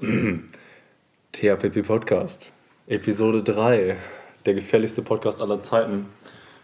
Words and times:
THPP 1.32 1.86
Podcast, 1.86 2.50
Episode 2.86 3.42
3, 3.42 3.98
der 4.46 4.54
gefährlichste 4.54 5.02
Podcast 5.02 5.42
aller 5.42 5.60
Zeiten. 5.60 6.06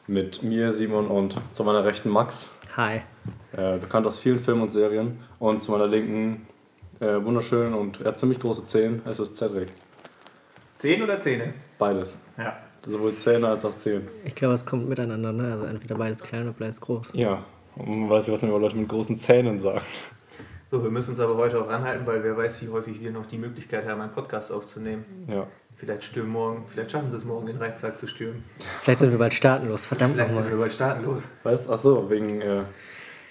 Mit 0.06 0.42
mir, 0.42 0.72
Simon 0.72 1.08
und 1.08 1.36
zu 1.52 1.62
meiner 1.62 1.84
Rechten 1.84 2.08
Max. 2.08 2.48
Hi. 2.78 3.02
Äh, 3.52 3.76
bekannt 3.76 4.06
aus 4.06 4.20
vielen 4.20 4.38
Filmen 4.38 4.62
und 4.62 4.70
Serien. 4.70 5.18
Und 5.38 5.62
zu 5.62 5.70
meiner 5.70 5.86
Linken, 5.86 6.46
äh, 7.00 7.22
wunderschön 7.22 7.74
und 7.74 8.00
er 8.00 8.06
hat 8.06 8.18
ziemlich 8.18 8.38
große 8.40 8.64
Zehen, 8.64 9.02
es 9.04 9.20
ist 9.20 9.36
Cedric. 9.36 9.68
Zehn 10.76 11.02
oder 11.02 11.18
Zähne? 11.18 11.52
Beides. 11.78 12.16
Ja. 12.38 12.56
Sowohl 12.86 13.16
Zähne 13.16 13.48
als 13.48 13.66
auch 13.66 13.74
Zehen. 13.74 14.08
Ich 14.24 14.34
glaube, 14.34 14.54
es 14.54 14.64
kommt 14.64 14.88
miteinander, 14.88 15.32
ne? 15.32 15.52
Also 15.52 15.66
entweder 15.66 15.96
beides 15.96 16.22
klein 16.22 16.44
oder 16.44 16.54
beides 16.58 16.80
groß. 16.80 17.10
Ja, 17.12 17.42
und 17.74 18.00
man 18.00 18.08
weiß 18.08 18.28
ja, 18.28 18.32
was 18.32 18.40
man 18.40 18.50
über 18.50 18.60
Leute 18.60 18.76
mit 18.76 18.88
großen 18.88 19.16
Zähnen 19.16 19.60
sagt. 19.60 19.84
So, 20.70 20.82
wir 20.82 20.90
müssen 20.90 21.10
uns 21.10 21.20
aber 21.20 21.36
heute 21.36 21.60
auch 21.60 21.68
ranhalten, 21.68 22.06
weil 22.06 22.22
wer 22.24 22.36
weiß, 22.36 22.60
wie 22.62 22.68
häufig 22.68 23.00
wir 23.00 23.12
noch 23.12 23.26
die 23.26 23.38
Möglichkeit 23.38 23.86
haben, 23.86 24.00
einen 24.00 24.12
Podcast 24.12 24.50
aufzunehmen. 24.50 25.04
Ja. 25.28 25.46
Vielleicht 25.76 26.04
stürmen 26.04 26.32
morgen, 26.32 26.64
vielleicht 26.66 26.90
schaffen 26.90 27.10
sie 27.10 27.18
es 27.18 27.24
morgen, 27.24 27.46
den 27.46 27.58
Reichstag 27.58 27.98
zu 27.98 28.06
stürmen. 28.06 28.42
Vielleicht 28.82 29.00
sind 29.00 29.10
wir 29.12 29.18
bald 29.18 29.34
staatenlos, 29.34 29.86
verdammt 29.86 30.14
Vielleicht 30.14 30.34
sind 30.34 30.50
wir 30.50 30.56
bald 30.56 30.72
startenlos. 30.72 31.28
Weißt 31.44 31.70
ach 31.70 31.78
so, 31.78 32.08
wegen. 32.10 32.40
Äh, 32.40 32.62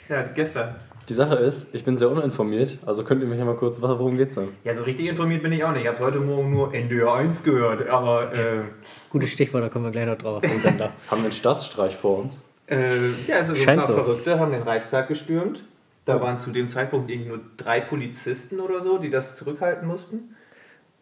Ja, 0.08 0.22
gestern. 0.22 0.76
die 1.10 1.14
Sache 1.16 1.36
ist, 1.36 1.74
ich 1.74 1.84
bin 1.84 1.98
sehr 1.98 2.10
uninformiert, 2.10 2.78
also 2.86 3.04
könnt 3.04 3.22
ihr 3.24 3.28
mich 3.28 3.40
ja 3.40 3.46
mal 3.46 3.56
kurz. 3.56 3.82
was- 3.82 3.98
Worum 3.98 4.16
geht's 4.16 4.36
denn? 4.36 4.50
Ja, 4.64 4.74
so 4.76 4.84
richtig 4.84 5.08
informiert 5.08 5.42
bin 5.42 5.52
ich 5.52 5.64
auch 5.64 5.72
nicht. 5.72 5.82
Ich 5.82 5.88
habe 5.88 6.00
heute 6.00 6.20
Morgen 6.20 6.52
nur 6.52 6.72
NDR 6.74 7.16
1 7.16 7.44
gehört, 7.44 7.90
aber 7.90 8.32
äh, 8.34 8.62
Gutes 9.10 9.32
Stichwort, 9.32 9.64
da 9.64 9.70
kommen 9.70 9.86
wir 9.86 9.92
gleich 9.92 10.06
noch 10.06 10.18
drauf 10.18 10.38
auf 10.38 10.42
den 10.50 10.62
Sender. 10.62 10.86
Haben 11.10 11.22
wir 11.22 11.26
einen 11.26 11.32
Staatsstreich 11.32 11.96
vor 11.96 12.20
uns? 12.20 12.38
äh, 12.68 13.10
ja, 13.28 13.38
also 13.38 13.54
so 13.54 13.60
ein 13.60 13.66
Scheint 13.66 13.82
paar 13.82 13.90
so. 13.90 13.96
Verrückte 13.96 14.40
haben 14.40 14.52
den 14.52 14.62
Reichstag 14.62 15.08
gestürmt. 15.08 15.64
Da 16.06 16.22
waren 16.22 16.38
zu 16.38 16.52
dem 16.52 16.68
Zeitpunkt 16.70 17.10
irgendwie 17.10 17.30
nur 17.30 17.40
drei 17.58 17.80
Polizisten 17.82 18.60
oder 18.60 18.82
so, 18.82 18.98
die 19.00 19.10
das 19.10 19.36
zurückhalten 19.38 19.88
mussten. 19.88 20.36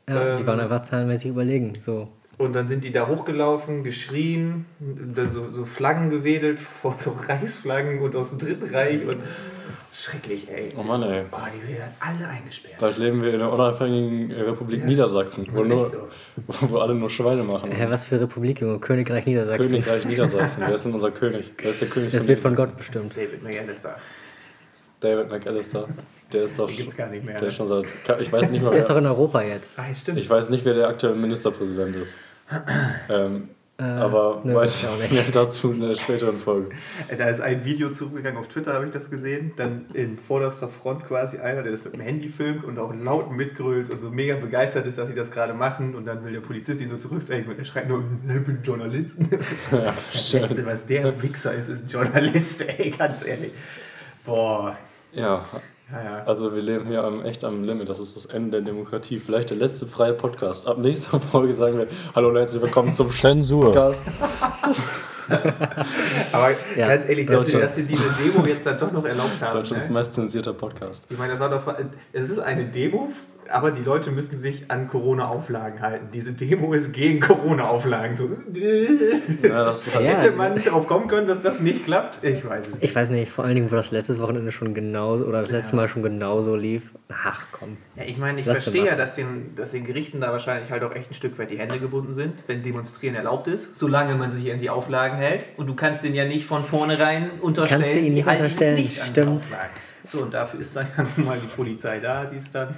Ja, 0.07 0.37
die 0.37 0.41
Ähm. 0.41 0.47
waren 0.47 0.59
einfach 0.59 0.81
zahlenmäßig 0.83 1.29
überlegen. 1.31 1.73
So. 1.79 2.07
Und 2.37 2.53
dann 2.53 2.65
sind 2.67 2.83
die 2.83 2.91
da 2.91 3.07
hochgelaufen, 3.07 3.83
geschrien, 3.83 4.65
dann 4.79 5.31
so, 5.31 5.51
so 5.51 5.65
Flaggen 5.65 6.09
gewedelt, 6.09 6.59
vor 6.81 6.95
so 6.97 7.11
Reichsflaggen 7.11 7.99
und 7.99 8.15
aus 8.15 8.29
dem 8.29 8.39
Dritten 8.39 8.73
Reich 8.73 9.05
und 9.05 9.17
schrecklich, 9.93 10.49
ey. 10.49 10.69
Oh 10.77 10.83
Mann, 10.83 11.03
ey. 11.03 11.25
Oh, 11.31 11.37
die 11.53 11.73
werden 11.73 11.91
alle 11.99 12.27
eingesperrt. 12.27 12.75
Vielleicht 12.79 12.97
leben 12.97 13.21
wir 13.21 13.33
in 13.33 13.39
der 13.39 13.51
unabhängigen 13.51 14.31
Republik 14.31 14.79
Ja. 14.79 14.85
Niedersachsen, 14.87 15.47
wo, 15.51 15.63
nur, 15.63 15.89
so. 15.89 16.07
wo 16.69 16.77
alle 16.79 16.95
nur 16.95 17.09
Schweine 17.09 17.43
machen. 17.43 17.71
Hä, 17.71 17.85
was 17.89 18.05
für 18.05 18.19
Republik, 18.19 18.61
Junge? 18.61 18.79
Königreich 18.79 19.25
Niedersachsen. 19.25 19.69
Königreich 19.71 20.05
Niedersachsen, 20.05 20.63
wer 20.65 20.73
ist 20.73 20.85
denn 20.85 20.93
unser 20.93 21.11
König? 21.11 21.51
Wer 21.57 21.69
ist 21.71 21.81
der 21.81 21.89
König 21.89 22.11
Das 22.11 22.27
wird 22.27 22.39
von 22.39 22.55
Gott 22.55 22.75
bestimmt. 22.77 23.15
David 23.15 23.43
McAllister. 23.43 23.97
David 25.03 25.29
McAllister. 25.29 25.87
Der 26.31 26.43
ist 26.43 26.57
doch. 26.57 26.67
Den 26.67 26.77
gibt's 26.77 26.97
gar 26.97 27.09
nicht 27.09 27.23
mehr. 27.23 27.33
Der 27.35 27.43
Ne? 27.43 27.47
ist 27.49 27.55
schon 27.55 27.67
seit. 27.67 27.85
Ich 28.19 28.31
weiß 28.31 28.49
nicht 28.49 28.63
mal, 28.63 28.69
Der 28.71 28.79
ist 28.79 28.89
doch 28.89 28.95
wer, 28.95 29.01
in 29.01 29.07
Europa 29.07 29.41
jetzt. 29.41 29.77
Ah, 29.77 29.93
stimmt. 29.93 30.17
ich 30.19 30.29
weiß 30.29 30.49
nicht, 30.49 30.65
wer 30.65 30.73
der 30.73 30.87
aktuelle 30.87 31.15
Ministerpräsident 31.15 31.95
ist. 31.95 32.15
Ähm, 33.09 33.49
Äh, 33.79 33.83
aber 33.85 34.41
nö, 34.43 34.53
weit- 34.53 34.65
weiß 34.67 34.83
ich 34.83 34.87
auch 34.87 34.97
nicht. 34.99 35.11
mehr 35.11 35.23
dazu 35.33 35.71
in 35.71 35.81
der 35.81 35.95
späteren 35.95 36.37
Folge. 36.37 36.69
Äh, 37.07 37.17
Da 37.17 37.27
ist 37.27 37.41
ein 37.41 37.65
Video 37.65 37.89
zugegangen, 37.89 38.37
auf 38.37 38.47
Twitter 38.47 38.71
habe 38.75 38.85
ich 38.85 38.91
das 38.91 39.09
gesehen. 39.09 39.53
Dann 39.57 39.85
in 39.95 40.19
vorderster 40.19 40.67
Front 40.67 41.07
quasi 41.07 41.39
einer, 41.39 41.63
der 41.63 41.71
das 41.71 41.83
mit 41.83 41.93
dem 41.95 42.01
Handy 42.01 42.29
filmt 42.29 42.65
und 42.65 42.77
auch 42.77 42.93
laut 42.93 43.31
mitgrölt 43.31 43.89
und 43.89 43.99
so 43.99 44.11
mega 44.11 44.35
begeistert 44.35 44.85
ist, 44.85 44.99
dass 44.99 45.07
sie 45.09 45.15
das 45.15 45.31
gerade 45.31 45.55
machen. 45.55 45.95
Und 45.95 46.05
dann 46.05 46.23
will 46.23 46.33
der 46.33 46.41
Polizist 46.41 46.81
ihn 46.81 46.89
so 46.89 46.97
zurückdrängen 46.97 47.47
und 47.49 47.57
er 47.57 47.65
schreit 47.65 47.87
nur, 47.89 48.03
ich 48.27 48.43
bin 48.45 48.59
Journalist. 48.63 49.09
Ja, 49.71 49.95
Das 50.13 50.33
Letzte, 50.33 50.65
was 50.67 50.85
der 50.85 51.21
Wichser 51.23 51.53
ist, 51.55 51.69
ist 51.69 51.85
ein 51.85 51.89
Journalist, 51.89 52.61
ey, 52.79 52.91
ganz 52.91 53.25
ehrlich. 53.25 53.53
Boah. 54.23 54.77
Ja, 55.13 55.45
Ja, 55.91 56.03
ja. 56.03 56.23
also 56.25 56.53
wir 56.55 56.61
leben 56.61 56.87
hier 56.87 57.03
am, 57.03 57.23
echt 57.25 57.43
am 57.43 57.63
Limit. 57.63 57.89
Das 57.89 57.99
ist 57.99 58.15
das 58.15 58.25
Ende 58.25 58.51
der 58.51 58.61
Demokratie. 58.61 59.19
Vielleicht 59.19 59.49
der 59.51 59.57
letzte 59.57 59.85
freie 59.85 60.13
Podcast. 60.13 60.67
Ab 60.67 60.77
nächster 60.79 61.19
Folge 61.31 61.53
sagen 61.53 61.77
wir: 61.77 61.87
Hallo 62.15 62.29
und 62.29 62.37
herzlich 62.37 62.61
willkommen 62.61 62.91
zum 62.91 63.11
Zensur. 63.15 63.65
Podcast. 63.65 64.03
Aber 66.31 66.49
Ja. 66.75 66.87
ganz 66.89 67.07
ehrlich, 67.07 67.27
dass 67.27 67.45
sie, 67.45 67.53
dass 67.59 67.75
sie 67.75 67.87
diese 67.87 68.03
Demo 68.21 68.45
jetzt 68.45 68.65
dann 68.65 68.77
doch 68.77 68.91
noch 68.91 69.05
erlaubt 69.05 69.41
haben. 69.41 69.53
Deutschlands 69.57 69.87
Ne? 69.87 69.93
meist 69.93 70.13
zensierter 70.13 70.53
Podcast. 70.53 71.05
Ich 71.09 71.17
meine, 71.17 71.31
das 71.33 71.39
war 71.39 71.49
doch. 71.49 71.61
Es 72.11 72.29
ist 72.29 72.39
eine 72.39 72.65
Demo, 72.65 73.07
aber 73.49 73.71
die 73.71 73.81
Leute 73.81 74.11
müssen 74.11 74.37
sich 74.37 74.69
an 74.69 74.87
Corona-Auflagen 74.87 75.81
halten. 75.81 76.07
Diese 76.13 76.33
Demo 76.33 76.73
ist 76.73 76.93
gegen 76.93 77.19
Corona-Auflagen. 77.19 78.15
So, 78.15 78.29
Ja, 79.43 79.65
das 79.65 79.87
ist 79.87 79.95
halt 79.95 80.05
Ja. 80.05 80.11
hätte 80.11 80.31
man 80.31 80.55
darauf 80.63 80.87
kommen 80.87 81.07
können, 81.07 81.27
dass 81.27 81.41
das 81.41 81.59
nicht 81.61 81.85
klappt? 81.85 82.23
Ich 82.23 82.45
weiß 82.47 82.65
es 82.67 82.73
nicht. 82.73 82.83
Ich 82.83 82.95
weiß 82.95 83.09
nicht, 83.11 83.31
vor 83.31 83.45
allen 83.45 83.55
Dingen, 83.55 83.71
wo 83.71 83.75
das 83.75 83.91
letztes 83.91 84.19
Wochenende 84.19 84.51
schon 84.51 84.73
genauso 84.73 85.25
oder 85.25 85.41
das 85.41 85.51
letzte 85.51 85.75
Mal 85.75 85.87
schon 85.87 86.03
genauso 86.03 86.55
lief. 86.55 86.91
Ach 87.11 87.45
komm. 87.51 87.77
Ja, 87.95 88.03
ich 88.05 88.17
meine, 88.17 88.39
ich 88.39 88.45
Lass 88.45 88.63
verstehe 88.63 88.85
ja, 88.85 88.95
dass 88.95 89.15
den, 89.15 89.55
dass 89.55 89.71
den 89.71 89.85
Gerichten 89.85 90.21
da 90.21 90.31
wahrscheinlich 90.31 90.71
halt 90.71 90.83
auch 90.83 90.93
echt 90.95 91.11
ein 91.11 91.13
Stück 91.13 91.37
weit 91.39 91.49
die 91.51 91.57
Hände 91.59 91.79
gebunden 91.79 92.13
sind, 92.13 92.33
wenn 92.47 92.63
Demonstrieren 92.63 93.15
erlaubt 93.15 93.47
ist, 93.47 93.77
solange 93.77 94.15
man 94.15 94.31
sich 94.31 94.51
an 94.51 94.59
die 94.59 94.69
Auflagen 94.69 95.17
hält. 95.17 95.45
Und 95.57 95.67
du 95.69 95.75
kannst 95.75 96.03
denen 96.03 96.15
ja 96.15 96.25
nicht 96.25 96.45
von 96.45 96.63
vornherein 96.63 97.29
unterstellen, 97.41 97.81
Kannst 97.83 97.95
du 97.97 98.05
sie 98.05 98.13
nicht 98.13 98.25
halten 98.25 98.41
unterstellen, 98.43 98.75
nicht 98.75 99.01
an 99.01 99.07
stimmt. 99.07 99.43
Auflagen. 99.43 99.69
So, 100.05 100.19
und 100.21 100.33
dafür 100.33 100.59
ist 100.59 100.75
dann 100.75 100.85
ja 100.97 101.05
nun 101.15 101.25
mal 101.25 101.37
die 101.41 101.47
Polizei 101.47 101.99
da, 101.99 102.25
die 102.25 102.35
es 102.35 102.51
dann 102.51 102.75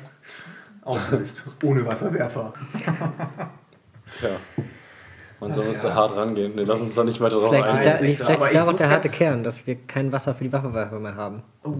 auflöst. 0.85 1.44
Ohne 1.63 1.85
Wasserwerfer. 1.85 2.53
Tja. 4.19 4.29
Man 5.41 5.51
soll 5.51 5.66
uns 5.68 5.84
ja. 5.84 5.90
da 5.90 5.96
hart 5.96 6.16
rangehen. 6.16 6.53
Nee, 6.56 6.63
lass 6.63 6.79
uns 6.79 6.96
da 6.96 7.03
nicht 7.03 7.19
weiter 7.19 7.35
drauf 7.38 7.50
Vielleicht, 7.50 7.68
liegt 7.73 7.85
da, 7.85 7.97
vielleicht 7.97 8.22
Aber 8.22 8.46
liegt 8.46 8.51
ich 8.56 8.57
darauf 8.62 8.75
der 8.78 8.90
harte 8.90 9.09
Kern, 9.09 9.44
dass 9.44 9.68
wir 9.68 9.75
kein 9.75 10.12
Wasser 10.12 10.34
für 10.34 10.45
die 10.45 10.53
Wasserwerfer 10.53 10.97
mehr 11.00 11.16
haben. 11.16 11.44
Oh, 11.63 11.74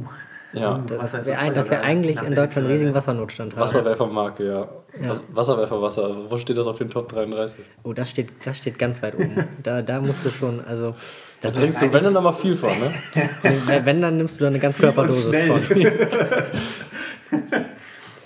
Ja. 0.52 0.84
Wasser 0.90 0.98
Das 0.98 1.14
ist 1.14 1.28
wir, 1.28 1.40
ein, 1.40 1.54
dass 1.54 1.70
wir 1.70 1.78
gerade 1.78 1.88
eigentlich 1.88 2.18
in 2.22 2.36
Deutschland 2.36 2.58
einen 2.58 2.68
riesigen 2.68 2.90
ne? 2.92 2.96
Wassernotstand 2.96 3.54
haben. 3.54 3.62
Wasserwerfermarke, 3.62 4.46
ja. 4.46 4.60
Ja. 5.02 5.10
Was- 5.10 5.24
Wasserwerferwasser. 5.30 6.30
Wo 6.30 6.38
steht 6.38 6.58
das 6.58 6.68
auf 6.68 6.78
den 6.78 6.90
Top 6.90 7.08
33? 7.08 7.64
Oh, 7.84 7.94
das 7.94 8.10
steht, 8.10 8.30
das 8.44 8.58
steht 8.58 8.78
ganz 8.78 9.02
weit 9.02 9.16
oben. 9.16 9.48
Da, 9.64 9.82
da 9.82 10.02
musst 10.02 10.26
du 10.26 10.30
schon, 10.30 10.64
also. 10.66 10.92
Da 11.42 11.50
Das 11.50 11.54
trinkst 11.58 11.82
du, 11.82 11.94
wenn 11.94 12.04
dann 12.04 12.14
noch 12.14 12.24
mal 12.24 12.34
viel 12.34 12.56
von, 12.56 12.70
ne? 12.70 12.94
wenn, 13.68 13.86
wenn, 13.86 14.02
dann 14.02 14.18
nimmst 14.18 14.40
du 14.40 14.44
da 14.44 14.50
eine 14.50 14.60
ganz 14.60 14.78
Körperdosis 14.78 15.44
von. 15.44 15.62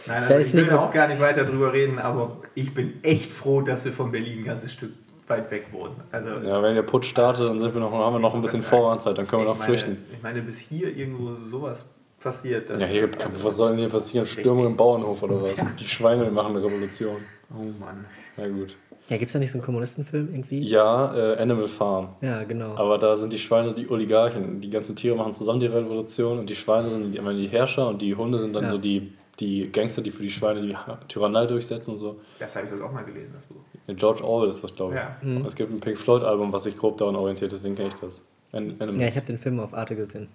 Nein, 0.09 0.23
Da 0.27 0.35
also 0.35 0.39
ist 0.39 0.53
ich 0.53 0.59
will 0.59 0.65
da 0.65 0.79
auch 0.79 0.91
gar 0.91 1.07
nicht 1.07 1.21
weiter 1.21 1.45
drüber 1.45 1.71
reden, 1.71 1.99
aber 1.99 2.37
ich 2.55 2.73
bin 2.73 3.03
echt 3.03 3.31
froh, 3.31 3.61
dass 3.61 3.85
wir 3.85 3.91
von 3.91 4.11
Berlin 4.11 4.39
ein 4.39 4.45
ganzes 4.45 4.73
Stück 4.73 4.91
weit 5.27 5.49
weg 5.51 5.67
wohnen. 5.71 5.95
Also, 6.11 6.29
Ja, 6.43 6.61
wenn 6.63 6.75
der 6.75 6.81
Putsch 6.83 7.05
startet, 7.09 7.45
dann 7.47 7.59
sind 7.59 7.73
wir 7.73 7.79
noch, 7.81 7.91
haben 7.91 8.15
wir 8.15 8.19
noch 8.19 8.33
ein 8.33 8.41
bisschen 8.41 8.63
Vorwarnzeit, 8.63 9.17
dann 9.17 9.27
können 9.27 9.43
wir 9.43 9.49
noch 9.49 9.57
meine, 9.59 9.65
flüchten. 9.69 9.97
Ich 10.11 10.21
meine, 10.23 10.41
bis 10.41 10.59
hier 10.59 10.95
irgendwo 10.95 11.35
sowas 11.47 11.87
passiert. 12.19 12.69
Ja, 12.71 12.85
hier, 12.85 13.09
was 13.43 13.57
soll 13.57 13.69
denn 13.71 13.79
hier 13.79 13.89
passieren? 13.89 14.25
Stürmung 14.25 14.65
im 14.65 14.75
Bauernhof 14.75 15.21
oder 15.23 15.43
was? 15.43 15.55
Die 15.79 15.87
Schweine 15.87 16.29
machen 16.31 16.55
eine 16.55 16.65
Revolution. 16.65 17.17
Oh 17.53 17.63
Mann. 17.79 18.05
Ja, 18.37 18.47
gut. 18.47 18.75
Ja, 19.09 19.17
gibt's 19.17 19.33
da 19.33 19.39
nicht 19.39 19.51
so 19.51 19.57
einen 19.57 19.65
Kommunistenfilm 19.65 20.29
irgendwie? 20.31 20.59
Ja, 20.61 21.15
äh, 21.15 21.37
Animal 21.41 21.67
Farm. 21.67 22.09
Ja, 22.21 22.43
genau. 22.43 22.75
Aber 22.75 22.97
da 22.99 23.15
sind 23.15 23.33
die 23.33 23.39
Schweine 23.39 23.73
die 23.73 23.89
Oligarchen. 23.89 24.61
Die 24.61 24.69
ganzen 24.69 24.95
Tiere 24.95 25.15
machen 25.15 25.33
zusammen 25.33 25.59
die 25.59 25.65
Revolution 25.65 26.37
und 26.37 26.47
die 26.49 26.55
Schweine 26.55 26.89
sind 26.89 27.15
immer 27.15 27.33
die 27.33 27.47
Herrscher 27.47 27.87
und 27.87 28.01
die 28.03 28.15
Hunde 28.15 28.37
sind 28.39 28.53
dann 28.55 28.65
Ja. 28.65 28.69
so 28.69 28.77
die, 28.77 29.13
die 29.39 29.71
Gangster, 29.71 30.01
die 30.01 30.11
für 30.11 30.21
die 30.23 30.29
Schweine 30.29 30.61
die 30.61 30.75
Tyrannei 31.07 31.45
durchsetzen 31.45 31.91
und 31.91 31.97
so. 31.97 32.19
Das 32.39 32.55
habe 32.55 32.65
ich 32.65 32.71
sogar 32.71 32.89
auch 32.89 32.93
mal 32.93 33.03
gelesen, 33.03 33.31
das 33.33 33.45
Buch. 33.45 33.61
Ja, 33.87 33.93
George 33.93 34.23
Orwell 34.23 34.49
ist 34.49 34.63
das, 34.63 34.75
glaube 34.75 34.93
ich. 34.95 34.99
Ja. 34.99 35.15
Mhm. 35.21 35.45
Es 35.45 35.55
gibt 35.55 35.71
ein 35.71 35.79
Pink 35.79 35.97
Floyd-Album, 35.97 36.51
was 36.51 36.63
sich 36.63 36.75
grob 36.77 36.97
daran 36.97 37.15
orientiert, 37.15 37.51
deswegen 37.51 37.75
kenne 37.75 37.89
ich 37.89 37.95
das. 37.95 38.21
An 38.51 38.75
Animals. 38.79 39.01
Ja, 39.01 39.07
ich 39.07 39.15
habe 39.15 39.25
den 39.27 39.37
Film 39.37 39.59
auf 39.59 39.73
Arte 39.73 39.95
gesehen. 39.95 40.27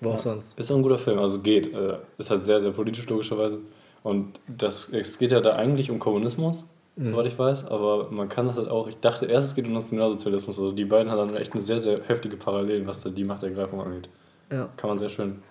Wo 0.00 0.10
auch 0.10 0.18
sonst. 0.18 0.58
Ist 0.58 0.70
auch 0.70 0.76
ein 0.76 0.82
guter 0.82 0.98
Film, 0.98 1.18
also 1.18 1.40
geht. 1.40 1.72
Äh, 1.72 1.96
ist 2.18 2.30
halt 2.30 2.44
sehr, 2.44 2.60
sehr 2.60 2.72
politisch 2.72 3.08
logischerweise. 3.08 3.58
Und 4.02 4.38
das, 4.46 4.88
es 4.92 5.18
geht 5.18 5.32
ja 5.32 5.40
da 5.40 5.56
eigentlich 5.56 5.90
um 5.90 5.98
Kommunismus, 5.98 6.64
Mhm. 6.96 7.10
soweit 7.10 7.26
ich 7.26 7.36
weiß, 7.38 7.64
aber 7.66 8.08
man 8.12 8.28
kann 8.28 8.46
das 8.46 8.56
halt 8.56 8.68
auch, 8.68 8.86
ich 8.86 8.96
dachte 9.00 9.26
erst, 9.26 9.48
es 9.48 9.54
geht 9.56 9.66
um 9.66 9.72
Nationalsozialismus. 9.72 10.58
Also 10.60 10.70
die 10.70 10.84
beiden 10.84 11.10
haben 11.10 11.18
dann 11.26 11.36
echt 11.36 11.52
eine 11.52 11.60
sehr, 11.62 11.80
sehr 11.80 12.00
heftige 12.06 12.36
Parallelen, 12.36 12.86
was 12.86 13.02
da 13.02 13.10
die 13.10 13.24
Machtergreifung 13.24 13.80
angeht. 13.80 14.08
Ja. 14.52 14.68
Kann 14.76 14.90
man 14.90 14.98
sehr 14.98 15.08
schön. 15.08 15.42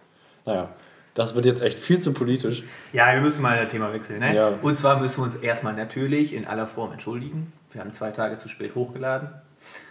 Naja, 0.46 0.70
das 1.14 1.36
wird 1.36 1.46
jetzt 1.46 1.62
echt 1.62 1.80
viel 1.80 2.00
zu 2.00 2.14
politisch. 2.14 2.64
Ja, 2.92 3.14
wir 3.14 3.22
müssen 3.22 3.42
mal 3.42 3.58
das 3.62 3.72
Thema 3.72 3.94
wechseln. 3.94 4.20
Ne? 4.20 4.36
Ja. 4.36 4.48
Und 4.62 4.78
zwar 4.78 5.00
müssen 5.00 5.20
wir 5.20 5.24
uns 5.26 5.36
erstmal 5.36 5.74
natürlich 5.74 6.34
in 6.34 6.46
aller 6.48 6.68
Form 6.68 6.92
entschuldigen. 6.92 7.52
Wir 7.72 7.82
haben 7.82 7.94
zwei 7.94 8.12
Tage 8.12 8.38
zu 8.38 8.50
spät 8.50 8.76
hochgeladen. 8.76 9.30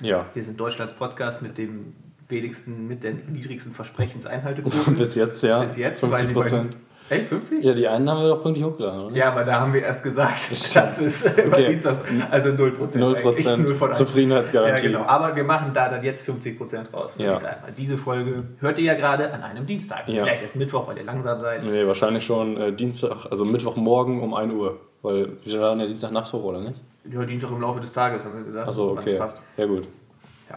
Ja. 0.01 0.27
Wir 0.35 0.45
sind 0.45 0.59
Deutschlands 0.59 0.95
Podcast 0.95 1.43
mit 1.43 1.59
dem 1.59 1.95
wenigsten, 2.29 2.89
mit 2.89 3.05
der 3.05 3.13
niedrigsten 3.15 3.73
Versprechenseinhaltequote. 3.73 4.91
Bis 4.97 5.15
jetzt, 5.15 5.43
ja. 5.43 5.63
Bis 5.63 5.77
jetzt, 5.77 6.01
50 6.01 6.11
weil 6.21 6.27
sie 6.27 6.35
bei- 6.35 6.41
Prozent. 6.43 6.77
Echt, 7.13 7.29
50? 7.29 7.65
Ja, 7.65 7.75
die 7.75 7.87
einen 7.87 8.09
haben 8.11 8.23
wir 8.23 8.29
doch 8.29 8.43
pünktlich 8.43 8.65
hochgeladen, 8.65 9.01
oder? 9.07 9.17
Ja, 9.17 9.31
aber 9.33 9.45
da 9.45 9.61
haben 9.61 9.73
wir 9.73 9.83
erst 9.83 10.03
gesagt, 10.03 10.51
das 10.75 10.99
ist 10.99 11.27
okay. 11.27 11.79
das, 11.83 12.03
also 12.31 12.51
0%. 12.51 12.57
0 12.99 13.15
Prozent 13.15 13.65
Null 13.67 13.75
von 13.75 13.89
eins. 13.89 13.99
Zufriedenheitsgarantie. 13.99 14.87
Ja, 14.87 14.91
genau. 14.99 15.05
Aber 15.05 15.35
wir 15.37 15.45
machen 15.45 15.73
da 15.75 15.89
dann 15.89 16.03
jetzt 16.03 16.29
50% 16.29 16.93
raus, 16.93 17.17
würde 17.17 17.25
Ja. 17.25 17.33
ich 17.33 17.39
sagen. 17.39 17.57
Diese 17.77 17.99
Folge 17.99 18.45
hört 18.61 18.79
ihr 18.79 18.85
ja 18.85 18.95
gerade 18.95 19.33
an 19.33 19.43
einem 19.43 19.67
Dienstag. 19.67 20.09
Ja. 20.09 20.25
Vielleicht 20.25 20.43
erst 20.43 20.57
Mittwoch, 20.57 20.87
weil 20.89 20.97
ihr 20.99 21.05
langsam 21.05 21.41
seid. 21.41 21.65
Nee, 21.65 21.87
wahrscheinlich 21.87 22.25
schon 22.25 22.57
äh, 22.57 22.73
Dienstag, 22.73 23.27
also 23.31 23.45
Mittwochmorgen 23.45 24.21
um 24.21 24.35
1 24.35 24.53
Uhr. 24.53 24.81
Weil 25.03 25.29
wir 25.45 25.61
waren 25.61 25.81
ja 25.81 25.87
Dienstagnacht 25.87 26.33
hoch, 26.33 26.45
oder 26.45 26.61
nicht? 26.61 26.81
Ja, 27.13 27.25
Dienstag 27.25 27.51
im 27.51 27.61
Laufe 27.61 27.81
des 27.81 27.93
Tages, 27.93 28.25
haben 28.25 28.37
wir 28.39 28.45
gesagt. 28.45 28.69
Achso, 28.69 28.93
okay. 28.93 29.17
passt. 29.17 29.43
Ja, 29.57 29.67
gut. 29.67 29.89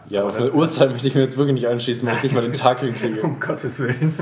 Ja, 0.08 0.20
aber 0.20 0.30
auf 0.30 0.36
eine 0.36 0.50
Uhrzeit 0.52 0.90
möchte 0.90 1.08
ich 1.08 1.14
mir 1.14 1.22
jetzt 1.22 1.36
wirklich 1.36 1.54
nicht 1.54 1.66
anschließen, 1.68 2.06
weil 2.08 2.16
ich 2.16 2.22
nicht 2.24 2.34
mal 2.34 2.42
den 2.42 2.52
Tag 2.52 2.80
hinkriege. 2.80 3.20
Um 3.22 3.38
Gottes 3.40 3.80
Willen. 3.80 4.14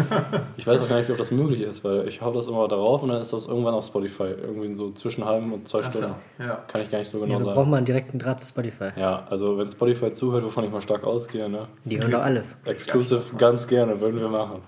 Ich 0.56 0.66
weiß 0.66 0.80
auch 0.80 0.88
gar 0.88 0.98
nicht, 0.98 1.10
ob 1.10 1.16
das 1.16 1.30
möglich 1.30 1.60
ist, 1.60 1.84
weil 1.84 2.06
ich 2.08 2.20
hau 2.22 2.32
das 2.32 2.46
immer 2.46 2.66
darauf 2.68 3.02
und 3.02 3.08
dann 3.10 3.20
ist 3.20 3.32
das 3.32 3.46
irgendwann 3.46 3.74
auf 3.74 3.84
Spotify. 3.86 4.24
Irgendwie 4.42 4.74
so 4.74 4.90
zwischen 4.92 5.24
halben 5.24 5.52
und 5.52 5.68
zwei 5.68 5.80
Achso, 5.80 5.98
Stunden. 5.98 6.14
ja. 6.38 6.62
Kann 6.68 6.82
ich 6.82 6.90
gar 6.90 6.98
nicht 6.98 7.08
so 7.08 7.18
Ja, 7.18 7.24
genau 7.26 7.38
wir 7.40 7.44
brauchen 7.44 7.54
sagen. 7.56 7.70
mal 7.70 7.76
einen 7.78 7.86
direkten 7.86 8.18
Draht 8.18 8.40
zu 8.40 8.48
Spotify. 8.48 8.90
Ja, 8.96 9.26
also 9.30 9.58
wenn 9.58 9.68
Spotify 9.68 10.12
zuhört, 10.12 10.44
wovon 10.44 10.64
ich 10.64 10.70
mal 10.70 10.80
stark 10.82 11.04
ausgehe, 11.04 11.48
ne? 11.48 11.68
Die 11.84 11.98
hören 11.98 12.10
doch 12.10 12.22
alles. 12.22 12.56
Exclusive 12.64 13.22
ganz 13.36 13.66
gerne, 13.66 14.00
würden 14.00 14.20
wir 14.20 14.28
machen. 14.28 14.62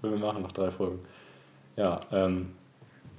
Würden 0.00 0.20
wir 0.20 0.26
machen 0.26 0.42
nach 0.42 0.52
drei 0.52 0.70
Folgen. 0.70 1.00
Ja, 1.76 2.00
ähm, 2.12 2.50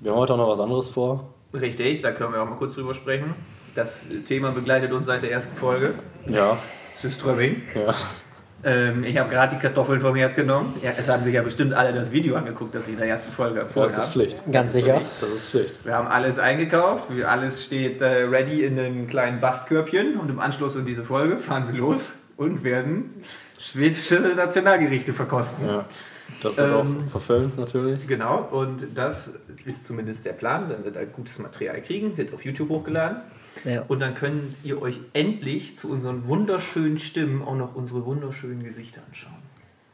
wir 0.02 0.12
haben 0.12 0.20
heute 0.20 0.34
auch 0.34 0.38
noch 0.38 0.50
was 0.50 0.60
anderes 0.60 0.88
vor. 0.90 1.30
Richtig, 1.54 2.02
da 2.02 2.12
können 2.12 2.34
wir 2.34 2.42
auch 2.42 2.50
mal 2.50 2.56
kurz 2.58 2.76
drüber 2.76 2.94
sprechen. 2.94 3.34
Das 3.76 4.06
Thema 4.28 4.52
begleitet 4.52 4.92
uns 4.92 5.08
seit 5.08 5.24
der 5.24 5.32
ersten 5.32 5.56
Folge. 5.58 5.94
Ja, 6.28 6.58
Süströmming. 7.02 7.62
ja. 7.76 7.94
Ähm, 8.62 9.06
ich 9.06 9.18
habe 9.18 9.30
gerade 9.30 9.56
die 9.56 9.62
Kartoffeln 9.62 10.02
vom 10.02 10.16
Herd 10.18 10.36
genommen. 10.36 10.74
Ja, 10.84 10.92
es 10.98 11.08
haben 11.08 11.24
sich 11.24 11.34
ja 11.34 11.42
bestimmt 11.42 11.74
alle 11.74 11.94
das 11.94 12.12
Video 12.12 12.36
angeguckt, 12.36 12.76
das 12.76 12.88
ich 12.88 12.94
in 12.94 13.00
der 13.00 13.08
ersten 13.08 13.32
Folge 13.32 13.62
empfohlen 13.62 13.88
Das 13.88 13.94
ist 13.98 14.02
habe. 14.02 14.12
Pflicht. 14.12 14.44
Ganz 14.52 14.74
sicher. 14.74 15.00
Das 15.22 15.30
ist 15.32 15.50
Pflicht. 15.52 15.86
Wir 15.86 15.96
haben 15.96 16.08
alles 16.10 16.40
eingekauft, 16.40 17.06
wir- 17.16 17.30
alles 17.32 17.64
steht 17.64 18.02
äh, 18.02 18.24
ready 18.26 18.66
in 18.66 18.78
einem 18.78 19.08
kleinen 19.08 19.40
Bastkörbchen 19.40 20.18
und 20.18 20.30
im 20.30 20.40
Anschluss 20.42 20.76
an 20.76 20.86
diese 20.86 21.06
Folge 21.06 21.38
fahren 21.38 21.72
wir 21.72 21.80
los 21.80 22.16
und 22.36 22.66
werden 22.66 23.24
schwedische 23.58 24.20
Nationalgerichte 24.36 25.14
verkosten. 25.14 25.66
Ja. 25.66 25.86
Das 26.44 26.58
wird 26.58 26.68
Ähm, 26.70 27.04
auch 27.08 27.12
verfilmt 27.12 27.58
natürlich. 27.58 28.06
Genau, 28.08 28.40
und 28.52 28.88
das 28.94 29.40
ist 29.66 29.86
zumindest 29.88 30.26
der 30.26 30.34
Plan. 30.34 30.68
Dann 30.70 30.84
wird 30.84 30.98
ein 30.98 31.12
gutes 31.14 31.40
Material 31.40 31.80
kriegen, 31.82 32.18
wird 32.18 32.34
auf 32.34 32.44
YouTube 32.44 32.68
hochgeladen. 32.70 33.20
Ja. 33.66 33.84
Und 33.88 34.00
dann 34.00 34.16
könnt 34.16 34.56
ihr 34.64 34.82
euch 34.82 35.00
endlich 35.14 35.78
zu 35.78 35.90
unseren 35.92 36.26
wunderschönen 36.26 37.00
Stimmen 37.00 37.42
auch 37.42 37.56
noch 37.56 37.76
unsere 37.76 38.06
wunderschönen 38.06 38.64
Gesichter 38.64 39.02
anschauen. 39.08 39.34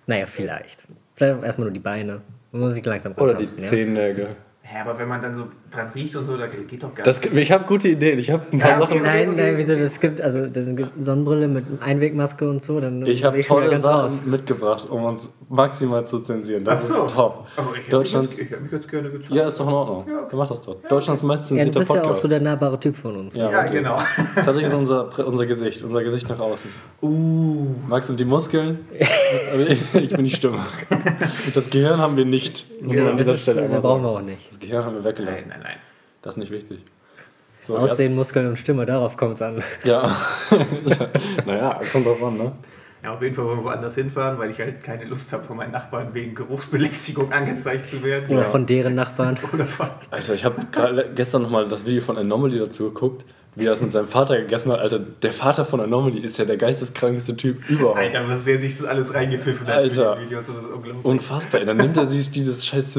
Naja, 0.08 0.26
vielleicht. 0.26 0.86
Vielleicht 1.16 1.44
erstmal 1.44 1.68
nur 1.68 1.74
die 1.74 1.80
Beine. 1.80 2.22
Man 2.52 2.62
muss 2.62 2.74
sich 2.74 2.86
langsam 2.86 3.14
Oder 3.14 3.34
die? 3.34 3.46
Zehennägel. 3.46 4.36
Ja, 4.64 4.82
aber 4.82 4.98
wenn 5.00 5.08
man 5.08 5.22
dann 5.22 5.36
so 5.36 5.50
dran 5.76 5.90
riecht 5.94 6.16
und 6.16 6.28
so, 6.28 6.38
da 6.38 6.48
geht 6.48 6.82
doch 6.84 6.94
gar 6.96 7.04
Das, 7.04 7.22
ich 7.24 7.52
habe 7.52 7.66
gute 7.66 7.90
Ideen. 7.90 8.20
Ich 8.20 8.30
habe 8.32 8.44
ein 8.52 8.60
paar 8.60 8.72
Ja, 8.72 8.82
okay. 8.82 8.94
Sachen. 8.94 9.04
Nein, 9.04 9.36
nein, 9.36 9.54
wieso? 9.58 9.76
Das 9.76 10.00
gibt, 10.00 10.22
also, 10.22 10.48
das 10.48 10.66
gibt 10.66 10.92
Sonnenbrille 11.04 11.48
mit 11.48 11.66
Einwegmaske 11.82 12.50
und 12.50 12.62
so. 12.62 12.80
Dann 12.80 13.06
Ich 13.06 13.24
habe 13.24 13.42
tolle 13.42 13.70
ganz 13.70 13.86
raus. 13.86 14.16
Sachen 14.16 14.32
mitgebracht, 14.32 14.90
um 14.90 15.04
uns 15.04 15.34
maximal 15.50 16.06
zu 16.06 16.20
zensieren. 16.20 16.64
Das 16.64 16.88
so. 16.88 17.06
ist 17.06 17.14
top. 17.16 17.48
Aber 17.58 17.76
ich 17.76 17.88
Deutschlands. 17.90 18.38
mich, 18.38 18.52
ich 18.52 18.60
mich 18.60 18.72
jetzt 18.72 18.90
gerne 18.90 19.10
gezeigt. 19.10 19.32
Ja, 19.32 19.48
ist 19.48 19.60
doch 19.60 19.68
in 19.68 19.74
Ordnung. 19.74 20.06
Ja. 20.08 20.28
Mach 20.32 20.48
das 20.48 20.62
doch. 20.62 20.76
Deutschlands 20.90 21.24
meist 21.24 21.50
Ja, 21.52 21.58
du 21.58 21.72
zensierter 21.72 21.80
bist 21.80 21.92
ja 21.92 21.98
auch 21.98 22.02
Podcast. 22.04 22.22
so 22.22 22.28
der 22.28 22.40
nahbare 22.42 22.80
Typ 22.80 22.96
von 22.96 23.16
uns. 23.18 23.36
Ja. 23.36 23.50
Ja, 23.50 23.60
okay. 23.62 23.74
genau. 23.74 23.98
Zeig 24.42 24.56
uns 24.56 24.74
unser, 24.74 25.28
unser 25.28 25.46
Gesicht, 25.46 25.84
unser 25.84 26.04
Gesicht 26.04 26.30
nach 26.30 26.40
außen. 26.40 26.70
Uh, 27.02 27.68
Max 27.88 28.08
sind 28.08 28.20
die 28.20 28.26
Muskeln, 28.26 28.80
ich 29.94 30.10
bin 30.16 30.26
die 30.26 30.32
Stimme. 30.32 30.60
Das 31.54 31.70
Gehirn 31.70 32.00
haben 32.00 32.18
wir 32.18 32.26
nicht. 32.26 32.66
Man 32.82 32.98
an 33.00 33.06
das 33.06 33.18
dieser 33.18 33.34
ist, 33.34 33.42
Stelle 33.44 33.66
äh, 33.66 33.80
brauchen 33.80 34.02
wir 34.04 34.10
auch 34.10 34.22
nicht. 34.22 34.52
Das 34.52 34.60
Gehirn 34.60 34.84
haben 34.84 34.96
wir 34.96 35.02
nein, 35.02 35.10
weggelassen. 35.12 35.46
nein, 35.50 35.60
nein. 35.64 35.65
Das 36.22 36.36
ist 36.36 36.38
nicht 36.38 36.52
wichtig. 36.52 36.80
So, 37.68 37.78
Aussehen, 37.78 38.16
Muskeln 38.16 38.48
und 38.48 38.58
Stimme, 38.58 38.86
darauf 38.86 39.18
kommt 39.18 39.36
es 39.36 39.42
an. 39.42 39.64
Ja. 39.84 40.16
naja, 41.46 41.82
kommt 41.92 42.06
drauf 42.06 42.22
an, 42.24 42.38
ne? 42.38 42.52
Ja, 43.04 43.14
auf 43.14 43.22
jeden 43.22 43.36
Fall 43.36 43.46
wollen 43.46 43.60
wir 43.60 43.66
woanders 43.66 43.94
hinfahren, 43.96 44.40
weil 44.40 44.50
ich 44.50 44.60
halt 44.60 44.84
keine 44.84 45.06
Lust 45.06 45.32
habe, 45.32 45.44
von 45.44 45.58
meinen 45.58 45.72
Nachbarn 45.72 46.14
wegen 46.14 46.34
Geruchsbelästigung 46.34 47.32
angezeigt 47.32 47.90
zu 47.90 48.04
werden. 48.04 48.36
Oder 48.36 48.46
von 48.46 48.66
deren 48.66 48.96
Nachbarn. 48.96 49.38
Oder 49.54 49.66
von 49.66 49.90
Alter, 50.10 50.34
ich 50.34 50.44
habe 50.44 50.66
gerade 50.72 51.12
gestern 51.14 51.44
nochmal 51.44 51.68
das 51.68 51.86
Video 51.86 52.02
von 52.02 52.18
Anomaly 52.18 52.58
dazu 52.58 52.86
geguckt, 52.86 53.24
wie 53.54 53.66
er 53.66 53.72
das 53.72 53.82
mit 53.82 53.92
seinem 53.92 54.08
Vater 54.08 54.42
gegessen 54.42 54.72
hat. 54.72 54.80
Alter, 54.80 55.00
der 55.00 55.32
Vater 55.32 55.66
von 55.66 55.82
Anomaly 55.82 56.20
ist 56.20 56.40
ja 56.40 56.46
der 56.46 56.58
geisteskrankeste 56.58 57.38
Typ 57.38 57.70
überhaupt. 57.70 58.00
Alter, 58.00 58.28
was 58.28 58.44
der 58.44 58.60
sich 58.60 58.76
so 58.76 58.88
alles 58.88 59.14
reingepfiffen 59.14 59.68
hat 59.68 59.76
Alter. 59.76 60.14
für 60.16 60.20
die 60.22 60.26
Videos, 60.26 60.48
das 60.48 60.58
ist 60.58 60.72
unglaublich. 60.72 61.06
Unfassbar. 61.06 61.62
Dann 61.62 61.78
nimmt 61.78 61.98
er 61.98 62.06
sich 62.06 62.32
dieses 62.32 62.66
scheiß 62.66 62.94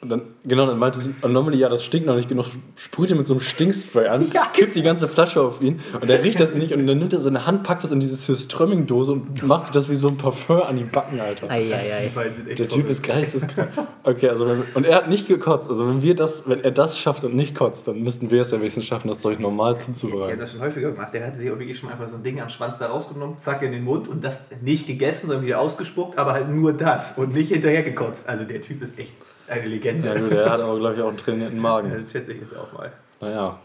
und 0.00 0.08
dann, 0.10 0.22
genau, 0.44 0.66
dann 0.66 0.78
meinte 0.78 1.00
sie, 1.00 1.14
Anomaly, 1.22 1.58
ja, 1.58 1.68
das 1.68 1.84
stinkt 1.84 2.06
noch 2.06 2.14
nicht 2.16 2.28
genug, 2.28 2.46
sprüht 2.76 3.10
ihn 3.10 3.16
mit 3.16 3.26
so 3.26 3.34
einem 3.34 3.40
Stinkspray 3.40 4.06
an, 4.06 4.30
Ja. 4.32 4.46
kippt 4.52 4.74
die 4.76 4.82
ganze 4.82 5.08
Flasche 5.08 5.40
auf 5.42 5.60
ihn 5.60 5.80
und 6.00 6.08
er 6.08 6.22
riecht 6.22 6.38
das 6.38 6.54
nicht 6.54 6.72
und 6.72 6.86
dann 6.86 6.98
nimmt 6.98 7.12
er 7.12 7.18
seine 7.20 7.46
Hand, 7.46 7.64
packt 7.64 7.82
das 7.84 7.90
in 7.90 8.00
diese 8.00 8.14
Süströmming-Dose 8.16 9.12
und 9.12 9.42
macht 9.42 9.64
sich 9.66 9.74
das 9.74 9.88
wie 9.88 9.96
so 9.96 10.08
ein 10.08 10.16
Parfum 10.16 10.62
an 10.62 10.76
die 10.76 10.84
Backen, 10.84 11.20
Alter. 11.20 11.46
Beiden 11.48 12.34
sind 12.34 12.48
echt 12.48 12.58
Der 12.58 12.68
Typ 12.68 12.88
ist 12.88 13.02
geisteskrank. 13.02 13.70
Okay, 14.04 14.28
also 14.28 14.46
wenn, 14.48 14.62
und 14.74 14.84
er 14.86 14.96
hat 14.96 15.08
nicht 15.08 15.26
gekotzt. 15.28 15.68
Also 15.68 15.88
wenn 15.88 16.00
wir 16.02 16.14
das, 16.14 16.48
wenn 16.48 16.62
er 16.62 16.70
das 16.70 16.98
schafft 16.98 17.24
und 17.24 17.34
nicht 17.34 17.54
kotzt, 17.54 17.88
dann 17.88 18.00
müssten 18.02 18.30
wir 18.30 18.42
es 18.42 18.50
ja 18.50 18.58
wenigstens 18.60 18.86
schaffen, 18.86 19.08
das 19.08 19.20
Zeug 19.20 19.40
normal 19.40 19.72
Ich 19.74 19.82
habe 19.82 19.92
zuzubereiten. 19.92 20.38
das 20.38 20.52
schon 20.52 20.60
häufiger 20.60 20.90
gemacht. 20.92 21.12
Der 21.12 21.26
hatte 21.26 21.38
sich 21.38 21.50
auch 21.50 21.58
wirklich 21.58 21.78
schon 21.78 21.90
einfach 21.90 22.08
so 22.08 22.16
ein 22.16 22.22
Ding 22.22 22.40
am 22.40 22.48
Schwanz 22.48 22.78
da 22.78 22.86
rausgenommen, 22.86 23.38
zack 23.38 23.62
in 23.62 23.72
den 23.72 23.84
Mund 23.84 24.08
und 24.08 24.22
das 24.24 24.46
nicht 24.62 24.86
gegessen, 24.86 25.26
sondern 25.26 25.44
wieder 25.44 25.60
ausgespuckt, 25.60 26.18
aber 26.18 26.32
halt 26.32 26.48
nur 26.48 26.72
das 26.72 27.18
und 27.18 27.34
nicht 27.34 27.50
hinterher 27.52 27.82
gekotzt. 27.82 28.28
Also 28.28 28.44
der 28.44 28.60
Typ 28.62 28.80
ist 28.82 28.98
echt 28.98 29.12
eine 29.48 29.66
Legende. 29.66 30.08
Ja 30.08 30.18
gut, 30.18 30.32
er 30.32 30.50
hat 30.50 30.60
aber 30.60 30.78
glaube 30.78 30.96
ich 30.96 31.02
auch 31.02 31.08
einen 31.08 31.16
trainierten 31.16 31.58
Magen. 31.58 31.90
Das 31.90 32.12
schätze 32.12 32.32
ich 32.32 32.40
jetzt 32.40 32.56
auch 32.56 32.72
mal. 32.72 32.92
Naja, 33.20 33.58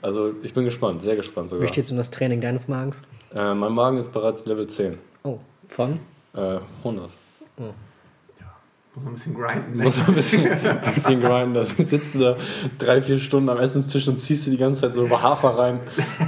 also 0.00 0.32
ich 0.42 0.54
bin 0.54 0.64
gespannt, 0.64 1.02
sehr 1.02 1.16
gespannt 1.16 1.48
sogar. 1.48 1.64
Wie 1.64 1.68
steht 1.68 1.86
es 1.86 1.90
um 1.90 1.96
das 1.96 2.10
Training 2.10 2.40
deines 2.40 2.68
Magens? 2.68 3.02
Äh, 3.34 3.54
mein 3.54 3.72
Magen 3.72 3.98
ist 3.98 4.12
bereits 4.12 4.46
Level 4.46 4.66
10. 4.66 4.98
Oh, 5.24 5.38
von? 5.68 5.98
Äh, 6.34 6.58
100. 6.78 7.10
Muss 8.94 9.04
man 9.04 9.12
ein 9.12 9.14
bisschen 9.14 9.34
grinden. 9.34 9.78
Muss 9.78 9.96
man 9.96 10.06
ein 10.08 10.14
bisschen, 10.14 10.44
bisschen 10.84 11.20
grinden. 11.22 11.54
Da 11.54 11.64
sitzt 11.64 12.14
du 12.14 12.18
da 12.18 12.36
drei, 12.78 13.00
vier 13.00 13.18
Stunden 13.18 13.48
am 13.48 13.58
Essenstisch 13.58 14.06
und 14.06 14.18
ziehst 14.18 14.46
dir 14.46 14.50
die 14.50 14.58
ganze 14.58 14.82
Zeit 14.82 14.94
so 14.94 15.08
Hafer 15.10 15.56
rein. 15.56 15.80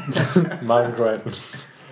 Magen 0.62 0.94
grinden. 0.96 1.32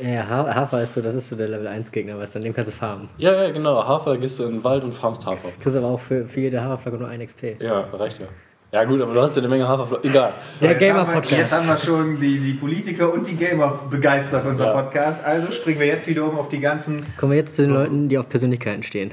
Ja, 0.00 0.28
Ha- 0.28 0.54
Hafer 0.54 0.82
ist 0.82 0.92
so, 0.94 1.00
das 1.00 1.14
ist 1.14 1.28
so 1.28 1.36
der 1.36 1.48
Level 1.48 1.66
1 1.66 1.90
Gegner, 1.92 2.18
weißt 2.18 2.34
du, 2.34 2.38
an 2.38 2.44
dem 2.44 2.54
kannst 2.54 2.70
du 2.72 2.74
farmen. 2.76 3.08
Ja, 3.18 3.44
ja, 3.44 3.50
genau. 3.50 3.86
Hafer, 3.86 4.16
gehst 4.18 4.38
du 4.38 4.44
in 4.44 4.52
den 4.52 4.64
Wald 4.64 4.84
und 4.84 4.92
farmst 4.92 5.26
Hafer. 5.26 5.48
Kriegst 5.60 5.76
aber 5.76 5.88
auch 5.88 6.00
für, 6.00 6.26
für 6.26 6.40
jede 6.40 6.62
Haferflagge 6.62 6.98
nur 6.98 7.08
ein 7.08 7.24
XP. 7.24 7.60
Ja, 7.60 7.80
reicht 7.92 8.20
ja. 8.20 8.26
Ja 8.72 8.84
gut, 8.84 9.02
aber 9.02 9.12
du 9.12 9.20
hast 9.20 9.36
ja 9.36 9.42
eine 9.42 9.48
Menge 9.48 9.68
Haferflocken. 9.68 10.08
Egal. 10.10 10.32
Der 10.62 10.70
haben 10.70 10.80
wir- 10.80 10.88
Gamer-Podcast. 10.88 11.32
Jetzt 11.32 11.52
haben 11.52 11.66
wir 11.68 11.76
schon 11.76 12.18
die, 12.20 12.38
die 12.38 12.54
Politiker 12.54 13.12
und 13.12 13.26
die 13.26 13.34
Gamer 13.36 13.78
begeistert 13.90 14.42
für 14.44 14.48
unser 14.48 14.68
Ja. 14.74 14.82
Podcast. 14.82 15.22
Also 15.22 15.52
springen 15.52 15.78
wir 15.78 15.86
jetzt 15.88 16.06
wiederum 16.06 16.38
auf 16.38 16.48
die 16.48 16.58
ganzen, 16.60 17.04
Kommen 17.18 17.32
wir 17.32 17.38
jetzt 17.38 17.54
zu 17.54 17.62
den 17.62 17.72
Leuten, 17.72 18.08
die 18.08 18.16
auf 18.16 18.28
Persönlichkeiten 18.30 18.82
stehen. 18.82 19.10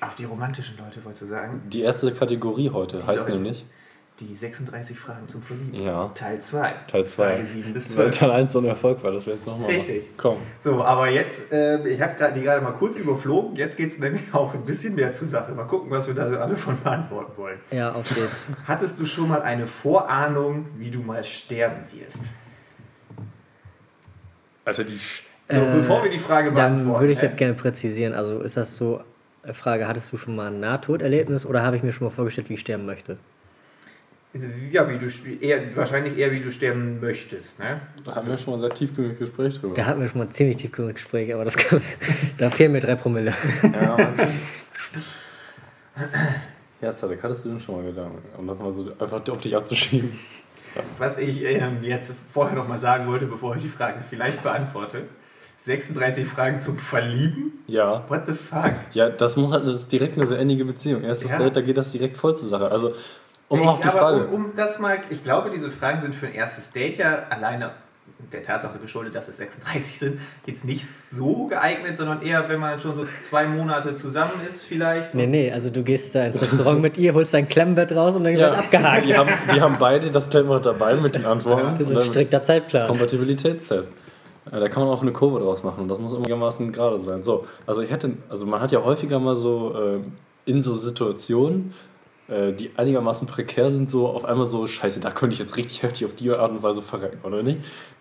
auf 0.00 0.14
die 0.14 0.24
romantischen 0.26 0.78
Leute, 0.78 1.04
wolltest 1.04 1.22
du 1.24 1.26
sagen. 1.26 1.60
Die 1.68 1.82
erste 1.82 2.12
Kategorie 2.12 2.70
heute 2.70 3.04
heißt 3.04 3.28
Leute. 3.28 3.32
nämlich 3.40 3.64
Die 4.20 4.36
36 4.36 4.98
Fragen 4.98 5.28
zum 5.30 5.42
Verlieben. 5.42 5.82
Ja. 5.82 6.10
Teil 6.14 6.38
2. 6.40 6.74
Teil 6.88 7.06
2. 7.06 7.30
Frage 7.30 7.46
7 7.46 7.72
bis 7.72 7.96
Weil 7.96 8.12
12. 8.12 8.18
Teil 8.18 8.30
1 8.32 8.52
so 8.52 8.58
ein 8.58 8.66
Erfolg 8.66 9.02
war, 9.02 9.12
das 9.12 9.24
wir 9.24 9.32
jetzt 9.32 9.46
nochmal 9.46 9.70
Richtig. 9.70 10.02
Komm. 10.18 10.36
So, 10.60 10.84
aber 10.84 11.08
jetzt, 11.08 11.50
äh, 11.52 11.88
ich 11.88 12.02
habe 12.02 12.32
die 12.34 12.42
gerade 12.42 12.60
mal 12.60 12.72
kurz 12.72 12.96
überflogen. 12.96 13.56
Jetzt 13.56 13.78
geht 13.78 13.88
es 13.88 13.98
nämlich 13.98 14.22
auch 14.32 14.52
ein 14.52 14.66
bisschen 14.66 14.94
mehr 14.94 15.10
zur 15.12 15.26
Sache. 15.26 15.52
Mal 15.52 15.64
gucken, 15.64 15.90
was 15.90 16.06
wir 16.06 16.12
da 16.14 16.28
so 16.28 16.36
alle 16.36 16.54
von 16.56 16.78
beantworten 16.82 17.32
wollen. 17.36 17.58
Ja, 17.70 17.92
auf 17.92 18.08
geht's. 18.08 18.46
Hattest 18.66 19.00
du 19.00 19.06
schon 19.06 19.28
mal 19.28 19.40
eine 19.40 19.66
Vorahnung, 19.66 20.66
wie 20.76 20.90
du 20.90 21.00
mal 21.00 21.24
sterben 21.24 21.84
wirst? 21.92 22.34
Alter, 24.66 24.84
die... 24.84 24.98
Sch 24.98 25.24
So, 25.50 25.60
Äh, 25.62 25.76
bevor 25.76 26.04
wir 26.04 26.10
die 26.10 26.18
Frage 26.18 26.52
Dann 26.52 26.74
beantworten. 26.74 27.00
würde 27.00 27.12
ich 27.14 27.22
jetzt 27.22 27.38
gerne 27.38 27.54
präzisieren. 27.54 28.12
Also 28.12 28.40
ist 28.40 28.58
das 28.58 28.76
so, 28.76 29.00
äh, 29.44 29.54
Frage, 29.54 29.88
hattest 29.88 30.12
du 30.12 30.18
schon 30.18 30.36
mal 30.36 30.48
ein 30.48 30.60
Nahtoderlebnis 30.60 31.46
oder 31.46 31.62
habe 31.62 31.76
ich 31.76 31.82
mir 31.82 31.92
schon 31.92 32.06
mal 32.06 32.10
vorgestellt, 32.10 32.50
wie 32.50 32.54
ich 32.54 32.60
sterben 32.60 32.84
möchte? 32.84 33.16
Ja, 34.70 34.88
wie 34.88 34.98
du 34.98 35.06
eher, 35.44 35.76
wahrscheinlich 35.76 36.16
eher 36.16 36.30
wie 36.30 36.38
du 36.38 36.52
sterben 36.52 37.00
möchtest, 37.00 37.58
ne? 37.58 37.80
Da 38.04 38.14
haben 38.14 38.28
wir 38.28 38.38
schon 38.38 38.52
mal 38.52 38.58
ein 38.58 38.60
sehr 38.60 38.70
tiefgründiges 38.70 39.18
Gespräch 39.18 39.58
drüber. 39.58 39.74
Da 39.74 39.86
hatten 39.86 40.00
wir 40.00 40.08
schon 40.08 40.18
mal 40.18 40.26
ein 40.26 40.30
ziemlich 40.30 40.56
tiefgründiges 40.58 41.02
Gespräch, 41.02 41.34
aber 41.34 41.44
das 41.44 41.56
kann, 41.56 41.82
da 42.38 42.48
fehlen 42.50 42.70
mir 42.70 42.80
drei 42.80 42.94
Promille. 42.94 43.34
Ja, 43.62 43.96
du? 44.16 44.26
Ja, 46.80 46.94
Zadek, 46.94 47.22
hattest 47.22 47.44
du 47.44 47.50
denn 47.50 47.60
schon 47.60 47.76
mal 47.76 47.84
Gedanken, 47.84 48.18
um 48.38 48.46
das 48.46 48.58
mal 48.58 48.70
so 48.72 48.90
einfach 48.98 49.28
auf 49.28 49.40
dich 49.40 49.54
abzuschieben? 49.56 50.12
Was 50.98 51.18
ich 51.18 51.42
ähm, 51.44 51.82
jetzt 51.82 52.12
vorher 52.32 52.56
noch 52.56 52.68
mal 52.68 52.78
sagen 52.78 53.06
wollte, 53.08 53.26
bevor 53.26 53.56
ich 53.56 53.62
die 53.62 53.68
Frage 53.68 53.98
vielleicht 54.08 54.42
beantworte. 54.42 55.02
36 55.58 56.26
Fragen 56.26 56.60
zum 56.60 56.78
Verlieben? 56.78 57.52
Ja. 57.66 58.04
What 58.08 58.26
the 58.26 58.32
fuck? 58.32 58.72
Ja, 58.92 59.10
das 59.10 59.36
muss 59.36 59.52
halt 59.52 59.66
das 59.66 59.82
ist 59.82 59.92
direkt 59.92 60.16
eine 60.16 60.26
sehr 60.26 60.38
innige 60.38 60.64
Beziehung. 60.64 61.02
Erstes 61.02 61.32
Ja. 61.32 61.38
Date, 61.38 61.56
da 61.56 61.60
geht 61.60 61.76
das 61.76 61.92
direkt 61.92 62.16
voll 62.16 62.34
zur 62.34 62.48
Sache. 62.48 62.70
Also, 62.70 62.94
um 63.50 63.60
ich, 63.62 63.68
auf 63.68 63.80
die 63.80 63.88
aber 63.88 63.98
Frage. 63.98 64.28
Um, 64.28 64.46
um 64.46 64.52
das 64.56 64.78
mal, 64.78 65.00
ich 65.10 65.22
glaube, 65.24 65.50
diese 65.50 65.70
Fragen 65.70 66.00
sind 66.00 66.14
für 66.14 66.26
ein 66.26 66.34
erstes 66.34 66.72
Date 66.72 66.98
ja 66.98 67.24
alleine 67.28 67.72
der 68.32 68.42
Tatsache 68.42 68.78
geschuldet, 68.78 69.14
dass 69.14 69.28
es 69.28 69.38
36 69.38 69.98
sind, 69.98 70.20
jetzt 70.46 70.64
nicht 70.64 70.86
so 70.86 71.46
geeignet, 71.46 71.96
sondern 71.96 72.22
eher, 72.22 72.48
wenn 72.48 72.60
man 72.60 72.78
schon 72.78 72.94
so 72.94 73.06
zwei 73.22 73.46
Monate 73.46 73.96
zusammen 73.96 74.34
ist, 74.48 74.62
vielleicht. 74.62 75.14
Nee, 75.14 75.26
nee, 75.26 75.52
also 75.52 75.70
du 75.70 75.82
gehst 75.82 76.14
da 76.14 76.26
ins 76.26 76.40
Restaurant 76.40 76.80
mit 76.80 76.96
ihr, 76.96 77.12
holst 77.14 77.34
dein 77.34 77.48
Klemmbett 77.48 77.92
raus 77.92 78.14
und 78.14 78.24
dann 78.24 78.34
wird 78.36 78.54
abgehakt. 78.54 79.06
Die 79.06 79.16
haben, 79.16 79.30
die 79.52 79.60
haben 79.60 79.76
beide 79.78 80.10
das 80.10 80.28
Klemmbad 80.30 80.66
dabei 80.66 80.94
mit 80.94 81.16
den 81.16 81.26
Antworten. 81.26 81.76
Das 81.78 81.88
ist 81.88 81.96
ein 81.96 82.04
strikter 82.04 82.42
Zeitplan. 82.42 82.86
Kompatibilitätstest. 82.86 83.92
Ja, 84.52 84.60
Da 84.60 84.68
kann 84.68 84.84
man 84.84 84.92
auch 84.92 85.02
eine 85.02 85.12
Kurve 85.12 85.40
draus 85.40 85.62
machen 85.62 85.82
und 85.82 85.88
das 85.88 85.98
muss 85.98 86.14
einigermaßen 86.14 86.72
gerade 86.72 87.00
sein. 87.00 87.22
So, 87.22 87.46
also 87.66 87.82
ich 87.82 87.90
hätte, 87.90 88.12
also 88.28 88.46
man 88.46 88.60
hat 88.60 88.70
ja 88.70 88.82
häufiger 88.84 89.18
mal 89.18 89.34
so 89.34 89.74
äh, 89.74 90.50
in 90.50 90.62
so 90.62 90.74
Situationen, 90.74 91.74
die 92.52 92.70
einigermaßen 92.76 93.26
prekär 93.26 93.70
sind, 93.70 93.90
so 93.90 94.08
auf 94.08 94.24
einmal 94.24 94.46
so, 94.46 94.66
scheiße, 94.66 95.00
da 95.00 95.10
könnte 95.10 95.34
ich 95.34 95.40
jetzt 95.40 95.56
richtig 95.56 95.82
heftig 95.82 96.04
auf 96.06 96.14
die 96.14 96.30
Art 96.30 96.50
und 96.50 96.62
Weise 96.62 96.80
verrecken, 96.82 97.18
oder 97.24 97.42
nicht? 97.42 97.58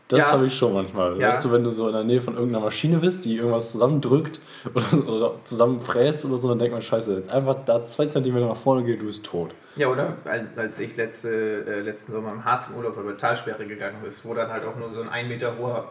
Das 0.08 0.20
Ja. 0.22 0.32
habe 0.32 0.48
ich 0.48 0.58
schon 0.58 0.74
manchmal. 0.74 1.20
Ja. 1.20 1.30
Weißt 1.30 1.46
du, 1.46 1.52
wenn 1.52 1.64
du 1.64 1.70
so 1.70 1.86
in 1.88 1.94
der 1.94 2.04
Nähe 2.04 2.20
von 2.20 2.34
irgendeiner 2.36 2.66
Maschine 2.66 2.98
bist, 2.98 3.26
die 3.26 3.36
irgendwas 3.38 3.72
zusammendrückt 3.72 4.40
oder, 4.74 5.08
oder 5.08 5.32
zusammenfräst 5.44 6.26
oder 6.26 6.38
so, 6.40 6.48
dann 6.50 6.58
denkt 6.58 6.74
man, 6.74 6.82
scheiße, 6.82 7.14
jetzt 7.16 7.30
einfach 7.32 7.58
da 7.66 7.86
zwei 7.86 8.08
Zentimeter 8.08 8.48
nach 8.48 8.56
vorne 8.58 8.84
geht, 8.84 9.02
du 9.02 9.06
bist 9.06 9.24
tot. 9.26 9.52
Ja, 9.76 9.88
oder? 9.88 10.18
Als- 10.56 10.80
ich 10.80 10.96
letzte, 10.98 11.30
äh, 11.66 11.82
letzten 11.82 12.12
Sommer 12.14 12.32
im 12.32 12.44
Harz 12.44 12.68
im 12.70 12.78
Urlaub 12.78 12.98
über 12.98 13.16
Talsperre 13.16 13.66
gegangen 13.66 13.98
ist, 14.08 14.26
wo 14.26 14.34
dann 14.34 14.52
halt 14.52 14.64
auch 14.66 14.76
nur 14.76 14.92
so 14.92 15.02
ein 15.02 15.10
ein 15.10 15.28
Meter 15.28 15.56
hoher 15.60 15.90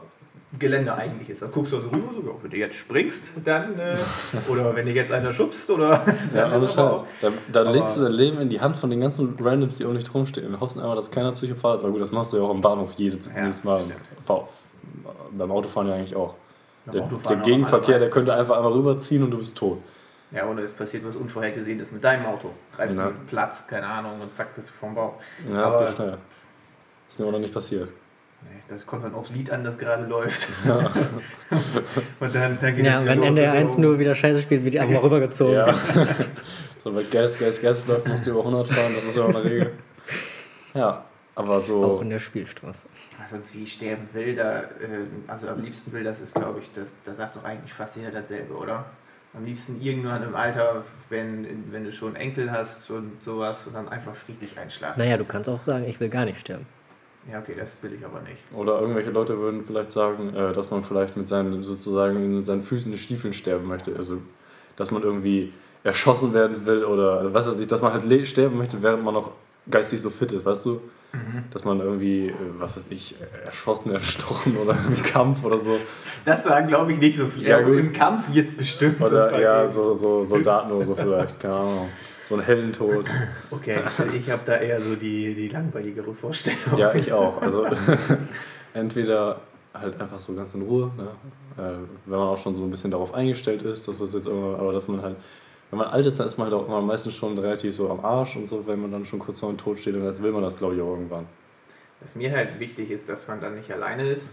Gelände 0.58 0.94
eigentlich 0.94 1.28
ist. 1.28 1.42
Da 1.42 1.46
guckst 1.48 1.72
du 1.74 1.80
so 1.80 1.88
rüber, 1.88 2.08
so, 2.14 2.22
ja, 2.26 2.34
wenn 2.42 2.50
du 2.50 2.56
jetzt 2.56 2.76
springst, 2.76 3.32
dann, 3.44 3.78
äh, 3.78 3.96
oder 4.48 4.74
wenn 4.74 4.86
dich 4.86 4.94
jetzt 4.94 5.12
einer 5.12 5.32
schubst, 5.32 5.68
oder. 5.70 6.02
Ja, 6.34 6.48
dann 6.48 6.54
ohne 6.62 6.66
ist 6.70 6.78
aber 6.78 6.90
Scheiß. 6.90 7.00
auch- 7.00 7.06
Da, 7.20 7.28
da 7.52 7.60
Aber- 7.60 7.72
legst 7.72 7.96
du 7.98 8.02
dein 8.02 8.12
Leben 8.12 8.40
in 8.40 8.48
die 8.48 8.60
Hand 8.60 8.76
von 8.76 8.88
den 8.88 9.00
ganzen 9.00 9.36
Randoms, 9.40 9.76
die 9.76 9.84
um 9.84 9.94
dich 9.94 10.12
rumstehen. 10.14 10.50
Wir 10.50 10.60
hoffen 10.60 10.80
einfach, 10.80 10.96
dass 10.96 11.10
keiner 11.10 11.32
Psychopath 11.32 11.78
ist. 11.78 11.82
Aber 11.84 11.92
gut, 11.92 12.00
das 12.00 12.12
machst 12.12 12.32
du 12.32 12.38
ja 12.38 12.42
auch 12.44 12.50
am 12.50 12.60
Bahnhof 12.62 12.92
jedes, 12.96 13.26
Ja, 13.26 13.42
jedes 13.42 13.62
Mal. 13.62 13.82
Fa- 14.24 14.48
Beim 15.32 15.50
Autofahren 15.52 15.88
ja 15.88 15.94
eigentlich 15.96 16.16
auch. 16.16 16.34
Der, 16.86 17.02
der 17.02 17.02
auch 17.38 17.42
Gegenverkehr, 17.42 17.98
der 17.98 18.08
könnte 18.08 18.32
einfach 18.32 18.56
einmal 18.56 18.72
rüberziehen 18.72 19.22
und 19.22 19.30
du 19.30 19.36
bist 19.38 19.58
tot. 19.58 19.78
Ja, 20.30 20.46
oder 20.46 20.62
es 20.62 20.72
passiert 20.72 21.04
was 21.06 21.16
Unvorhergesehenes 21.16 21.92
mit 21.92 22.02
deinem 22.02 22.24
Auto. 22.24 22.50
Greifst 22.74 22.96
Ja. 22.96 23.08
du 23.08 23.12
Platz, 23.28 23.66
keine 23.66 23.86
Ahnung, 23.86 24.20
und 24.22 24.34
zack, 24.34 24.54
bist 24.54 24.70
du 24.70 24.74
vom 24.74 24.94
Bau. 24.94 25.18
Ja, 25.50 25.64
das 25.64 25.74
Aber- 25.74 25.84
geht 25.86 25.94
schnell. 25.96 26.16
Ist 27.08 27.18
mir 27.20 27.26
auch 27.26 27.32
noch 27.32 27.38
nicht 27.38 27.52
passiert. 27.52 27.90
Das 28.68 28.86
kommt 28.86 29.02
dann 29.02 29.14
aufs 29.14 29.30
Lied 29.30 29.50
an, 29.50 29.64
das 29.64 29.78
gerade 29.78 30.04
läuft. 30.04 30.48
und 32.20 32.34
dann, 32.34 32.58
dann 32.60 32.76
geht 32.76 32.84
Ja, 32.84 33.04
wenn 33.04 33.22
NDR 33.22 33.54
und 33.54 33.70
1-0 33.70 33.98
wieder 33.98 34.14
scheiße 34.14 34.42
spielt, 34.42 34.62
wird 34.62 34.74
die 34.74 34.80
einfach 34.80 34.96
mal 34.96 35.02
rübergezogen. 35.02 35.54
Ja. 35.54 35.72
so, 36.84 36.94
wenn 36.94 37.10
Gas, 37.10 37.38
Gas, 37.38 37.62
Gas 37.62 37.86
läuft, 37.86 38.06
musst 38.06 38.26
du 38.26 38.30
über 38.30 38.40
100 38.40 38.68
fahren, 38.68 38.92
das 38.94 39.06
ist 39.06 39.16
ja 39.16 39.22
auch 39.22 39.30
eine 39.30 39.42
Regel. 39.42 39.72
Ja, 40.74 41.04
aber 41.34 41.56
Auch 41.56 41.62
so. 41.62 42.00
in 42.02 42.10
der 42.10 42.18
Spielstraße. 42.18 42.80
Sonst 43.30 43.54
wie 43.54 43.66
sterben 43.66 44.08
will, 44.12 44.34
da, 44.36 44.62
ähm, 44.82 45.24
also 45.26 45.48
am 45.48 45.62
liebsten 45.62 45.92
will, 45.92 46.04
das 46.04 46.20
ist 46.20 46.34
glaube 46.34 46.60
ich, 46.60 46.70
das, 46.74 46.92
da 47.04 47.14
sagt 47.14 47.36
doch 47.36 47.44
eigentlich 47.44 47.72
fast 47.72 47.96
jeder 47.96 48.10
dasselbe, 48.10 48.54
oder? 48.54 48.86
Am 49.34 49.44
liebsten 49.44 49.80
irgendwann 49.80 50.22
im 50.22 50.34
Alter, 50.34 50.84
wenn, 51.10 51.70
wenn 51.70 51.84
du 51.84 51.92
schon 51.92 52.16
Enkel 52.16 52.50
hast 52.50 52.90
und 52.90 53.22
sowas 53.24 53.66
und 53.66 53.74
dann 53.74 53.88
einfach 53.88 54.14
friedlich 54.14 54.58
einschlafen. 54.58 54.98
Naja, 54.98 55.16
du 55.16 55.24
kannst 55.24 55.48
auch 55.48 55.62
sagen, 55.62 55.84
ich 55.86 56.00
will 56.00 56.08
gar 56.08 56.24
nicht 56.24 56.40
sterben. 56.40 56.66
Ja, 57.30 57.40
okay, 57.40 57.54
das 57.58 57.82
will 57.82 57.92
ich 57.92 58.04
aber 58.04 58.20
nicht. 58.20 58.42
Oder 58.54 58.80
irgendwelche 58.80 59.10
Leute 59.10 59.38
würden 59.38 59.62
vielleicht 59.62 59.90
sagen, 59.90 60.34
äh, 60.34 60.52
dass 60.52 60.70
man 60.70 60.82
vielleicht 60.82 61.16
mit 61.16 61.28
seinen 61.28 61.62
sozusagen 61.62 62.36
mit 62.36 62.46
seinen 62.46 62.62
Füßen 62.62 62.90
in 62.90 62.98
Stiefeln 62.98 63.34
sterben 63.34 63.66
möchte. 63.66 63.94
Also, 63.96 64.22
dass 64.76 64.90
man 64.90 65.02
irgendwie 65.02 65.52
erschossen 65.84 66.32
werden 66.32 66.64
will 66.64 66.84
oder 66.84 67.18
also, 67.18 67.34
was 67.34 67.46
weiß 67.46 67.60
ich, 67.60 67.66
dass 67.66 67.82
man 67.82 67.92
halt 67.92 68.26
sterben 68.26 68.56
möchte, 68.56 68.82
während 68.82 69.04
man 69.04 69.14
noch 69.14 69.32
geistig 69.70 70.00
so 70.00 70.10
fit 70.10 70.32
ist, 70.32 70.44
weißt 70.44 70.64
du? 70.66 70.80
Dass 71.52 71.64
man 71.64 71.80
irgendwie, 71.80 72.28
äh, 72.28 72.34
was 72.58 72.76
weiß 72.76 72.86
ich, 72.90 73.14
erschossen, 73.44 73.92
erstochen 73.92 74.56
oder 74.56 74.76
im 74.88 75.02
Kampf 75.04 75.44
oder 75.44 75.58
so. 75.58 75.78
Das 76.24 76.44
sagen 76.44 76.68
glaube 76.68 76.92
ich 76.92 76.98
nicht 76.98 77.16
so 77.18 77.26
viele. 77.26 77.48
Ja, 77.48 77.60
gut. 77.60 77.76
Im 77.78 77.92
Kampf 77.92 78.30
jetzt 78.32 78.56
bestimmt. 78.56 79.00
Oder 79.00 79.38
ja, 79.40 79.68
so, 79.68 79.94
so 79.94 80.24
Soldaten 80.24 80.72
oder 80.72 80.84
so 80.84 80.94
vielleicht, 80.94 81.40
keine 81.40 81.54
Ahnung. 81.54 81.88
So 82.28 82.34
ein 82.34 82.42
Heldentod. 82.42 83.06
Okay, 83.50 83.80
ich 84.14 84.30
habe 84.30 84.42
da 84.44 84.56
eher 84.56 84.82
so 84.82 84.94
die, 84.94 85.34
die 85.34 85.48
langweiligere 85.48 86.12
Vorstellung. 86.12 86.76
Ja, 86.76 86.94
ich 86.94 87.10
auch. 87.10 87.40
Also 87.48 87.66
entweder 88.74 89.40
halt 89.72 89.98
einfach 89.98 90.20
so 90.20 90.34
ganz 90.34 90.52
in 90.54 90.62
Ruhe, 90.62 90.90
ne? 90.96 91.08
äh, 91.56 91.78
wenn 92.04 92.18
man 92.18 92.28
auch 92.28 92.36
schon 92.36 92.54
so 92.54 92.62
ein 92.62 92.70
bisschen 92.70 92.90
darauf 92.90 93.14
eingestellt 93.14 93.62
ist, 93.62 93.88
dass 93.88 93.98
das 93.98 94.12
jetzt 94.12 94.26
irgendwann, 94.26 94.60
aber 94.60 94.72
dass 94.74 94.88
man 94.88 95.00
halt, 95.00 95.16
wenn 95.70 95.78
man 95.78 95.88
alt 95.88 96.04
ist, 96.04 96.20
dann 96.20 96.26
ist 96.26 96.36
man 96.36 96.50
halt 96.50 96.60
auch 96.60 96.66
immer 96.66 96.82
meistens 96.82 97.14
schon 97.14 97.38
relativ 97.38 97.74
so 97.74 97.90
am 97.90 98.04
Arsch 98.04 98.36
und 98.36 98.46
so, 98.46 98.66
wenn 98.66 98.80
man 98.80 98.92
dann 98.92 99.06
schon 99.06 99.18
kurz 99.18 99.40
vor 99.40 99.48
dem 99.48 99.56
Tod 99.56 99.78
steht 99.78 99.94
und 99.94 100.04
jetzt 100.04 100.22
will 100.22 100.32
man 100.32 100.42
das, 100.42 100.58
glaube 100.58 100.74
ich, 100.74 100.82
auch 100.82 100.90
irgendwann. 100.90 101.26
Was 102.00 102.14
mir 102.14 102.30
halt 102.32 102.60
wichtig 102.60 102.90
ist, 102.90 103.08
dass 103.08 103.26
man 103.26 103.40
dann 103.40 103.54
nicht 103.54 103.72
alleine 103.72 104.10
ist. 104.10 104.28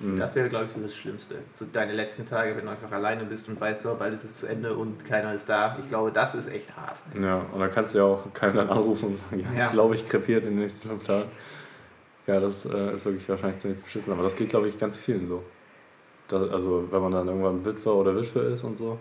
Mhm. 0.00 0.16
Das 0.18 0.34
wäre, 0.34 0.48
glaube 0.48 0.64
ich, 0.66 0.72
so 0.72 0.80
das 0.80 0.94
Schlimmste. 0.96 1.36
So 1.54 1.66
deine 1.70 1.92
letzten 1.92 2.24
Tage, 2.26 2.56
wenn 2.56 2.64
du 2.64 2.70
einfach 2.70 2.90
alleine 2.90 3.24
bist 3.24 3.48
und 3.48 3.60
weißt, 3.60 3.82
so, 3.82 3.94
bald 3.98 4.14
ist 4.14 4.24
es 4.24 4.34
zu 4.36 4.46
Ende 4.46 4.74
und 4.74 5.04
keiner 5.04 5.34
ist 5.34 5.48
da. 5.48 5.76
Ich 5.80 5.88
glaube, 5.88 6.10
das 6.10 6.34
ist 6.34 6.48
echt 6.48 6.74
hart. 6.76 7.00
Ja, 7.20 7.44
und 7.52 7.60
dann 7.60 7.70
kannst 7.70 7.94
du 7.94 7.98
ja 7.98 8.04
auch 8.04 8.32
keinen 8.32 8.56
dann 8.56 8.70
anrufen 8.70 9.08
und 9.10 9.16
sagen, 9.16 9.40
ja, 9.40 9.58
Ja. 9.58 9.66
ich 9.66 9.72
glaube, 9.72 9.94
ich 9.94 10.06
krepiert 10.08 10.44
in 10.46 10.52
den 10.52 10.60
nächsten 10.60 10.88
fünf 10.88 11.04
Tagen. 11.04 11.28
Ja, 12.26 12.40
das 12.40 12.64
äh, 12.64 12.94
ist 12.94 13.04
wirklich 13.04 13.28
wahrscheinlich 13.28 13.58
ziemlich 13.58 13.82
beschissen, 13.82 14.12
aber 14.12 14.22
das 14.22 14.36
geht, 14.36 14.48
glaube 14.50 14.68
ich, 14.68 14.78
ganz 14.78 14.96
vielen 14.96 15.26
so. 15.26 15.42
Das, 16.28 16.48
also, 16.50 16.86
wenn 16.90 17.02
man 17.02 17.12
dann 17.12 17.26
irgendwann 17.28 17.64
Witwer 17.64 17.94
oder 17.94 18.14
Witwe 18.16 18.40
ist 18.40 18.64
und 18.64 18.76
so. 18.76 18.98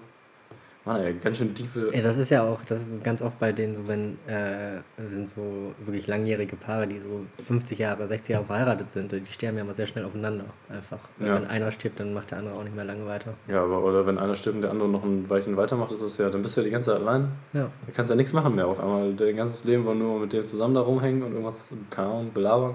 Mann, 0.89 1.01
ey, 1.03 1.13
ganz 1.13 1.37
schön 1.37 1.53
tiefe. 1.53 1.91
Ja, 1.93 2.01
das 2.01 2.17
ist 2.17 2.31
ja 2.31 2.43
auch, 2.43 2.59
das 2.67 2.81
ist 2.81 3.03
ganz 3.03 3.21
oft 3.21 3.37
bei 3.39 3.51
denen 3.51 3.75
so, 3.75 3.87
wenn, 3.87 4.17
äh, 4.27 4.79
sind 5.11 5.29
so 5.29 5.73
wirklich 5.79 6.07
langjährige 6.07 6.55
Paare, 6.55 6.87
die 6.87 6.97
so 6.97 7.25
50 7.45 7.77
Jahre, 7.77 8.07
60 8.07 8.33
Jahre 8.33 8.45
verheiratet 8.45 8.89
sind, 8.89 9.11
die 9.11 9.21
sterben 9.31 9.57
ja 9.57 9.63
immer 9.63 9.75
sehr 9.75 9.85
schnell 9.85 10.05
aufeinander 10.05 10.45
einfach. 10.67 10.97
Ja. 11.19 11.35
Wenn 11.35 11.45
einer 11.45 11.71
stirbt, 11.71 11.99
dann 11.99 12.13
macht 12.13 12.31
der 12.31 12.39
andere 12.39 12.55
auch 12.55 12.63
nicht 12.63 12.75
mehr 12.75 12.85
lange 12.85 13.05
weiter. 13.05 13.35
Ja, 13.47 13.63
aber 13.63 13.83
oder 13.83 14.07
wenn 14.07 14.17
einer 14.17 14.35
stirbt 14.35 14.55
und 14.55 14.61
der 14.63 14.71
andere 14.71 14.89
noch 14.89 15.03
ein 15.03 15.29
Weilchen 15.29 15.55
weitermacht, 15.57 15.91
ist 15.91 16.01
es 16.01 16.17
ja, 16.17 16.29
dann 16.29 16.41
bist 16.41 16.57
du 16.57 16.61
ja 16.61 16.65
die 16.65 16.71
ganze 16.71 16.91
Zeit 16.91 17.01
allein. 17.01 17.29
Ja. 17.53 17.69
Da 17.85 17.91
kannst 17.93 18.09
du 18.09 18.13
ja 18.13 18.17
nichts 18.17 18.33
machen 18.33 18.55
mehr 18.55 18.65
auf 18.65 18.79
einmal. 18.79 19.13
Dein 19.13 19.35
ganzes 19.35 19.63
Leben 19.65 19.85
war 19.85 19.93
nur 19.93 20.19
mit 20.19 20.33
dem 20.33 20.45
zusammen 20.45 20.73
da 20.73 20.81
rumhängen 20.81 21.21
und 21.21 21.33
irgendwas, 21.33 21.69
keine 21.91 22.07
Ahnung, 22.07 22.33
belabern 22.33 22.73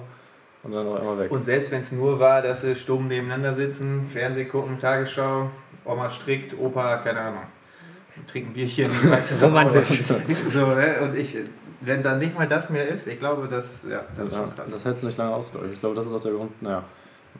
und 0.63 0.73
dann 0.73 0.87
auf 0.87 1.01
einmal 1.01 1.19
weg. 1.19 1.33
Und 1.33 1.45
selbst 1.45 1.73
wenn 1.73 1.81
es 1.81 1.91
nur 1.91 2.21
war, 2.21 2.43
dass 2.43 2.61
sie 2.61 2.77
stumm 2.77 3.09
nebeneinander 3.09 3.55
sitzen, 3.55 4.07
Fernsehen 4.07 4.49
gucken, 4.49 4.79
Tagesschau, 4.79 5.51
Oma 5.85 6.11
strickt, 6.11 6.57
Opa, 6.57 6.99
keine 6.99 7.21
Ahnung, 7.21 7.43
trinken 8.27 8.53
Bierchen, 8.53 8.87
weißt 9.11 9.43
du, 9.43 9.47
Romantisch. 9.47 10.03
So, 10.49 10.67
ne? 10.67 10.97
Und 11.03 11.17
ich, 11.17 11.37
wenn 11.81 12.03
dann 12.03 12.19
nicht 12.19 12.37
mal 12.37 12.49
das 12.49 12.71
mehr 12.71 12.89
ist, 12.89 13.07
ich 13.07 13.19
glaube, 13.19 13.49
das, 13.49 13.87
ja, 13.89 14.05
das 14.17 14.29
ist 14.29 14.33
ja, 14.33 14.39
schon 14.41 14.55
krass. 14.55 14.71
das 14.71 14.85
hältst 14.85 15.03
du 15.03 15.07
nicht 15.07 15.19
lange 15.19 15.35
aus, 15.35 15.51
glaube 15.51 15.67
ich. 15.67 15.75
Ich 15.75 15.81
glaube, 15.81 15.95
das 15.95 16.07
ist 16.07 16.13
auch 16.13 16.21
der 16.21 16.33
Grund, 16.33 16.63
naja. 16.63 16.85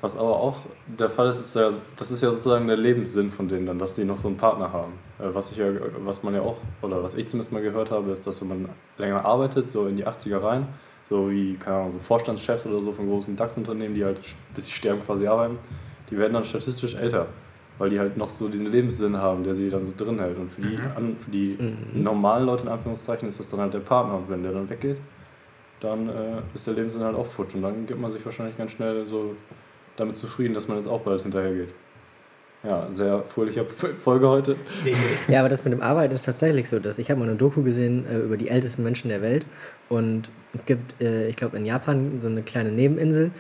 Was 0.01 0.17
aber 0.17 0.37
auch 0.41 0.59
der 0.87 1.09
Fall 1.09 1.29
ist, 1.29 1.39
ist 1.39 1.55
ja, 1.55 1.71
das 1.97 2.11
ist 2.11 2.21
ja 2.21 2.31
sozusagen 2.31 2.67
der 2.67 2.77
Lebenssinn 2.77 3.31
von 3.31 3.47
denen 3.49 3.67
dann, 3.67 3.79
dass 3.79 3.95
sie 3.95 4.05
noch 4.05 4.19
so 4.19 4.27
einen 4.27 4.37
Partner 4.37 4.73
haben. 4.73 4.93
Äh, 5.21 5.33
Was, 5.33 5.53
ich 5.53 5.59
ja, 5.59 5.67
was 5.99 6.23
man 6.23 6.35
ja 6.35 6.41
auch, 6.41 6.59
oder 6.83 7.03
was 7.03 7.15
ich 7.15 7.29
zumindest 7.29 7.53
mal 7.53 7.63
gehört 7.63 7.91
habe, 7.91 8.11
ist, 8.11 8.27
dass 8.27 8.41
wenn 8.41 8.49
man 8.49 8.69
länger 8.99 9.25
arbeitet, 9.25 9.71
so 9.71 9.87
in 9.87 9.97
die 9.97 10.07
80er 10.07 10.43
rein, 10.43 10.67
so 11.09 11.31
wie, 11.31 11.55
keine 11.55 11.77
Ahnung, 11.77 11.91
so 11.93 11.99
Vorstandschefs 11.99 12.67
oder 12.67 12.83
so 12.83 12.93
von 12.93 13.09
großen 13.09 13.37
DAX-Unternehmen, 13.37 13.95
die 13.95 14.05
halt 14.05 14.19
bis 14.55 14.67
sie 14.67 14.73
sterben 14.73 15.01
quasi 15.05 15.27
arbeiten, 15.29 15.59
die 16.11 16.19
werden 16.19 16.33
dann 16.33 16.45
statistisch 16.45 16.97
älter, 16.97 17.27
weil 17.79 17.91
die 17.91 17.99
halt 17.99 18.17
noch 18.17 18.29
so 18.29 18.49
diesen 18.49 18.67
Lebenssinn 18.69 19.17
haben, 19.17 19.43
der 19.45 19.55
sie 19.55 19.69
dann 19.71 19.81
so 19.81 19.93
drin 19.97 20.19
hält. 20.21 20.39
Und 20.39 20.51
für 20.51 20.61
die, 20.63 20.77
Mhm. 20.77 20.81
an, 20.97 21.17
für 21.17 21.31
die 21.31 21.57
Mhm. 21.59 22.03
normalen 22.03 22.47
Leute 22.47 22.65
in 22.65 22.69
Anführungszeichen 22.69 23.29
ist 23.29 23.41
das 23.41 23.49
dann 23.51 23.61
halt 23.61 23.75
der 23.75 23.81
Partner. 23.81 24.15
Und 24.17 24.31
wenn 24.31 24.43
der 24.43 24.53
dann 24.53 24.69
weggeht, 24.71 24.97
dann 25.81 26.09
äh, 26.09 26.13
ist 26.55 26.67
der 26.67 26.75
Lebenssinn 26.75 27.03
halt 27.03 27.17
auch 27.17 27.27
futsch. 27.27 27.55
Und 27.55 27.63
dann 27.63 27.87
gibt 27.87 28.01
man 28.01 28.13
sich 28.13 28.25
wahrscheinlich 28.25 28.57
ganz 28.57 28.71
schnell 28.73 29.05
so 29.07 29.35
damit 29.97 30.17
zufrieden, 30.17 30.55
dass 30.55 30.69
man 30.69 30.77
jetzt 30.77 30.87
auch 30.87 31.01
bald 31.01 31.23
hinterhergeht. 31.23 31.71
Ja, 32.63 32.87
sehr 32.91 33.23
fröhliche 33.25 33.65
Folge 33.67 34.27
heute. 34.29 34.57
Ja, 35.29 35.41
aber 35.41 35.49
das 35.51 35.65
mit 35.65 35.73
dem 35.75 35.83
Arbeiten 35.83 36.15
ist 36.15 36.25
tatsächlich 36.25 36.69
so, 36.69 36.79
dass 36.79 36.99
ich 36.99 37.11
habe 37.11 37.21
mal 37.21 37.29
eine 37.29 37.37
Doku 37.37 37.63
gesehen 37.63 38.07
äh, 38.11 38.19
über 38.21 38.37
die 38.39 38.49
ältesten 38.49 38.83
Menschen 38.83 39.09
der 39.11 39.21
Welt 39.21 39.45
und 39.91 40.31
es 40.55 40.65
gibt, 40.65 40.99
äh, 41.03 41.29
ich 41.29 41.37
glaube 41.37 41.57
in 41.59 41.67
Japan 41.67 42.21
so 42.23 42.29
eine 42.29 42.43
kleine 42.43 42.73
Nebeninsel, 42.73 43.33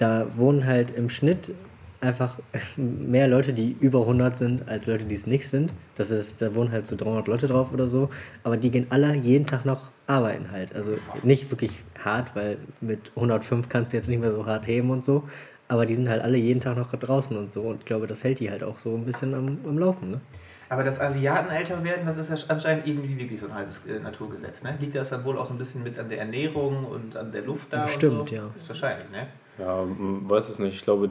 da 0.00 0.26
wohnen 0.36 0.66
halt 0.66 0.90
im 0.96 1.08
Schnitt 1.10 1.52
einfach 2.00 2.38
mehr 2.76 3.28
Leute, 3.28 3.52
die 3.52 3.76
über 3.80 4.00
100 4.00 4.36
sind, 4.36 4.68
als 4.68 4.86
Leute, 4.86 5.04
die 5.04 5.14
es 5.14 5.26
nicht 5.26 5.48
sind. 5.48 5.72
Das 5.96 6.10
ist, 6.10 6.42
da 6.42 6.54
wohnen 6.54 6.70
halt 6.72 6.86
so 6.86 6.96
300 6.96 7.26
Leute 7.26 7.46
drauf 7.46 7.72
oder 7.72 7.88
so, 7.88 8.10
aber 8.42 8.56
die 8.56 8.70
gehen 8.70 8.86
alle 8.90 9.14
jeden 9.14 9.46
Tag 9.46 9.64
noch 9.64 9.90
arbeiten 10.06 10.50
halt. 10.50 10.74
Also 10.74 10.96
nicht 11.22 11.50
wirklich 11.50 11.72
hart, 12.02 12.34
weil 12.36 12.58
mit 12.80 13.10
105 13.16 13.68
kannst 13.68 13.92
du 13.92 13.96
jetzt 13.96 14.08
nicht 14.08 14.20
mehr 14.20 14.32
so 14.32 14.46
hart 14.46 14.66
heben 14.66 14.90
und 14.90 15.04
so, 15.04 15.24
aber 15.68 15.86
die 15.86 15.94
sind 15.94 16.08
halt 16.08 16.22
alle 16.22 16.38
jeden 16.38 16.60
Tag 16.60 16.76
noch 16.76 16.92
draußen 16.92 17.36
und 17.36 17.50
so 17.50 17.62
und 17.62 17.80
ich 17.80 17.84
glaube, 17.86 18.06
das 18.06 18.22
hält 18.22 18.40
die 18.40 18.50
halt 18.50 18.62
auch 18.62 18.78
so 18.78 18.94
ein 18.94 19.04
bisschen 19.04 19.34
am, 19.34 19.58
am 19.66 19.78
Laufen, 19.78 20.10
ne? 20.10 20.20
Aber 20.68 20.82
dass 20.82 21.00
Asiaten 21.00 21.50
älter 21.50 21.82
werden, 21.84 22.06
das 22.06 22.16
ist 22.16 22.30
ja 22.30 22.36
anscheinend 22.48 22.86
irgendwie 22.86 23.16
wirklich 23.16 23.38
so 23.38 23.46
ein 23.46 23.54
halbes 23.54 23.86
äh, 23.86 24.00
Naturgesetz. 24.00 24.64
Ne? 24.64 24.76
Liegt 24.80 24.96
das 24.96 25.10
dann 25.10 25.24
wohl 25.24 25.38
auch 25.38 25.46
so 25.46 25.54
ein 25.54 25.58
bisschen 25.58 25.84
mit 25.84 25.96
an 25.96 26.08
der 26.08 26.18
Ernährung 26.18 26.84
und 26.86 27.16
an 27.16 27.30
der 27.30 27.42
Luft 27.42 27.72
da? 27.72 27.84
Bestimmt, 27.84 28.20
und 28.20 28.28
so? 28.28 28.34
ja. 28.34 28.50
Ist 28.58 28.68
wahrscheinlich, 28.68 29.08
ne? 29.10 29.28
Ja, 29.58 29.84
weiß 29.86 30.48
es 30.48 30.58
nicht. 30.58 30.74
Ich 30.74 30.82
glaube, 30.82 31.10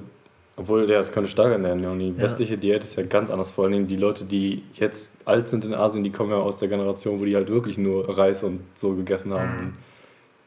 obwohl, 0.57 0.89
ja, 0.89 0.99
es 0.99 1.11
könnte 1.11 1.29
stark 1.29 1.51
ernähren. 1.51 1.85
Und 1.85 1.99
die 1.99 2.09
Ja. 2.09 2.21
westliche 2.21 2.57
Diät 2.57 2.83
ist 2.83 2.95
ja 2.95 3.03
ganz 3.03 3.29
anders. 3.29 3.51
Vor 3.51 3.65
allen 3.65 3.73
Dingen 3.73 3.87
die 3.87 3.97
Leute, 3.97 4.23
die 4.23 4.63
jetzt 4.75 5.17
alt 5.25 5.49
sind 5.49 5.65
in 5.65 5.73
Asien, 5.73 6.03
die 6.03 6.11
kommen 6.11 6.31
ja 6.31 6.37
aus 6.37 6.57
der 6.57 6.69
Generation, 6.69 7.19
wo 7.19 7.25
die 7.25 7.35
halt 7.35 7.49
wirklich 7.49 7.77
nur 7.77 8.17
Reis 8.17 8.43
und 8.43 8.61
so 8.73 8.93
gegessen 8.95 9.33
haben. 9.33 9.73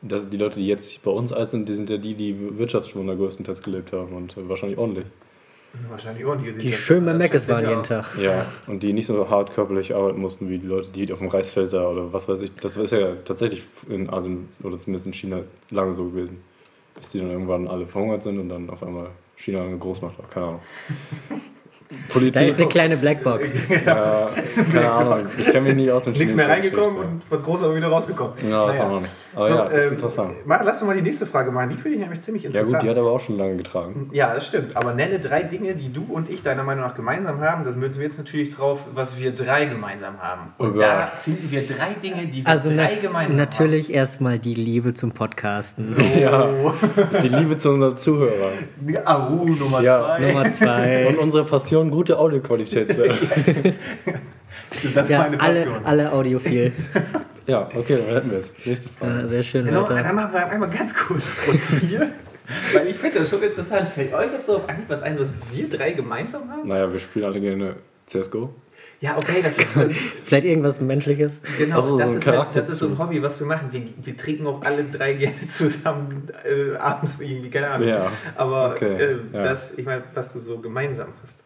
Und 0.02 0.10
Das, 0.12 0.30
die 0.30 0.36
Leute, 0.36 0.60
die 0.60 0.66
jetzt 0.68 1.02
bei 1.02 1.10
uns 1.10 1.32
alt 1.32 1.50
sind, 1.50 1.68
die 1.68 1.74
sind 1.74 1.90
ja 1.90 1.96
die, 1.98 2.14
die 2.14 2.56
Wirtschaftswunder 2.56 3.16
größtenteils 3.16 3.62
gelebt 3.62 3.92
haben 3.92 4.12
und 4.12 4.36
äh, 4.36 4.48
wahrscheinlich 4.48 4.78
ordentlich. 4.78 5.06
Wahrscheinlich 5.90 6.24
ordentlich. 6.24 6.56
Die 6.58 6.72
schön 6.72 7.04
beim 7.04 7.18
Meckes 7.18 7.46
waren 7.48 7.68
jeden 7.68 7.82
Tag. 7.82 8.06
Ja, 8.18 8.46
und 8.68 8.82
die 8.82 8.92
nicht 8.92 9.06
so 9.06 9.28
hart 9.28 9.52
körperlich 9.54 9.94
arbeiten 9.94 10.20
mussten 10.20 10.48
wie 10.48 10.58
die 10.58 10.66
Leute, 10.66 10.88
die 10.90 11.12
auf 11.12 11.18
dem 11.18 11.28
Reisfeld 11.28 11.72
da 11.72 11.86
oder 11.88 12.12
was 12.12 12.28
weiß 12.28 12.40
ich. 12.40 12.54
Das 12.54 12.76
ist 12.76 12.92
ja 12.92 13.16
tatsächlich 13.24 13.64
in 13.88 14.08
Asien 14.08 14.48
oder 14.62 14.78
zumindest 14.78 15.06
in 15.06 15.12
China 15.12 15.40
lange 15.70 15.92
so 15.94 16.04
gewesen. 16.04 16.38
Bis 16.94 17.10
die 17.10 17.18
dann 17.18 17.30
irgendwann 17.30 17.68
alle 17.68 17.86
verhungert 17.86 18.22
sind 18.22 18.38
und 18.38 18.48
dann 18.48 18.70
auf 18.70 18.82
einmal 18.82 19.08
China 19.38 19.62
eine 19.62 19.78
Großmacht 19.78 20.18
war. 20.18 20.28
Keine 20.28 20.46
Ahnung. 20.46 20.60
Politik. 22.10 22.34
Da 22.34 22.40
ist 22.40 22.58
eine 22.58 22.68
kleine 22.68 22.96
Blackbox. 22.98 23.54
ja, 23.86 24.30
keine 24.72 24.90
Ahnung. 24.92 25.24
Ich 25.38 25.44
kenne 25.46 25.60
mich 25.62 25.74
nicht 25.74 25.90
aus 25.90 26.04
dem 26.04 26.12
Ist 26.12 26.18
nichts 26.18 26.34
mehr 26.34 26.48
reingekommen 26.48 26.98
und 26.98 27.22
was 27.30 27.42
groß 27.42 27.62
aber 27.62 27.76
wieder 27.76 27.88
rausgekommen. 27.88 28.34
Ja, 28.50 28.66
das 28.66 28.76
Naja. 28.76 28.88
auch 28.88 28.92
noch 28.94 29.00
nicht. 29.00 29.12
Aber 29.38 29.48
So, 29.48 29.54
ja, 29.54 29.64
ist 29.66 29.86
ähm, 29.86 29.92
interessant. 29.92 30.32
Mach, 30.46 30.64
lass 30.64 30.82
uns 30.82 30.88
mal 30.88 30.96
die 30.96 31.02
nächste 31.02 31.24
Frage 31.26 31.52
machen. 31.52 31.70
Die 31.70 31.76
finde 31.76 31.94
ich 31.96 32.00
nämlich 32.00 32.20
ziemlich 32.22 32.42
Ja 32.42 32.48
interessant. 32.48 32.74
gut, 32.74 32.82
die 32.82 32.90
hat 32.90 32.98
aber 32.98 33.12
auch 33.12 33.20
schon 33.20 33.36
lange 33.38 33.56
getragen. 33.56 34.10
Ja, 34.12 34.34
das 34.34 34.46
stimmt. 34.46 34.76
Aber 34.76 34.94
nenne 34.94 35.20
drei 35.20 35.44
Dinge, 35.44 35.74
die 35.76 35.92
du 35.92 36.02
und 36.10 36.28
ich 36.28 36.42
deiner 36.42 36.64
Meinung 36.64 36.84
nach 36.84 36.96
gemeinsam 36.96 37.40
haben. 37.40 37.64
Das 37.64 37.76
müssen 37.76 37.98
wir 38.00 38.06
jetzt 38.06 38.18
natürlich 38.18 38.50
drauf, 38.54 38.86
was 38.94 39.16
wir 39.20 39.32
drei 39.32 39.66
gemeinsam 39.66 40.18
haben. 40.20 40.52
Und 40.58 40.74
Oh 40.74 40.78
da 40.78 41.06
finden 41.18 41.50
wir 41.52 41.64
drei 41.66 41.94
Dinge, 42.02 42.26
die 42.26 42.44
wir 42.44 42.48
Also 42.48 42.74
drei 42.74 42.96
gemeinsam 42.96 43.36
natürlich 43.36 43.92
erstmal 43.94 44.40
die 44.40 44.54
Liebe 44.54 44.94
zum 44.94 45.12
Podcasten. 45.12 45.84
haben. 45.96 46.04
Ja. 46.20 46.48
So. 46.48 46.74
Die 47.22 47.28
Liebe 47.28 47.56
zu 47.58 47.70
unseren 47.70 47.96
Zuhörern. 47.96 48.52
Uh, 48.82 49.44
Nummer 49.54 49.80
Ja. 49.82 50.04
zwei. 50.04 50.18
Nummer 50.20 50.52
zwei. 50.52 51.06
Und 51.08 51.18
unsere 51.18 51.44
Passion, 51.44 51.90
gute 51.90 52.18
Audioqualität 52.18 52.92
zu 52.92 53.04
erreichen. 53.06 53.74
Das 54.94 55.04
ist 55.04 55.10
ja, 55.10 55.18
meine 55.20 55.40
alle, 55.40 55.54
Passion. 55.60 55.74
alle 55.84 56.12
audiophil. 56.12 56.72
Ja, 57.48 57.68
okay, 57.74 57.96
dann 57.96 58.14
hätten 58.14 58.30
wir 58.30 58.38
es. 58.38 58.52
Nächste 58.64 58.88
Frage. 58.90 59.22
Äh, 59.22 59.28
sehr 59.28 59.42
schön, 59.42 59.64
Genau, 59.64 59.84
dann 59.88 60.14
machen 60.14 60.32
wir 60.32 60.50
einmal 60.50 60.68
ganz 60.70 60.94
kurz 60.94 61.34
Grund 61.44 61.60
4. 61.60 62.00
Weil 62.74 62.86
ich 62.86 62.96
finde 62.96 63.20
das 63.20 63.30
schon 63.30 63.42
interessant. 63.42 63.88
Fällt 63.88 64.12
euch 64.12 64.32
jetzt 64.32 64.46
so 64.46 64.56
auf 64.56 64.68
Anhieb 64.68 64.84
was 64.88 65.02
ein, 65.02 65.18
was 65.18 65.32
wir 65.52 65.68
drei 65.68 65.92
gemeinsam 65.92 66.50
haben? 66.50 66.68
Naja, 66.68 66.90
wir 66.92 67.00
spielen 67.00 67.24
alle 67.24 67.40
gerne 67.40 67.76
CSGO. 68.06 68.54
Ja, 69.00 69.16
okay, 69.16 69.40
das 69.42 69.56
ist, 69.58 69.78
Vielleicht 70.24 70.44
irgendwas 70.46 70.80
Menschliches. 70.80 71.40
genau, 71.56 71.76
Also 71.76 71.90
so 71.90 71.98
das, 71.98 72.10
ein 72.10 72.16
ist 72.18 72.26
halt, 72.26 72.48
das 72.54 72.68
ist 72.68 72.78
so 72.80 72.88
ein 72.88 72.98
Hobby, 72.98 73.22
was 73.22 73.38
wir 73.38 73.46
machen. 73.46 73.68
Wir, 73.70 73.82
wir 74.02 74.16
trinken 74.16 74.46
auch 74.46 74.62
alle 74.62 74.84
drei 74.84 75.12
gerne 75.14 75.40
zusammen 75.46 76.28
äh, 76.44 76.76
abends 76.76 77.20
irgendwie, 77.20 77.48
keine 77.48 77.70
Ahnung. 77.70 77.88
Ja. 77.88 78.10
Aber 78.34 78.72
Okay, 78.74 78.94
äh, 78.96 79.16
ja. 79.32 79.42
das, 79.42 79.78
ich 79.78 79.86
meine, 79.86 80.02
was 80.14 80.32
du 80.32 80.40
so 80.40 80.58
gemeinsam 80.58 81.08
hast. 81.22 81.44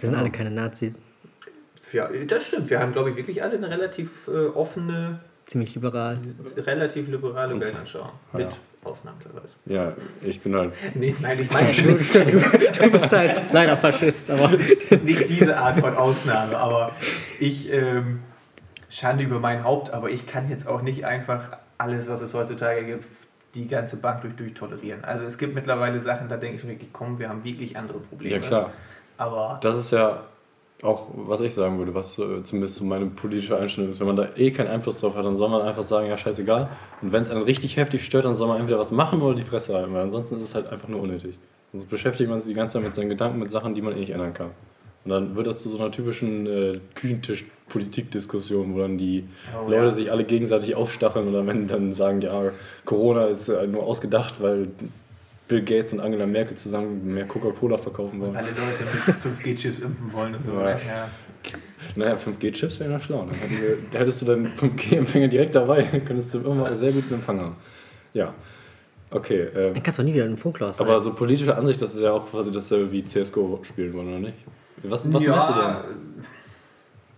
Wir 0.00 0.08
sind 0.08 0.18
alle 0.18 0.30
keine 0.30 0.50
Nazis. 0.50 0.98
Ja, 1.94 2.08
das 2.26 2.46
stimmt. 2.48 2.68
Wir 2.70 2.80
haben, 2.80 2.92
glaube 2.92 3.10
ich, 3.10 3.16
wirklich 3.16 3.42
alle 3.42 3.54
eine 3.56 3.70
relativ 3.70 4.28
äh, 4.28 4.46
offene, 4.48 5.20
Ziemlich 5.44 5.74
liberal. 5.74 6.18
relativ 6.56 7.08
liberale 7.08 7.54
Und- 7.54 7.62
Weltanschauung. 7.62 8.10
Ja. 8.32 8.38
Mit 8.40 8.58
Ausnahmen 8.82 9.18
teilweise. 9.20 9.54
Ja, 9.66 9.92
ich 10.22 10.40
bin 10.40 10.54
halt. 10.54 10.72
Nee, 10.94 11.14
nein, 11.20 11.38
ich 11.40 11.50
meine 11.50 11.70
Du, 11.72 11.82
du 11.92 12.90
bist 12.90 13.12
halt 13.12 13.44
leider 13.52 13.76
Faschist, 13.76 14.30
aber 14.30 14.50
nicht 15.04 15.28
diese 15.30 15.56
Art 15.56 15.78
von 15.78 15.96
Ausnahme. 15.96 16.56
Aber 16.56 16.92
ich, 17.40 17.72
ähm, 17.72 18.20
Schande 18.90 19.24
über 19.24 19.40
mein 19.40 19.64
Haupt, 19.64 19.90
aber 19.92 20.10
ich 20.10 20.26
kann 20.26 20.48
jetzt 20.50 20.68
auch 20.68 20.82
nicht 20.82 21.04
einfach 21.04 21.56
alles, 21.78 22.08
was 22.08 22.20
es 22.20 22.32
heutzutage 22.34 22.84
gibt, 22.84 23.04
die 23.54 23.66
ganze 23.68 23.96
Bank 23.96 24.20
durch, 24.22 24.34
durch 24.36 24.54
tolerieren. 24.54 25.04
Also 25.04 25.24
es 25.26 25.36
gibt 25.38 25.54
mittlerweile 25.54 25.98
Sachen, 26.00 26.28
da 26.28 26.36
denke 26.36 26.58
ich 26.58 26.66
wirklich, 26.68 26.90
komm, 26.92 27.18
wir 27.18 27.28
haben 27.28 27.42
wirklich 27.44 27.76
andere 27.76 27.98
Probleme. 27.98 28.34
Ja, 28.36 28.40
klar. 28.40 28.70
Aber 29.16 29.58
Das 29.62 29.78
ist 29.78 29.90
ja 29.92 30.22
auch, 30.82 31.06
was 31.14 31.40
ich 31.40 31.54
sagen 31.54 31.78
würde, 31.78 31.94
was 31.94 32.18
äh, 32.18 32.42
zumindest 32.42 32.76
so 32.76 32.84
meine 32.84 33.06
politische 33.06 33.56
Einstellung 33.56 33.90
ist. 33.90 34.00
Wenn 34.00 34.06
man 34.06 34.16
da 34.16 34.28
eh 34.36 34.50
keinen 34.50 34.68
Einfluss 34.68 35.00
drauf 35.00 35.14
hat, 35.16 35.24
dann 35.24 35.36
soll 35.36 35.48
man 35.48 35.62
einfach 35.62 35.82
sagen, 35.82 36.08
ja, 36.08 36.18
scheißegal. 36.18 36.68
Und 37.00 37.12
wenn 37.12 37.22
es 37.22 37.30
einen 37.30 37.42
richtig 37.42 37.76
heftig 37.76 38.04
stört, 38.04 38.24
dann 38.24 38.36
soll 38.36 38.48
man 38.48 38.58
entweder 38.58 38.78
was 38.78 38.90
machen 38.90 39.22
oder 39.22 39.34
die 39.34 39.42
Fresse 39.42 39.74
halten, 39.74 39.94
weil 39.94 40.02
ansonsten 40.02 40.36
ist 40.36 40.42
es 40.42 40.54
halt 40.54 40.66
einfach 40.66 40.88
nur 40.88 41.00
unnötig. 41.00 41.38
Sonst 41.72 41.86
beschäftigt 41.86 42.28
man 42.28 42.38
sich 42.40 42.48
die 42.48 42.54
ganze 42.54 42.74
Zeit 42.74 42.82
mit 42.82 42.94
seinen 42.94 43.08
Gedanken, 43.08 43.38
mit 43.38 43.50
Sachen, 43.50 43.74
die 43.74 43.82
man 43.82 43.94
eh 43.96 44.00
nicht 44.00 44.10
ändern 44.10 44.34
kann. 44.34 44.50
Und 45.04 45.10
dann 45.10 45.36
wird 45.36 45.46
das 45.46 45.62
zu 45.62 45.68
so 45.68 45.78
einer 45.78 45.90
typischen 45.90 46.46
äh, 46.46 46.80
Küchentisch-Politik-Diskussion, 46.94 48.74
wo 48.74 48.78
dann 48.78 48.96
die 48.98 49.24
Oh, 49.54 49.68
Leute 49.68 49.84
ja. 49.84 49.90
sich 49.90 50.10
alle 50.10 50.24
gegenseitig 50.24 50.74
aufstacheln 50.76 51.28
und 51.28 51.36
am 51.36 51.48
Ende 51.48 51.66
dann 51.66 51.92
sagen, 51.92 52.20
ja, 52.20 52.52
Corona 52.84 53.26
ist 53.26 53.48
äh, 53.48 53.66
nur 53.66 53.84
ausgedacht, 53.84 54.42
weil 54.42 54.68
Bill 55.46 55.62
Gates 55.62 55.92
und 55.92 56.00
Angela 56.00 56.26
Merkel 56.26 56.56
zusammen 56.56 57.14
mehr 57.14 57.26
Coca-Cola 57.26 57.76
verkaufen 57.76 58.20
wollen. 58.20 58.34
alle 58.36 58.48
Leute 58.48 58.84
mit 59.06 59.38
5G-Chips 59.56 59.78
impfen 59.82 60.12
wollen 60.12 60.34
und 60.34 60.44
so. 60.46 60.52
Ja. 60.52 60.64
ne? 60.74 60.80
Ja. 60.86 61.08
Naja, 61.96 62.14
5G-Chips 62.14 62.80
wären 62.80 62.92
ja 62.92 63.00
schlau. 63.00 63.26
Dann 63.26 63.50
wir- 63.50 63.76
da 63.92 63.98
hättest 63.98 64.22
du 64.22 64.26
deinen 64.26 64.48
5G-Empfänger 64.54 65.28
direkt 65.28 65.54
dabei, 65.54 65.82
dann 65.82 66.04
könntest 66.06 66.32
du 66.34 66.38
immer 66.38 66.74
sehr 66.74 66.92
guten 66.92 67.14
Empfang 67.14 67.40
haben. 67.40 67.56
Ja, 68.14 68.32
okay. 69.10 69.48
Ähm, 69.54 69.74
dann 69.74 69.82
kannst 69.82 69.98
du 69.98 70.02
nie 70.02 70.14
wieder 70.14 70.24
in 70.24 70.32
den 70.32 70.38
Funkloch 70.38 70.72
sein. 70.72 70.86
aber 70.86 70.98
so 71.00 71.12
politische 71.14 71.54
Ansicht, 71.54 71.82
das 71.82 71.94
ist 71.94 72.00
ja 72.00 72.12
auch 72.12 72.30
quasi 72.30 72.50
dasselbe 72.50 72.90
wie 72.90 73.04
CSGO 73.04 73.60
spielen 73.64 73.92
wollen, 73.92 74.08
oder 74.08 74.18
nicht? 74.20 74.38
Was, 74.82 75.12
was 75.12 75.22
ja, 75.22 75.36
meinst 75.36 75.50
du 75.50 75.54
denn? 75.54 76.24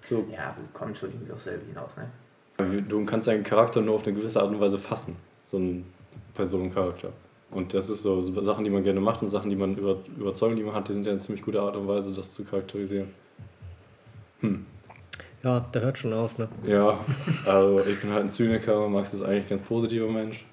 So, 0.09 0.25
Ja, 0.33 0.55
kommt 0.73 0.97
schon 0.97 1.11
irgendwie 1.11 1.33
aufs 1.33 1.45
selbe 1.45 1.65
hinaus, 1.67 1.97
ne? 1.97 2.83
du 2.89 3.05
kannst 3.05 3.27
deinen 3.29 3.45
Charakter 3.45 3.81
nur 3.83 3.97
auf 3.97 4.07
eine 4.07 4.17
gewisse 4.17 4.41
Art 4.41 4.51
und 4.51 4.59
Weise 4.61 4.79
fassen, 4.79 5.15
so 5.45 5.59
ein 5.59 5.85
Personencharakter. 6.35 7.13
Und 7.51 7.75
das 7.75 7.89
ist 7.89 8.03
so, 8.03 8.21
so 8.21 8.43
Sachen, 8.43 8.65
die 8.65 8.71
man 8.71 8.83
gerne 8.83 9.01
macht 9.01 9.23
und 9.23 9.31
Sachen, 9.31 9.51
die 9.51 9.57
man 9.57 9.77
über, 9.77 9.99
Überzeugung, 10.17 10.57
die 10.57 10.63
man 10.63 10.75
hat, 10.75 10.89
die 10.89 10.93
sind 10.93 11.07
ja 11.07 11.13
eine 11.13 11.21
ziemlich 11.21 11.45
gute 11.45 11.61
Art 11.61 11.77
und 11.77 11.87
Weise, 11.87 12.13
das 12.13 12.33
zu 12.33 12.45
charakterisieren. 12.45 13.09
Hm. 14.41 14.67
ja, 15.43 15.61
der 15.61 15.83
hört 15.83 15.99
schon 15.99 16.13
auf, 16.13 16.37
ne? 16.39 16.49
Ja, 16.67 16.99
also 17.47 17.81
ich 17.87 18.01
bin 18.01 18.11
halt 18.13 18.25
ein 18.25 18.29
Zyniker, 18.29 18.89
Max 18.89 19.15
ist 19.15 19.23
eigentlich 19.23 19.45
ein 19.45 19.51
ganz 19.51 19.63
positiver 19.63 20.09
Mensch. 20.09 20.45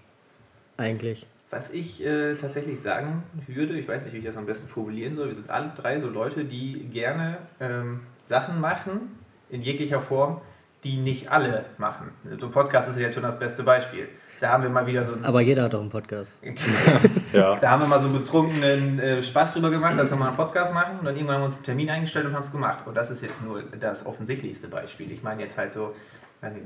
Eigentlich. 0.77 1.25
Was 1.49 1.71
ich 1.71 2.03
äh, 2.03 2.35
tatsächlich 2.35 2.79
sagen 2.79 3.23
würde, 3.47 3.77
ich 3.77 3.87
weiß 3.87 4.05
nicht, 4.05 4.13
wie 4.13 4.19
ich 4.19 4.25
das 4.25 4.37
am 4.37 4.45
besten 4.45 4.67
formulieren 4.67 5.15
soll, 5.15 5.27
wir 5.27 5.35
sind 5.35 5.49
alle 5.49 5.71
drei 5.75 5.99
so 5.99 6.09
Leute, 6.09 6.45
die 6.45 6.85
gerne 6.91 7.37
ähm, 7.59 8.01
Sachen 8.23 8.59
machen, 8.59 9.19
in 9.49 9.61
jeglicher 9.61 10.01
Form, 10.01 10.41
die 10.83 10.97
nicht 10.97 11.31
alle 11.31 11.65
machen. 11.77 12.09
So 12.39 12.47
ein 12.47 12.51
Podcast 12.51 12.89
ist 12.89 12.97
ja 12.97 13.03
jetzt 13.03 13.13
schon 13.13 13.23
das 13.23 13.37
beste 13.37 13.63
Beispiel. 13.63 14.07
Da 14.43 14.51
haben 14.51 14.63
wir 14.63 14.69
mal 14.69 14.85
wieder 14.85 15.05
so 15.05 15.13
ein 15.13 15.23
Aber 15.23 15.39
jeder 15.39 15.63
hat 15.63 15.73
doch 15.73 15.79
einen 15.79 15.89
Podcast. 15.89 16.41
Ja. 17.31 17.55
Da 17.55 17.71
haben 17.71 17.81
wir 17.81 17.87
mal 17.87 18.01
so 18.01 18.09
betrunkenen 18.09 18.99
äh, 18.99 19.23
Spaß 19.23 19.53
drüber 19.53 19.71
gemacht, 19.71 19.97
dass 19.97 20.11
wir 20.11 20.17
mal 20.17 20.27
einen 20.27 20.35
Podcast 20.35 20.73
machen 20.73 20.99
und 20.99 21.05
dann 21.05 21.15
irgendwann 21.15 21.35
haben 21.37 21.43
wir 21.43 21.45
uns 21.45 21.55
einen 21.55 21.63
Termin 21.63 21.89
eingestellt 21.89 22.25
und 22.25 22.33
haben 22.33 22.43
es 22.43 22.51
gemacht. 22.51 22.85
Und 22.85 22.95
das 22.95 23.09
ist 23.09 23.23
jetzt 23.23 23.41
nur 23.41 23.63
das 23.79 24.05
offensichtlichste 24.05 24.67
Beispiel. 24.67 25.11
Ich 25.13 25.23
meine 25.23 25.41
jetzt 25.41 25.57
halt 25.57 25.71
so, 25.71 25.95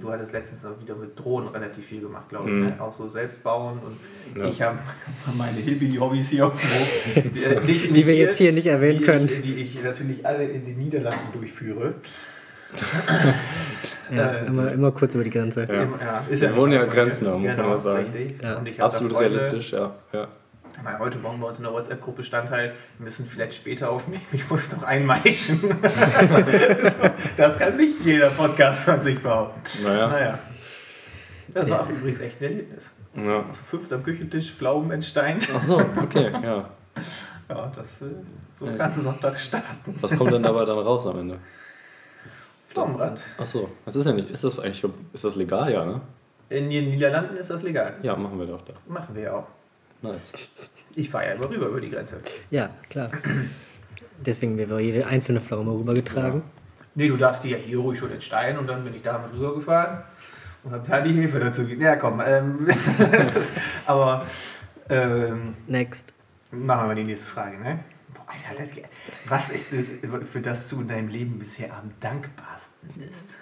du 0.02 0.12
hattest 0.12 0.34
letztens 0.34 0.66
auch 0.66 0.82
wieder 0.82 0.96
mit 0.96 1.18
Drohnen 1.18 1.50
relativ 1.50 1.86
viel 1.86 2.02
gemacht, 2.02 2.28
glaube 2.30 2.50
ich. 2.50 2.56
Mhm. 2.56 2.66
Ne? 2.66 2.76
Auch 2.80 2.92
so 2.92 3.08
selbst 3.08 3.44
bauen 3.44 3.80
und 3.86 4.42
Ja. 4.42 4.50
ich 4.50 4.60
habe 4.60 4.80
meine 5.38 5.58
Hillbilly-Hobbys 5.60 6.32
hier 6.32 6.46
irgendwo, 6.46 7.30
die, 7.30 7.44
äh, 7.44 7.60
nicht 7.62 7.96
Die 7.96 8.08
wir 8.08 8.16
jetzt 8.16 8.40
hier 8.40 8.54
nicht 8.54 8.68
erwähnen 8.68 9.00
die 9.00 9.06
können. 9.06 9.30
Ich, 9.30 9.42
die 9.44 9.54
ich 9.54 9.84
natürlich 9.84 10.26
alle 10.26 10.46
in 10.46 10.66
den 10.66 10.80
Niederlanden 10.80 11.32
durchführe. 11.32 11.94
Ja, 14.12 14.32
Äh, 14.32 14.46
immer, 14.46 14.72
immer 14.72 14.92
kurz 14.92 15.16
über 15.16 15.24
die 15.24 15.30
Grenze. 15.30 15.68
Ja. 15.70 15.74
Ja, 15.76 16.24
ist 16.30 16.42
Wir 16.42 16.56
wohnen 16.56 16.74
ja 16.74 16.80
mir. 16.82 16.88
grenznah, 16.88 17.38
muss 17.38 17.56
man 17.58 17.66
ja 17.70 17.78
sagen. 17.78 18.00
Richtig. 18.00 18.36
Ja. 18.44 18.62
Absolut 18.86 19.14
Freunde, 19.14 19.36
realistisch, 19.40 19.72
ja. 19.74 19.92
ja. 20.14 20.28
Mal, 20.84 21.00
heute 21.00 21.18
bauen 21.18 21.40
wir 21.40 21.48
uns 21.48 21.58
in 21.58 21.64
der 21.64 21.74
WhatsApp-Gruppe 21.74 22.24
Standteil. 22.24 22.74
Wir 23.00 23.06
müssen 23.06 23.26
vielleicht 23.28 23.56
später 23.56 23.90
aufnehmen. 23.90 24.22
Ich 24.32 24.48
muss 24.50 24.72
noch 24.72 24.84
einmeischen. 24.84 25.60
das 27.38 27.58
kann 27.58 27.78
nicht 27.78 28.00
jeder 28.06 28.30
Podcast 28.30 28.84
von 28.84 29.02
sich 29.02 29.20
behaupten. 29.20 29.84
Naja. 29.84 30.08
Naja. 30.08 30.40
Das 31.54 31.70
war 31.70 31.82
auch 31.82 31.90
übrigens 31.90 32.20
echt 32.20 32.40
ein 32.42 32.44
Erlebnis. 32.46 32.94
Ja. 33.16 33.44
Zu 33.52 33.64
fünft 33.64 33.92
am 33.94 34.04
Küchentisch, 34.04 34.52
Pflaumen 34.54 34.92
entsteint. 34.92 35.48
Ach 35.56 35.62
so, 35.62 35.82
okay, 36.02 36.32
ja. 36.44 36.70
Ja, 37.50 37.72
das 37.76 38.02
äh, 38.04 38.06
so 38.60 38.66
Ja. 38.68 38.78
kann 38.78 39.00
Sonntag 39.02 39.40
starten. 39.40 39.96
Was 40.02 40.16
kommt 40.16 40.32
denn 40.32 40.44
dabei 40.44 40.66
dann 40.66 40.78
raus 40.78 41.08
am 41.08 41.18
Ende? 41.20 41.40
Pflaumenbrand. 42.78 43.20
Ach 43.38 43.48
so, 43.48 43.70
das 43.86 43.96
ist 43.96 44.06
ja 44.06 44.14
nicht, 44.14 44.30
ist 44.30 44.44
das 44.44 44.60
eigentlich, 44.60 44.84
ist 45.14 45.24
das 45.24 45.36
legal, 45.36 45.72
ja, 45.72 45.86
ne? 45.86 46.02
In 46.50 46.70
den 46.70 46.90
Niederlanden 46.90 47.36
ist 47.36 47.50
das 47.50 47.64
legal. 47.64 47.96
Ja, 48.04 48.16
machen 48.16 48.40
wir 48.40 48.46
doch 48.46 48.62
da. 48.62 48.74
Machen 48.88 49.16
wir 49.16 49.24
ja 49.24 49.34
auch. 49.34 49.48
Nice. 50.02 50.32
Ich 50.96 51.10
fahre 51.10 51.26
ja 51.26 51.32
immer 51.34 51.50
rüber 51.50 51.68
über 51.68 51.82
die 51.82 51.90
Grenze. 51.90 52.22
Ja, 52.52 52.70
klar. 52.90 53.12
Deswegen 54.26 54.58
wird 54.58 54.80
jede 54.80 55.06
einzelne 55.06 55.42
Pflaume 55.42 55.72
rübergetragen. 55.72 56.44
Nee, 56.96 57.10
du 57.10 57.18
darfst 57.18 57.44
die 57.44 57.50
ja 57.50 57.58
hier 57.58 57.80
ruhig 57.80 58.00
schon 58.00 58.12
entsteigen 58.12 58.58
und 58.58 58.68
dann 58.68 58.84
bin 58.84 58.94
ich 58.96 59.02
damit 59.02 59.32
rübergefahren 59.34 60.04
und 60.64 60.72
habe 60.72 60.88
da 60.88 61.02
die 61.02 61.14
Hefe 61.14 61.40
dazu 61.40 61.62
gegeben. 61.64 61.82
Ja, 61.82 61.96
komm. 61.96 62.22
Ähm, 62.26 62.68
aber 63.86 64.26
ähm, 64.90 65.56
Next. 65.68 66.14
machen 66.52 66.84
wir 66.84 66.88
mal 66.88 66.96
die 66.96 67.04
nächste 67.04 67.28
Frage, 67.28 67.60
ne? 67.60 67.80
Alter, 68.28 68.62
das, 68.62 68.70
was 69.28 69.50
ist 69.50 69.74
es, 69.74 69.92
für 70.32 70.42
das 70.42 70.70
du 70.70 70.82
in 70.82 70.88
deinem 70.88 71.08
Leben 71.08 71.40
bisher 71.40 71.74
am 71.74 71.92
dankbarsten 72.00 72.90
bist? 72.98 73.36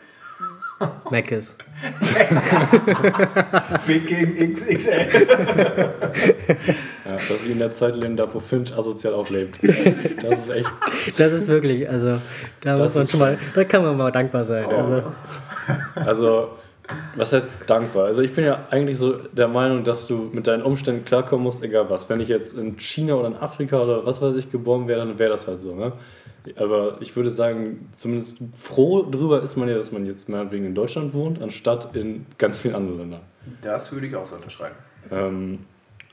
Meckes. 1.09 1.55
Big 3.87 4.07
Game 4.07 4.53
XXL. 4.53 5.07
Ja, 7.05 7.11
dass 7.13 7.43
ich 7.43 7.51
in 7.51 7.59
der 7.59 7.73
Zeit 7.73 7.95
leben 7.95 8.17
darf, 8.17 8.33
wo 8.33 8.39
Finch 8.39 8.75
asozial 8.75 9.13
auflebt. 9.13 9.59
Das 9.63 10.39
ist 10.39 10.49
echt. 10.49 10.71
Das 11.17 11.31
ist 11.31 11.47
wirklich, 11.47 11.87
also 11.89 12.19
da 12.61 12.75
Das 12.75 12.79
muss 12.79 12.95
man 12.95 13.07
schon 13.07 13.19
mal, 13.19 13.37
da 13.53 13.63
kann 13.63 13.83
man 13.83 13.95
mal 13.95 14.11
dankbar 14.11 14.43
sein. 14.43 14.65
Oh. 14.65 14.75
Also, 14.75 15.03
Also, 15.95 16.49
was 17.15 17.33
heißt 17.33 17.53
dankbar? 17.67 18.05
Also, 18.05 18.21
ich 18.21 18.33
bin 18.33 18.45
ja 18.45 18.67
eigentlich 18.69 18.97
so 18.97 19.13
der 19.13 19.47
Meinung, 19.47 19.83
dass 19.83 20.07
du 20.07 20.29
mit 20.31 20.47
deinen 20.47 20.63
Umständen 20.63 21.05
klarkommen 21.05 21.43
musst, 21.43 21.63
egal 21.63 21.89
was. 21.89 22.09
Wenn 22.09 22.19
ich 22.19 22.27
jetzt 22.27 22.57
in 22.57 22.77
China 22.79 23.15
oder 23.15 23.27
in 23.27 23.35
Afrika 23.35 23.81
oder 23.81 24.05
was 24.05 24.21
weiß 24.21 24.35
ich 24.35 24.51
geboren 24.51 24.87
wäre, 24.87 24.99
dann 24.99 25.17
wäre 25.19 25.31
das 25.31 25.47
halt 25.47 25.59
so. 25.59 25.75
Ne? 25.75 25.93
Aber 26.57 26.97
ich 27.01 27.15
würde 27.15 27.31
sagen, 27.31 27.89
zumindest 27.93 28.39
froh 28.53 29.03
drüber 29.03 29.41
ist 29.41 29.55
man 29.55 29.67
ja, 29.67 29.75
dass 29.75 29.91
man 29.91 30.05
jetzt 30.05 30.29
meinetwegen 30.29 30.65
in 30.65 30.75
Deutschland 30.75 31.13
wohnt, 31.13 31.41
anstatt 31.41 31.95
in 31.95 32.25
ganz 32.37 32.59
vielen 32.59 32.75
anderen 32.75 32.99
Ländern. 32.99 33.21
Das 33.61 33.91
würde 33.91 34.07
ich 34.07 34.15
auch 34.15 34.27
so 34.27 34.35
unterschreiben. 34.35 34.75
Ähm, 35.11 35.59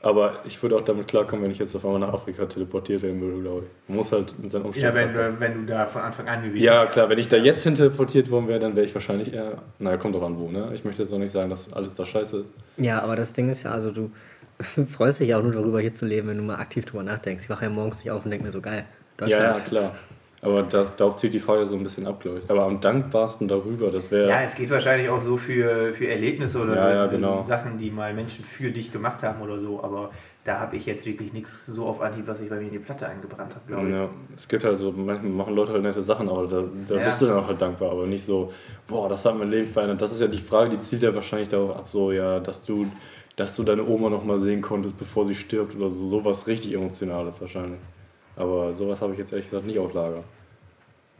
Aber 0.03 0.41
ich 0.43 0.61
würde 0.61 0.75
auch 0.75 0.83
damit 0.83 1.07
klarkommen, 1.07 1.45
wenn 1.45 1.51
ich 1.51 1.59
jetzt 1.59 1.73
auf 1.75 1.85
einmal 1.85 1.99
nach 2.01 2.11
Afrika 2.13 2.45
teleportiert 2.45 3.01
werden 3.03 3.21
würde, 3.21 3.41
glaube 3.41 3.61
ich. 3.63 3.87
Man 3.89 3.97
muss 3.97 4.11
halt 4.11 4.33
in 4.43 4.49
seinen 4.49 4.63
Ja, 4.63 4.67
Umständen. 4.67 4.95
wenn, 4.97 5.11
klarkommen. 5.13 5.35
du- 5.35 5.39
wenn 5.39 5.53
du 5.65 5.73
da 5.73 5.85
von 5.87 6.01
Anfang 6.01 6.27
an 6.27 6.43
gewesen 6.43 6.61
ja, 6.61 6.85
klar, 6.87 7.07
wenn 7.07 7.17
ich 7.19 7.29
da 7.29 7.37
jetzt 7.37 7.63
hin 7.63 7.73
teleportiert 7.75 8.29
worden 8.29 8.47
wäre, 8.49 8.59
dann 8.59 8.75
wäre 8.75 8.85
ich 8.85 8.93
wahrscheinlich 8.93 9.33
eher. 9.33 9.59
Naja, 9.79 9.95
kommt 9.97 10.13
doch 10.13 10.21
an 10.23 10.37
wo, 10.37 10.49
ne? 10.49 10.71
Ich 10.73 10.83
möchte 10.83 11.03
jetzt 11.03 11.13
auch 11.13 11.17
nicht 11.19 11.31
sagen, 11.31 11.49
dass 11.49 11.71
alles 11.71 11.95
da 11.95 12.05
scheiße 12.05 12.37
ist. 12.39 12.51
Ja, 12.77 13.01
aber 13.01 13.15
das 13.15 13.31
Ding 13.31 13.49
ist 13.49 13.63
ja, 13.63 13.71
also 13.71 13.91
du 13.91 14.11
freust 14.89 15.21
dich 15.21 15.29
ja 15.29 15.39
auch 15.39 15.43
nur 15.43 15.53
darüber, 15.53 15.79
hier 15.79 15.93
zu 15.93 16.05
leben, 16.05 16.27
wenn 16.27 16.37
du 16.37 16.43
mal 16.43 16.57
aktiv 16.57 16.83
drüber 16.85 17.03
nachdenkst. 17.03 17.45
Ich 17.45 17.49
wache 17.49 17.63
ja 17.63 17.69
morgens 17.71 17.97
nicht 17.99 18.11
auf 18.11 18.25
und 18.25 18.31
denke 18.31 18.45
mir 18.45 18.51
so, 18.51 18.59
geil, 18.61 18.83
Ja, 19.21 19.27
ja, 19.27 19.53
klar. 19.53 19.95
Aber 20.43 20.63
das, 20.63 20.95
darauf 20.97 21.15
zieht 21.15 21.33
die 21.33 21.39
Frage 21.39 21.65
so 21.65 21.75
ein 21.75 21.83
bisschen 21.83 22.05
ab, 22.05 22.19
glaube 22.19 22.39
ich. 22.43 22.49
Aber 22.49 22.63
am 22.63 22.81
dankbarsten 22.81 23.47
darüber, 23.47 23.89
das 23.91 24.11
wäre. 24.11 24.29
Ja, 24.29 24.41
es 24.41 24.55
geht 24.55 24.69
wahrscheinlich 24.69 25.07
auch 25.09 25.21
so 25.21 25.37
für, 25.37 25.93
für 25.93 26.07
Erlebnisse 26.07 26.61
oder 26.61 26.75
Ja, 26.75 26.93
ja, 26.93 27.05
genau. 27.07 27.43
Sachen, 27.45 27.77
die 27.77 27.89
mal 27.89 28.13
Menschen 28.13 28.43
für 28.43 28.69
dich 28.69 28.91
gemacht 28.91 29.23
haben 29.23 29.41
oder 29.41 29.57
so. 29.59 29.81
Aber 29.81 30.11
da 30.43 30.59
habe 30.59 30.75
ich 30.75 30.85
jetzt 30.85 31.05
wirklich 31.05 31.31
nichts 31.31 31.65
so 31.67 31.85
auf 31.85 32.01
Anhieb, 32.01 32.27
was 32.27 32.41
ich 32.41 32.49
bei 32.49 32.57
mir 32.57 32.63
in 32.67 32.71
die 32.71 32.79
Platte 32.79 33.07
eingebrannt 33.07 33.55
habe, 33.55 33.65
glaube 33.67 33.87
ich. 33.89 33.95
Ja, 33.95 34.09
es 34.35 34.45
gibt 34.47 34.65
halt 34.65 34.77
so, 34.77 34.91
manchmal 34.91 35.31
machen 35.31 35.55
Leute 35.55 35.71
halt 35.71 35.83
nette 35.83 36.01
Sachen, 36.01 36.27
aber 36.27 36.45
da, 36.45 36.63
da 36.89 36.95
Ja. 36.95 37.05
bist 37.05 37.21
du 37.21 37.27
dann 37.27 37.37
auch 37.37 37.47
halt 37.47 37.61
dankbar, 37.61 37.91
aber 37.91 38.05
nicht 38.05 38.25
so, 38.25 38.51
boah, 38.85 39.07
das 39.07 39.23
hat 39.23 39.37
mein 39.37 39.49
Leben 39.49 39.69
verändert. 39.71 40.01
Das 40.01 40.11
ist 40.11 40.19
ja 40.19 40.27
die 40.27 40.37
Frage, 40.39 40.71
die 40.71 40.79
zielt 40.81 41.01
ja 41.03 41.15
wahrscheinlich 41.15 41.47
darauf 41.47 41.77
ab, 41.77 41.87
so, 41.87 42.11
ja, 42.11 42.41
dass 42.41 42.65
du, 42.65 42.85
dass 43.37 43.55
du 43.55 43.63
deine 43.63 43.85
Oma 43.85 44.09
noch 44.09 44.25
mal 44.25 44.37
sehen 44.37 44.61
konntest, 44.61 44.97
bevor 44.99 45.23
sie 45.23 45.35
stirbt 45.35 45.77
oder 45.77 45.89
so, 45.89 46.05
sowas 46.05 46.45
richtig 46.47 46.73
Emotionales 46.73 47.39
wahrscheinlich. 47.39 47.79
Aber 48.35 48.73
sowas 48.73 49.01
habe 49.01 49.13
ich 49.13 49.19
jetzt 49.19 49.31
ehrlich 49.31 49.49
gesagt 49.49 49.65
nicht 49.65 49.79
auf 49.79 49.93
Lager. 49.93 50.23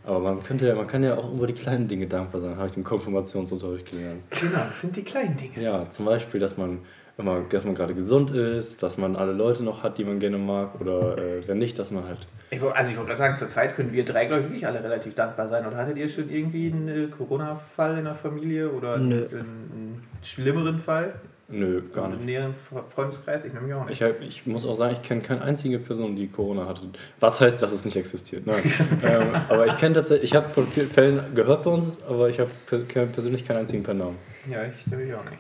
Aber 0.06 0.20
man 0.20 0.44
könnte 0.44 0.68
ja, 0.68 0.76
man 0.76 0.88
kann 0.88 1.04
ja 1.04 1.18
auch 1.18 1.34
über 1.34 1.48
die 1.48 1.54
kleinen 1.54 1.88
Dinge 1.88 2.08
dankbar 2.08 2.42
sein, 2.42 2.58
habe 2.58 2.68
ich 2.68 2.76
im 2.76 2.84
Konfirmationsunterricht 2.84 3.90
gelernt. 3.90 4.22
Genau, 4.32 4.60
das 4.68 4.82
sind 4.82 4.96
die 4.96 5.04
kleinen 5.04 5.38
Dinge. 5.38 5.62
Ja, 5.62 5.90
zum 5.90 6.06
Beispiel, 6.06 6.40
dass 6.40 6.58
man 6.58 6.80
immer, 7.18 7.42
dass 7.50 7.64
man 7.64 7.76
gerade 7.76 7.94
gesund 7.94 8.32
ist, 8.32 8.84
dass 8.84 8.98
man 8.98 9.16
alle 9.16 9.32
Leute 9.32 9.64
noch 9.64 9.84
hat, 9.84 9.98
die 9.98 10.04
man 10.04 10.20
gerne 10.20 10.38
mag, 10.38 10.82
oder 10.82 11.18
äh, 11.18 11.48
wenn 11.48 11.60
nicht, 11.60 11.80
dass 11.80 11.92
man 11.92 12.06
halt 12.06 12.18
Ich, 12.50 12.62
also 12.62 12.92
ich 12.92 12.98
wollte 12.98 13.10
gerade 13.10 13.18
sagen, 13.18 13.38
zurzeit 13.38 13.76
können 13.76 13.94
wir 13.94 14.04
drei, 14.04 14.26
glaube 14.26 14.42
ich, 14.42 14.48
wirklich 14.50 14.68
alle 14.68 14.84
relativ 14.84 15.16
dankbar 15.16 15.48
sein. 15.48 15.66
Oder 15.66 15.78
hattet 15.78 15.98
ihr 15.98 16.10
schon 16.10 16.30
irgendwie 16.30 16.72
einen 16.72 16.88
äh, 16.88 17.08
Corona-Fall 17.08 18.00
in 18.00 18.06
der 18.06 18.16
Familie 18.16 18.72
oder 18.72 18.96
einen, 18.96 19.14
einen 19.14 20.04
schlimmeren 20.22 20.80
Fall? 20.80 21.14
Nö, 21.56 21.82
gar 21.94 22.06
Im 22.06 22.12
nicht. 22.14 22.26
näheren 22.26 22.56
Fre- 22.70 22.84
Freundeskreis? 22.90 23.46
Ich 23.46 23.54
nämlich 23.54 23.74
auch 23.74 23.86
nicht. 23.86 24.02
Ich, 24.02 24.04
hab, 24.04 24.20
ich 24.22 24.48
muss 24.48 24.66
auch 24.66 24.76
sagen, 24.76 24.94
ich 24.94 25.02
kenne 25.08 25.22
keine 25.22 25.42
einzige 25.44 25.78
Person, 25.78 26.16
die 26.16 26.28
Corona 26.28 26.66
hatte. 26.66 26.82
Was 27.20 27.40
heißt, 27.40 27.62
dass 27.62 27.72
es 27.72 27.86
nicht 27.86 27.96
existiert? 27.96 28.48
Nein. 28.48 28.62
ähm, 29.04 29.28
aber 29.50 29.68
ich 29.68 29.78
kenne 29.78 29.94
tatsächlich, 29.96 30.32
ich 30.32 30.36
habe 30.36 30.50
von 30.50 30.66
vielen 30.68 30.90
Fällen 30.90 31.36
gehört 31.36 31.64
bei 31.64 31.70
uns, 31.72 32.00
aber 32.08 32.30
ich 32.30 32.40
habe 32.40 32.50
persönlich 32.68 33.46
keinen 33.46 33.58
einzigen 33.58 33.84
per 33.84 33.94
Namen. 33.94 34.18
ja, 34.50 34.64
ich 34.66 34.88
nämlich 34.88 35.14
auch 35.14 35.24
nicht. 35.26 35.38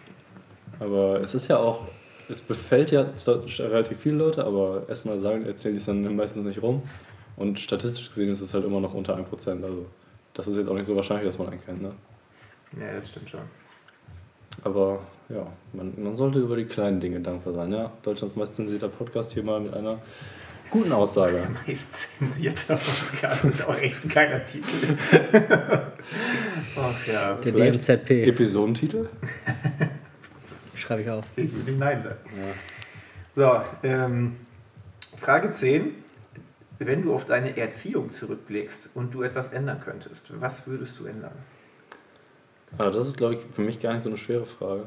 Aber 0.79 1.19
es 1.21 1.33
ist 1.33 1.47
ja 1.47 1.57
auch, 1.57 1.81
es 2.29 2.41
befällt 2.41 2.91
ja 2.91 3.07
relativ 3.59 3.99
viele 3.99 4.17
Leute, 4.17 4.45
aber 4.45 4.83
erstmal 4.87 5.19
sagen, 5.19 5.45
erzählen 5.45 5.73
die 5.75 5.79
es 5.79 5.85
dann 5.85 6.15
meistens 6.15 6.45
nicht 6.45 6.61
rum. 6.61 6.83
Und 7.37 7.59
statistisch 7.59 8.09
gesehen 8.09 8.29
ist 8.29 8.41
es 8.41 8.53
halt 8.53 8.63
immer 8.65 8.79
noch 8.79 8.93
unter 8.93 9.15
1%. 9.17 9.63
Also 9.63 9.87
das 10.35 10.47
ist 10.47 10.57
jetzt 10.57 10.67
auch 10.69 10.75
nicht 10.75 10.85
so 10.85 10.95
wahrscheinlich, 10.95 11.25
dass 11.25 11.39
man 11.39 11.49
einen 11.49 11.63
kennt. 11.65 11.81
Ne? 11.81 11.91
Ja, 12.79 12.99
das 12.99 13.09
stimmt 13.09 13.29
schon. 13.29 13.41
Aber 14.63 14.99
ja, 15.29 15.47
man, 15.73 15.93
man 15.97 16.15
sollte 16.15 16.39
über 16.39 16.55
die 16.55 16.65
kleinen 16.65 16.99
Dinge 16.99 17.19
dankbar 17.19 17.53
sein. 17.53 17.71
Ja, 17.71 17.91
Deutschlands 18.03 18.35
meist 18.35 18.55
zensierter 18.55 18.89
Podcast 18.89 19.33
hier 19.33 19.43
mal 19.43 19.59
mit 19.59 19.73
einer 19.73 19.99
guten 20.69 20.91
Aussage. 20.91 21.47
Meist 21.67 22.17
zensierter 22.17 22.77
Podcast 22.77 23.45
ist 23.45 23.67
auch 23.67 23.77
echt 23.79 24.03
ein 24.03 24.09
geiler 24.09 24.45
Titel. 24.45 24.97
Ach 26.75 27.07
ja, 27.07 27.35
Der 27.35 27.53
Vielleicht 27.53 27.87
DMZP, 27.87 28.27
Episodentitel? 28.27 29.07
schreibe 30.75 31.01
ich 31.01 31.09
auf. 31.09 31.25
ich 31.35 31.53
würde 31.53 31.71
Nein 31.73 32.01
sagen. 32.01 32.17
Ja. 33.35 33.63
So, 33.81 33.87
ähm, 33.87 34.35
Frage 35.19 35.51
10. 35.51 35.95
Wenn 36.79 37.03
du 37.03 37.13
auf 37.13 37.25
deine 37.25 37.55
Erziehung 37.55 38.11
zurückblickst 38.11 38.89
und 38.95 39.13
du 39.13 39.23
etwas 39.23 39.53
ändern 39.53 39.79
könntest, 39.79 40.33
was 40.41 40.67
würdest 40.67 40.99
du 40.99 41.05
ändern? 41.05 41.31
Also 42.77 42.99
das 42.99 43.07
ist, 43.07 43.17
glaube 43.17 43.35
ich, 43.35 43.39
für 43.53 43.61
mich 43.61 43.79
gar 43.79 43.93
nicht 43.93 44.03
so 44.03 44.09
eine 44.09 44.17
schwere 44.17 44.45
Frage. 44.45 44.85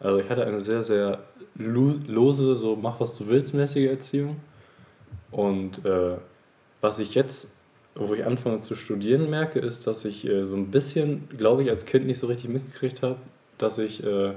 Also 0.00 0.18
ich 0.20 0.28
hatte 0.28 0.44
eine 0.44 0.60
sehr, 0.60 0.82
sehr 0.82 1.20
lo- 1.56 1.94
lose, 2.06 2.54
so 2.56 2.76
mach 2.76 3.00
was 3.00 3.16
du 3.16 3.26
willst 3.28 3.54
mäßige 3.54 3.86
Erziehung. 3.90 4.36
Und 5.30 5.84
äh, 5.84 6.16
was 6.80 6.98
ich 6.98 7.14
jetzt, 7.14 7.56
wo 7.94 8.12
ich 8.14 8.24
anfange 8.24 8.60
zu 8.60 8.74
studieren, 8.76 9.30
merke, 9.30 9.58
ist, 9.58 9.86
dass 9.86 10.04
ich 10.04 10.26
äh, 10.26 10.44
so 10.44 10.54
ein 10.56 10.70
bisschen, 10.70 11.28
glaube 11.36 11.62
ich, 11.62 11.70
als 11.70 11.86
Kind 11.86 12.06
nicht 12.06 12.18
so 12.18 12.26
richtig 12.26 12.50
mitgekriegt 12.50 13.02
habe, 13.02 13.16
dass 13.58 13.78
ich 13.78 14.04
äh, 14.04 14.32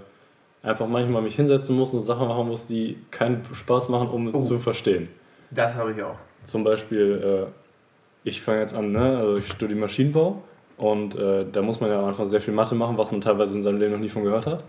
einfach 0.64 0.88
manchmal 0.88 1.22
mich 1.22 1.36
hinsetzen 1.36 1.76
muss 1.78 1.94
und 1.94 2.02
Sachen 2.02 2.28
machen 2.28 2.48
muss, 2.48 2.68
die 2.68 2.98
keinen 3.12 3.44
Spaß 3.54 3.90
machen, 3.90 4.10
um 4.10 4.28
es 4.28 4.36
Oh. 4.36 4.44
zu 4.46 4.60
verstehen. 4.60 5.08
Das 5.52 5.76
habe 5.76 5.92
ich 5.92 6.02
auch. 6.02 6.18
Zum 6.44 6.64
Beispiel, 6.64 7.46
äh, 7.48 8.28
ich 8.28 8.42
fange 8.42 8.62
jetzt 8.62 8.74
an, 8.74 8.92
ne? 8.92 9.18
also 9.18 9.38
ich 9.38 9.48
studiere 9.48 9.80
Maschinenbau 9.80 10.42
und 10.78 11.16
äh, 11.16 11.46
da 11.52 11.62
muss 11.62 11.82
man 11.82 11.90
ja 11.90 12.00
am 12.00 12.06
Anfang 12.06 12.28
sehr 12.28 12.42
viel 12.42 12.54
Mathe 12.54 12.76
machen, 12.76 12.98
was 12.98 13.12
man 13.12 13.22
teilweise 13.22 13.56
in 13.56 13.64
seinem 13.64 13.80
Leben 13.80 13.94
noch 13.94 14.00
nie 14.00 14.10
von 14.10 14.24
gehört 14.24 14.46
hat. 14.46 14.64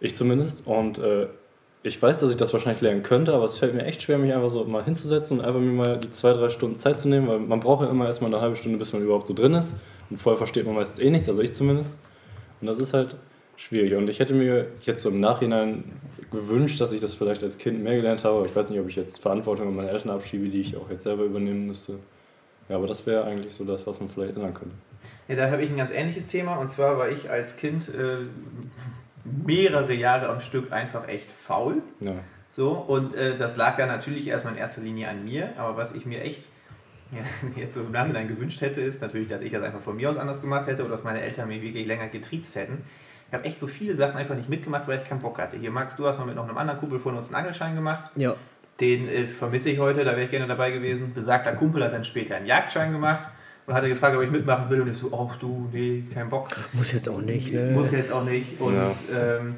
Ich 0.00 0.14
zumindest. 0.14 0.66
Und 0.66 0.98
äh, 0.98 1.26
ich 1.82 2.00
weiß, 2.00 2.20
dass 2.20 2.30
ich 2.30 2.36
das 2.36 2.52
wahrscheinlich 2.52 2.80
lernen 2.80 3.02
könnte, 3.02 3.34
aber 3.34 3.44
es 3.44 3.58
fällt 3.58 3.74
mir 3.74 3.84
echt 3.84 4.02
schwer, 4.02 4.16
mich 4.18 4.32
einfach 4.32 4.50
so 4.50 4.64
mal 4.64 4.84
hinzusetzen 4.84 5.38
und 5.38 5.44
einfach 5.44 5.60
mir 5.60 5.72
mal 5.72 5.98
die 5.98 6.10
zwei, 6.10 6.32
drei 6.32 6.48
Stunden 6.48 6.76
Zeit 6.76 6.98
zu 6.98 7.08
nehmen, 7.08 7.28
weil 7.28 7.38
man 7.40 7.60
braucht 7.60 7.82
ja 7.82 7.90
immer 7.90 8.06
erstmal 8.06 8.32
eine 8.32 8.40
halbe 8.40 8.56
Stunde, 8.56 8.78
bis 8.78 8.92
man 8.92 9.02
überhaupt 9.02 9.26
so 9.26 9.34
drin 9.34 9.54
ist. 9.54 9.74
Und 10.08 10.16
vorher 10.16 10.38
versteht 10.38 10.64
man 10.64 10.74
meistens 10.74 11.00
eh 11.00 11.10
nichts, 11.10 11.28
also 11.28 11.42
ich 11.42 11.52
zumindest. 11.52 11.98
Und 12.60 12.68
das 12.68 12.78
ist 12.78 12.94
halt 12.94 13.16
schwierig. 13.56 13.94
Und 13.94 14.08
ich 14.08 14.20
hätte 14.20 14.34
mir 14.34 14.66
jetzt 14.82 15.02
so 15.02 15.08
im 15.08 15.20
Nachhinein 15.20 15.84
gewünscht, 16.30 16.80
dass 16.80 16.92
ich 16.92 17.00
das 17.00 17.14
vielleicht 17.14 17.42
als 17.42 17.58
Kind 17.58 17.82
mehr 17.82 17.96
gelernt 17.96 18.24
habe. 18.24 18.46
Ich 18.46 18.54
weiß 18.54 18.70
nicht, 18.70 18.80
ob 18.80 18.88
ich 18.88 18.96
jetzt 18.96 19.20
Verantwortung 19.20 19.68
an 19.68 19.76
meine 19.76 19.90
Eltern 19.90 20.10
abschiebe, 20.10 20.48
die 20.48 20.60
ich 20.60 20.76
auch 20.76 20.88
jetzt 20.88 21.02
selber 21.02 21.24
übernehmen 21.24 21.66
müsste. 21.66 21.94
Ja, 22.68 22.76
aber 22.76 22.86
das 22.86 23.06
wäre 23.06 23.24
eigentlich 23.24 23.54
so 23.54 23.64
das, 23.64 23.86
was 23.86 23.98
man 24.00 24.08
vielleicht 24.08 24.36
ändern 24.36 24.54
könnte. 24.54 24.74
Ja, 25.28 25.36
da 25.36 25.50
habe 25.50 25.62
ich 25.62 25.70
ein 25.70 25.76
ganz 25.76 25.90
ähnliches 25.90 26.26
Thema 26.26 26.56
und 26.56 26.68
zwar 26.68 26.98
war 26.98 27.08
ich 27.08 27.30
als 27.30 27.56
Kind 27.56 27.88
äh, 27.88 28.26
mehrere 29.24 29.94
Jahre 29.94 30.28
am 30.28 30.40
Stück 30.40 30.72
einfach 30.72 31.08
echt 31.08 31.30
faul. 31.30 31.82
Ja. 32.00 32.14
So, 32.50 32.72
und 32.72 33.14
äh, 33.14 33.36
das 33.36 33.56
lag 33.56 33.76
dann 33.76 33.88
natürlich 33.88 34.28
erstmal 34.28 34.54
in 34.54 34.58
erster 34.60 34.82
Linie 34.82 35.08
an 35.08 35.24
mir, 35.24 35.50
aber 35.56 35.76
was 35.76 35.94
ich 35.94 36.04
mir 36.04 36.22
echt 36.22 36.46
ja, 37.12 37.20
jetzt 37.56 37.74
so 37.74 37.82
im 37.82 37.92
Nachhinein 37.92 38.26
gewünscht 38.26 38.60
hätte, 38.62 38.80
ist 38.80 39.02
natürlich, 39.02 39.28
dass 39.28 39.42
ich 39.42 39.52
das 39.52 39.62
einfach 39.62 39.80
von 39.80 39.96
mir 39.96 40.08
aus 40.08 40.16
anders 40.16 40.40
gemacht 40.40 40.66
hätte 40.66 40.82
oder 40.82 40.92
dass 40.92 41.04
meine 41.04 41.20
Eltern 41.20 41.48
mich 41.48 41.62
wirklich 41.62 41.86
länger 41.86 42.08
getriezt 42.08 42.56
hätten. 42.56 42.84
Ich 43.28 43.34
habe 43.34 43.44
echt 43.44 43.58
so 43.58 43.66
viele 43.66 43.94
Sachen 43.94 44.16
einfach 44.16 44.34
nicht 44.34 44.48
mitgemacht, 44.48 44.88
weil 44.88 44.98
ich 44.98 45.04
keinen 45.04 45.20
Bock 45.20 45.38
hatte. 45.38 45.56
Hier, 45.56 45.70
Max, 45.70 45.96
du 45.96 46.06
hast 46.06 46.18
mal 46.18 46.26
mit 46.26 46.36
noch 46.36 46.48
einem 46.48 46.56
anderen 46.56 46.80
Kumpel 46.80 46.98
von 46.98 47.16
uns 47.16 47.28
einen 47.28 47.36
Angelschein 47.36 47.74
gemacht. 47.74 48.10
Ja, 48.16 48.34
Den 48.80 49.08
äh, 49.08 49.26
vermisse 49.26 49.70
ich 49.70 49.78
heute, 49.78 50.04
da 50.04 50.12
wäre 50.12 50.24
ich 50.24 50.30
gerne 50.30 50.46
dabei 50.46 50.70
gewesen. 50.70 51.12
Besagter 51.14 51.52
Kumpel 51.52 51.84
hat 51.84 51.92
dann 51.92 52.04
später 52.04 52.36
einen 52.36 52.46
Jagdschein 52.46 52.92
gemacht 52.92 53.30
und 53.66 53.74
hatte 53.74 53.88
gefragt, 53.88 54.16
ob 54.16 54.22
ich 54.22 54.30
mitmachen 54.30 54.68
will. 54.70 54.80
Und 54.82 54.88
ich 54.88 54.98
so, 54.98 55.10
ach 55.12 55.36
du, 55.36 55.68
nee, 55.72 56.04
kein 56.12 56.28
Bock. 56.30 56.48
muss 56.72 56.92
jetzt 56.92 57.08
auch 57.08 57.20
nicht. 57.20 57.52
Ne? 57.52 57.70
Muss 57.72 57.92
jetzt 57.92 58.10
auch 58.12 58.24
nicht. 58.24 58.60
Und 58.60 58.74
Ja. 58.74 58.90
ähm, 59.12 59.56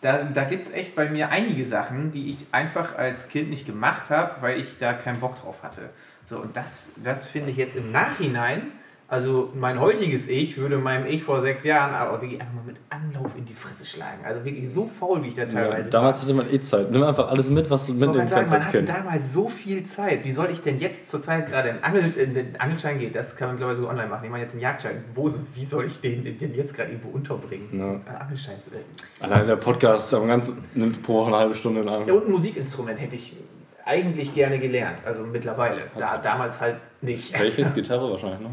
da, 0.00 0.24
da 0.24 0.44
gibt 0.44 0.64
es 0.64 0.70
echt 0.72 0.94
bei 0.94 1.08
mir 1.08 1.30
einige 1.30 1.64
Sachen, 1.64 2.12
die 2.12 2.28
ich 2.30 2.46
einfach 2.52 2.96
als 2.98 3.28
Kind 3.28 3.50
nicht 3.50 3.66
gemacht 3.66 4.10
habe, 4.10 4.36
weil 4.40 4.60
ich 4.60 4.78
da 4.78 4.92
keinen 4.92 5.20
Bock 5.20 5.40
drauf 5.40 5.62
hatte. 5.62 5.90
So, 6.26 6.38
und 6.38 6.56
das, 6.56 6.90
das 7.02 7.26
finde 7.26 7.50
ich 7.50 7.56
jetzt 7.56 7.76
im 7.76 7.92
Nachhinein, 7.92 8.72
also 9.08 9.50
mein 9.54 9.78
heutiges 9.80 10.26
Ich 10.28 10.56
würde 10.56 10.78
meinem 10.78 11.06
Ich 11.06 11.22
vor 11.22 11.40
sechs 11.40 11.62
Jahren 11.62 11.94
aber 11.94 12.20
wirklich 12.20 12.40
einfach 12.40 12.54
mal 12.54 12.64
mit 12.64 12.76
Anlauf 12.90 13.36
in 13.38 13.44
die 13.44 13.54
Fresse 13.54 13.86
schlagen. 13.86 14.24
Also 14.24 14.44
wirklich 14.44 14.68
so 14.68 14.86
faul, 14.88 15.22
wie 15.22 15.28
ich 15.28 15.34
da 15.36 15.42
Ja, 15.42 15.48
teilweise 15.48 15.90
damals 15.90 16.20
hatte 16.20 16.34
man 16.34 16.52
eh 16.52 16.60
Zeit. 16.60 16.90
Nimm 16.90 17.04
einfach 17.04 17.28
alles 17.28 17.48
mit, 17.48 17.70
was 17.70 17.86
du 17.86 17.92
mitnehmen 17.92 18.14
gerade 18.14 18.28
sagen, 18.28 18.40
kannst 18.48 18.50
man 18.52 18.56
als 18.58 18.66
hatte 18.66 18.78
Kind. 18.78 18.88
damals 18.88 19.32
so 19.32 19.48
viel 19.48 19.84
Zeit. 19.84 20.24
Wie 20.24 20.32
soll 20.32 20.48
ich 20.50 20.60
denn 20.60 20.80
jetzt 20.80 21.08
zurzeit 21.08 21.46
gerade 21.46 21.70
einen, 21.70 21.84
Angel, 21.84 22.12
äh, 22.16 22.22
einen 22.24 22.56
Angelschein 22.58 22.98
gehen? 22.98 23.12
Das 23.12 23.36
kann 23.36 23.48
man 23.48 23.56
glaube 23.58 23.74
ich 23.74 23.78
so 23.78 23.88
online 23.88 24.08
machen. 24.08 24.24
Ich 24.24 24.30
meine 24.30 24.42
jetzt 24.42 24.54
einen 24.54 24.62
Jagdschein. 24.62 25.04
Wo, 25.14 25.30
wie 25.54 25.64
soll 25.64 25.86
ich 25.86 26.00
den 26.00 26.24
denn 26.38 26.54
jetzt 26.54 26.74
gerade 26.74 26.90
irgendwo 26.90 27.10
unterbringen? 27.10 27.68
Ja. 27.72 28.12
Äh, 28.12 28.16
Angelschein. 28.22 28.56
Äh. 28.56 29.22
Allein 29.24 29.46
der 29.46 29.56
Podcast 29.56 30.12
am 30.14 30.26
ganzen, 30.26 30.64
nimmt 30.74 31.00
pro 31.04 31.14
Woche 31.20 31.28
eine 31.28 31.36
halbe 31.36 31.54
Stunde 31.54 31.82
in 31.82 31.86
Ja, 31.86 31.96
Anspruch. 31.98 32.16
und 32.16 32.26
ein 32.26 32.30
Musikinstrument 32.32 33.00
hätte 33.00 33.14
ich 33.14 33.36
eigentlich 33.84 34.34
gerne 34.34 34.58
gelernt. 34.58 34.98
Also 35.06 35.22
mittlerweile. 35.22 35.82
Da, 35.96 36.18
damals 36.18 36.60
halt 36.60 36.78
nicht. 37.02 37.38
Welches? 37.38 37.72
Gitarre 37.74 38.10
wahrscheinlich, 38.10 38.40
ne? 38.40 38.50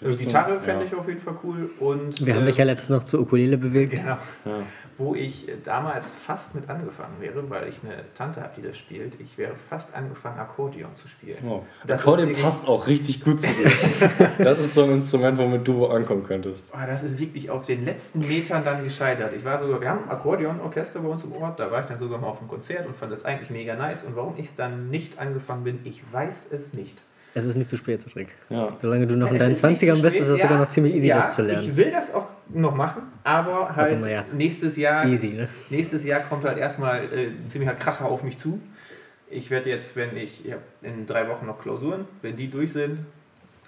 Du 0.00 0.06
bist 0.06 0.22
so- 0.22 0.26
Gitarre 0.28 0.60
fände 0.60 0.84
ja. 0.84 0.90
ich 0.90 0.94
auf 0.96 1.08
jeden 1.08 1.20
Fall 1.20 1.34
cool. 1.44 1.70
Und, 1.80 2.24
Wir 2.24 2.34
haben 2.34 2.46
dich 2.46 2.56
ja 2.56 2.64
letztens 2.64 2.98
noch 2.98 3.04
zur 3.04 3.20
Ukulele 3.20 3.56
bewegt. 3.56 3.92
Genau. 3.96 4.18
Ja. 4.44 4.62
Wo 4.96 5.16
ich 5.16 5.48
damals 5.64 6.12
fast 6.12 6.54
mit 6.54 6.70
angefangen 6.70 7.16
wäre, 7.18 7.50
weil 7.50 7.66
ich 7.68 7.80
eine 7.82 7.96
Tante 8.14 8.40
habe, 8.40 8.52
die 8.56 8.62
das 8.62 8.76
spielt. 8.78 9.14
Ich 9.20 9.36
wäre 9.36 9.54
fast 9.68 9.92
angefangen, 9.92 10.38
Akkordeon 10.38 10.94
zu 10.94 11.08
spielen. 11.08 11.38
Oh. 11.44 11.64
Akkordeon 11.88 12.28
wirklich- 12.28 12.44
passt 12.44 12.68
auch 12.68 12.86
richtig 12.86 13.24
gut 13.24 13.40
zu 13.40 13.48
dir. 13.48 13.72
das 14.38 14.60
ist 14.60 14.74
so 14.74 14.84
ein 14.84 14.92
Instrument, 14.92 15.36
womit 15.36 15.66
du 15.66 15.74
wo 15.78 15.86
ankommen 15.86 16.22
könntest. 16.22 16.70
Oh, 16.72 16.78
das 16.86 17.02
ist 17.02 17.18
wirklich 17.18 17.50
auf 17.50 17.66
den 17.66 17.84
letzten 17.84 18.20
Metern 18.20 18.64
dann 18.64 18.84
gescheitert. 18.84 19.32
Ich 19.36 19.44
war 19.44 19.58
sogar, 19.58 19.80
wir 19.80 19.88
haben 19.88 20.04
ein 20.04 20.10
Akkordeonorchester 20.10 21.00
bei 21.00 21.08
uns 21.08 21.24
im 21.24 21.32
Ort, 21.32 21.58
da 21.58 21.72
war 21.72 21.80
ich 21.80 21.86
dann 21.86 21.98
sogar 21.98 22.20
mal 22.20 22.28
auf 22.28 22.38
einem 22.38 22.48
Konzert 22.48 22.86
und 22.86 22.96
fand 22.96 23.10
das 23.10 23.24
eigentlich 23.24 23.50
mega 23.50 23.74
nice. 23.74 24.04
Und 24.04 24.14
warum 24.14 24.34
ich 24.36 24.46
es 24.46 24.54
dann 24.54 24.90
nicht 24.90 25.18
angefangen 25.18 25.64
bin, 25.64 25.80
ich 25.82 26.04
weiß 26.12 26.46
es 26.52 26.72
nicht. 26.72 26.98
Es 27.36 27.44
ist 27.44 27.56
nicht 27.56 27.68
zu 27.68 27.76
spät, 27.76 28.00
Cedric. 28.00 28.28
Ja. 28.48 28.76
Solange 28.80 29.06
du 29.06 29.16
noch 29.16 29.30
in 29.30 29.38
deinen 29.38 29.52
ist 29.52 29.64
nicht 29.64 29.82
20ern 29.82 29.96
zu 29.96 30.02
bist, 30.02 30.20
ist 30.20 30.28
es 30.28 30.40
sogar 30.40 30.58
noch 30.58 30.68
ziemlich 30.68 30.94
easy, 30.94 31.08
ja, 31.08 31.16
das 31.16 31.34
zu 31.34 31.42
lernen. 31.42 31.64
Ich 31.64 31.76
will 31.76 31.90
das 31.90 32.14
auch 32.14 32.28
noch 32.48 32.74
machen, 32.74 33.02
aber 33.24 33.74
halt 33.74 33.92
Also, 33.92 34.08
ja. 34.08 34.24
nächstes 34.32 34.76
Jahr 34.76 35.04
Easy, 35.06 35.28
ne? 35.28 35.48
nächstes 35.68 36.04
Jahr 36.04 36.20
kommt 36.20 36.44
halt 36.44 36.58
erstmal 36.58 37.04
äh, 37.12 37.26
ein 37.26 37.46
ziemlicher 37.46 37.74
Kracher 37.74 38.06
auf 38.06 38.22
mich 38.22 38.38
zu. 38.38 38.60
Ich 39.28 39.50
werde 39.50 39.68
jetzt, 39.68 39.96
wenn 39.96 40.16
ich, 40.16 40.46
ich 40.46 40.52
habe 40.52 40.62
in 40.82 41.06
drei 41.06 41.28
Wochen 41.28 41.46
noch 41.46 41.60
Klausuren, 41.60 42.04
wenn 42.22 42.36
die 42.36 42.48
durch 42.48 42.72
sind, 42.72 43.00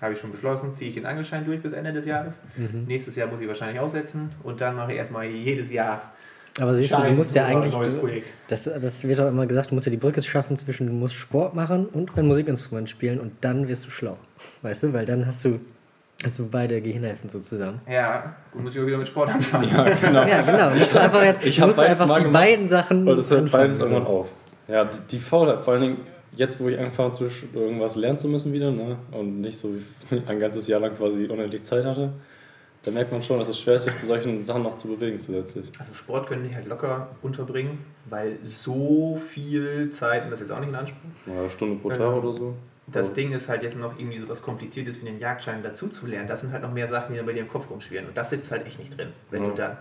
habe 0.00 0.12
ich 0.12 0.20
schon 0.20 0.30
beschlossen, 0.30 0.72
ziehe 0.72 0.90
ich 0.90 0.94
den 0.94 1.06
Angelschein 1.06 1.44
durch 1.44 1.60
bis 1.60 1.72
Ende 1.72 1.92
des 1.92 2.06
Jahres. 2.06 2.40
Mhm. 2.56 2.84
Nächstes 2.86 3.16
Jahr 3.16 3.28
muss 3.28 3.40
ich 3.40 3.48
wahrscheinlich 3.48 3.80
aussetzen 3.80 4.30
und 4.44 4.60
dann 4.60 4.76
mache 4.76 4.92
ich 4.92 4.98
erstmal 4.98 5.26
jedes 5.26 5.72
Jahr 5.72 6.12
Aber 6.60 6.74
siehst 6.74 6.90
du, 6.92 6.96
du 6.96 7.02
Schein 7.02 7.16
musst 7.16 7.34
ja 7.34 7.44
eigentlich. 7.46 7.72
neues 7.74 7.94
Du, 7.94 8.00
Projekt. 8.00 8.32
das, 8.48 8.64
das 8.64 9.04
wird 9.04 9.20
auch 9.20 9.28
immer 9.28 9.46
gesagt, 9.46 9.70
du 9.70 9.74
musst 9.74 9.86
ja 9.86 9.90
die 9.90 9.98
Brücke 9.98 10.22
schaffen 10.22 10.56
zwischen, 10.56 10.86
du 10.86 10.92
musst 10.92 11.14
Sport 11.14 11.54
machen 11.54 11.86
und 11.86 12.16
ein 12.16 12.26
Musikinstrument 12.26 12.88
spielen 12.88 13.20
und 13.20 13.32
dann 13.42 13.68
wirst 13.68 13.84
du 13.86 13.90
schlau. 13.90 14.16
Weißt 14.62 14.82
du, 14.84 14.92
weil 14.92 15.04
dann 15.04 15.26
hast 15.26 15.44
du, 15.44 15.60
hast 16.24 16.38
du 16.38 16.48
beide 16.48 16.80
Gehirnhälften 16.80 17.28
so 17.28 17.40
zusammen. 17.40 17.80
Ja, 17.90 18.36
gut, 18.52 18.62
muss 18.64 18.74
ich 18.74 18.80
auch 18.80 18.86
wieder 18.86 18.96
mit 18.98 19.08
Sport 19.08 19.28
anfangen. 19.30 19.68
Ja, 19.70 19.84
genau. 19.84 20.26
Ja, 20.26 20.42
genau. 20.42 20.70
Musst 20.74 20.94
du 20.94 21.00
einfach, 21.00 21.22
jetzt, 21.24 21.44
Ich 21.44 21.56
du 21.56 21.66
musst 21.66 21.78
einfach 21.78 22.06
mal 22.06 22.18
die 22.18 22.24
gemacht. 22.24 22.42
beiden 22.42 22.68
Sachen. 22.68 23.06
Und 23.08 23.18
es 23.18 23.30
hört 23.30 23.40
anfangen, 23.42 23.62
beides 23.64 23.78
so. 23.78 23.84
irgendwann 23.84 24.06
auf. 24.06 24.28
Ja, 24.68 24.84
die, 24.86 24.98
die 25.10 25.18
Faulheit, 25.18 25.62
vor 25.62 25.74
allen 25.74 25.82
Dingen 25.82 25.96
jetzt, 26.34 26.58
wo 26.58 26.68
ich 26.68 26.78
angefangen 26.78 27.12
habe, 27.12 27.30
irgendwas 27.54 27.96
lernen 27.96 28.18
zu 28.18 28.28
müssen 28.28 28.52
wieder, 28.52 28.70
ne? 28.70 28.96
und 29.12 29.40
nicht 29.42 29.58
so 29.58 29.74
wie 29.74 30.22
ein 30.26 30.38
ganzes 30.40 30.66
Jahr 30.68 30.80
lang 30.80 30.96
quasi 30.96 31.26
unendlich 31.26 31.62
Zeit 31.64 31.84
hatte, 31.84 32.12
da 32.86 32.92
merkt 32.92 33.10
man 33.10 33.20
schon, 33.20 33.38
dass 33.40 33.48
es 33.48 33.58
schwer 33.60 33.74
ist, 33.76 33.84
sich 33.84 33.96
zu 33.96 34.06
solchen 34.06 34.40
Sachen 34.40 34.62
noch 34.62 34.76
zu 34.76 34.86
bewegen 34.88 35.18
zusätzlich. 35.18 35.66
Also 35.78 35.92
Sport 35.92 36.28
können 36.28 36.48
die 36.48 36.54
halt 36.54 36.66
locker 36.68 37.08
unterbringen, 37.20 37.78
weil 38.08 38.38
so 38.44 39.20
viel 39.28 39.90
Zeit, 39.90 40.24
und 40.24 40.30
das 40.30 40.40
ist 40.40 40.48
jetzt 40.48 40.56
auch 40.56 40.60
nicht 40.60 40.68
in 40.68 40.74
Anspruch, 40.76 41.00
Ja, 41.26 41.40
eine 41.40 41.50
Stunde 41.50 41.80
pro 41.80 41.88
Tag 41.90 41.98
Ja. 42.00 42.12
oder 42.12 42.32
so. 42.32 42.54
Das 42.86 43.12
Ding 43.12 43.32
ist 43.32 43.48
halt 43.48 43.64
jetzt 43.64 43.76
noch 43.76 43.98
irgendwie 43.98 44.20
so 44.20 44.28
was 44.28 44.40
Kompliziertes 44.40 45.00
wie 45.02 45.06
den 45.06 45.18
Jagdschein 45.18 45.60
dazu 45.64 45.88
zu 45.88 46.06
lernen. 46.06 46.28
Das 46.28 46.42
sind 46.42 46.52
halt 46.52 46.62
noch 46.62 46.72
mehr 46.72 46.86
Sachen, 46.86 47.12
die 47.12 47.16
dann 47.16 47.26
bei 47.26 47.32
dir 47.32 47.40
im 47.40 47.48
Kopf 47.48 47.68
rumschwirren. 47.68 48.06
Und 48.06 48.16
das 48.16 48.30
sitzt 48.30 48.52
halt 48.52 48.64
echt 48.64 48.78
nicht 48.78 48.96
drin. 48.96 49.08
Wenn 49.32 49.42
Ja. 49.42 49.48
du 49.48 49.54
dann 49.56 49.76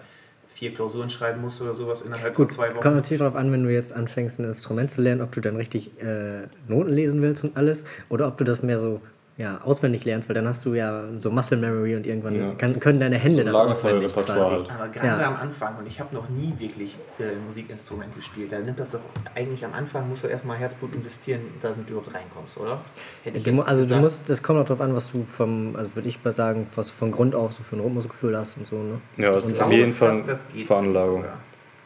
vier 0.55 0.73
Klausuren 0.73 1.11
schreiben 1.11 1.41
musst 1.41 1.61
oder 1.61 1.75
sowas 1.75 2.01
innerhalb 2.01 2.33
Gut, 2.33 2.47
von 2.47 2.55
zwei 2.55 2.69
kommt 2.69 2.85
Wochen. 2.85 2.95
natürlich 2.95 3.19
darauf 3.19 3.35
an, 3.35 3.51
wenn 3.51 3.63
du 3.63 3.71
jetzt 3.71 3.93
anfängst, 3.93 4.39
ein 4.39 4.45
Instrument 4.45 4.89
zu 4.89 5.03
lernen, 5.03 5.21
ob 5.21 5.31
du 5.33 5.41
dann 5.41 5.55
richtig 5.57 5.91
äh, 6.01 6.47
Noten 6.67 6.89
lesen 6.93 7.21
willst 7.21 7.43
und 7.43 7.55
alles, 7.55 7.85
oder 8.09 8.27
ob 8.27 8.37
du 8.39 8.43
das 8.43 8.63
mehr 8.63 8.79
so 8.79 9.01
ja, 9.37 9.59
auswendig 9.63 10.05
lernst, 10.05 10.29
weil 10.29 10.33
dann 10.33 10.47
hast 10.47 10.63
du 10.65 10.73
ja 10.75 11.03
so 11.19 11.29
Muscle 11.29 11.57
Memory 11.57 11.97
und 11.97 12.07
irgendwann 12.07 12.35
Ja. 12.35 12.53
kann, 12.53 12.79
können 12.79 13.01
deine 13.01 13.17
Hände 13.17 13.39
So 13.39 13.43
das 13.43 13.55
auswendig 13.55 14.13
quasi. 14.13 14.31
halt. 14.31 14.69
Aber 14.71 14.87
gerade 14.87 15.21
Ja. 15.21 15.27
am 15.27 15.35
Anfang, 15.35 15.75
und 15.77 15.85
ich 15.87 15.99
habe 15.99 16.15
noch 16.15 16.29
nie 16.29 16.53
wirklich 16.57 16.95
äh, 17.19 17.35
Musikinstrument 17.45 18.15
gespielt, 18.15 18.51
da 18.53 18.59
nimmt 18.59 18.79
das 18.79 18.91
doch 18.91 19.01
eigentlich 19.35 19.65
am 19.65 19.73
Anfang, 19.73 20.07
musst 20.07 20.23
du 20.23 20.27
erstmal 20.27 20.55
Herzblut 20.57 20.93
investieren, 20.95 21.41
damit 21.61 21.87
du 21.89 21.93
überhaupt 21.93 22.13
reinkommst, 22.13 22.57
oder? 22.57 22.79
Hätte 23.23 23.37
ich 23.39 23.43
Du, 23.43 23.61
also 23.61 23.81
du 23.81 23.87
gesagt. 23.87 24.01
musst, 24.01 24.29
das 24.29 24.41
kommt 24.41 24.59
auch 24.59 24.65
darauf 24.65 24.79
an, 24.81 24.95
was 24.95 25.11
du 25.11 25.23
vom, 25.23 25.75
also 25.75 25.93
würde 25.95 26.07
ich 26.07 26.23
mal 26.23 26.33
sagen, 26.33 26.65
was 26.75 26.87
du 26.87 26.93
von 26.93 27.11
Grund 27.11 27.35
auf 27.35 27.51
so 27.51 27.63
für 27.63 27.75
ein 27.75 27.81
Rhythmusgefühl 27.81 28.37
hast 28.37 28.57
und 28.57 28.67
so, 28.67 28.77
ne? 28.77 29.01
Ja, 29.17 29.33
es 29.35 29.47
Und 29.47 29.55
ist 29.55 29.61
auf 29.61 29.71
jeden 29.71 29.91
Fall 29.93 30.23
das 30.25 30.47
Veranlagung. 30.65 31.23
sogar. 31.23 31.37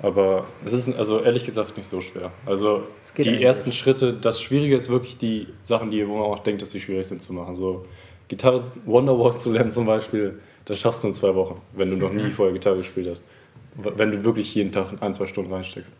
Aber 0.02 0.46
es 0.64 0.72
ist 0.72 0.98
also 0.98 1.22
ehrlich 1.22 1.46
gesagt 1.46 1.76
nicht 1.76 1.88
so 1.88 2.00
schwer. 2.00 2.32
Also 2.46 2.84
die 3.18 3.44
ersten 3.44 3.72
Schritte, 3.74 4.14
das 4.14 4.42
Schwierige 4.42 4.76
ist 4.76 4.90
wirklich 4.90 5.18
die 5.18 5.48
Sachen, 5.62 5.92
die, 5.92 6.08
wo 6.08 6.14
man 6.14 6.24
auch 6.24 6.40
denkt, 6.40 6.62
dass 6.62 6.70
die 6.70 6.80
schwierig 6.80 7.08
sind 7.08 7.22
zu 7.22 7.34
machen. 7.34 7.58
So 7.58 7.86
Gitarre 8.30 8.64
Wonderwall 8.86 9.38
zu 9.38 9.52
lernen 9.52 9.72
zum 9.72 9.86
Beispiel, 9.86 10.40
das 10.66 10.80
schaffst 10.80 11.04
du 11.04 11.08
in 11.08 11.14
zwei 11.14 11.36
Wochen, 11.36 11.62
wenn 11.74 11.90
du 11.90 11.98
noch 11.98 12.14
nie 12.14 12.30
vorher 12.30 12.54
Gitarre 12.54 12.78
gespielt 12.78 13.10
hast. 13.10 13.24
Wenn 13.76 14.12
du 14.12 14.24
wirklich 14.24 14.54
jeden 14.56 14.72
Tag 14.72 14.94
ein, 15.02 15.14
zwei 15.14 15.28
Stunden 15.28 15.52
reinsteckst. 15.52 15.94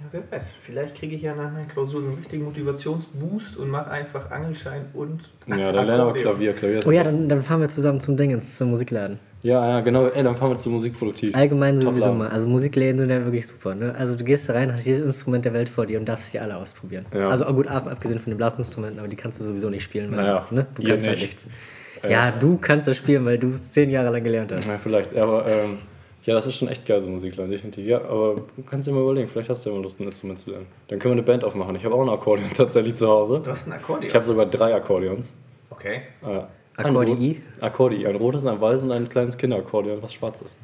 Ja, 0.00 0.06
wer 0.12 0.22
weiß, 0.30 0.54
vielleicht 0.62 0.94
kriege 0.94 1.14
ich 1.14 1.22
ja 1.22 1.34
nach 1.34 1.52
meiner 1.52 1.66
Klausur 1.66 2.02
einen 2.02 2.14
richtigen 2.14 2.44
Motivationsboost 2.44 3.56
und 3.58 3.70
mache 3.70 3.90
einfach 3.90 4.30
Angelschein 4.30 4.86
und. 4.94 5.20
Ja, 5.46 5.72
dann 5.72 5.86
lerne 5.86 6.02
aber. 6.02 6.14
Klavier. 6.14 6.52
Klavier 6.54 6.78
ist 6.78 6.86
Oh 6.86 6.90
ja, 6.90 7.04
dann, 7.04 7.28
dann 7.28 7.42
fahren 7.42 7.60
wir 7.60 7.68
zusammen 7.68 8.00
zum 8.00 8.16
Dingens, 8.16 8.56
zum 8.56 8.70
Musikladen. 8.70 9.18
Ja, 9.42 9.68
ja, 9.68 9.80
genau. 9.80 10.06
Ey, 10.06 10.22
dann 10.22 10.36
fahren 10.36 10.50
wir 10.50 10.58
zu 10.58 10.68
Musikproduktiv. 10.70 11.34
Allgemein 11.34 11.80
sowieso 11.80 12.12
mal. 12.12 12.28
Also 12.28 12.46
Musikläden 12.46 12.98
sind 12.98 13.10
ja 13.10 13.24
wirklich 13.24 13.46
super. 13.46 13.74
Ne? 13.74 13.94
Also 13.96 14.16
du 14.16 14.24
gehst 14.24 14.48
da 14.48 14.52
rein, 14.54 14.72
hast 14.72 14.84
jedes 14.86 15.02
Instrument 15.02 15.44
der 15.44 15.52
Welt 15.54 15.68
vor 15.68 15.86
dir 15.86 15.98
und 15.98 16.06
darfst 16.08 16.30
sie 16.32 16.38
alle 16.38 16.56
ausprobieren. 16.56 17.06
Ja. 17.14 17.28
Also 17.28 17.44
gut, 17.46 17.66
ab, 17.66 17.86
abgesehen 17.90 18.18
von 18.18 18.30
den 18.32 18.36
Blasinstrumenten, 18.36 18.98
aber 18.98 19.08
die 19.08 19.16
kannst 19.16 19.40
du 19.40 19.44
sowieso 19.44 19.70
nicht 19.70 19.82
spielen. 19.82 20.10
Weil, 20.10 20.18
Naja, 20.24 20.46
ne? 20.50 20.66
du 20.74 20.82
kannst 20.82 21.06
halt 21.06 21.18
nicht. 21.18 21.28
nichts. 21.28 21.46
Äh, 22.02 22.12
Ja, 22.12 22.30
du 22.30 22.58
kannst 22.58 22.86
das 22.88 22.96
spielen, 22.96 23.24
weil 23.24 23.38
du 23.38 23.48
es 23.48 23.72
zehn 23.72 23.88
Jahre 23.90 24.10
lang 24.10 24.22
gelernt 24.24 24.52
hast. 24.52 24.66
Ja, 24.66 24.78
vielleicht. 24.78 25.16
Aber 25.16 25.46
ähm, 25.46 25.78
ja, 26.24 26.34
das 26.34 26.46
ist 26.46 26.56
schon 26.56 26.68
echt 26.68 26.84
geil, 26.86 27.00
so 27.00 27.08
Musikladen, 27.08 27.50
definitiv. 27.50 27.86
Ja, 27.86 28.02
aber 28.04 28.34
du 28.56 28.62
kannst 28.68 28.86
dir 28.86 28.92
mal 28.92 29.00
überlegen, 29.02 29.26
vielleicht 29.26 29.48
hast 29.48 29.64
du 29.64 29.70
ja 29.70 29.76
mal 29.76 29.82
Lust, 29.82 29.98
ein 30.00 30.04
Instrument 30.04 30.38
zu 30.38 30.50
lernen. 30.50 30.66
Dann 30.88 30.98
können 30.98 31.12
wir 31.12 31.18
eine 31.18 31.22
Band 31.22 31.44
aufmachen. 31.44 31.74
Ich 31.76 31.84
habe 31.86 31.94
auch 31.94 32.02
ein 32.02 32.10
Akkordeon 32.10 32.50
tatsächlich 32.54 32.94
zu 32.96 33.08
Hause. 33.08 33.40
Du 33.42 33.50
hast 33.50 33.66
ein 33.68 33.72
Akkordeon. 33.72 34.06
Ich 34.08 34.14
habe 34.14 34.24
sogar 34.24 34.44
drei 34.44 34.74
Akkordeons. 34.74 35.32
okay. 35.70 36.02
Äh, 36.22 36.42
Rot- 36.84 37.62
Akkordi. 37.62 38.06
Ein 38.06 38.16
rotes, 38.16 38.44
ein 38.46 38.60
weißes 38.60 38.82
und 38.84 38.92
ein 38.92 39.08
kleines 39.08 39.36
Kinderakkordeon, 39.38 40.02
was 40.02 40.12
schwarz 40.14 40.40
ist. 40.42 40.56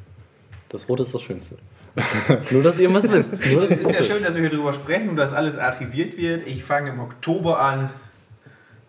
Das 0.68 0.88
rote 0.88 1.02
ist 1.02 1.14
das 1.14 1.22
Schönste. 1.22 1.56
Nur, 2.50 2.62
dass 2.62 2.78
ihr 2.78 2.92
was 2.92 3.10
wisst. 3.10 3.32
Es 3.34 3.40
ist 3.40 3.90
ja 3.94 4.02
schön, 4.02 4.22
dass 4.22 4.34
wir 4.34 4.42
hier 4.42 4.50
drüber 4.50 4.72
sprechen 4.72 5.08
und 5.10 5.16
dass 5.16 5.32
alles 5.32 5.56
archiviert 5.56 6.16
wird. 6.18 6.46
Ich 6.46 6.62
fange 6.62 6.90
im 6.90 7.00
Oktober 7.00 7.58
an 7.60 7.90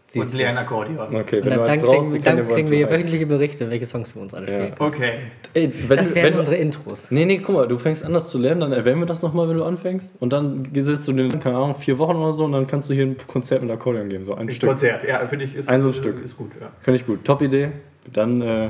Siehst 0.09 0.25
und 0.27 0.33
du. 0.33 0.37
lerne 0.37 0.59
Akkordeon. 0.59 0.97
Okay, 1.15 1.17
Und 1.17 1.21
wenn 1.31 1.41
dann, 1.41 1.43
du 1.43 1.57
dann 1.57 1.69
eins 1.69 1.83
brauchst, 1.83 2.11
kriegen, 2.11 2.23
dann 2.23 2.37
wir 2.37 2.43
kriegen 2.45 2.69
wir 2.69 2.77
hier 2.77 2.89
wöchentliche 2.89 3.25
Berichte, 3.25 3.69
welche 3.69 3.85
Songs 3.85 4.15
wir 4.15 4.21
uns 4.21 4.33
alle 4.33 4.45
Ja. 4.49 4.53
spielen 4.53 4.75
können. 4.75 4.89
Okay. 4.89 5.11
Ey, 5.53 5.73
wenn 5.89 5.97
Das 5.97 6.09
du, 6.09 6.15
wären 6.15 6.25
wenn 6.33 6.39
unsere 6.39 6.55
Intros. 6.57 7.11
Nee, 7.11 7.25
nee, 7.25 7.39
guck 7.39 7.55
mal, 7.55 7.67
du 7.67 7.77
fängst 7.77 8.05
anders 8.05 8.29
zu 8.29 8.37
lernen, 8.37 8.61
dann 8.61 8.71
erwähnen 8.71 8.99
wir 9.01 9.05
das 9.05 9.21
nochmal, 9.21 9.49
wenn 9.49 9.57
du 9.57 9.65
anfängst. 9.65 10.15
Und 10.21 10.31
dann 10.31 10.69
sitzt 10.73 11.07
du 11.09 11.11
den, 11.11 11.39
keine 11.41 11.57
Ahnung, 11.57 11.75
vier 11.75 11.97
Wochen 11.97 12.15
oder 12.15 12.31
so 12.31 12.45
und 12.45 12.53
dann 12.53 12.67
kannst 12.67 12.89
du 12.89 12.93
hier 12.93 13.05
ein 13.05 13.17
Konzert 13.27 13.61
mit 13.61 13.69
Akkordeon 13.69 14.07
geben. 14.07 14.23
So 14.25 14.33
ein 14.35 14.47
Ein 14.47 14.49
Stück. 14.53 14.69
Konzert, 14.69 15.03
ja, 15.05 15.27
finde 15.27 15.43
ich, 15.43 15.55
ist, 15.55 15.67
Ein 15.67 15.81
so 15.81 15.89
ein 15.89 15.93
Stück. 15.93 16.23
ist 16.23 16.37
gut. 16.37 16.51
Ja. 16.59 16.67
Finde 16.81 16.99
ich 17.01 17.05
gut. 17.05 17.25
Top 17.25 17.41
Idee. 17.41 17.71
Dann 18.13 18.41
äh, 18.41 18.69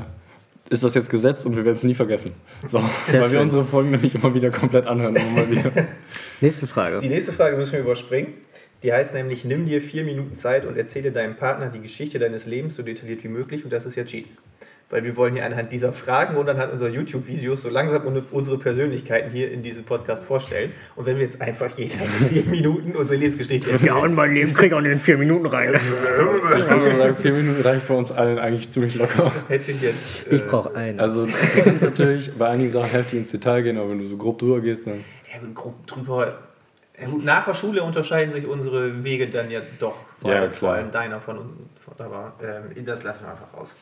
ist 0.70 0.82
das 0.82 0.94
jetzt 0.94 1.08
gesetzt 1.08 1.46
und 1.46 1.56
wir 1.56 1.64
werden 1.64 1.76
es 1.76 1.84
nie 1.84 1.94
vergessen. 1.94 2.32
So, 2.66 2.80
Sehr 3.06 3.20
weil 3.22 3.30
wir 3.30 3.38
schön. 3.38 3.38
unsere 3.42 3.64
Folgen 3.64 3.92
nämlich 3.92 4.12
immer 4.14 4.34
wieder 4.34 4.50
komplett 4.50 4.88
anhören. 4.88 5.14
Immer 5.14 5.48
wieder. 5.48 5.70
Nächste 6.40 6.66
Frage. 6.66 6.98
Die 6.98 7.08
nächste 7.08 7.32
Frage 7.32 7.56
müssen 7.56 7.72
wir 7.72 7.80
überspringen. 7.80 8.34
Die 8.82 8.92
heißt 8.92 9.12
nämlich, 9.14 9.44
nimm 9.44 9.66
dir 9.66 9.82
vier 9.82 10.04
Minuten 10.04 10.36
Zeit 10.36 10.64
und 10.64 10.76
erzähle 10.76 11.10
deinem 11.10 11.36
Partner 11.36 11.66
die 11.68 11.80
Geschichte 11.80 12.18
deines 12.18 12.46
Lebens 12.46 12.76
so 12.76 12.82
detailliert 12.82 13.24
wie 13.24 13.28
möglich 13.28 13.64
und 13.64 13.72
das 13.72 13.86
ist 13.86 13.96
ja 13.96 14.04
Cheat. 14.04 14.26
Weil 14.90 15.04
wir 15.04 15.16
wollen 15.18 15.34
hier 15.34 15.44
anhand 15.44 15.70
dieser 15.70 15.92
Fragen 15.92 16.36
und 16.36 16.48
anhand 16.48 16.72
unserer 16.72 16.88
YouTube-Videos 16.88 17.60
so 17.60 17.68
langsam 17.68 18.06
un- 18.06 18.24
unsere 18.30 18.56
Persönlichkeiten 18.56 19.30
hier 19.30 19.52
in 19.52 19.62
diesem 19.62 19.84
Podcast 19.84 20.24
vorstellen. 20.24 20.72
Und 20.96 21.04
wenn 21.04 21.16
wir 21.16 21.24
jetzt 21.24 21.42
einfach 21.42 21.76
jeder 21.76 21.96
vier 22.30 22.44
Minuten 22.44 22.92
unsere 22.96 23.18
Lebensgeschichte 23.18 23.70
erzählen. 23.70 24.14
mein 24.14 24.32
Leben 24.32 24.54
krieg 24.54 24.72
auch 24.72 24.78
in 24.80 24.98
vier 24.98 25.18
Minuten 25.18 25.44
rein. 25.44 25.74
Ich 25.74 26.70
würde 26.70 26.96
sagen, 26.96 27.16
vier 27.16 27.32
Minuten 27.32 27.60
reicht 27.60 27.86
bei 27.86 27.94
uns 27.94 28.10
allen 28.12 28.38
eigentlich 28.38 28.70
ziemlich 28.70 28.94
locker. 28.94 29.30
Hätte 29.48 29.72
ich 29.72 29.82
jetzt. 29.82 30.32
äh, 30.32 30.36
Ich 30.36 30.46
brauche 30.46 30.74
einen. 30.74 31.00
Also 31.00 31.26
du 31.26 31.32
kannst 31.64 31.82
natürlich 31.84 32.32
bei 32.32 32.48
einigen 32.48 32.70
Sachen 32.72 32.88
heftig 32.90 33.18
ins 33.18 33.30
Detail 33.30 33.60
gehen, 33.62 33.76
aber 33.76 33.90
wenn 33.90 33.98
du 33.98 34.06
so 34.06 34.16
grob 34.16 34.38
drüber 34.38 34.60
gehst, 34.62 34.86
dann... 34.86 35.00
Ja, 35.30 35.40
grob 35.52 35.86
drüber. 35.86 36.38
Nach 37.22 37.44
der 37.44 37.54
Schule 37.54 37.82
unterscheiden 37.82 38.32
sich 38.32 38.46
unsere 38.46 39.04
Wege 39.04 39.28
dann 39.28 39.50
ja 39.50 39.60
doch. 39.78 39.94
Vor, 40.20 40.30
Ja, 40.32 40.40
allem, 40.40 40.50
klar. 40.50 40.58
vor 40.58 40.70
allem 40.72 40.90
deiner 40.90 41.20
von 41.20 41.38
uns. 41.38 41.50
Aber 41.98 42.34
ähm, 42.42 42.84
das 42.84 43.02
lassen 43.02 43.24
wir 43.24 43.30
einfach 43.30 43.52
raus. 43.56 43.74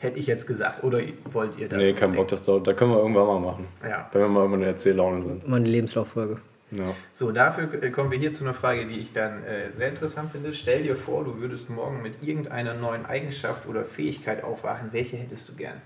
Hätte 0.00 0.18
ich 0.18 0.26
jetzt 0.26 0.46
gesagt. 0.46 0.82
Oder 0.84 1.00
wollt 1.32 1.58
ihr 1.58 1.68
das? 1.68 1.78
Nee, 1.78 1.92
kein 1.92 2.14
Bock, 2.14 2.28
das 2.28 2.42
dauert. 2.42 2.66
Da 2.66 2.72
können 2.72 2.92
wir 2.92 2.98
irgendwann 2.98 3.26
mal 3.26 3.40
machen. 3.40 3.66
Ja. 3.88 4.08
Wenn 4.12 4.22
wir 4.22 4.28
mal 4.28 4.52
in 4.54 4.60
der 4.60 4.70
Erzähllaune 4.70 5.22
sind. 5.22 5.46
Meine 5.48 5.68
Lebenslauffolge. 5.68 6.38
Ja. 6.70 6.84
So, 7.12 7.30
dafür 7.32 7.82
äh, 7.82 7.90
kommen 7.90 8.10
wir 8.10 8.18
hier 8.18 8.32
zu 8.32 8.44
einer 8.44 8.54
Frage, 8.54 8.86
die 8.86 8.98
ich 9.00 9.12
dann 9.12 9.44
äh, 9.44 9.70
sehr 9.76 9.90
interessant 9.90 10.32
finde. 10.32 10.54
Stell 10.54 10.82
dir 10.82 10.96
vor, 10.96 11.24
du 11.24 11.40
würdest 11.40 11.68
morgen 11.68 12.00
mit 12.02 12.22
irgendeiner 12.26 12.74
neuen 12.74 13.04
Eigenschaft 13.04 13.66
oder 13.68 13.84
Fähigkeit 13.84 14.42
aufwachen. 14.42 14.88
Welche 14.92 15.16
hättest 15.18 15.48
du 15.50 15.54
gern? 15.54 15.82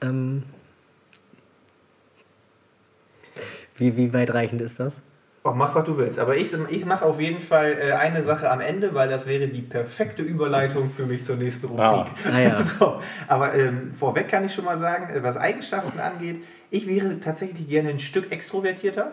Ähm, 0.00 0.42
wie, 3.76 3.96
wie 3.96 4.12
weitreichend 4.12 4.60
ist 4.60 4.80
das? 4.80 5.00
Oh, 5.44 5.52
mach, 5.52 5.74
was 5.74 5.84
du 5.84 5.96
willst. 5.96 6.18
Aber 6.18 6.36
ich, 6.36 6.52
ich 6.68 6.84
mache 6.84 7.04
auf 7.06 7.20
jeden 7.20 7.40
Fall 7.40 7.76
äh, 7.80 7.92
eine 7.92 8.22
Sache 8.22 8.50
am 8.50 8.60
Ende, 8.60 8.94
weil 8.94 9.08
das 9.08 9.26
wäre 9.26 9.46
die 9.48 9.62
perfekte 9.62 10.22
Überleitung 10.22 10.90
für 10.90 11.06
mich 11.06 11.24
zur 11.24 11.36
nächsten 11.36 11.66
Rubrik. 11.68 11.82
Ah. 11.84 12.06
Ah 12.30 12.38
ja. 12.40 12.58
So, 12.78 13.00
aber 13.28 13.54
ähm, 13.54 13.92
vorweg 13.94 14.28
kann 14.28 14.44
ich 14.44 14.52
schon 14.52 14.64
mal 14.64 14.78
sagen, 14.78 15.14
äh, 15.14 15.22
was 15.22 15.36
Eigenschaften 15.36 16.00
angeht, 16.00 16.42
ich 16.70 16.86
wäre 16.86 17.18
tatsächlich 17.20 17.68
gerne 17.68 17.90
ein 17.90 17.98
Stück 17.98 18.30
extrovertierter. 18.30 19.12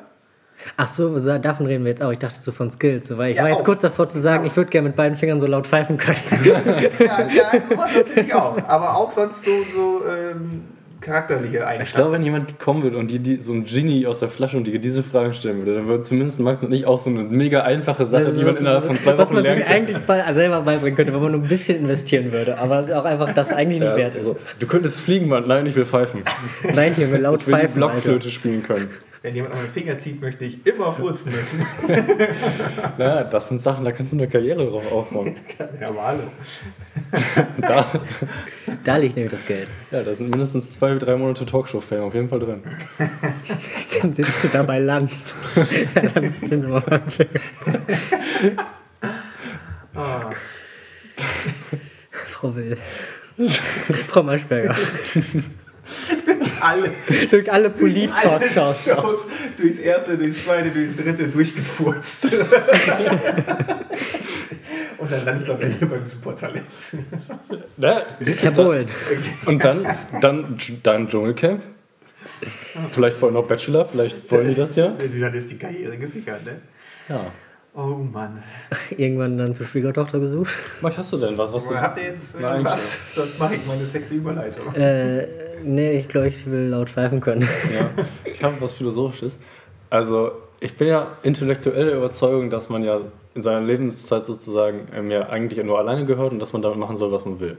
Ach 0.78 0.88
so, 0.88 1.20
so, 1.20 1.38
davon 1.38 1.66
reden 1.68 1.84
wir 1.84 1.92
jetzt 1.92 2.02
auch. 2.02 2.12
Ich 2.12 2.20
dachte 2.20 2.40
so 2.40 2.52
von 2.52 2.72
Skills. 2.72 3.08
So, 3.08 3.18
weil 3.18 3.32
ich 3.32 3.38
Ja, 3.38 3.44
war 3.44 3.50
jetzt 3.50 3.62
auch. 3.62 3.66
kurz 3.66 3.82
davor 3.82 4.08
zu 4.08 4.20
sagen, 4.20 4.46
ich 4.46 4.56
würde 4.56 4.70
gerne 4.72 4.88
mit 4.88 4.98
beiden 4.98 5.18
Fingern 5.18 5.40
so 5.40 5.48
laut 5.48 5.68
pfeifen 5.68 5.98
können. 5.98 6.18
Ja, 6.44 7.28
ja 7.28 7.52
sowas 7.70 7.92
natürlich 7.96 8.34
auch. 8.34 8.58
Aber 8.68 8.96
auch 8.96 9.12
sonst 9.12 9.44
so, 9.44 9.52
so 9.74 10.02
ähm, 10.08 10.64
charakterliche 11.06 11.58
Ich 11.58 11.64
Eigenschaften. 11.64 11.96
glaube, 11.98 12.12
wenn 12.14 12.24
jemand 12.24 12.60
kommen 12.60 12.84
würde 12.84 12.98
und 12.98 13.10
die, 13.10 13.20
die 13.20 13.38
so 13.38 13.54
ein 13.54 13.66
Genie 13.66 14.06
aus 14.08 14.20
der 14.20 14.30
Flasche 14.30 14.58
und 14.58 14.66
die 14.66 14.78
diese 14.80 15.04
Fragen 15.04 15.34
stellen 15.34 15.60
würde, 15.60 15.76
dann 15.76 15.88
würde 15.88 16.04
zumindest 16.04 16.40
Max 16.40 16.62
und 16.64 16.74
ich 16.74 16.86
auch 16.86 17.00
so 17.00 17.10
eine 17.10 17.24
mega 17.24 17.62
einfache 17.62 18.06
Sache, 18.06 18.34
die 18.38 18.44
man 18.44 18.58
innerhalb 18.58 18.86
von 18.86 18.98
zwei 19.00 19.18
was 19.18 19.28
Wochen 19.28 19.36
man 19.36 19.44
lernen 19.44 19.60
sich 19.60 19.68
kann. 19.68 19.76
eigentlich 19.76 19.98
bei, 20.00 20.34
selber 20.34 20.62
beibringen 20.62 20.96
könnte, 20.96 21.14
wenn 21.14 21.22
man 21.22 21.32
nur 21.32 21.42
ein 21.42 21.48
bisschen 21.48 21.78
investieren 21.80 22.32
würde. 22.32 22.58
Aber 22.58 22.80
es 22.80 22.88
ist 22.88 22.94
auch 22.94 23.06
einfach 23.06 23.34
das 23.34 23.54
eigentlich 23.54 23.80
nicht 23.80 23.90
Ja, 23.92 23.98
wert 23.98 24.16
ist. 24.16 24.26
so, 24.26 24.38
du 24.60 24.68
könntest 24.68 25.00
fliegen, 25.00 25.28
Mann. 25.30 25.48
Nein, 25.48 25.66
ich 25.68 25.76
will 25.76 25.86
pfeifen. 25.86 26.24
Nein, 26.74 26.94
hier, 26.96 27.12
wir 27.12 27.20
laut 27.20 27.42
Ich 27.42 27.48
will 27.48 27.54
die 27.56 27.60
pfeifen. 27.62 27.84
Alter. 27.84 27.94
Blockflöte 27.94 28.30
spielen 28.30 28.64
können. 28.64 28.90
Wenn 29.26 29.34
jemand 29.34 29.56
auf 29.56 29.62
den 29.62 29.72
Finger 29.72 29.98
zieht, 29.98 30.22
möchte 30.22 30.46
ich 30.46 30.64
immer 30.68 30.94
furzen 30.94 31.32
müssen. 31.32 31.66
Naja, 33.00 33.24
das 33.24 33.48
sind 33.50 33.60
Sachen, 33.60 33.84
da 33.84 33.92
kannst 33.92 34.14
du 34.14 34.18
eine 34.18 34.28
Karriere 34.28 34.68
drauf 34.68 34.92
aufbauen. 34.92 35.34
ja, 35.82 35.90
aber 35.90 36.04
hallo. 36.04 36.24
Da, 37.58 37.92
Da 38.84 38.98
liegt 38.98 39.16
nämlich 39.16 39.32
das 39.32 39.44
Geld. 39.44 39.68
ja, 39.90 40.04
da 40.04 40.14
sind 40.14 40.30
mindestens 40.30 40.70
zwei, 40.70 40.94
drei 40.94 41.16
Monate 41.18 41.44
Talkshow-Fame 41.48 42.02
auf 42.04 42.14
jeden 42.14 42.30
Fall 42.30 42.40
drin. 42.40 42.62
Dann 44.00 44.14
sitzt 44.14 44.44
du 44.44 44.48
da 44.50 44.62
bei 44.62 44.78
Lanz. 44.78 45.34
Lanz 46.14 46.42
sind 46.42 46.62
sie 46.62 46.68
mal 46.68 46.82
beim 46.82 47.08
Film. 47.08 47.30
Ah, 49.96 50.30
Frau 52.12 52.56
Will. 52.56 52.78
Frau 54.08 54.22
Maschberger. 54.22 54.76
Alle, 56.62 56.92
Durch 57.30 57.52
alle 57.52 57.70
Polit-Talkshows. 57.70 58.86
Shows 58.86 59.28
durchs 59.58 59.80
erste, 59.80 60.18
durchs 60.18 60.44
zweite, 60.44 60.70
durchs 60.70 60.96
dritte 60.96 61.28
durchgefurzt. 61.28 62.32
Und 64.98 65.12
dann 65.12 65.26
landest 65.26 65.48
du 65.50 65.54
am 65.54 65.62
Ende 65.62 65.86
beim 65.86 66.06
Supertalent. 66.06 66.66
Ja, 67.78 68.04
Das 68.20 68.28
ist 68.28 68.44
Herr 68.44 68.52
Bohlen. 68.52 68.88
Und 69.46 69.64
dann, 69.64 69.86
dann, 70.22 70.58
dann 70.84 71.08
Dschungelcamp. 71.08 71.62
Vielleicht 72.92 73.18
vorher 73.18 73.40
noch 73.40 73.48
Bachelor, 73.48 73.86
vielleicht 73.86 74.30
wollen 74.32 74.50
die 74.50 74.56
das 74.56 74.76
ja. 74.76 74.90
Dann 74.90 75.34
ist 75.34 75.52
die 75.52 75.58
Karriere 75.58 75.98
gesichert, 75.98 76.44
ne? 76.46 76.62
Ja. 77.08 77.32
Oh 77.76 77.98
Mann. 78.12 78.42
Irgendwann 78.98 79.38
dann 79.38 79.54
zur 79.54 79.66
Schwiegertochter 79.66 80.20
gesucht. 80.20 80.54
Was 80.80 80.98
hast 80.98 81.12
du 81.12 81.18
denn? 81.18 81.38
Was, 81.38 81.52
was 81.52 81.68
du, 81.68 81.76
habt 81.76 81.98
ihr 81.98 82.06
jetzt 82.06 82.40
Nein, 82.40 82.64
was? 82.64 83.14
Sonst 83.14 83.38
mache 83.38 83.56
ich 83.56 83.66
meine 83.66 83.86
sexy 83.86 84.16
Überleitung. 84.16 84.74
Äh, 84.74 85.28
nee, 85.62 85.98
ich 85.98 86.08
glaube, 86.08 86.30
ich 86.30 86.46
will 86.50 86.70
laut 86.70 86.90
pfeifen 86.90 87.20
können. 87.20 87.42
Ja, 87.42 87.90
ich 88.24 88.42
habe 88.42 88.56
was 88.62 88.74
Philosophisches. 88.76 89.38
Also, 89.90 90.32
ich 90.62 90.78
bin 90.78 90.88
ja 90.88 91.18
intellektuell 91.24 91.88
der 91.88 91.98
Überzeugung, 91.98 92.50
dass 92.50 92.70
man 92.70 92.82
ja 92.82 93.02
in 93.34 93.42
seiner 93.42 93.62
Lebenszeit 93.62 94.26
sozusagen 94.26 94.88
ähm, 94.96 95.12
ja 95.12 95.28
eigentlich 95.28 95.64
nur 95.64 95.78
alleine 95.78 96.06
gehört 96.06 96.32
und 96.32 96.40
dass 96.40 96.54
man 96.54 96.62
damit 96.62 96.80
machen 96.80 96.96
soll, 96.96 97.12
was 97.12 97.26
man 97.26 97.42
will. 97.42 97.58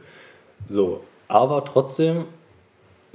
So, 0.67 1.03
aber 1.29 1.63
trotzdem 1.65 2.25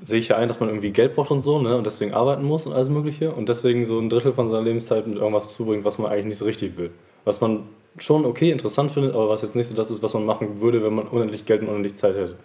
sehe 0.01 0.19
ich 0.19 0.29
ja 0.29 0.37
ein, 0.37 0.47
dass 0.47 0.59
man 0.59 0.69
irgendwie 0.69 0.91
Geld 0.91 1.15
braucht 1.15 1.31
und 1.31 1.41
so, 1.41 1.59
ne, 1.59 1.77
und 1.77 1.85
deswegen 1.85 2.13
arbeiten 2.13 2.43
muss 2.43 2.65
und 2.65 2.73
alles 2.73 2.89
Mögliche 2.89 3.31
und 3.31 3.47
deswegen 3.49 3.85
so 3.85 3.99
ein 3.99 4.09
Drittel 4.09 4.33
von 4.33 4.49
seiner 4.49 4.63
Lebenszeit 4.63 5.07
mit 5.07 5.17
irgendwas 5.17 5.55
zubringt, 5.55 5.85
was 5.85 5.97
man 5.97 6.11
eigentlich 6.11 6.25
nicht 6.25 6.37
so 6.37 6.45
richtig 6.45 6.77
will. 6.77 6.91
Was 7.23 7.39
man 7.39 7.63
schon 7.97 8.25
okay, 8.25 8.51
interessant 8.51 8.91
findet, 8.91 9.13
aber 9.13 9.29
was 9.29 9.41
jetzt 9.41 9.55
nicht 9.55 9.67
so 9.67 9.75
das 9.75 9.91
ist, 9.91 10.01
was 10.01 10.13
man 10.13 10.25
machen 10.25 10.61
würde, 10.61 10.83
wenn 10.83 10.93
man 10.93 11.07
unendlich 11.07 11.45
Geld 11.45 11.61
und 11.61 11.69
unendlich 11.69 11.95
Zeit 11.95 12.15
hätte. 12.15 12.35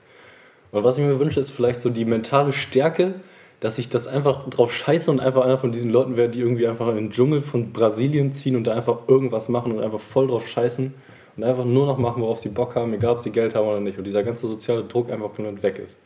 Und 0.73 0.85
was 0.85 0.99
ich 0.99 1.05
mir 1.05 1.19
wünsche, 1.19 1.40
ist 1.40 1.51
vielleicht 1.51 1.81
so 1.81 1.88
die 1.88 2.05
mentale 2.05 2.53
Stärke, 2.53 3.14
dass 3.61 3.79
ich 3.79 3.88
das 3.88 4.07
einfach 4.07 4.49
drauf 4.51 4.75
scheiße 4.75 5.11
und 5.11 5.21
einfach 5.21 5.45
einer 5.45 5.57
von 5.57 5.73
diesen 5.73 5.90
Leuten 5.90 6.16
wäre, 6.16 6.29
die 6.29 6.40
irgendwie 6.40 6.66
einfach 6.66 6.88
in 6.88 6.97
den 6.97 7.11
Dschungel 7.11 7.40
von 7.40 7.73
Brasilien 7.73 8.33
ziehen 8.33 8.57
und 8.57 8.64
da 8.64 8.75
einfach 8.75 9.09
irgendwas 9.09 9.49
machen 9.49 9.73
und 9.73 9.83
einfach 9.83 10.01
voll 10.01 10.29
drauf 10.29 10.47
scheißen 10.47 10.92
und 11.37 11.45
einfach 11.45 11.64
nur 11.64 11.87
noch 11.87 11.97
machen, 11.97 12.23
worauf 12.23 12.38
sie 12.38 12.51
Bock 12.51 12.75
haben, 12.75 12.92
egal 12.92 13.12
ob 13.12 13.21
sie 13.21 13.31
Geld 13.31 13.55
haben 13.55 13.66
oder 13.66 13.81
nicht. 13.81 13.97
Und 13.97 14.05
dieser 14.05 14.23
ganze 14.23 14.47
soziale 14.47 14.85
Druck 14.85 15.11
einfach 15.11 15.33
komplett 15.33 15.62
weg 15.62 15.79
ist. 15.79 15.97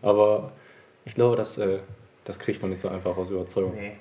Aber 0.00 0.52
ich 1.04 1.14
glaube, 1.14 1.36
das, 1.36 1.58
äh, 1.58 1.78
das 2.24 2.38
kriegt 2.38 2.60
man 2.62 2.70
nicht 2.70 2.80
so 2.80 2.88
einfach 2.88 3.16
aus 3.16 3.30
Überzeugung. 3.30 3.74
Nee. 3.76 3.92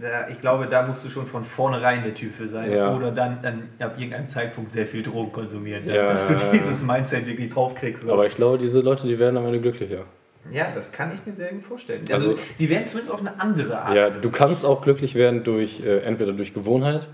Da, 0.00 0.28
ich 0.30 0.40
glaube, 0.40 0.66
da 0.68 0.86
musst 0.86 1.04
du 1.04 1.10
schon 1.10 1.26
von 1.26 1.44
vornherein 1.44 2.02
der 2.02 2.14
Typ 2.14 2.34
für 2.34 2.48
sein. 2.48 2.72
Ja. 2.72 2.96
Oder 2.96 3.12
dann, 3.12 3.42
dann 3.42 3.68
ab 3.78 3.94
irgendeinem 3.98 4.26
Zeitpunkt 4.26 4.72
sehr 4.72 4.86
viel 4.86 5.02
Drogen 5.02 5.32
konsumieren, 5.32 5.86
Ja, 5.86 6.06
dass 6.12 6.28
du 6.28 6.32
ja, 6.34 6.40
ja. 6.40 6.50
dieses 6.52 6.82
Mindset 6.86 7.26
wirklich 7.26 7.50
draufkriegst. 7.50 8.04
So. 8.04 8.12
Aber 8.12 8.24
ich 8.26 8.34
glaube, 8.34 8.56
diese 8.56 8.80
Leute, 8.80 9.06
die 9.06 9.18
werden 9.18 9.36
am 9.36 9.44
Ende 9.44 9.60
glücklicher. 9.60 10.04
ja, 10.50 10.68
das 10.74 10.92
kann 10.92 11.12
ich 11.14 11.24
mir 11.26 11.34
sehr 11.34 11.50
gut 11.52 11.62
vorstellen. 11.62 12.04
Also, 12.10 12.30
Also- 12.30 12.40
die 12.58 12.70
werden 12.70 12.86
zumindest 12.86 13.12
auf 13.12 13.20
eine 13.20 13.38
andere 13.38 13.78
Art. 13.82 13.94
Ja, 13.94 14.08
du 14.08 14.30
kannst 14.30 14.64
auch 14.64 14.80
glücklich 14.82 15.14
werden 15.14 15.44
durch 15.44 15.82
äh, 15.84 15.98
entweder 16.00 16.32
durch 16.32 16.54
Gewohnheit 16.54 17.06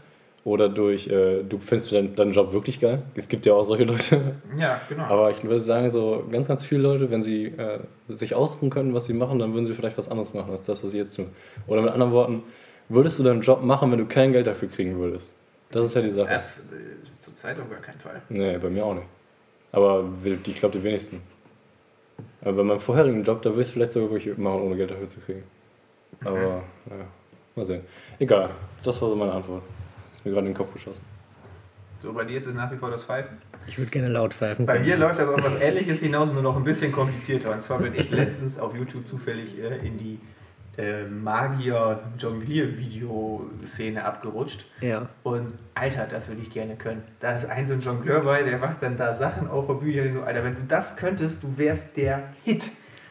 oder 0.48 0.70
durch, 0.70 1.08
äh, 1.08 1.42
du 1.42 1.58
findest 1.58 1.92
deinen, 1.92 2.16
deinen 2.16 2.32
Job 2.32 2.52
wirklich 2.52 2.80
geil. 2.80 3.02
Es 3.14 3.28
gibt 3.28 3.44
ja 3.44 3.52
auch 3.52 3.62
solche 3.62 3.84
Leute. 3.84 4.18
Ja, 4.58 4.80
genau. 4.88 5.04
Aber 5.04 5.30
ich 5.30 5.42
würde 5.44 5.60
sagen, 5.60 5.90
so 5.90 6.24
ganz, 6.32 6.48
ganz 6.48 6.64
viele 6.64 6.82
Leute, 6.82 7.10
wenn 7.10 7.22
sie 7.22 7.46
äh, 7.46 7.80
sich 8.08 8.34
aussuchen 8.34 8.70
können, 8.70 8.94
was 8.94 9.04
sie 9.04 9.12
machen, 9.12 9.38
dann 9.38 9.52
würden 9.52 9.66
sie 9.66 9.74
vielleicht 9.74 9.98
was 9.98 10.10
anderes 10.10 10.32
machen 10.32 10.52
als 10.52 10.66
das, 10.66 10.82
was 10.82 10.90
sie 10.90 10.98
jetzt 10.98 11.14
tun. 11.14 11.28
Oder 11.66 11.82
mit 11.82 11.92
anderen 11.92 12.12
Worten, 12.12 12.42
würdest 12.88 13.18
du 13.18 13.22
deinen 13.22 13.42
Job 13.42 13.62
machen, 13.62 13.92
wenn 13.92 13.98
du 13.98 14.06
kein 14.06 14.32
Geld 14.32 14.46
dafür 14.46 14.68
kriegen 14.68 14.98
würdest? 14.98 15.32
Das 15.70 15.84
ist 15.84 15.94
ja 15.94 16.00
die 16.00 16.10
Sache. 16.10 16.28
das 16.30 16.58
äh, 16.58 17.20
zur 17.20 17.34
Zeit 17.34 17.60
auf 17.60 17.68
gar 17.70 17.80
keinen 17.80 18.00
Fall. 18.00 18.22
Nee, 18.30 18.56
bei 18.56 18.70
mir 18.70 18.84
auch 18.84 18.94
nicht. 18.94 19.06
Aber 19.70 20.04
ich 20.24 20.56
glaube, 20.58 20.78
die 20.78 20.82
wenigsten. 20.82 21.20
Aber 22.40 22.52
bei 22.54 22.62
meinem 22.62 22.80
vorherigen 22.80 23.22
Job, 23.22 23.42
da 23.42 23.50
würde 23.50 23.62
ich 23.62 23.68
es 23.68 23.74
vielleicht 23.74 23.92
sogar 23.92 24.10
wirklich 24.10 24.36
machen, 24.38 24.62
ohne 24.62 24.76
Geld 24.76 24.90
dafür 24.90 25.08
zu 25.08 25.20
kriegen. 25.20 25.44
Aber, 26.24 26.62
naja, 26.86 27.04
mal 27.54 27.64
sehen. 27.64 27.82
Egal, 28.18 28.50
das 28.82 29.00
war 29.02 29.10
so 29.10 29.14
meine 29.14 29.32
Antwort. 29.32 29.62
Ist 30.18 30.26
mir 30.26 30.32
gerade 30.32 30.48
in 30.48 30.52
den 30.52 30.58
Kopf 30.58 30.72
geschossen. 30.72 31.04
So, 31.98 32.12
bei 32.12 32.24
dir 32.24 32.38
ist 32.38 32.48
es 32.48 32.54
nach 32.56 32.72
wie 32.72 32.76
vor 32.76 32.90
das 32.90 33.04
Pfeifen. 33.04 33.38
Ich 33.68 33.78
würde 33.78 33.92
gerne 33.92 34.08
laut 34.08 34.34
pfeifen 34.34 34.66
Bei 34.66 34.80
mir 34.80 34.96
läuft 34.96 35.20
das 35.20 35.28
auf 35.28 35.40
was 35.44 35.60
Ähnliches 35.60 36.00
hinaus, 36.00 36.32
nur 36.32 36.42
noch 36.42 36.56
ein 36.56 36.64
bisschen 36.64 36.90
komplizierter. 36.90 37.52
Und 37.52 37.62
zwar 37.62 37.78
bin 37.78 37.94
ich 37.94 38.10
letztens 38.10 38.58
auf 38.58 38.74
YouTube 38.74 39.08
zufällig 39.08 39.56
äh, 39.60 39.76
in 39.76 39.96
die 39.96 40.18
äh, 40.76 41.04
Magier-Jonglier-Video-Szene 41.04 44.04
abgerutscht. 44.04 44.66
Ja. 44.80 45.08
Und 45.22 45.52
Alter, 45.76 46.08
das 46.10 46.26
würde 46.26 46.42
ich 46.42 46.50
gerne 46.50 46.74
können. 46.74 47.04
Da 47.20 47.36
ist 47.36 47.46
ein 47.46 47.68
so 47.68 47.74
ein 47.74 47.80
Jongleur 47.80 48.22
bei, 48.22 48.42
der 48.42 48.58
macht 48.58 48.82
dann 48.82 48.96
da 48.96 49.14
Sachen 49.14 49.46
auf 49.46 49.68
der 49.68 49.74
Bühne. 49.74 50.24
Alter, 50.24 50.42
wenn 50.42 50.56
du 50.56 50.62
das 50.66 50.96
könntest, 50.96 51.44
du 51.44 51.58
wärst 51.58 51.96
der 51.96 52.24
Hit. 52.44 52.70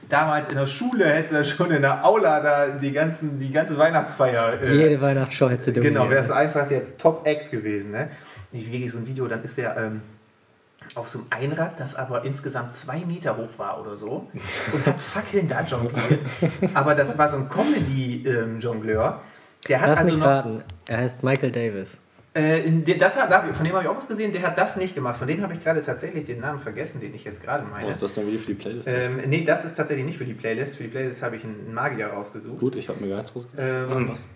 Damals 0.09 0.47
in 0.49 0.55
der 0.55 0.65
Schule 0.67 1.05
hättest 1.05 1.31
du 1.33 1.37
ja 1.37 1.43
schon 1.43 1.71
in 1.71 1.81
der 1.81 2.05
Aula 2.05 2.39
da 2.39 2.67
die, 2.67 2.91
ganzen, 2.93 3.39
die 3.39 3.51
ganze 3.51 3.77
Weihnachtsfeier. 3.77 4.61
äh, 4.61 4.73
Jede 4.73 5.01
Weihnachtsshow 5.01 5.49
hättest 5.49 5.67
du 5.67 5.73
Genau, 5.73 6.01
dominiert. 6.01 6.09
wäre 6.11 6.23
es 6.23 6.31
einfach 6.31 6.67
der 6.69 6.97
Top-Act 6.97 7.51
gewesen. 7.51 7.91
Ne? 7.91 8.09
Ich 8.51 8.71
wirklich 8.71 8.91
so 8.91 8.99
ein 8.99 9.07
Video, 9.07 9.27
dann 9.27 9.43
ist 9.43 9.57
der 9.57 9.75
ähm, 9.75 10.01
auf 10.95 11.09
so 11.09 11.19
einem 11.29 11.51
Einrad, 11.51 11.77
das 11.79 11.95
aber 11.95 12.23
insgesamt 12.23 12.73
zwei 12.75 12.99
Meter 13.05 13.35
hoch 13.35 13.49
war 13.57 13.81
oder 13.81 13.97
so 13.97 14.27
und 14.73 14.85
hat 14.85 15.01
Fackeln 15.01 15.47
da 15.49 15.61
jongliert. 15.61 16.21
Aber 16.73 16.95
das 16.95 17.17
war 17.17 17.27
so 17.27 17.35
ein 17.37 17.49
Comedy-Jongleur. 17.49 19.21
der 19.67 19.81
hat 19.81 19.89
Lass 19.89 19.99
also 19.99 20.11
mich 20.11 20.19
noch. 20.21 20.27
raten. 20.27 20.63
Er 20.87 20.97
heißt 20.99 21.23
Michael 21.23 21.51
Davis. 21.51 21.97
Äh, 22.37 22.61
der- 22.69 22.97
das 22.97 23.15
hat, 23.15 23.33
von 23.55 23.65
dem 23.65 23.73
habe 23.73 23.83
ich 23.83 23.89
auch 23.89 23.97
was 23.97 24.07
gesehen, 24.07 24.31
der 24.33 24.41
hat 24.43 24.57
das 24.57 24.77
nicht 24.77 24.93
gemacht. 24.95 25.17
Von 25.17 25.27
dem 25.27 25.41
habe 25.41 25.53
ich 25.53 25.63
gerade 25.63 25.81
tatsächlich 25.81 26.25
den 26.25 26.39
Namen 26.39 26.59
vergessen, 26.59 26.99
den 27.01 27.13
ich 27.15 27.23
jetzt 27.23 27.43
gerade 27.43 27.63
Oh, 27.67 27.73
meine. 27.73 27.89
ist 27.89 28.01
das 28.01 28.13
dann 28.13 28.27
wieder 28.27 28.39
für 28.39 28.47
die 28.47 28.53
Playlist? 28.53 28.87
Ähm, 28.87 29.19
nee, 29.27 29.43
das 29.43 29.65
ist 29.65 29.73
tatsächlich 29.75 30.05
nicht 30.05 30.17
für 30.17 30.25
die 30.25 30.33
Playlist. 30.33 30.77
Für 30.77 30.83
die 30.83 30.89
Playlist 30.89 31.23
habe 31.23 31.35
ich 31.37 31.43
einen 31.43 31.73
Magier 31.73 32.07
rausgesucht. 32.07 32.59
Gut, 32.59 32.75
ich 32.75 32.87
habe 32.89 32.99
mir 33.01 33.09
gar 33.09 33.17
nichts 33.17 33.35
rausgesucht. 33.35 33.57
Ähm, 33.59 34.07
was? 34.09 34.27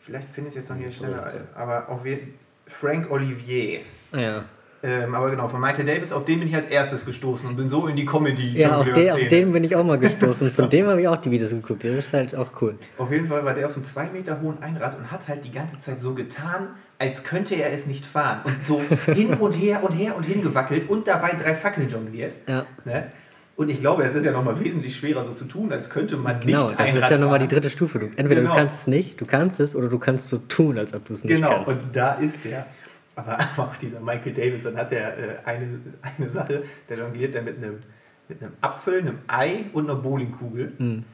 Vielleicht 0.00 0.28
finde 0.30 0.50
ich 0.50 0.56
es 0.56 0.62
jetzt 0.62 0.70
noch 0.70 0.76
hier 0.76 0.90
schneller. 0.92 1.26
Aber 1.54 1.88
auf 1.88 2.04
jeden 2.04 2.34
Frank 2.66 3.10
Olivier. 3.10 3.80
Ja. 4.12 4.44
Ähm, 4.84 5.14
aber 5.14 5.30
genau, 5.30 5.46
von 5.46 5.60
Michael 5.60 5.84
Davis, 5.86 6.12
auf 6.12 6.24
den 6.24 6.40
bin 6.40 6.48
ich 6.48 6.56
als 6.56 6.66
erstes 6.66 7.06
gestoßen 7.06 7.48
und 7.48 7.54
bin 7.54 7.68
so 7.68 7.86
in 7.86 7.94
die 7.94 8.04
comedy 8.04 8.58
Ja, 8.58 8.78
auf, 8.78 8.90
den, 8.92 9.10
auf 9.12 9.28
den 9.28 9.52
bin 9.52 9.62
ich 9.62 9.76
auch 9.76 9.84
mal 9.84 9.96
gestoßen. 9.96 10.50
Von 10.50 10.68
dem 10.70 10.88
habe 10.88 11.00
ich 11.00 11.06
auch 11.06 11.18
die 11.18 11.30
Videos 11.30 11.50
geguckt. 11.50 11.84
Das 11.84 11.92
ist 11.92 12.12
halt 12.12 12.34
auch 12.34 12.48
cool. 12.60 12.74
Auf 12.98 13.12
jeden 13.12 13.28
Fall 13.28 13.44
war 13.44 13.54
der 13.54 13.66
auf 13.66 13.72
so 13.74 13.76
einem 13.76 13.84
zwei 13.84 14.06
Meter 14.06 14.40
hohen 14.40 14.60
Einrad 14.60 14.98
und 14.98 15.08
hat 15.12 15.28
halt 15.28 15.44
die 15.44 15.52
ganze 15.52 15.78
Zeit 15.78 16.00
so 16.00 16.14
getan, 16.14 16.70
als 17.02 17.24
könnte 17.24 17.56
er 17.56 17.72
es 17.72 17.86
nicht 17.86 18.06
fahren. 18.06 18.40
Und 18.44 18.64
so 18.64 18.80
hin 19.12 19.34
und 19.34 19.52
her 19.52 19.82
und 19.82 19.90
her 19.92 20.16
und 20.16 20.22
hingewackelt 20.22 20.88
und 20.88 21.08
dabei 21.08 21.30
drei 21.32 21.56
Fackeln 21.56 21.88
jongliert. 21.88 22.34
Ja, 22.46 22.64
Ne? 22.84 23.08
Und 23.56 23.68
ich 23.68 23.80
glaube, 23.80 24.04
es 24.04 24.14
ist 24.14 24.24
ja 24.24 24.32
nochmal 24.32 24.58
wesentlich 24.60 24.96
schwerer 24.96 25.24
so 25.24 25.32
zu 25.34 25.44
tun, 25.44 25.70
als 25.72 25.90
könnte 25.90 26.16
man 26.16 26.40
genau. 26.40 26.62
nicht 26.68 26.78
Das 26.78 26.86
Einrad 26.86 27.02
ist 27.02 27.10
ja 27.10 27.18
nochmal 27.18 27.38
die 27.40 27.48
dritte 27.48 27.70
Stufe. 27.70 27.98
Du, 27.98 28.06
entweder 28.16 28.40
Genau. 28.40 28.54
du 28.54 28.58
kannst 28.58 28.80
es 28.80 28.86
nicht, 28.86 29.20
du 29.20 29.26
kannst 29.26 29.60
es, 29.60 29.76
oder 29.76 29.88
du 29.88 29.98
kannst 29.98 30.28
so 30.28 30.38
tun, 30.38 30.78
als 30.78 30.94
ob 30.94 31.04
du 31.04 31.12
es 31.12 31.22
nicht 31.24 31.34
Genau, 31.34 31.64
kannst. 31.64 31.84
und 31.84 31.94
da 31.96 32.14
ist 32.14 32.44
der. 32.44 32.66
Aber 33.14 33.36
auch 33.58 33.76
dieser 33.76 34.00
Michael 34.00 34.32
Davis, 34.32 34.62
dann 34.62 34.76
hat 34.76 34.90
er 34.92 35.18
äh, 35.18 35.20
eine, 35.44 35.80
eine 36.18 36.30
Sache, 36.30 36.62
der 36.88 36.96
jongliert 36.98 37.34
dann 37.34 37.44
mit 37.44 37.58
einem, 37.58 37.80
mit 38.28 38.40
einem 38.42 38.52
Apfel, 38.62 39.00
einem 39.00 39.18
Ei 39.26 39.64
und 39.74 39.90
einer 39.90 39.98
Bowlingkugel 40.00 40.72
Hm. 40.78 41.04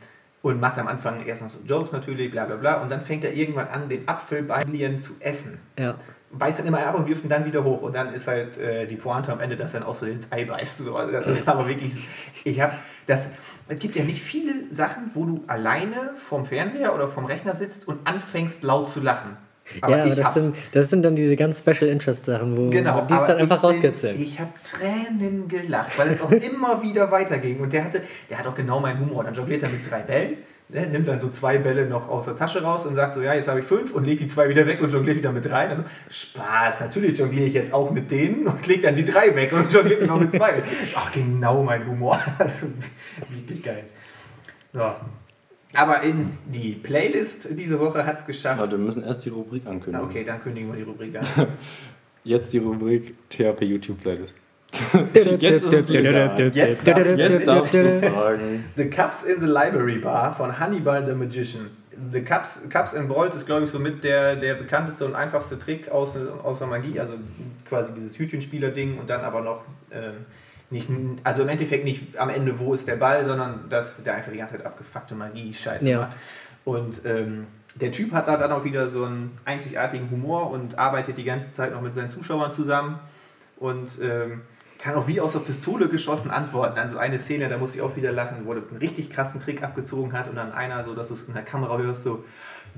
Und 0.43 0.61
macht 0.61 0.79
am 0.79 0.89
Anfang 0.89 1.25
erst 1.25 1.43
noch 1.43 1.51
so 1.51 1.59
Jokes 1.65 1.93
natürlich, 1.93 2.31
bla 2.31 2.45
bla 2.45 2.57
bla, 2.57 2.83
und 2.83 2.91
dann 2.91 3.03
fängt 3.03 3.25
er 3.25 3.33
irgendwann 3.33 3.69
an, 3.69 3.89
den 3.89 4.09
Apfel 4.09 4.43
beim 4.43 4.63
Jonglieren 4.63 5.01
zu 5.01 5.13
essen. 5.21 5.61
Ja. 5.79 5.97
Beißt 6.31 6.59
dann 6.59 6.67
immer 6.67 6.87
ab 6.87 6.95
und 6.95 7.09
wirft 7.09 7.25
ihn 7.25 7.31
dann 7.31 7.47
wieder 7.47 7.65
hoch 7.65 7.81
und 7.81 7.95
dann 7.95 8.13
ist 8.13 8.29
halt 8.29 8.59
äh, 8.59 8.87
die 8.87 8.97
Pointe 8.97 9.33
am 9.33 9.41
Ende, 9.41 9.57
dass 9.57 9.73
er 9.73 9.81
dann 9.81 9.89
auch 9.89 9.95
so 9.95 10.05
ins 10.05 10.31
Ei 10.31 10.45
beißt. 10.45 10.79
So, 10.79 10.97
also 10.97 11.11
das 11.11 11.27
ist 11.27 11.49
aber 11.49 11.67
wirklich, 11.67 12.07
ich 12.45 12.61
habe 12.61 12.75
das, 13.07 13.31
es 13.67 13.79
gibt 13.79 13.97
ja 13.97 14.05
nicht 14.05 14.23
viele 14.23 14.53
Sachen, 14.71 15.11
wo 15.15 15.25
du 15.25 15.45
alleine 15.47 16.13
vorm 16.17 16.45
Fernseher 16.45 16.95
oder 16.95 17.09
vom 17.09 17.25
Rechner 17.25 17.55
sitzt 17.55 17.89
und 17.89 18.07
anfängst 18.07 18.63
laut 18.63 18.91
zu 18.91 19.01
lachen. 19.01 19.37
Ja, 19.81 20.05
aber 20.05 20.15
das 20.15 20.35
sind, 20.35 20.57
das 20.73 20.91
sind 20.91 21.03
dann 21.03 21.17
diese 21.17 21.37
ganz 21.37 21.59
Special 21.59 21.91
Interest 21.91 22.25
Sachen, 22.25 22.57
wo 22.57 22.71
Genau, 22.71 23.03
die 23.03 23.15
es 23.15 23.21
aber 23.21 23.29
dann 23.29 23.39
einfach 23.39 23.63
rauskitzeln. 23.63 24.21
Ich 24.21 24.39
habe 24.41 24.51
Tränen 24.63 25.49
gelacht, 25.49 25.99
weil 25.99 26.09
es 26.09 26.21
auch 26.21 26.31
immer 26.31 26.83
wieder 26.83 27.11
weiterging. 27.11 27.61
Und 27.61 27.73
der 27.73 27.85
hatte, 27.85 28.03
der 28.31 28.39
hat 28.39 28.47
auch 28.47 28.55
genau 28.55 28.81
meinen 28.81 29.01
Humor. 29.01 29.25
Dann 29.25 29.35
jongliert 29.35 29.63
er 29.63 29.69
mit 29.69 29.89
drei 29.89 30.01
Bällen, 30.01 30.39
ne, 30.69 30.87
nimmt 30.87 31.09
dann 31.09 31.21
so 31.21 31.31
zwei 31.31 31.59
Bälle 31.59 31.87
noch 31.87 32.09
aus 32.09 32.27
der 32.27 32.37
Tasche 32.37 32.63
raus 32.63 32.87
und 32.87 32.95
sagt 32.95 33.15
so, 33.15 33.23
ja, 33.23 33.35
jetzt 33.35 33.49
habe 33.49 33.61
ich 33.61 33.67
fünf 33.67 33.95
und 33.95 34.05
legt 34.05 34.21
die 34.21 34.29
zwei 34.29 34.49
wieder 34.49 34.67
weg 34.67 34.81
und 34.81 34.93
jongliert 34.93 35.19
wieder 35.19 35.33
mit 35.33 35.51
rein. 35.51 35.71
Also 35.71 35.85
Spaß, 36.11 36.81
natürlich 36.81 37.19
jongliere 37.19 37.47
ich 37.47 37.55
jetzt 37.55 37.73
auch 37.73 37.91
mit 37.91 38.11
denen 38.11 38.47
und 38.47 38.67
leg 38.67 38.83
dann 38.83 38.97
die 38.97 39.05
drei 39.05 39.35
weg 39.35 39.53
und 39.53 39.73
jongliere 39.73 40.07
noch 40.07 40.19
mit 40.19 40.33
zwei. 40.33 40.63
Ach, 40.95 41.13
genau 41.13 41.63
mein 41.63 41.87
Humor. 41.87 42.19
Also, 42.39 42.67
wirklich 43.31 43.63
geil. 43.63 43.85
So. 44.73 44.93
Aber 45.75 46.03
in 46.03 46.39
die 46.47 46.73
Playlist 46.73 47.49
diese 47.59 47.79
Woche 47.79 48.05
hat 48.07 48.17
es 48.19 48.27
geschafft. 48.27 48.59
Warte, 48.61 48.79
wir 48.79 48.85
müssen 48.85 49.05
erst 49.05 49.25
die 49.27 49.29
Rubrik 49.29 49.63
Ah, 49.67 49.71
ankündigen. 49.71 50.07
okay, 50.09 50.25
dann 50.25 50.41
kündigen 50.43 50.71
wir 50.71 50.77
die 50.77 50.83
Rubrik 50.83 51.17
an. 51.17 51.25
Jetzt 52.25 52.53
die 52.53 52.59
Rubrik 52.59 53.15
THP 53.29 53.63
YouTube 53.63 54.01
Playlist. 54.01 54.41
Jetzt 55.15 55.65
ist 55.65 55.73
es 55.73 55.89
legal. 55.89 56.51
Jetzt 56.55 56.87
darf- 56.87 56.99
Jetzt 57.07 57.47
darfst 57.47 57.75
du 57.75 58.01
sagen. 58.01 58.65
The 58.77 58.91
Cups 58.91 59.25
in 59.25 59.41
the 59.41 59.47
Library 59.47 59.99
Bar 59.99 60.35
von 60.35 60.59
Hannibal 60.59 61.05
the 61.07 61.13
Magician. 61.15 61.71
The 62.13 62.21
Cups, 62.23 62.69
Cups 62.71 62.93
in 62.95 63.09
Bolt 63.09 63.35
ist, 63.35 63.45
glaube 63.47 63.65
ich, 63.65 63.71
somit 63.71 64.05
der, 64.05 64.37
der 64.37 64.55
bekannteste 64.55 65.05
und 65.05 65.15
einfachste 65.17 65.59
Trick 65.59 65.91
aus, 65.91 66.17
aus 66.45 66.59
der 66.61 66.69
Magie. 66.69 67.01
Also 67.01 67.15
quasi 67.69 67.93
dieses 67.95 68.17
Hütchenspieler-Ding 68.19 68.99
und 68.99 69.11
dann 69.11 69.23
aber 69.23 69.41
noch 69.41 69.65
ähm, 69.91 70.13
nicht, 70.71 70.89
also 71.25 71.43
im 71.43 71.49
Endeffekt 71.49 71.85
nicht 71.85 72.19
am 72.19 72.29
Ende, 72.31 72.59
wo 72.59 72.75
ist 72.75 72.87
der 72.89 72.97
Ball, 72.97 73.25
sondern 73.25 73.69
dass 73.71 74.03
der 74.05 74.15
einfach 74.17 74.33
die 74.33 74.39
ganze 74.39 74.57
Zeit 74.57 74.67
abgefuckte 74.67 75.15
Magie-Scheiße 75.15 75.89
Ja. 75.89 76.01
macht. 76.01 76.17
Und 76.65 77.05
ähm, 77.07 77.47
der 77.77 77.93
Typ 77.93 78.13
hat 78.13 78.29
da 78.29 78.37
dann 78.37 78.53
auch 78.53 78.65
wieder 78.65 78.89
so 78.89 79.05
einen 79.05 79.39
einzigartigen 79.45 80.11
Humor 80.11 80.51
und 80.51 80.79
arbeitet 80.79 81.17
die 81.17 81.25
ganze 81.25 81.51
Zeit 81.53 81.73
noch 81.73 81.81
mit 81.81 81.95
seinen 81.95 82.11
Zuschauern 82.11 82.53
zusammen 82.53 82.99
und 83.59 83.91
ähm, 84.03 84.43
kann 84.79 84.95
auch 84.95 85.09
wie 85.09 85.21
aus 85.21 85.33
der 85.33 85.41
Pistole 85.41 85.89
geschossen 85.89 86.31
antworten. 86.31 86.79
An 86.79 86.89
so 86.91 86.99
eine 86.99 87.19
Szene, 87.19 87.49
da 87.49 87.59
muss 87.59 87.75
ich 87.75 87.81
auch 87.83 87.97
wieder 87.97 88.13
lachen, 88.13 88.45
wo 88.45 88.53
er 88.53 88.59
einen 88.69 88.77
richtig 88.79 89.11
krassen 89.11 89.41
Trick 89.41 89.63
abgezogen 89.63 90.13
hat 90.13 90.29
und 90.29 90.37
dann 90.37 90.53
einer 90.53 90.85
so, 90.85 90.95
dass 90.95 91.09
du 91.09 91.15
es 91.15 91.25
in 91.25 91.35
der 91.35 91.43
Kamera 91.43 91.79
hörst, 91.79 92.05
so 92.05 92.25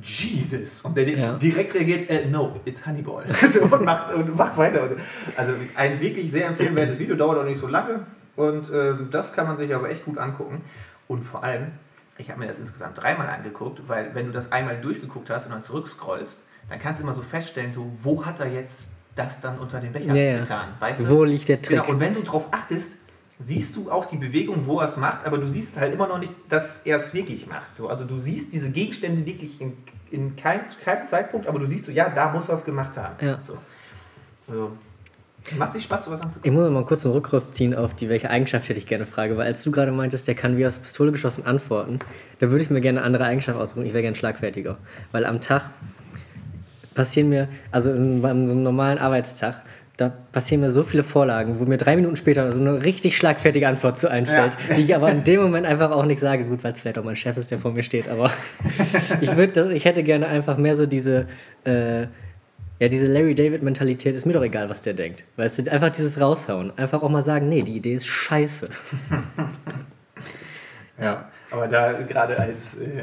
Jesus! 0.03 0.83
Und 0.83 0.97
der 0.97 1.09
Ja. 1.09 1.35
direkt 1.35 1.75
reagiert, 1.75 2.09
äh, 2.11 2.27
no, 2.27 2.61
it's 2.65 2.87
Honeyball. 2.87 3.25
so, 3.53 3.63
und, 3.63 3.85
macht, 3.85 4.15
und 4.15 4.37
macht 4.37 4.57
weiter. 4.57 4.83
Also, 4.83 4.97
also 5.37 5.53
ein 5.75 6.01
wirklich 6.01 6.31
sehr 6.31 6.49
empfehlenswertes 6.49 6.99
Video, 6.99 7.17
dauert 7.17 7.39
auch 7.39 7.45
nicht 7.45 7.59
so 7.61 7.67
lange 7.67 8.01
und 8.37 8.71
ähm, 8.73 9.09
das 9.11 9.33
kann 9.33 9.47
man 9.47 9.57
sich 9.59 9.75
aber 9.75 9.91
echt 9.91 10.05
gut 10.05 10.19
angucken. 10.19 10.63
Und 11.09 11.25
vor 11.25 11.43
allem, 11.43 11.73
ich 12.19 12.31
habe 12.31 12.41
mir 12.41 12.47
das 12.47 12.59
insgesamt 12.59 13.01
dreimal 13.01 13.29
angeguckt, 13.29 13.83
weil 13.89 14.15
wenn 14.15 14.27
du 14.27 14.33
das 14.33 14.53
einmal 14.53 14.81
durchgeguckt 14.81 15.29
hast 15.31 15.47
und 15.47 15.53
dann 15.53 15.63
zurückscrollst, 15.63 16.41
dann 16.69 16.79
kannst 16.79 17.01
du 17.01 17.05
immer 17.05 17.15
so 17.15 17.23
feststellen, 17.23 17.73
so, 17.73 17.91
wo 18.03 18.25
hat 18.25 18.41
er 18.41 18.53
jetzt 18.53 18.87
das 19.17 19.41
dann 19.41 19.59
unter 19.59 19.81
den 19.81 19.93
Becher 19.93 20.15
Ja, 20.15 20.39
getan? 20.39 20.69
Weißt 20.79 21.03
du? 21.03 21.09
Wo 21.09 21.25
liegt 21.25 21.49
der 21.49 21.61
Trick? 21.61 21.79
Genau, 21.79 21.91
und 21.91 22.01
wenn 22.01 22.15
du 22.15 22.23
darauf 22.23 22.49
achtest, 22.53 22.97
siehst 23.41 23.75
du 23.77 23.91
auch 23.91 24.05
die 24.05 24.19
Bewegung, 24.19 24.67
wo 24.67 24.81
er 24.81 24.85
es 24.87 24.97
macht, 24.97 25.27
aber 25.27 25.39
du 25.39 25.49
siehst 25.49 25.79
halt 25.79 25.95
immer 25.95 26.07
noch 26.07 26.19
nicht, 26.19 26.33
dass 26.49 26.81
er 26.85 26.99
es 26.99 27.15
wirklich 27.15 27.47
macht. 27.47 27.75
So, 27.75 27.89
also 27.89 28.05
du 28.05 28.19
siehst 28.19 28.53
diese 28.53 28.71
Gegenstände 28.71 29.25
wirklich 29.25 29.61
in, 29.61 29.73
in 30.11 30.37
keinem 30.37 30.65
keinem 30.85 31.05
Zeitpunkt, 31.05 31.47
aber 31.47 31.59
du 31.59 31.67
siehst 31.67 31.87
so, 31.87 31.93
ja, 31.93 32.11
da 32.11 32.31
muss 32.31 32.49
er 32.49 32.55
es 32.55 32.65
gemacht 32.65 32.97
haben. 32.97 33.15
Ja. 33.25 33.39
So. 33.43 33.57
Also, 34.47 34.73
macht 35.57 35.73
sich 35.73 35.85
Spaß, 35.85 36.05
sowas 36.05 36.21
anzugucken. 36.21 36.53
Ich 36.53 36.57
muss 36.57 36.71
mal 36.71 36.85
kurz 36.85 37.07
einen 37.07 37.15
Rückgriff 37.15 37.51
ziehen 37.51 37.75
auf 37.75 37.95
die, 37.95 38.11
welche 38.11 38.29
Eigenschaft 38.29 38.69
hätte 38.69 38.79
ich 38.79 38.87
gerne 38.87 39.07
frage, 39.07 39.37
weil 39.39 39.47
als 39.47 39.63
du 39.63 39.71
gerade 39.71 39.91
meintest, 39.91 40.29
der 40.29 40.35
kann 40.35 40.59
wie 40.59 40.67
aus 40.67 40.77
Pistole 40.77 41.13
geschossen 41.13 41.47
antworten, 41.47 41.99
da 42.41 42.51
würde 42.51 42.63
ich 42.63 42.71
mir 42.71 42.81
gerne 42.83 42.99
eine 42.99 43.07
andere 43.07 43.25
Eigenschaft 43.25 43.59
aussuchen. 43.59 43.87
Ich 43.87 43.93
wäre 43.95 44.03
gerne 44.03 44.17
schlagfertiger. 44.17 44.77
Weil 45.13 45.25
am 45.25 45.41
Tag 45.41 45.71
passieren 46.95 47.31
mir, 47.31 47.49
also 47.71 47.91
bei 47.91 47.97
so 47.99 48.53
einem 48.53 48.63
normalen 48.63 48.99
Arbeitstag, 48.99 49.63
da 50.01 50.13
passieren 50.33 50.63
mir 50.63 50.71
so 50.71 50.83
viele 50.83 51.05
Vorlagen, 51.05 51.61
wo 51.61 51.65
mir 51.65 51.77
drei 51.77 51.95
Minuten 51.97 52.17
später 52.17 52.51
so 52.53 52.61
eine 52.61 52.83
richtig 52.85 53.17
schlagfertige 53.17 53.69
Antwort 53.69 53.99
zu 53.99 54.09
einfällt, 54.11 54.57
Ja. 54.69 54.75
die 54.77 54.83
ich 54.83 54.95
aber 54.97 55.11
in 55.11 55.25
dem 55.25 55.41
Moment 55.43 55.67
einfach 55.67 55.91
auch 55.91 56.05
nicht 56.07 56.21
sage. 56.21 56.45
Gut, 56.45 56.65
weil 56.65 56.73
es 56.73 56.81
vielleicht 56.81 56.99
auch 56.99 57.05
mein 57.05 57.17
Chef 57.17 57.37
ist, 57.37 57.51
der 57.51 57.59
vor 57.59 57.73
mir 57.73 57.83
steht, 57.83 58.09
aber 58.09 58.31
ich, 59.21 59.37
würd, 59.37 59.57
ich 59.57 59.85
hätte 59.85 60.03
gerne 60.03 60.27
einfach 60.29 60.57
mehr 60.57 60.75
so 60.75 60.87
diese, 60.87 61.27
äh, 61.65 62.03
ja, 62.79 62.89
diese 62.89 63.07
Larry 63.07 63.35
David-Mentalität, 63.35 64.15
ist 64.17 64.25
mir 64.25 64.33
doch 64.33 64.43
egal, 64.43 64.71
was 64.71 64.81
der 64.81 64.95
denkt. 64.95 65.23
Weißt 65.37 65.59
du, 65.67 65.71
einfach 65.71 65.91
dieses 65.91 66.19
Raushauen. 66.19 66.73
Einfach 66.79 67.03
auch 67.03 67.11
mal 67.11 67.21
sagen, 67.21 67.49
nee, 67.51 67.61
die 67.63 67.77
Idee 67.77 67.95
ist 67.95 68.07
scheiße. 68.07 68.71
Ja. 71.01 71.31
Aber 71.51 71.67
da 71.67 71.93
gerade 72.03 72.39
als, 72.39 72.79
äh, 72.79 73.03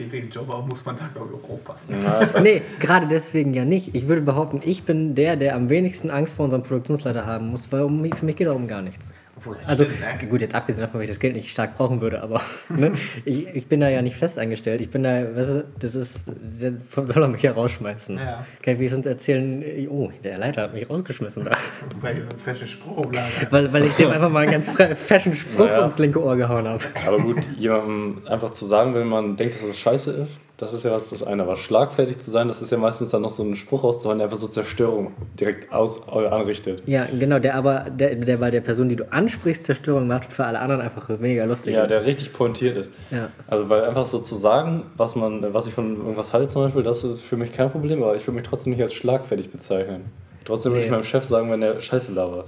als 0.00 0.10
Ferienjobber 0.10 0.62
muss 0.68 0.84
man 0.84 0.96
da, 0.96 1.08
glaube 1.14 1.34
ich, 1.36 1.44
auch 1.44 1.54
aufpassen. 1.54 1.96
Nee, 2.42 2.62
gerade 2.80 3.06
deswegen 3.06 3.54
ja 3.54 3.64
nicht. 3.64 3.94
Ich 3.94 4.08
würde 4.08 4.22
behaupten, 4.22 4.60
ich 4.64 4.84
bin 4.84 5.14
der, 5.14 5.36
der 5.36 5.54
am 5.54 5.68
wenigsten 5.68 6.10
Angst 6.10 6.34
vor 6.36 6.44
unserem 6.46 6.62
Produktionsleiter 6.62 7.26
haben 7.26 7.48
muss, 7.50 7.70
weil 7.72 7.82
um, 7.82 8.00
mich- 8.02 8.14
für 8.14 8.24
mich 8.24 8.36
geht 8.36 8.46
darum 8.46 8.66
gar 8.66 8.82
nichts. 8.82 9.12
Obwohl, 9.44 9.56
Also 9.66 9.84
stimmt, 9.84 10.00
ne? 10.22 10.28
gut, 10.28 10.40
jetzt 10.40 10.54
abgesehen 10.54 10.82
davon, 10.82 10.98
weil 11.00 11.04
ich 11.04 11.10
das 11.10 11.20
Geld 11.20 11.34
nicht 11.34 11.50
stark 11.50 11.76
brauchen 11.76 12.00
würde, 12.00 12.22
aber 12.22 12.40
ne, 12.68 12.92
ich, 13.24 13.46
ich 13.54 13.66
bin 13.66 13.80
da 13.80 13.88
ja 13.88 14.02
nicht 14.02 14.16
fest 14.16 14.38
eingestellt. 14.38 14.80
Ich 14.80 14.90
bin 14.90 15.02
da, 15.02 15.36
weißt 15.36 15.50
du, 15.54 15.64
das 15.78 15.94
ist, 15.94 16.28
der 16.28 16.72
soll 17.04 17.22
er 17.22 17.28
mich 17.28 17.42
ja 17.42 17.52
rausschmeißen. 17.52 18.16
Ja. 18.16 18.46
Kann 18.62 18.74
ich 18.74 18.78
wenigstens 18.78 19.06
erzählen, 19.06 19.62
oh, 19.90 20.10
der 20.22 20.38
Leiter 20.38 20.62
hat 20.62 20.74
mich 20.74 20.88
rausgeschmissen 20.88 21.44
da. 21.44 21.52
Weil 22.00 22.16
ich 22.18 22.22
einen 22.22 22.38
festen 22.38 22.66
Spruch. 22.66 23.06
Weil, 23.50 23.72
weil 23.72 23.84
ich 23.84 23.92
dem 23.94 24.10
einfach 24.10 24.30
mal 24.30 24.40
einen 24.48 24.52
ganz 24.52 24.68
fashion 24.98 25.34
Spruch 25.34 25.66
Naja. 25.66 25.80
ums 25.80 25.98
linke 25.98 26.22
Ohr 26.22 26.36
gehauen 26.36 26.66
habe. 26.66 26.82
Aber 27.06 27.18
gut, 27.18 27.48
jemandem 27.58 28.22
einfach 28.26 28.50
zu 28.52 28.66
sagen, 28.66 28.94
wenn 28.94 29.06
man 29.08 29.36
denkt, 29.36 29.54
dass 29.56 29.66
das 29.66 29.78
scheiße 29.78 30.10
ist, 30.12 30.38
das 30.56 30.72
ist 30.72 30.84
ja 30.84 30.92
was 30.92 31.10
das 31.10 31.22
eine. 31.22 31.42
Aber 31.42 31.56
schlagfertig 31.56 32.20
zu 32.20 32.30
sein, 32.30 32.46
das 32.48 32.62
ist 32.62 32.70
ja 32.70 32.78
meistens 32.78 33.08
dann 33.08 33.22
noch 33.22 33.30
so 33.30 33.42
ein 33.42 33.56
Spruch 33.56 33.82
rauszuhauen, 33.82 34.18
der 34.18 34.26
einfach 34.26 34.38
so 34.38 34.46
Zerstörung 34.46 35.12
direkt 35.38 35.72
aus, 35.72 36.00
äh, 36.06 36.26
anrichtet. 36.26 36.82
Ja, 36.86 37.06
genau, 37.06 37.38
der 37.40 37.56
aber, 37.56 37.86
der, 37.90 38.14
der 38.14 38.36
bei 38.36 38.50
der 38.50 38.60
Person, 38.60 38.88
die 38.88 38.96
du 38.96 39.10
ansprichst, 39.12 39.64
Zerstörung 39.64 40.06
macht 40.06 40.32
für 40.32 40.44
alle 40.44 40.60
anderen 40.60 40.80
einfach 40.80 41.08
weniger 41.08 41.46
lustig 41.46 41.74
Ja, 41.74 41.82
ist. 41.84 41.90
der 41.90 42.04
richtig 42.04 42.32
pointiert 42.32 42.76
ist. 42.76 42.90
Ja. 43.10 43.28
Also 43.48 43.68
weil 43.68 43.84
einfach 43.84 44.06
so 44.06 44.20
zu 44.20 44.36
sagen, 44.36 44.84
was 44.96 45.16
man, 45.16 45.52
was 45.52 45.66
ich 45.66 45.74
von 45.74 45.96
irgendwas 45.96 46.32
halte 46.32 46.48
zum 46.48 46.62
Beispiel, 46.64 46.82
das 46.84 47.02
ist 47.02 47.20
für 47.22 47.36
mich 47.36 47.52
kein 47.52 47.70
Problem, 47.70 48.02
aber 48.02 48.14
ich 48.14 48.22
würde 48.26 48.36
mich 48.38 48.46
trotzdem 48.48 48.72
nicht 48.74 48.82
als 48.82 48.94
schlagfertig 48.94 49.50
bezeichnen. 49.50 50.04
Trotzdem 50.44 50.72
würde 50.72 50.80
Nee. 50.80 50.84
ich 50.86 50.90
meinem 50.92 51.04
Chef 51.04 51.24
sagen, 51.24 51.50
wenn 51.50 51.62
er 51.62 51.80
Scheiße 51.80 52.12
labert. 52.12 52.46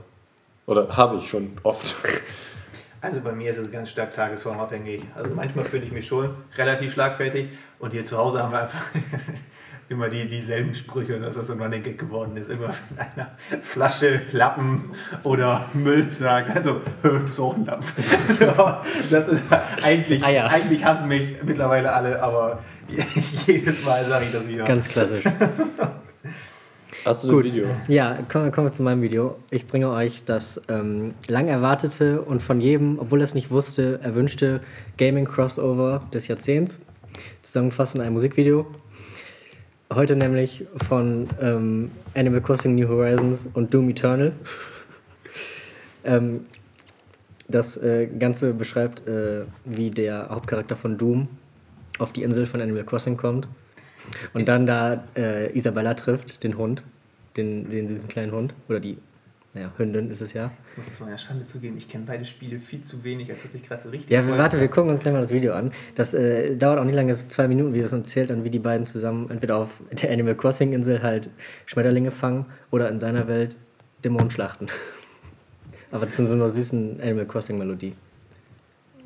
Oder 0.67 0.89
habe 0.97 1.17
ich 1.17 1.29
schon 1.29 1.53
oft. 1.63 1.95
Also 3.07 3.21
bei 3.21 3.31
mir 3.31 3.53
ist 3.53 3.59
es 3.59 3.71
ganz 3.71 3.89
stark 3.89 4.15
tagesformabhängig. 4.15 5.05
Also 5.15 5.31
manchmal 5.33 5.65
finde 5.65 5.87
ich 5.87 5.93
mich 5.93 6.09
schon 6.09 6.31
relativ 6.57 6.93
schlagfertig 6.93 7.51
und 7.79 7.93
hier 7.93 8.05
zu 8.05 8.19
Hause 8.19 8.43
haben 8.43 8.51
wir 8.51 8.63
einfach 8.63 8.83
immer 9.89 10.09
die, 10.09 10.27
dieselben 10.27 10.75
Sprüche, 10.75 11.21
dass 11.21 11.37
das 11.37 11.49
ein 11.49 11.63
Running 11.63 11.85
Gag 11.85 12.01
geworden 12.01 12.37
ist. 12.37 12.51
Immer 12.51 12.75
wenn 12.97 12.99
einer 12.99 13.37
Flasche, 13.63 14.23
Lappen 14.33 14.91
oder 15.23 15.67
Müll 15.73 16.09
sagt, 16.15 16.51
also 16.57 16.81
du 17.05 17.21
bist 17.21 17.39
auch 17.39 17.55
ein 17.55 17.65
Lappen. 17.65 17.87
So, 18.29 18.47
das 19.09 19.29
ist 19.29 19.45
eigentlich, 19.85 20.25
Ah 20.25 20.31
ja. 20.31 20.47
eigentlich 20.49 20.85
hassen 20.85 21.07
mich 21.07 21.37
mittlerweile 21.45 21.93
alle, 21.93 22.21
aber 22.21 22.59
jedes 23.47 23.85
Mal 23.85 24.05
sage 24.05 24.25
ich 24.25 24.33
das 24.33 24.49
wieder. 24.49 24.65
Ganz 24.65 24.89
klassisch. 24.89 25.23
Hast 27.07 27.23
du 27.23 27.29
Gut. 27.29 27.45
ein 27.45 27.53
Video? 27.53 27.67
Ja, 27.87 28.19
kommen, 28.29 28.51
kommen 28.51 28.67
wir 28.67 28.73
zu 28.73 28.83
meinem 28.83 29.01
Video. 29.01 29.37
Ich 29.51 29.69
bringe 29.69 29.91
euch 29.91 30.25
das 30.27 30.61
ähm, 30.67 31.15
lang 31.29 31.47
erwartete 31.47 32.21
und 32.21 32.43
von 32.43 32.61
jedem, 32.61 32.99
obwohl 32.99 33.21
er 33.21 33.25
es 33.25 33.33
nicht 33.33 33.49
wusste, 33.53 34.01
erwünschte 34.03 34.61
Gaming-Crossover 34.99 36.03
des 36.13 36.27
Jahrzehnts. 36.27 36.81
Zusammengefasst 37.43 37.95
in 37.95 38.01
einem 38.01 38.15
Musikvideo. 38.15 38.67
Heute 39.95 40.17
nämlich 40.17 40.67
von 40.89 41.29
ähm, 41.41 41.93
Animal 42.17 42.41
Crossing 42.41 42.75
New 42.75 42.89
Horizons 42.89 43.47
und 43.55 43.73
Doom 43.73 43.91
Eternal. 43.91 44.33
ähm, 46.05 46.47
das 47.47 47.77
äh, 47.77 48.09
Ganze 48.19 48.53
beschreibt, 48.53 49.07
äh, 49.07 49.43
wie 49.65 49.93
der 49.93 50.29
Hauptcharakter 50.29 50.75
von 50.75 50.99
Doom 50.99 51.29
auf 52.01 52.13
die 52.13 52.25
Insel 52.25 52.47
von 52.47 52.61
Animal 52.61 52.83
Crossing 52.83 53.17
kommt 53.17 53.47
und 54.35 54.49
dann 54.49 54.67
da 54.67 55.05
äh, 55.17 55.57
Isabella 55.57 55.95
trifft, 55.95 56.43
den 56.43 56.59
Hund, 56.59 56.83
den, 57.37 57.69
den 57.71 57.87
süßen 57.89 58.09
kleinen 58.09 58.33
Hund. 58.33 58.55
Oder 58.69 58.81
die, 58.81 58.99
naja, 59.55 59.73
Hündin 59.77 60.11
ist 60.11 60.21
es 60.21 60.33
ja. 60.33 60.51
Ich 60.73 60.79
muss 60.79 60.97
zu 60.97 61.05
meiner 61.05 61.19
Schande 61.19 61.45
zugeben, 61.45 61.77
ich 61.79 61.89
kenne 61.89 62.05
beide 62.07 62.25
Spiele 62.25 62.59
viel 62.59 62.81
zu 62.83 63.03
wenig, 63.05 63.31
als 63.31 63.43
dass 63.43 63.55
ich 63.55 63.67
gerade 63.67 63.83
so 63.83 63.91
richtig. 63.91 64.11
Ja, 64.11 64.23
voll- 64.23 64.37
warte, 64.39 64.61
wir 64.61 64.69
gucken 64.69 64.91
uns 64.91 65.01
gleich 65.01 65.15
mal 65.15 65.21
das 65.23 65.33
Video 65.33 65.53
an. 65.55 65.73
Das 65.95 66.13
äh, 66.15 66.57
dauert 66.57 66.79
auch 66.79 66.85
nicht 66.85 66.95
lange, 66.95 67.13
es 67.13 67.21
sind 67.21 67.33
zwei 67.33 67.49
Minuten, 67.49 67.73
wie 67.75 67.81
das 67.81 67.93
uns 67.93 68.09
erzählt, 68.09 68.31
dann 68.31 68.45
wie 68.45 68.51
die 68.51 68.59
beiden 68.59 68.85
zusammen 68.87 69.31
entweder 69.31 69.57
auf 69.57 69.81
der 69.91 70.11
Animal 70.13 70.35
Crossing 70.35 70.73
Insel 70.73 71.03
halt 71.03 71.31
Schmetterlinge 71.67 72.11
fangen 72.11 72.47
oder 72.71 72.89
in 72.91 72.99
seiner 73.01 73.29
Welt 73.29 73.57
Dämonen 74.05 74.31
schlachten. 74.31 74.67
Aber 75.91 76.05
das 76.05 76.17
sind 76.17 76.27
so 76.27 76.35
einer 76.35 76.51
süßen 76.51 77.01
Animal 77.01 77.27
Crossing 77.27 77.57
Melodie. 77.59 77.95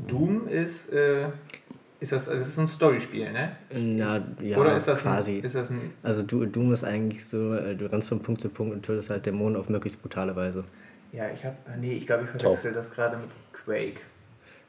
Doom 0.08 0.48
ist, 0.48 0.92
äh, 0.92 1.26
ist 2.00 2.12
das, 2.12 2.28
also 2.28 2.40
das 2.40 2.48
ist 2.48 2.54
so 2.56 2.62
ein 2.62 2.68
Storyspiel, 2.68 3.30
ne? 3.32 3.52
Na, 3.72 4.22
ja, 4.40 4.56
Oder 4.58 4.76
ist 4.76 4.88
das 4.88 5.02
quasi. 5.02 5.38
Ein, 5.38 5.44
ist 5.44 5.54
das 5.54 5.70
ein. 5.70 5.92
also 6.02 6.22
du, 6.22 6.46
Doom 6.46 6.72
ist 6.72 6.84
eigentlich 6.84 7.24
so, 7.24 7.54
äh, 7.54 7.76
du 7.76 7.86
rennst 7.90 8.08
von 8.08 8.20
Punkt 8.20 8.40
zu 8.40 8.48
Punkt 8.48 8.74
und 8.74 8.82
tötest 8.84 9.10
halt 9.10 9.26
Dämonen 9.26 9.56
auf 9.56 9.68
möglichst 9.68 10.00
brutale 10.00 10.34
Weise. 10.34 10.64
Ja, 11.12 11.28
ich 11.28 11.44
habe. 11.44 11.56
Nee, 11.78 11.94
ich 11.94 12.06
glaube, 12.06 12.24
ich 12.24 12.30
verwechsel 12.30 12.72
das 12.72 12.92
gerade 12.94 13.16
mit 13.16 13.28
Quake. 13.52 14.00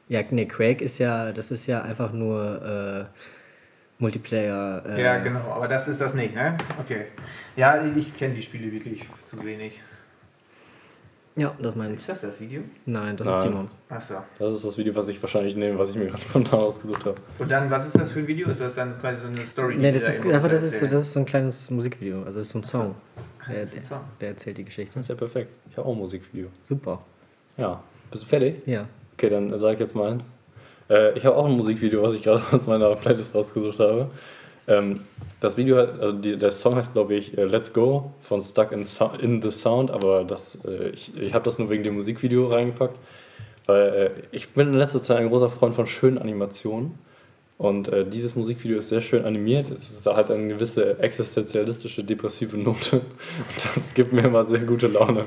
Ja, 0.08 0.22
nee, 0.30 0.46
Quake 0.46 0.84
ist 0.84 0.98
ja, 0.98 1.32
das 1.32 1.50
ist 1.50 1.66
ja 1.66 1.82
einfach 1.82 2.12
nur 2.12 3.08
äh, 3.10 4.02
Multiplayer. 4.02 4.82
Äh, 4.86 5.02
Ja, 5.02 5.18
genau, 5.18 5.52
aber 5.52 5.68
das 5.68 5.88
ist 5.88 6.00
das 6.00 6.14
nicht, 6.14 6.34
ne? 6.34 6.56
Okay. 6.80 7.06
Ja, 7.56 7.82
ich 7.84 8.16
kenne 8.16 8.34
die 8.34 8.42
Spiele 8.42 8.70
wirklich 8.72 9.08
zu 9.26 9.42
wenig. 9.44 9.80
Ja, 11.34 11.54
das 11.62 11.74
meinst 11.74 12.02
Ist 12.02 12.08
das 12.10 12.20
das 12.20 12.40
Video? 12.40 12.60
Nein, 12.84 13.16
das 13.16 13.26
Nein. 13.26 13.36
ist 13.36 13.42
Simons. 13.42 13.76
Achso. 13.88 14.14
Das 14.38 14.54
ist 14.54 14.64
das 14.66 14.76
Video, 14.76 14.94
was 14.94 15.08
ich 15.08 15.22
wahrscheinlich 15.22 15.56
nehme, 15.56 15.78
was 15.78 15.90
ich 15.90 15.96
mir 15.96 16.06
gerade 16.06 16.22
spontan 16.28 16.60
ausgesucht 16.60 17.06
habe. 17.06 17.14
Und 17.38 17.50
dann, 17.50 17.70
was 17.70 17.86
ist 17.86 17.98
das 17.98 18.12
für 18.12 18.18
ein 18.20 18.26
Video? 18.26 18.48
Ist 18.50 18.60
das 18.60 18.74
dann 18.74 18.98
quasi 19.00 19.20
so 19.22 19.26
eine 19.28 19.46
Story? 19.46 19.76
Nee, 19.76 19.92
das 19.92 20.02
da 20.04 20.08
ist 20.10 20.26
einfach, 20.26 20.48
das 20.48 20.62
ist, 20.62 20.80
so, 20.80 20.86
das 20.86 21.02
ist 21.02 21.12
so 21.14 21.20
ein 21.20 21.26
kleines 21.26 21.70
Musikvideo. 21.70 22.18
Also 22.24 22.40
das 22.40 22.46
ist 22.46 22.52
so 22.52 22.58
ein 22.58 22.64
Song. 22.64 22.94
Ach, 23.40 23.46
Der, 23.48 23.60
das 23.60 23.62
ist 23.70 23.72
ein 23.76 23.80
der, 23.80 23.88
Song. 23.88 24.00
der 24.20 24.28
erzählt 24.28 24.58
die 24.58 24.64
Geschichte. 24.64 24.94
Das 24.94 25.04
ist 25.04 25.08
ja 25.08 25.14
perfekt. 25.14 25.50
Ich 25.70 25.76
habe 25.78 25.88
auch 25.88 25.92
ein 25.92 25.98
Musikvideo. 25.98 26.48
Super. 26.64 27.00
Ja. 27.56 27.82
Bist 28.10 28.24
du 28.24 28.28
fertig? 28.28 28.56
Ja. 28.66 28.86
Okay, 29.14 29.30
dann 29.30 29.58
sage 29.58 29.74
ich 29.74 29.80
jetzt 29.80 29.96
mal 29.96 30.12
eins. 30.12 30.24
Äh, 30.90 31.16
ich 31.16 31.24
habe 31.24 31.36
auch 31.36 31.46
ein 31.46 31.52
Musikvideo, 31.56 32.02
was 32.02 32.14
ich 32.14 32.22
gerade 32.22 32.42
aus 32.52 32.66
meiner 32.66 32.94
Playlist 32.94 33.34
rausgesucht 33.34 33.78
habe. 33.78 34.10
Ähm, 34.68 35.00
das 35.40 35.56
Video, 35.56 35.76
hat, 35.76 36.00
also 36.00 36.12
die, 36.12 36.36
der 36.38 36.50
Song 36.50 36.76
heißt, 36.76 36.92
glaube 36.92 37.14
ich, 37.14 37.36
äh, 37.36 37.44
Let's 37.44 37.72
Go 37.72 38.12
von 38.20 38.40
Stuck 38.40 38.72
in, 38.72 38.84
so 38.84 39.10
in 39.20 39.42
the 39.42 39.50
Sound, 39.50 39.90
aber 39.90 40.24
das, 40.24 40.64
äh, 40.64 40.90
ich, 40.90 41.16
ich 41.16 41.34
habe 41.34 41.44
das 41.44 41.58
nur 41.58 41.68
wegen 41.70 41.82
dem 41.82 41.94
Musikvideo 41.94 42.46
reingepackt, 42.46 42.96
weil 43.66 43.88
äh, 43.88 44.10
ich 44.30 44.50
bin 44.50 44.68
in 44.68 44.74
letzter 44.74 45.02
Zeit 45.02 45.18
ein 45.18 45.28
großer 45.28 45.50
Freund 45.50 45.74
von 45.74 45.86
schönen 45.86 46.18
Animationen. 46.18 46.98
Und 47.58 47.86
äh, 47.88 48.04
dieses 48.04 48.34
Musikvideo 48.34 48.78
ist 48.78 48.88
sehr 48.88 49.02
schön 49.02 49.24
animiert. 49.24 49.70
Es 49.70 49.88
ist 49.88 50.04
halt 50.06 50.32
eine 50.32 50.48
gewisse 50.48 50.98
existenzialistische, 50.98 52.02
depressive 52.02 52.56
Note. 52.56 52.96
Und 52.96 53.76
das 53.76 53.94
gibt 53.94 54.12
mir 54.12 54.22
immer 54.22 54.42
sehr 54.42 54.58
gute 54.60 54.88
Laune. 54.88 55.26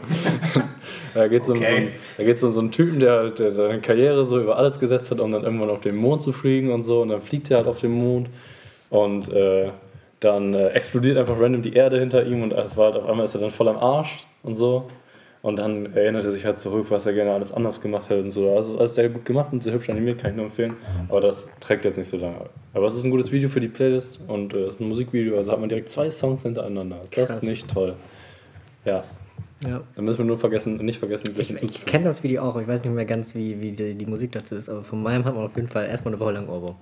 da 1.14 1.30
geht 1.30 1.44
es 1.44 1.50
okay. 1.50 1.60
um, 1.60 1.64
so 1.64 1.76
einen, 1.76 1.88
da 2.18 2.24
geht's 2.26 2.44
um 2.44 2.50
so 2.50 2.60
einen 2.60 2.72
Typen, 2.72 3.00
der, 3.00 3.30
der 3.30 3.52
seine 3.52 3.80
Karriere 3.80 4.26
so 4.26 4.42
über 4.42 4.58
alles 4.58 4.80
gesetzt 4.80 5.12
hat, 5.12 5.22
um 5.22 5.32
dann 5.32 5.44
irgendwann 5.44 5.70
auf 5.70 5.80
den 5.80 5.96
Mond 5.96 6.24
zu 6.24 6.34
fliegen 6.34 6.74
und 6.74 6.84
so. 6.84 7.04
Und 7.04 7.10
dann 7.10 7.22
fliegt 7.22 7.50
er 7.52 7.58
halt 7.60 7.68
auf 7.68 7.80
den 7.80 7.92
Mond. 7.92 8.28
Und 8.90 9.32
äh, 9.32 9.70
dann 10.20 10.54
äh, 10.54 10.70
explodiert 10.70 11.18
einfach 11.18 11.40
random 11.40 11.62
die 11.62 11.74
Erde 11.74 12.00
hinter 12.00 12.26
ihm 12.26 12.42
und 12.44 12.54
es 12.54 12.78
war 12.78 12.94
halt 12.94 13.04
auf 13.04 13.10
einmal 13.10 13.26
ist 13.26 13.36
er 13.36 13.42
dann 13.42 13.52
voll 13.52 13.68
am 13.68 13.78
Arsch 13.78 14.26
und 14.44 14.56
so. 14.56 14.88
Und 15.42 15.60
dann 15.60 15.94
erinnert 15.94 16.26
er 16.26 16.32
sich 16.32 16.44
halt 16.44 16.60
zurück, 16.60 16.88
was 16.90 17.06
er 17.06 17.14
gerne 17.14 17.32
alles 17.32 17.54
anders 17.54 17.80
gemacht 17.80 18.10
hätte 18.10 18.24
und 18.24 18.32
so. 18.32 18.56
Also 18.56 18.74
ist 18.74 18.80
alles 18.80 18.96
sehr 18.96 19.10
gut 19.10 19.26
gemacht 19.26 19.54
und 19.54 19.62
sehr 19.62 19.74
hübsch 19.74 19.90
animiert, 19.92 20.20
kann 20.20 20.32
ich 20.32 20.38
nur 20.38 20.48
empfehlen. 20.48 20.74
Aber 21.08 21.22
das 21.22 21.52
trägt 21.60 21.86
jetzt 21.86 22.00
nicht 22.00 22.08
so 22.08 22.18
lange. 22.18 22.50
Aber 22.74 22.88
es 22.88 22.96
ist 22.96 23.04
ein 23.04 23.12
gutes 23.12 23.32
Video 23.32 23.48
für 23.48 23.60
die 23.60 23.68
Playlist 23.68 24.20
und 24.28 24.56
äh, 24.56 24.62
es 24.62 24.74
ist 24.74 24.80
ein 24.80 24.88
Musikvideo, 24.88 25.38
also 25.38 25.52
hat 25.52 25.60
man 25.60 25.70
direkt 25.70 25.90
zwei 25.90 26.10
Songs 26.10 26.42
hintereinander. 26.42 27.02
Ist 27.04 27.16
das 27.16 27.30
Krass. 27.30 27.44
nicht 27.44 27.72
toll? 27.72 27.94
Ja. 28.86 29.04
Ja. 29.62 29.82
Dann 29.96 30.06
müssen 30.06 30.20
wir 30.20 30.26
nur 30.26 30.38
vergessen, 30.38 30.78
nicht 30.78 31.00
vergessen, 31.00 31.34
bisschen 31.34 31.56
Ich, 31.56 31.64
ich 31.64 31.86
kenne 31.86 32.04
das 32.04 32.24
Video 32.24 32.44
auch, 32.44 32.58
ich 32.58 32.68
weiß 32.68 32.84
nicht 32.84 32.94
mehr 32.94 33.06
ganz, 33.06 33.34
wie, 33.36 33.62
wie 33.62 33.72
die, 33.72 33.96
die, 33.96 34.06
Musik 34.06 34.34
dazu 34.34 34.56
ist, 34.56 34.68
aber 34.68 34.84
von 34.84 35.02
meinem 35.02 35.24
hat 35.24 35.34
man 35.34 35.46
auf 35.46 35.56
jeden 35.56 35.70
Fall 35.70 35.88
erstmal 35.88 36.14
eine 36.14 36.20
Woche 36.20 36.34
lang 36.34 36.50
Ohrwurm. 36.50 36.76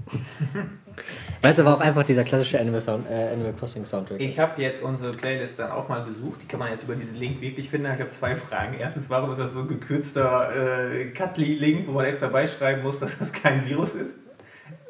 Weil 1.41 1.53
es 1.53 1.59
aber 1.59 1.73
auch 1.73 1.81
einfach 1.81 2.03
dieser 2.03 2.23
klassische 2.23 2.59
Animal, 2.59 2.81
Sound, 2.81 3.05
äh, 3.09 3.29
Animal 3.31 3.53
Crossing 3.53 3.85
Soundtrack 3.85 4.19
Ich 4.19 4.39
habe 4.39 4.59
jetzt 4.61 4.81
unsere 4.81 5.11
Playlist 5.11 5.59
dann 5.59 5.71
auch 5.71 5.87
mal 5.87 6.01
besucht, 6.03 6.41
die 6.41 6.47
kann 6.47 6.59
man 6.59 6.71
jetzt 6.71 6.83
über 6.83 6.95
diesen 6.95 7.17
Link 7.17 7.41
wirklich 7.41 7.69
finden. 7.69 7.91
Ich 7.93 7.99
habe 7.99 8.09
zwei 8.09 8.35
Fragen. 8.35 8.75
Erstens, 8.79 9.07
warum 9.09 9.31
ist 9.31 9.39
das 9.39 9.53
so 9.53 9.61
ein 9.61 9.67
gekürzter 9.67 10.91
äh, 10.91 11.05
Cutly-Link, 11.11 11.87
wo 11.87 11.91
man 11.91 12.05
extra 12.05 12.27
beischreiben 12.27 12.81
muss, 12.81 12.99
dass 13.01 13.19
das 13.19 13.31
kein 13.31 13.67
Virus 13.67 13.93
ist? 13.95 14.17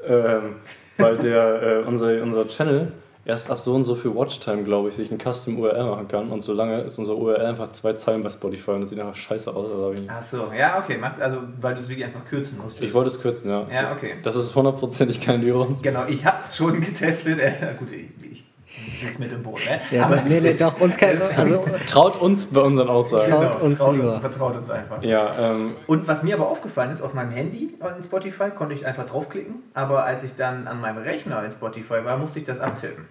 Ähm, 0.07 0.55
weil 0.97 1.17
der, 1.17 1.61
äh, 1.61 1.87
unser, 1.87 2.21
unser 2.23 2.47
Channel 2.47 2.93
erst 3.25 3.49
ab 3.49 3.59
so 3.59 3.73
und 3.73 3.83
so 3.83 3.95
viel 3.95 4.13
Watchtime, 4.13 4.63
glaube 4.63 4.89
ich, 4.89 4.95
sich 4.95 5.11
ein 5.11 5.17
Custom 5.17 5.59
URL 5.59 5.85
machen 5.85 6.07
kann. 6.07 6.29
Und 6.29 6.41
solange 6.41 6.81
ist 6.81 6.97
unser 6.99 7.15
URL 7.15 7.45
einfach 7.45 7.71
zwei 7.71 7.93
Zeilen 7.93 8.23
bei 8.23 8.29
Spotify 8.29 8.71
und 8.71 8.81
das 8.81 8.89
sieht 8.89 8.99
einfach 8.99 9.15
scheiße 9.15 9.53
aus. 9.53 9.71
Also 9.71 9.93
Ach 10.07 10.23
so, 10.23 10.51
ja, 10.57 10.79
okay. 10.79 10.99
Also, 11.19 11.37
weil 11.61 11.75
du 11.75 11.81
es 11.81 11.89
wirklich 11.89 12.05
einfach 12.05 12.25
kürzen 12.25 12.59
musst. 12.61 12.81
Ich 12.81 12.93
wollte 12.93 13.09
es 13.09 13.21
kürzen, 13.21 13.49
ja. 13.49 13.67
Ja, 13.71 13.91
okay. 13.93 14.15
Das 14.23 14.35
ist 14.35 14.53
hundertprozentig 14.55 15.21
kein 15.21 15.41
Virus. 15.43 15.81
Genau, 15.81 16.05
ich 16.07 16.25
habe 16.25 16.37
es 16.37 16.55
schon 16.55 16.81
getestet. 16.81 17.39
Äh, 17.43 17.75
gut, 17.77 17.91
ich, 17.91 18.09
ich 18.31 18.52
sitze 18.99 19.21
mit 19.21 19.31
im 19.31 19.43
Boot, 19.43 19.59
ne? 19.65 19.79
Ja, 19.91 20.05
aber 20.05 20.21
nee, 20.21 20.39
nee, 20.39 20.53
doch, 20.53 20.79
uns 20.79 20.97
kein, 20.97 21.21
also 21.21 21.65
Traut 21.87 22.19
uns 22.19 22.45
bei 22.45 22.61
unseren 22.61 22.89
Aussagen. 22.89 23.31
Traut 23.31 23.41
genau, 23.41 23.65
uns 23.65 23.77
traut 23.77 23.99
uns, 23.99 24.13
vertraut 24.15 24.55
uns 24.57 24.69
einfach. 24.69 25.03
Ja, 25.03 25.53
ähm, 25.53 25.75
und 25.87 26.07
was 26.07 26.23
mir 26.23 26.35
aber 26.35 26.49
aufgefallen 26.49 26.91
ist, 26.91 27.01
auf 27.01 27.13
meinem 27.13 27.31
Handy 27.31 27.73
in 27.97 28.03
Spotify 28.03 28.49
konnte 28.49 28.75
ich 28.75 28.85
einfach 28.85 29.05
draufklicken, 29.05 29.55
aber 29.73 30.05
als 30.05 30.23
ich 30.23 30.35
dann 30.35 30.67
an 30.67 30.81
meinem 30.81 30.97
Rechner 30.97 31.43
in 31.43 31.51
Spotify 31.51 32.03
war, 32.03 32.17
musste 32.17 32.39
ich 32.39 32.45
das 32.45 32.59
abtippen 32.59 33.05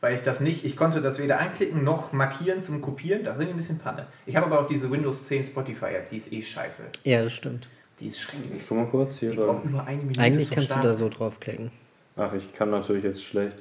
weil 0.00 0.14
ich 0.14 0.22
das 0.22 0.40
nicht, 0.40 0.64
ich 0.64 0.76
konnte 0.76 1.00
das 1.00 1.18
weder 1.18 1.40
anklicken 1.40 1.82
noch 1.82 2.12
markieren 2.12 2.62
zum 2.62 2.80
Kopieren. 2.80 3.24
Da 3.24 3.34
sind 3.34 3.48
ein 3.48 3.56
bisschen 3.56 3.78
Panne. 3.78 4.06
Ich 4.26 4.36
habe 4.36 4.46
aber 4.46 4.60
auch 4.60 4.68
diese 4.68 4.90
Windows 4.90 5.26
10 5.26 5.44
Spotify-App, 5.44 6.10
die 6.10 6.18
ist 6.18 6.32
eh 6.32 6.42
scheiße. 6.42 6.84
Ja, 7.04 7.24
das 7.24 7.32
stimmt. 7.32 7.68
Die 8.00 8.08
ist 8.08 8.20
schrecklich. 8.20 8.62
Guck 8.68 8.76
mal 8.76 8.86
kurz 8.86 9.18
hier. 9.18 9.30
Die 9.30 9.36
braucht 9.36 9.64
über 9.64 9.84
eine 9.84 9.98
Minute 10.02 10.20
Eigentlich 10.20 10.50
kannst 10.50 10.66
starten. 10.66 10.82
du 10.82 10.88
da 10.88 10.94
so 10.94 11.08
draufklicken. 11.08 11.70
Ach, 12.16 12.32
ich 12.34 12.52
kann 12.52 12.70
natürlich 12.70 13.04
jetzt 13.04 13.24
schlecht. 13.24 13.56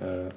Äh, 0.00 0.28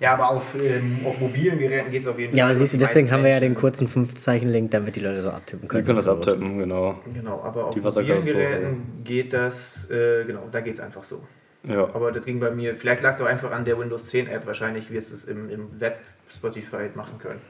ja, 0.00 0.14
aber 0.14 0.30
auf, 0.30 0.56
ähm, 0.60 0.98
auf 1.04 1.20
mobilen 1.20 1.58
Geräten 1.58 1.90
geht 1.90 2.02
es 2.02 2.08
auf 2.08 2.18
jeden 2.18 2.32
Fall. 2.32 2.38
Ja, 2.38 2.46
aber 2.46 2.56
siehst 2.56 2.74
du, 2.74 2.78
deswegen 2.78 3.12
haben 3.12 3.22
wir 3.22 3.30
ja 3.30 3.38
den 3.38 3.54
kurzen 3.54 3.88
5-Zeichen-Link, 3.88 4.72
damit 4.72 4.96
die 4.96 5.00
Leute 5.00 5.22
so 5.22 5.30
abtippen 5.30 5.68
können. 5.68 5.82
Die 5.82 5.86
können 5.86 5.98
das 5.98 6.08
abtippen, 6.08 6.58
genau. 6.58 6.96
Genau, 7.12 7.40
aber 7.42 7.66
auf 7.66 7.76
mobilen 7.76 8.24
Geräten 8.24 9.02
geht 9.04 9.32
das, 9.32 9.88
äh, 9.90 10.24
genau, 10.24 10.48
da 10.50 10.60
geht 10.60 10.74
es 10.74 10.80
einfach 10.80 11.04
so. 11.04 11.22
Ja. 11.62 11.84
Aber 11.94 12.10
das 12.12 12.24
ging 12.24 12.40
bei 12.40 12.50
mir, 12.50 12.74
vielleicht 12.74 13.02
lag 13.02 13.14
es 13.14 13.22
auch 13.22 13.26
einfach 13.26 13.52
an 13.52 13.64
der 13.64 13.78
Windows 13.78 14.08
10 14.08 14.26
App, 14.26 14.46
wahrscheinlich 14.46 14.90
wirst 14.90 15.10
du 15.10 15.14
es 15.14 15.26
im, 15.26 15.48
im 15.48 15.80
Web 15.80 15.98
Spotify 16.28 16.90
machen 16.94 17.18
können. 17.18 17.40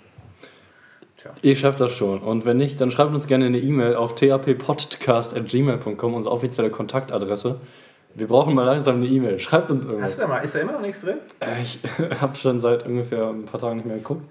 Tja. 1.16 1.30
Ihr 1.42 1.56
schafft 1.56 1.80
das 1.80 1.92
schon. 1.92 2.20
Und 2.20 2.44
wenn 2.44 2.58
nicht, 2.58 2.80
dann 2.80 2.90
schreibt 2.90 3.12
uns 3.12 3.26
gerne 3.26 3.46
eine 3.46 3.58
E-Mail 3.58 3.94
auf 3.94 4.14
tappodcast.gmail.com, 4.14 6.14
unsere 6.14 6.34
offizielle 6.34 6.70
Kontaktadresse. 6.70 7.60
Wir 8.14 8.28
brauchen 8.28 8.54
mal 8.54 8.64
langsam 8.64 8.96
eine 8.96 9.06
E-Mail. 9.06 9.38
Schreibt 9.38 9.70
uns 9.70 9.84
irgendwas. 9.84 10.12
Hast 10.12 10.18
du 10.18 10.22
da 10.22 10.28
mal, 10.28 10.38
ist 10.38 10.54
da 10.54 10.60
immer 10.60 10.72
noch 10.72 10.80
nichts 10.80 11.02
drin? 11.02 11.18
Äh, 11.40 11.62
ich 11.62 11.80
habe 12.20 12.34
schon 12.36 12.58
seit 12.58 12.86
ungefähr 12.86 13.28
ein 13.28 13.44
paar 13.44 13.60
Tagen 13.60 13.76
nicht 13.76 13.86
mehr 13.86 13.96
geguckt. 13.96 14.24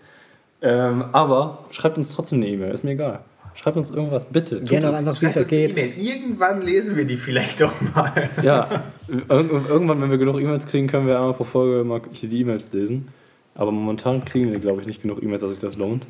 Ähm, 0.62 1.06
aber 1.12 1.66
schreibt 1.72 1.98
uns 1.98 2.16
trotzdem 2.16 2.40
eine 2.40 2.48
E-Mail, 2.48 2.74
ist 2.74 2.84
mir 2.84 2.92
egal. 2.92 3.20
Schreibt 3.56 3.78
uns 3.78 3.92
irgendwas, 3.92 4.26
bitte. 4.26 4.62
Gerne 4.62 4.90
uns, 4.90 5.00
einfach, 5.00 5.22
wie 5.22 5.26
es 5.26 5.48
geht. 5.48 5.78
Irgendwann 5.98 6.62
lesen 6.62 6.96
wir 6.96 7.06
die 7.06 7.18
vielleicht 7.18 7.62
doch 7.62 7.74
mal. 7.94 8.30
Ja, 8.42 8.84
irgendwann, 9.08 10.02
wenn 10.02 10.10
wir 10.10 10.18
genug 10.18 10.40
E-Mails 10.40 10.66
kriegen, 10.66 10.88
können 10.88 11.06
wir 11.06 11.18
einmal 11.18 11.34
pro 11.34 11.44
Folge 11.44 11.84
mal 11.84 12.02
die 12.10 12.42
E-Mails 12.42 12.72
lesen. 12.72 13.10
Aber 13.56 13.72
momentan 13.72 14.26
kriegen 14.26 14.52
wir, 14.52 14.60
glaube 14.60 14.82
ich, 14.82 14.88
nicht 14.88 15.02
genug 15.04 15.22
E-Mails, 15.22 15.42
dass 15.42 15.52
sich 15.52 15.60
das 15.60 15.76
lohnt. 15.76 16.08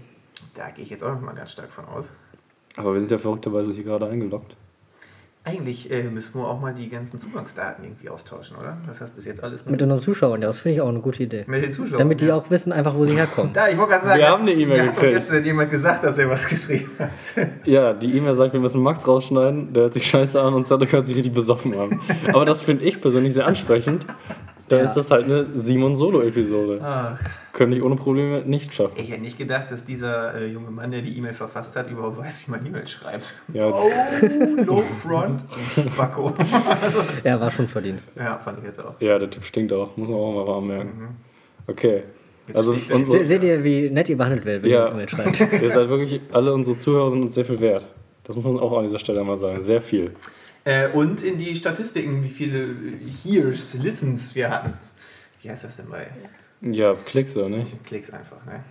Da 0.53 0.69
gehe 0.69 0.83
ich 0.83 0.89
jetzt 0.89 1.03
auch 1.03 1.13
noch 1.13 1.21
mal 1.21 1.33
ganz 1.33 1.51
stark 1.51 1.71
von 1.71 1.85
aus. 1.85 2.13
Aber 2.77 2.93
wir 2.93 3.01
sind 3.01 3.11
ja 3.11 3.17
verrückterweise 3.17 3.73
hier 3.73 3.83
gerade 3.83 4.07
eingeloggt. 4.07 4.55
Eigentlich 5.45 5.91
äh, 5.91 6.03
müssen 6.03 6.39
wir 6.39 6.47
auch 6.47 6.61
mal 6.61 6.73
die 6.73 6.87
ganzen 6.87 7.19
Zugangsdaten 7.19 7.83
irgendwie 7.83 8.07
austauschen, 8.07 8.55
oder? 8.55 8.77
Das 8.87 9.01
heißt 9.01 9.13
bis 9.13 9.25
jetzt 9.25 9.43
alles 9.43 9.65
mit, 9.65 9.73
mit 9.73 9.81
unseren 9.81 9.99
Zuschauern. 9.99 10.41
Ja, 10.41 10.47
das 10.47 10.59
finde 10.59 10.75
ich 10.75 10.81
auch 10.81 10.87
eine 10.87 11.01
gute 11.01 11.21
Idee. 11.21 11.43
Mit 11.47 11.61
den 11.61 11.73
Zuschauern. 11.73 11.97
Damit 11.97 12.21
die 12.21 12.27
ja. 12.27 12.35
auch 12.35 12.49
wissen, 12.49 12.71
einfach 12.71 12.95
wo 12.95 13.03
sie 13.03 13.17
herkommen. 13.17 13.51
Da, 13.53 13.67
ich 13.67 13.77
wollte 13.77 13.91
gerade 13.91 14.05
sagen, 14.05 14.19
wir 14.21 14.29
haben 14.29 14.41
eine 14.43 14.53
E-Mail 14.53 14.85
gekriegt. 14.85 15.15
Hat 15.15 15.21
gestern 15.21 15.43
jemand 15.43 15.69
gesagt, 15.69 16.05
dass 16.05 16.17
er 16.17 16.29
was 16.29 16.47
geschrieben 16.47 16.91
hat. 16.97 17.11
Ja, 17.65 17.91
die 17.91 18.15
E-Mail 18.15 18.35
sagt, 18.35 18.53
wir 18.53 18.61
müssen 18.61 18.81
Max 18.81 19.05
rausschneiden. 19.05 19.73
Der 19.73 19.83
hört 19.83 19.93
sich 19.93 20.07
scheiße 20.09 20.41
an 20.41 20.53
und 20.53 20.65
Cedric 20.65 20.93
hört 20.93 21.07
sich 21.07 21.17
richtig 21.17 21.33
besoffen 21.33 21.77
an. 21.77 21.99
Aber 22.29 22.45
das 22.45 22.61
finde 22.61 22.85
ich 22.85 23.01
persönlich 23.01 23.33
sehr 23.33 23.45
ansprechend. 23.45 24.05
Da 24.69 24.77
ja. 24.77 24.83
ist 24.83 24.93
das 24.93 25.11
halt 25.11 25.25
eine 25.25 25.45
Simon 25.53 25.95
Solo-Episode. 25.95 26.79
Ach. 26.83 27.19
Könnte 27.51 27.77
ich 27.77 27.83
ohne 27.83 27.95
Probleme 27.95 28.41
nicht 28.41 28.73
schaffen. 28.73 28.97
Ich 28.97 29.11
hätte 29.11 29.21
nicht 29.21 29.37
gedacht, 29.37 29.69
dass 29.69 29.85
dieser 29.85 30.33
äh, 30.33 30.47
junge 30.47 30.71
Mann, 30.71 30.89
der 30.89 31.01
die 31.01 31.15
E-Mail 31.17 31.33
verfasst 31.33 31.75
hat, 31.75 31.91
überhaupt 31.91 32.17
weiß, 32.17 32.47
wie 32.47 32.51
man 32.51 32.65
E-Mail 32.65 32.87
schreibt. 32.87 33.33
Ja. 33.53 33.67
Oh, 33.67 33.91
no 34.65 34.83
front. 35.03 35.45
Spacko. 35.93 36.33
ja, 37.23 37.39
war 37.39 37.51
schon 37.51 37.67
verdient. 37.67 38.01
Ja, 38.15 38.39
fand 38.39 38.59
ich 38.59 38.65
jetzt 38.65 38.79
auch. 38.79 38.99
Ja, 38.99 39.19
der 39.19 39.29
Typ 39.29 39.43
stinkt 39.43 39.71
auch. 39.71 39.95
Muss 39.97 40.09
man 40.09 40.17
auch 40.17 40.45
mal 40.45 40.57
anmerken. 40.57 40.99
Mhm. 40.99 41.07
Okay. 41.67 42.03
Also 42.53 42.75
unsere, 42.91 43.23
seht 43.23 43.43
ihr, 43.43 43.63
wie 43.63 43.89
nett 43.89 44.09
ihr 44.09 44.17
behandelt 44.17 44.45
werdet, 44.45 44.63
wenn 44.63 44.71
ja, 44.71 44.85
ihr 44.87 44.91
E-Mail 44.91 45.09
schreibt? 45.09 45.39
ihr 45.61 45.69
seid 45.71 45.87
wirklich, 45.87 46.21
alle 46.31 46.53
unsere 46.53 46.75
Zuhörer 46.77 47.11
sind 47.11 47.21
uns 47.21 47.33
sehr 47.33 47.45
viel 47.45 47.59
wert. 47.59 47.85
Das 48.23 48.35
muss 48.35 48.45
man 48.45 48.59
auch 48.59 48.77
an 48.77 48.83
dieser 48.83 48.99
Stelle 48.99 49.23
mal 49.23 49.37
sagen. 49.37 49.61
Sehr 49.61 49.81
viel. 49.81 50.11
Äh, 50.65 50.89
und 50.89 51.23
in 51.23 51.37
die 51.37 51.55
Statistiken, 51.55 52.23
wie 52.23 52.29
viele 52.29 52.75
Hears, 53.23 53.73
Listens 53.75 54.33
wir 54.35 54.49
hatten. 54.49 54.73
Wie 55.41 55.49
heißt 55.49 55.65
das 55.65 55.77
denn 55.77 55.89
bei? 55.89 56.07
Ja, 56.61 56.93
Klicks 56.93 57.35
oder 57.35 57.49
nicht? 57.49 57.83
Klicks 57.83 58.09
einfach, 58.11 58.45
ne? 58.45 58.63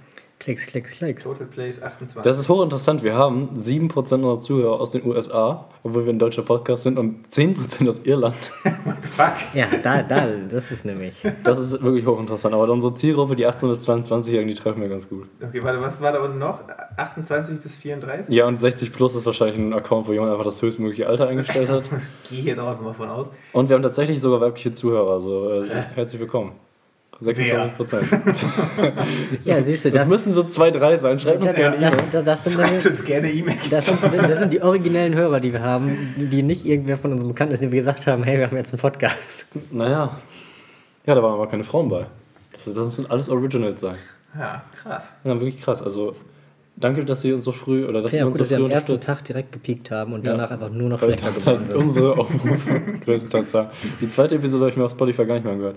Klicks, 0.43 0.67
Klicks, 0.67 0.93
Klicks. 0.97 1.23
Total 1.23 1.47
Plays 1.47 1.81
28. 1.81 2.23
Das 2.23 2.37
ist 2.37 2.49
hochinteressant. 2.49 3.05
Wir 3.05 3.15
haben 3.15 3.51
7% 3.57 3.95
unserer 3.95 4.41
Zuhörer 4.41 4.81
aus 4.81 4.91
den 4.91 5.07
USA, 5.07 5.69
obwohl 5.85 6.05
wir 6.05 6.13
ein 6.13 6.19
deutscher 6.19 6.43
Podcast 6.43 6.83
sind, 6.83 6.99
und 6.99 7.29
10% 7.29 7.89
aus 7.89 8.01
Irland. 8.03 8.35
What 8.85 8.97
the 9.03 9.09
fuck? 9.09 9.35
Ja, 9.55 9.67
da, 9.81 10.03
da, 10.03 10.27
das 10.51 10.73
ist 10.73 10.85
nämlich. 10.85 11.15
Das 11.45 11.61
ist 11.61 11.81
wirklich 11.81 12.05
hochinteressant. 12.05 12.55
Aber 12.55 12.69
unsere 12.73 12.93
Zielgruppe, 12.93 13.37
die 13.37 13.47
18- 13.47 13.69
bis 13.69 13.89
22-Jährigen, 13.89 14.49
die 14.49 14.55
treffen 14.55 14.81
wir 14.81 14.89
ganz 14.89 15.09
gut. 15.09 15.29
Okay, 15.41 15.63
warte, 15.63 15.81
was 15.81 16.01
war 16.01 16.11
da 16.11 16.19
unten 16.19 16.41
noch? 16.41 16.59
28 16.97 17.61
bis 17.61 17.77
34? 17.77 18.35
Ja, 18.35 18.47
und 18.47 18.57
60 18.57 18.93
plus 18.93 19.15
ist 19.15 19.25
wahrscheinlich 19.25 19.59
ein 19.59 19.73
Account, 19.73 20.09
wo 20.09 20.13
jemand 20.13 20.33
einfach 20.33 20.47
das 20.47 20.61
höchstmögliche 20.61 21.07
Alter 21.07 21.29
eingestellt 21.29 21.69
hat. 21.69 21.85
Gehe 22.29 22.43
hier 22.43 22.57
doch 22.57 22.81
mal 22.81 22.95
von 22.95 23.09
aus. 23.09 23.31
Und 23.53 23.69
wir 23.69 23.77
haben 23.77 23.83
tatsächlich 23.85 24.21
sogar 24.21 24.41
weibliche 24.41 24.73
Zuhörer, 24.73 25.13
also 25.13 25.53
äh, 25.53 25.69
herzlich 25.95 26.21
willkommen. 26.21 26.53
26 27.23 27.77
Prozent. 27.77 28.09
ja, 29.45 29.63
siehst 29.63 29.85
du, 29.85 29.91
das, 29.91 30.03
das 30.03 30.09
müssen 30.09 30.33
so 30.33 30.45
zwei, 30.45 30.71
drei 30.71 30.97
sein. 30.97 31.19
Schreibt 31.21 31.43
uns 31.43 31.55
gerne 31.55 31.77
E-Mail. 31.77 31.91
Das, 32.13 32.25
das, 32.25 32.45
sind 32.45 32.55
Schreibt 32.55 32.87
uns 32.87 33.05
gerne 33.05 33.31
E-Mail. 33.31 33.57
Das, 33.71 33.87
sind, 33.87 33.99
das 34.03 34.39
sind 34.39 34.53
die 34.53 34.63
originellen 34.63 35.15
Hörer, 35.15 35.41
die 35.41 35.53
wir 35.53 35.63
haben, 35.63 36.15
die 36.17 36.43
nicht 36.43 36.65
irgendwer 36.65 36.97
von 36.99 37.13
uns 37.13 37.25
bekannt 37.25 37.53
ist, 37.53 37.63
die 37.63 37.71
wir 37.71 37.79
gesagt 37.79 38.07
haben, 38.07 38.23
hey, 38.25 38.39
wir 38.39 38.47
haben 38.47 38.57
jetzt 38.57 38.73
einen 38.73 38.81
Podcast. 38.81 39.47
Naja. 39.71 40.17
Ja, 41.07 41.15
da 41.15 41.23
waren 41.23 41.35
aber 41.35 41.49
keine 41.49 41.65
Frauen 41.65 41.89
bei. 41.89 42.07
Das, 42.53 42.65
das 42.65 42.87
müssen 42.87 43.11
alles 43.11 43.29
Originals 43.29 43.81
sein. 43.81 43.97
Ja, 44.39 44.63
krass. 44.83 45.15
Ja, 45.25 45.35
wirklich 45.35 45.61
krass. 45.61 45.83
Also 45.83 46.15
Danke, 46.77 47.05
dass 47.05 47.21
Sie 47.21 47.33
uns 47.33 47.45
so 47.45 47.53
früh 47.53 47.85
oder 47.85 48.01
dass 48.01 48.13
ja, 48.13 48.21
Sie 48.21 48.25
uns 48.25 48.39
gut, 48.39 48.49
so 48.49 48.55
früh 48.55 48.61
wir 48.61 48.67
am 48.67 48.71
ersten 48.71 49.01
Tag 49.01 49.25
direkt 49.25 49.53
gepiekt 49.53 49.91
haben 49.91 50.15
und 50.15 50.27
danach 50.27 50.51
einfach 50.51 50.71
nur 50.71 50.89
noch 50.89 50.99
schlechter 50.99 51.31
geworden 51.31 51.59
halt 51.59 51.69
sind. 51.69 51.77
unsere 51.77 52.19
Aufrufe 52.19 52.81
größtenteils. 53.05 53.57
Die 54.01 54.09
zweite 54.09 54.37
Episode 54.37 54.63
habe 54.63 54.71
ich 54.71 54.77
mir 54.77 54.85
auf 54.85 54.93
Spotify 54.93 55.27
gar 55.27 55.35
nicht 55.35 55.45
mehr 55.45 55.53
angehört. 55.53 55.77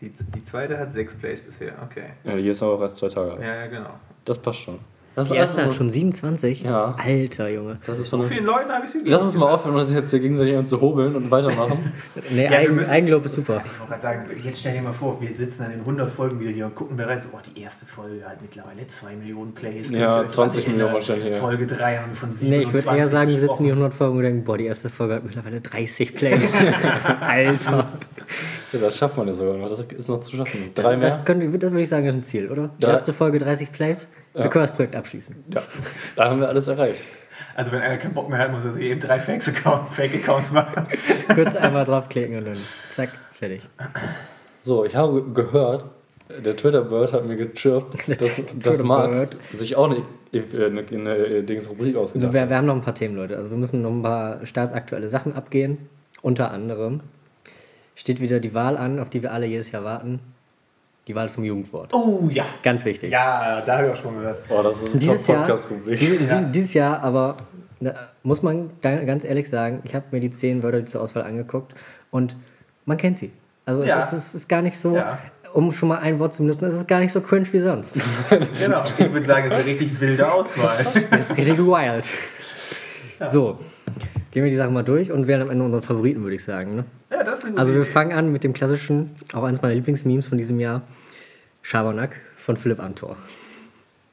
Die, 0.00 0.10
die 0.34 0.44
zweite 0.44 0.78
hat 0.78 0.92
sechs 0.92 1.14
Plays 1.14 1.42
bisher, 1.42 1.72
okay. 1.84 2.04
Ja, 2.24 2.36
die 2.36 2.48
ist 2.48 2.62
aber 2.62 2.74
auch 2.74 2.80
erst 2.80 2.96
zwei 2.96 3.08
Tage 3.08 3.32
alt. 3.32 3.42
Ja, 3.42 3.54
ja, 3.54 3.66
genau. 3.66 3.90
Das 4.24 4.38
passt 4.38 4.60
schon. 4.60 4.78
Das 5.16 5.28
Die 5.28 5.34
erste 5.34 5.64
hat 5.66 5.74
schon 5.74 5.90
27? 5.90 6.62
Ja. 6.62 6.94
Alter, 6.96 7.48
Junge. 7.48 7.78
Das 7.84 7.98
ist 7.98 8.10
So 8.10 8.18
von 8.18 8.26
vielen 8.28 8.44
Leuten 8.44 8.70
habe 8.70 8.84
ich 8.86 8.92
sie 8.92 9.00
Lass 9.04 9.22
uns 9.22 9.34
mal 9.34 9.52
aufhören, 9.52 9.74
uns 9.74 9.90
jetzt 9.90 10.10
hier 10.10 10.20
gegenseitig 10.20 10.56
an 10.56 10.66
zu 10.66 10.80
hobeln 10.80 11.16
und 11.16 11.30
weitermachen. 11.32 11.92
Nee, 12.30 12.48
wir 12.48 12.52
Eigen, 12.52 12.84
Eigenlob 12.84 13.24
ist 13.24 13.34
super. 13.34 13.62
Ich 13.66 13.80
wollte 13.80 13.90
gerade 13.90 14.02
sagen, 14.02 14.26
jetzt 14.44 14.60
stell 14.60 14.74
dir 14.74 14.82
mal 14.82 14.92
vor, 14.92 15.20
wir 15.20 15.34
sitzen 15.34 15.64
dann 15.64 15.72
in 15.72 15.80
100 15.80 16.10
Folgen 16.10 16.38
wieder 16.38 16.52
hier 16.52 16.66
und 16.66 16.76
gucken 16.76 16.96
da 16.96 17.06
rein. 17.06 17.20
So, 17.20 17.28
oh, 17.32 17.38
die 17.54 17.60
erste 17.60 17.86
Folge 17.86 18.24
hat 18.24 18.40
mittlerweile 18.40 18.86
2 18.86 19.16
Millionen 19.16 19.52
Plays. 19.52 19.90
Ja, 19.90 20.20
Und 20.20 20.30
20 20.30 20.66
in 20.66 20.72
Millionen 20.72 20.94
wahrscheinlich, 20.94 21.34
ja. 21.34 21.40
Folge 21.40 21.66
3 21.66 21.96
haben 21.96 22.10
wir 22.12 22.16
von 22.16 22.32
27 22.32 22.48
Nee, 22.50 22.62
ich 22.62 22.72
würde 22.72 22.96
eher 22.96 23.08
sagen, 23.08 23.30
wir 23.30 23.40
sitzen 23.40 23.64
hier 23.64 23.74
gesprochen. 23.74 23.82
100 23.82 23.94
Folgen 23.94 24.16
und 24.16 24.22
denken, 24.22 24.44
boah, 24.44 24.58
die 24.58 24.66
erste 24.66 24.88
Folge 24.90 25.16
hat 25.16 25.24
mittlerweile 25.24 25.60
30 25.60 26.14
Plays. 26.14 26.54
Alter. 27.20 27.88
Das 28.72 28.96
schafft 28.96 29.16
man 29.16 29.26
ja 29.28 29.34
sogar 29.34 29.56
noch. 29.56 29.68
Das 29.68 29.80
ist 29.80 30.08
noch 30.08 30.20
zu 30.20 30.36
schaffen. 30.36 30.70
Drei 30.74 30.82
Das, 30.82 30.96
mehr? 30.98 31.10
das, 31.10 31.24
könnte, 31.24 31.46
das 31.58 31.70
würde 31.70 31.82
ich 31.82 31.88
sagen, 31.88 32.06
ist 32.06 32.14
ein 32.14 32.22
Ziel, 32.22 32.50
oder? 32.50 32.70
Die 32.78 32.86
erste 32.86 33.12
Folge 33.12 33.38
30 33.38 33.72
Plays. 33.72 34.06
Wir 34.34 34.42
Ja. 34.42 34.48
können 34.48 34.64
das 34.66 34.74
Projekt 34.74 34.94
abschließen. 34.96 35.34
Ja, 35.52 35.62
da 36.16 36.30
haben 36.30 36.40
wir 36.40 36.48
alles 36.48 36.68
erreicht. 36.68 37.04
Also, 37.54 37.72
wenn 37.72 37.80
einer 37.80 37.96
keinen 37.96 38.14
Bock 38.14 38.28
mehr 38.28 38.38
hat, 38.38 38.52
muss 38.52 38.64
er 38.64 38.72
sich 38.72 38.84
eben 38.84 39.00
drei 39.00 39.18
Fake-Accounts 39.18 39.94
Fake 39.94 40.52
machen. 40.52 40.86
Kurz 41.34 41.56
einmal 41.56 41.84
draufklicken 41.84 42.38
und 42.38 42.46
dann 42.46 42.56
zack, 42.90 43.10
fertig. 43.32 43.62
So, 44.60 44.84
ich 44.84 44.94
habe 44.94 45.24
gehört, 45.32 45.86
der 46.44 46.54
Twitter-Bird 46.54 47.12
hat 47.12 47.26
mir 47.26 47.36
gechirpt, 47.36 47.96
dass, 48.08 48.42
dass. 48.62 48.82
Max 48.82 49.36
sich 49.52 49.74
auch 49.74 49.90
eine, 49.90 50.02
eine, 50.32 50.80
eine 50.92 51.42
Dings-Rubrik 51.42 51.96
ausgedacht 51.96 52.26
Also 52.26 52.34
wir, 52.34 52.48
wir 52.48 52.56
haben 52.56 52.66
noch 52.66 52.76
ein 52.76 52.82
paar 52.82 52.94
Themen, 52.94 53.16
Leute. 53.16 53.36
Also 53.36 53.50
wir 53.50 53.56
müssen 53.56 53.82
noch 53.82 53.90
ein 53.90 54.02
paar 54.02 54.44
staatsaktuelle 54.46 55.08
Sachen 55.08 55.34
abgehen. 55.34 55.88
Unter 56.22 56.50
anderem 56.50 57.00
steht 58.00 58.20
wieder 58.20 58.40
die 58.40 58.54
Wahl 58.54 58.76
an, 58.76 58.98
auf 58.98 59.10
die 59.10 59.22
wir 59.22 59.32
alle 59.32 59.46
jedes 59.46 59.70
Jahr 59.72 59.84
warten. 59.84 60.20
Die 61.06 61.14
Wahl 61.14 61.28
zum 61.28 61.44
Jugendwort. 61.44 61.92
Oh, 61.92 62.28
ja. 62.30 62.44
Ganz 62.62 62.84
wichtig. 62.84 63.10
Ja, 63.10 63.60
da 63.62 63.78
habe 63.78 63.86
ich 63.88 63.92
auch 63.92 63.96
schon 63.96 64.16
gehört. 64.16 64.38
Oh, 64.48 64.62
das 64.62 64.82
ist 64.82 64.90
eine 64.92 65.00
Dieses 65.00 65.26
Jahr, 65.26 65.38
Top-Podcast-Rubrik. 65.46 65.98
die, 65.98 66.18
die, 66.18 66.24
Ja. 66.26 66.42
dieses 66.42 66.74
Jahr 66.74 67.00
aber 67.02 67.36
ne, 67.80 67.94
muss 68.22 68.42
man 68.42 68.70
ganz 68.80 69.24
ehrlich 69.24 69.48
sagen, 69.48 69.80
ich 69.84 69.94
habe 69.94 70.04
mir 70.12 70.20
die 70.20 70.30
zehn 70.30 70.62
Wörter 70.62 70.84
zur 70.86 71.00
Auswahl 71.02 71.24
angeguckt 71.24 71.74
und 72.10 72.36
man 72.86 72.96
kennt 72.96 73.16
sie. 73.18 73.32
Also 73.66 73.82
Ja. 73.84 73.98
es, 73.98 74.12
ist, 74.12 74.28
es 74.28 74.34
ist 74.34 74.48
gar 74.48 74.62
nicht 74.62 74.78
so, 74.78 74.96
Ja. 74.96 75.18
um 75.52 75.72
schon 75.72 75.88
mal 75.88 75.98
ein 75.98 76.18
Wort 76.20 76.32
zu 76.32 76.42
benutzen, 76.42 76.66
es 76.66 76.74
ist 76.74 76.86
gar 76.88 77.00
nicht 77.00 77.12
so 77.12 77.20
cringe 77.20 77.46
wie 77.52 77.60
sonst. 77.60 77.98
Genau. 78.58 78.84
Ich 78.98 79.12
würde 79.12 79.26
sagen, 79.26 79.48
es 79.50 79.60
ist 79.60 79.68
eine 79.68 79.78
richtig 79.80 80.00
wilde 80.00 80.30
Auswahl. 80.32 80.76
Es 81.10 81.30
ist 81.30 81.36
richtig 81.36 81.58
wild. 81.58 82.06
So, 83.30 83.58
gehen 84.30 84.44
wir 84.44 84.50
die 84.50 84.56
Sachen 84.56 84.72
mal 84.74 84.84
durch 84.84 85.10
und 85.12 85.26
wählen 85.26 85.42
am 85.42 85.50
Ende 85.50 85.64
unsere 85.64 85.82
Favoriten, 85.82 86.22
würde 86.22 86.36
ich 86.36 86.44
sagen. 86.44 86.76
Ne? 86.76 86.84
Ja, 87.10 87.24
das 87.24 87.40
ist 87.40 87.44
eine 87.44 87.50
gute 87.52 87.60
Also 87.60 87.74
wir 87.74 87.82
Idee. 87.82 87.90
fangen 87.90 88.12
an 88.12 88.30
mit 88.32 88.44
dem 88.44 88.52
klassischen, 88.52 89.10
auch 89.32 89.42
eines 89.44 89.60
meiner 89.62 89.74
Lieblingsmemes 89.74 90.28
von 90.28 90.38
diesem 90.38 90.60
Jahr, 90.60 90.82
Schabernack 91.62 92.16
von 92.36 92.56
Philipp 92.56 92.80
Amthor. 92.80 93.16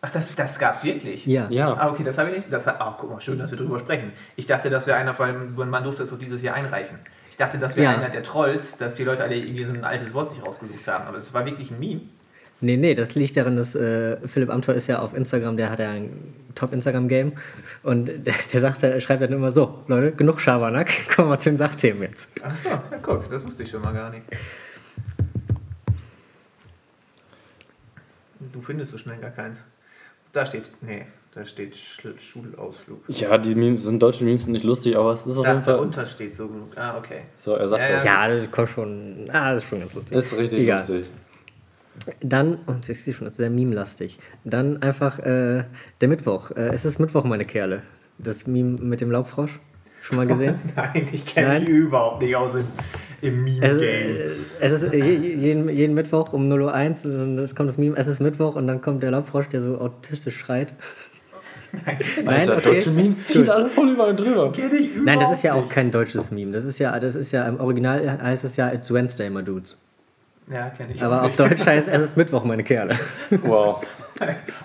Ach, 0.02 0.12
das, 0.12 0.36
das 0.36 0.60
gab 0.60 0.76
es 0.76 0.84
wirklich? 0.84 1.26
Ja. 1.26 1.48
Ja. 1.50 1.74
Ah, 1.74 1.90
okay, 1.90 2.04
das 2.04 2.18
habe 2.18 2.30
ich 2.30 2.38
nicht. 2.38 2.54
Das, 2.54 2.68
ah, 2.68 2.96
guck 3.00 3.10
mal, 3.12 3.20
schön, 3.20 3.40
dass 3.40 3.50
wir 3.52 3.58
drüber 3.58 3.80
sprechen. 3.80 4.12
Ich 4.36 4.46
dachte, 4.46 4.70
das 4.70 4.86
wäre 4.86 4.98
einer, 4.98 5.14
vor 5.16 5.26
allem, 5.26 5.56
man 5.56 5.84
durfte 5.84 6.04
das 6.04 6.14
auch 6.14 6.20
dieses 6.20 6.42
Jahr 6.44 6.56
einreichen. 6.56 7.00
Ich 7.32 7.38
dachte, 7.38 7.58
das 7.58 7.76
wäre 7.76 7.92
Ja. 7.94 7.98
einer 7.98 8.10
der 8.10 8.24
Trolls, 8.24 8.78
dass 8.78 8.96
die 8.96 9.04
Leute 9.04 9.24
alle 9.24 9.36
irgendwie 9.36 9.66
so 9.66 9.74
ein 9.74 9.84
altes 9.84 10.14
Wort 10.14 10.30
sich 10.30 10.44
rausgesucht 10.44 10.88
haben. 10.88 11.06
Aber 11.08 11.18
es 11.18 11.34
war 11.34 11.46
wirklich 11.46 11.72
ein 11.72 11.80
Meme. 11.80 12.02
Nee, 12.60 12.76
nee, 12.78 12.96
das 12.96 13.14
liegt 13.14 13.38
daran, 13.38 13.56
dass 13.56 13.76
äh, 13.76 14.18
Philipp 14.28 14.50
Amthor 14.50 14.74
ist 14.74 14.88
ja 14.88 15.00
auf 15.00 15.14
Instagram, 15.14 15.58
der 15.58 15.70
hat 15.70 15.80
ja 15.80 15.92
ein 15.92 16.34
Top-Instagram-Game 16.56 17.34
und 17.84 18.08
der, 18.08 18.34
der 18.52 18.62
sagt, 18.62 18.82
er 18.82 19.00
schreibt 19.00 19.22
dann 19.22 19.32
immer 19.32 19.52
so, 19.52 19.84
Leute, 19.88 20.12
genug 20.14 20.42
Schabernack, 20.42 20.90
kommen 21.16 21.30
wir 21.30 21.38
zu 21.38 21.50
den 21.52 21.58
Sachthemen 21.58 22.02
jetzt. 22.02 22.30
Ach 22.42 22.56
so, 22.56 22.70
ja, 22.70 22.84
guck, 23.04 23.30
das 23.30 23.46
wusste 23.46 23.62
ich 23.62 23.70
schon 23.70 23.82
mal 23.84 23.94
gar 23.94 24.10
nicht. 24.10 24.24
Du 28.54 28.62
findest 28.62 28.92
so 28.92 28.98
schnell 28.98 29.18
gar 29.18 29.32
keins. 29.32 29.64
Da 30.34 30.46
steht, 30.46 30.72
nee, 30.82 31.06
da 31.34 31.46
steht 31.46 31.76
Sch 31.76 32.08
Schulausflug. 32.18 33.04
Ja, 33.08 33.38
die 33.38 33.56
Memes 33.56 33.84
sind 33.84 34.02
deutsche 34.02 34.24
Memes 34.24 34.44
sind 34.46 34.54
nicht 34.54 34.64
lustig, 34.66 34.98
aber 34.98 35.12
es 35.12 35.26
ist 35.26 35.38
auf 35.38 35.46
Ach, 35.46 35.54
jeden 35.54 35.64
Fall. 35.64 35.74
darunter 35.76 36.06
steht 36.06 36.36
so 36.36 36.48
genug. 36.48 36.76
Ah, 36.76 36.98
okay. 36.98 37.22
So, 37.36 37.54
er 37.54 37.68
sagt 37.68 37.84
Ja, 37.84 37.98
was. 37.98 38.06
Ja, 38.06 38.28
das 38.28 38.52
kommt 38.52 38.70
schon, 38.70 39.30
ah, 39.32 39.52
das 39.54 39.64
ist 39.64 39.70
schon 39.70 39.80
ganz 39.80 39.94
lustig. 39.94 40.18
Ist 40.18 40.38
richtig 40.38 40.60
Egal. 40.62 40.80
lustig. 40.80 41.06
Dann, 42.22 42.60
und 42.68 42.88
ich 42.88 43.04
sehe 43.04 43.14
schon, 43.14 43.26
das 43.26 43.34
ist 43.34 43.38
sehr 43.38 43.50
meme-lastig. 43.50 44.20
Dann 44.44 44.82
einfach 44.82 45.20
äh, 45.20 45.64
der 46.02 46.08
Mittwoch. 46.08 46.52
Äh, 46.52 46.70
es 46.74 46.86
ist 46.86 47.00
Mittwoch, 47.00 47.24
meine 47.24 47.46
Kerle. 47.46 47.82
Das 48.18 48.48
Meme 48.48 48.80
mit 48.80 49.02
dem 49.02 49.12
Laubfrosch. 49.12 49.60
Schon 50.02 50.18
mal 50.18 50.28
gesehen? 50.28 50.56
Nein, 50.76 51.06
ich 51.12 51.26
kenne 51.26 51.48
Nein? 51.50 51.62
mich 51.64 51.70
überhaupt 51.72 52.22
nicht 52.22 52.36
aus 52.36 52.56
im, 52.56 52.64
im 53.22 53.46
Es, 53.48 53.74
Meme-Game. 53.74 53.80
äh, 53.82 54.30
es 54.62 54.72
ist 54.84 54.94
je- 54.94 55.16
jeden, 55.36 55.68
jeden 55.70 55.94
Mittwoch 55.96 56.32
um 56.34 56.50
0.01 56.52 57.06
Uhr 57.08 57.24
und 57.24 57.40
es 57.40 57.56
kommt 57.56 57.70
das 57.70 57.78
Meme, 57.78 57.98
es 57.98 58.08
ist 58.08 58.20
Mittwoch 58.22 58.56
und 58.56 58.68
dann 58.68 58.80
kommt 58.82 59.04
der 59.04 59.12
Laubfrosch, 59.12 59.50
der 59.50 59.60
so 59.62 59.78
autistisch 59.80 60.38
schreit. 60.38 60.76
Nein, 61.86 61.98
Alter, 62.26 62.58
okay. 62.58 62.76
deutsche 62.76 62.92
Memes 62.92 63.26
ziehen 63.26 63.50
alle 63.50 63.70
voll 63.70 63.90
über 63.90 64.08
einen 64.08 64.18
drüber. 64.18 64.54
Nein, 65.04 65.20
das 65.20 65.34
ist 65.34 65.44
ja 65.44 65.54
auch 65.54 65.68
kein 65.68 65.92
deutsches 65.92 66.32
Meme. 66.32 66.52
Das 66.54 66.64
ist 66.64 66.80
ja, 66.80 66.98
das 67.00 67.16
ist 67.16 67.32
ja 67.32 67.46
im 67.48 67.60
Original 67.60 68.22
heißt 68.22 68.46
es 68.46 68.56
ja 68.56 68.72
It's 68.72 68.94
Wednesday, 68.94 69.30
my 69.30 69.44
dudes. 69.44 69.78
Ja, 70.52 70.70
kenne 70.70 70.94
ich 70.94 71.04
Aber 71.04 71.24
auf. 71.24 71.36
Deutsch 71.36 71.66
heißt 71.66 71.88
es 71.90 72.02
ist 72.02 72.18
Mittwoch, 72.18 72.44
meine 72.46 72.64
Kerle. 72.64 72.96
Wow. 73.44 73.84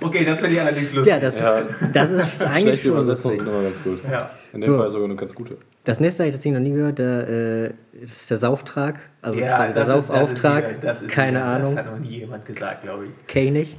Okay, 0.00 0.24
das 0.24 0.38
finde 0.40 0.54
ich 0.54 0.60
allerdings 0.60 0.92
lustig. 0.92 1.12
Ja, 1.12 1.18
das, 1.20 1.38
Ja. 1.38 1.58
Ist, 1.58 1.68
das 1.92 2.10
ist 2.10 2.24
eigentlich 2.40 2.62
Schlechte 2.62 2.88
lustig. 2.90 3.16
sind 3.38 3.48
immer 3.48 3.62
ganz 3.62 3.82
gut. 3.82 4.00
Ja. 4.10 4.30
In 4.52 4.60
dem 4.60 4.72
So. 4.72 4.78
Fall 4.78 4.90
sogar 4.90 5.06
eine 5.06 5.16
ganz 5.16 5.34
gute. 5.34 5.56
Das 5.84 5.98
nächste 5.98 6.22
habe 6.22 6.28
ich 6.28 6.34
tatsächlich 6.36 6.58
noch 6.60 6.66
nie 6.68 6.74
gehört. 6.74 6.98
Der, 6.98 7.28
äh, 7.28 7.70
das 8.00 8.12
ist 8.12 8.30
der 8.30 8.36
Sauftrag. 8.36 9.00
Also 9.22 9.40
Ja, 9.40 9.56
quasi 9.56 9.72
der 9.74 9.82
ist- 9.82 9.88
das 9.88 9.98
ist 9.98 10.06
Saufauftrag. 10.08 10.80
das 10.80 11.02
ist 11.02 11.10
Keine 11.10 11.30
wieder- 11.38 11.44
Ahnung. 11.46 11.74
Das 11.74 11.84
hat 11.84 11.92
noch 11.92 11.98
nie 12.00 12.18
jemand 12.18 12.46
gesagt, 12.46 12.82
glaube 12.82 13.06
ich. 13.06 13.26
Kenn 13.26 13.46
ich 13.46 13.52
nicht. 13.52 13.78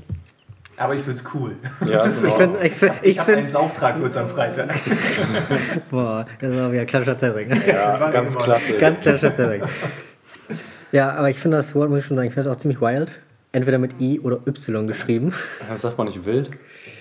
Aber 0.76 0.96
ich 0.96 1.04
finde 1.04 1.20
es 1.20 1.26
cool. 1.34 1.56
Ja, 1.86 2.04
ist 2.06 2.24
Ich 2.24 2.34
finde, 2.34 2.60
ich 2.66 2.74
find, 2.74 2.94
Ich 3.04 3.12
ich 3.12 3.20
habe 3.20 3.34
einen 3.34 3.46
Sauftrag 3.46 3.96
für 3.98 4.04
uns 4.04 4.18
am 4.18 4.28
Freitag. 4.28 4.74
boah, 5.92 6.26
das 6.42 6.52
ist 6.52 6.60
auch 6.60 6.72
wieder 6.72 6.86
klassischer 6.86 7.18
Zettel. 7.18 7.48
ja, 7.68 8.00
war 8.00 8.12
ganz 8.12 8.36
klasse. 8.38 8.74
Ganz 8.74 9.00
klassischer 9.00 9.36
Zettel. 9.36 9.62
Ja, 10.94 11.12
aber 11.16 11.30
ich 11.30 11.40
finde 11.40 11.58
das 11.58 11.76
Wort, 11.76 11.90
muss 11.90 12.00
ich 12.00 12.06
schon 12.06 12.16
sagen, 12.16 12.28
ich 12.30 12.34
finde 12.34 12.50
es 12.50 12.56
auch 12.56 12.60
ziemlich 12.60 12.80
wild. 12.80 13.12
Entweder 13.52 13.78
mit 13.80 14.00
I 14.00 14.20
oder 14.22 14.40
Y 14.48 14.88
geschrieben. 14.88 15.34
Das 15.70 15.82
sagt 15.82 15.98
man 15.98 16.08
nicht 16.08 16.24
wild? 16.26 16.52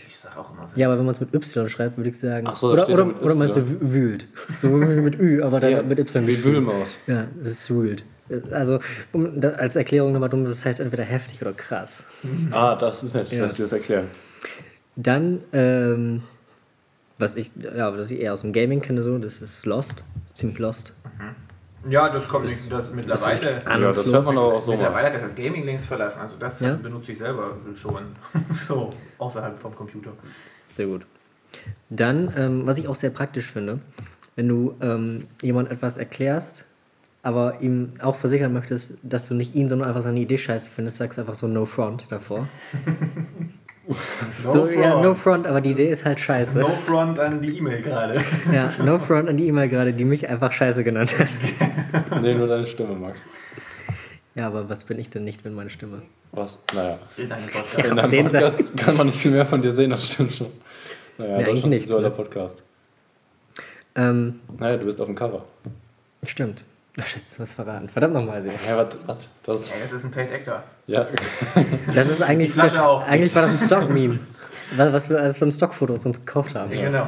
Ich 0.09 0.17
sag 0.19 0.37
auch 0.37 0.51
immer. 0.53 0.69
Ja, 0.75 0.89
aber 0.89 0.99
wenn 0.99 1.05
man 1.07 1.15
es 1.15 1.21
mit 1.21 1.33
Y 1.35 1.69
schreibt, 1.69 1.97
würde 1.97 2.11
ich 2.11 2.19
sagen. 2.19 2.47
Ach 2.49 2.57
so, 2.57 2.69
da 2.69 2.73
oder, 2.75 2.83
steht 2.85 2.95
oder, 2.95 3.05
mit 3.05 3.23
oder 3.23 3.35
meinst 3.35 3.57
du 3.57 3.63
wühlt? 3.81 4.27
So 4.61 4.81
wie 4.81 5.01
mit 5.01 5.19
Ü, 5.21 5.43
aber 5.43 5.61
dann 5.61 5.71
Ja, 5.71 5.83
mit 5.83 5.99
Y 5.99 6.27
Wie 6.27 6.35
geschrieben. 6.35 6.55
Wühlmaus. 6.67 6.97
Ja, 7.07 7.27
das 7.39 7.53
ist 7.53 7.71
wühlt. 7.71 8.05
Also, 8.51 8.81
um, 9.13 9.41
da, 9.41 9.51
als 9.51 9.77
Erklärung 9.77 10.13
nochmal 10.13 10.31
dumm, 10.31 10.45
das 10.45 10.65
heißt 10.65 10.81
entweder 10.81 11.05
heftig 11.05 11.43
oder 11.43 11.53
krass. 11.53 12.07
Ah, 12.51 12.77
das 12.77 13.03
ist 13.05 13.15
nett, 13.15 13.31
Ja. 13.31 13.43
dass 13.43 13.57
Sie 13.57 13.63
das 13.63 13.73
erklären. 13.73 14.07
Dann, 14.97 15.41
ähm, 15.53 16.23
was 17.19 17.37
ich, 17.37 17.51
ja, 17.57 17.95
was 17.97 18.11
ich 18.11 18.21
eher 18.21 18.33
aus 18.33 18.41
dem 18.43 18.53
Gaming 18.55 18.81
kenne, 18.81 19.03
so, 19.03 19.17
das 19.19 19.43
ist 19.43 19.67
Lost. 19.67 20.03
Das 20.27 20.35
ziemlich 20.35 20.59
Lost. 20.59 20.95
Ja, 21.89 22.09
das 22.11 22.29
kommt 22.29 22.47
nicht. 22.47 22.71
Das 22.71 22.93
mittlerweile. 22.93 23.63
Ja, 23.65 23.93
das 23.93 24.13
hört 24.13 24.25
man 24.25 24.39
aber 24.39 24.55
auch 24.55 24.63
so 24.63 24.73
mittlerweile 24.73 25.09
hat 25.09 25.15
er 25.15 25.29
das 25.29 25.35
Gaming 25.37 25.65
links 25.65 25.85
verlassen. 25.85 26.21
Also 26.21 26.37
das 26.39 26.61
Ja? 26.61 26.75
benutze 26.75 27.13
ich 27.13 27.19
selber 27.19 27.57
schon. 27.75 28.03
so, 28.69 28.93
außerhalb 29.19 29.59
vom 29.59 29.75
Computer. 29.75 30.13
Sehr 30.73 30.87
gut. 30.87 31.03
Dann, 31.91 32.33
ähm, 32.37 32.67
was 32.67 32.79
ich 32.79 32.89
auch 32.89 32.95
sehr 32.95 33.11
praktisch 33.11 33.47
finde, 33.51 33.81
wenn 34.37 34.49
du 34.49 34.75
ähm, 34.81 35.27
jemand 35.43 35.71
etwas 35.71 35.97
erklärst, 35.97 36.65
aber 37.23 37.61
ihm 37.61 37.93
auch 38.01 38.17
versichern 38.17 38.53
möchtest, 38.53 38.95
dass 39.03 39.29
du 39.29 39.35
nicht 39.35 39.55
ihn, 39.55 39.69
sondern 39.69 39.89
einfach 39.89 40.03
seine 40.03 40.21
Idee 40.21 40.39
scheiße 40.39 40.71
findest, 40.71 40.97
sagst 40.99 41.19
einfach 41.19 41.35
so 41.35 41.47
No 41.47 41.67
Front 41.67 42.07
davor. 42.11 42.49
No 44.45 44.51
so, 44.51 44.65
front. 44.67 44.77
ja, 44.77 45.01
No 45.01 45.15
Front, 45.15 45.47
aber 45.47 45.61
die 45.61 45.71
Idee 45.73 45.89
ist 45.91 46.05
halt 46.05 46.19
scheiße. 46.21 46.59
No 46.61 46.69
front 46.69 47.19
an 47.19 47.41
die 47.43 47.57
E-Mail 47.59 47.83
gerade. 47.83 48.23
Ja, 48.53 48.71
No 48.85 48.99
Front 48.99 49.29
an 49.29 49.37
die 49.37 49.47
E-Mail 49.49 49.69
gerade, 49.69 49.93
die 49.93 50.05
mich 50.05 50.29
einfach 50.29 50.53
scheiße 50.53 50.85
genannt 50.85 51.17
hat. 51.19 51.29
Nee, 52.23 52.35
nur 52.35 52.47
deine 52.47 52.67
Stimme, 52.67 52.95
Max. 52.95 53.21
Ja, 54.35 54.47
aber 54.47 54.69
was 54.69 54.85
bin 54.85 54.99
ich 54.99 55.11
denn 55.11 55.25
nicht, 55.25 55.45
wenn 55.45 55.55
meine 55.55 55.71
Stimme? 55.71 56.03
Was? 56.33 56.59
Naja. 56.75 56.99
In 57.19 57.31
einem 57.31 57.47
Podcast. 57.47 57.79
In 57.91 57.97
deinem 57.97 58.25
Podcast 58.31 58.77
kann 58.77 58.97
man 58.97 59.07
nicht 59.09 59.19
viel 59.19 59.31
mehr 59.33 59.45
von 59.47 59.61
dir 59.61 59.73
sehen, 59.73 59.91
das 59.91 60.07
stimmt 60.07 60.33
schon. 60.33 60.47
Naja, 61.19 61.29
Nee, 61.31 61.35
eigentlich 61.35 61.47
Deutschlands 61.47 61.67
nichts, 61.69 61.89
visueller 61.89 62.09
ne? 62.09 62.15
Podcast. 62.15 62.63
Ähm, 63.95 64.41
Naja, 64.59 64.77
du 64.79 64.87
bist 64.87 65.01
auf 65.01 65.07
dem 65.07 65.15
Cover. 65.15 65.45
stimmt. 66.25 66.65
Ach, 67.01 67.07
shit, 67.07 67.23
das 67.29 67.41
was 67.41 67.53
verraten. 67.55 67.89
Verdammt 67.89 68.15
nochmal, 68.15 68.43
Sebi. 68.43 68.55
Ja, 68.69 68.77
was? 68.77 68.99
was? 69.07 69.29
Das, 69.45 69.71
Ey, 69.71 69.79
es 69.85 69.93
ist 69.93 70.05
ein 70.05 70.11
Paid 70.11 70.31
Actor. 70.31 70.63
ja, 70.87 71.07
Das 71.95 72.09
ist 72.11 72.21
eigentlich. 72.23 72.49
Die 72.49 72.53
Flasche 72.53 72.85
auch. 72.85 73.07
Eigentlich 73.07 73.35
war 73.35 73.43
das 73.43 73.53
ein 73.53 73.67
Stock-Meme. 73.67 74.19
Was 74.77 74.93
was 74.93 75.11
wir 75.11 75.19
alles 75.19 75.39
von 75.39 75.51
Stockfotos 75.51 76.05
uns 76.05 76.25
gekauft 76.25 76.55
haben. 76.55 76.71
Genau. 76.71 77.07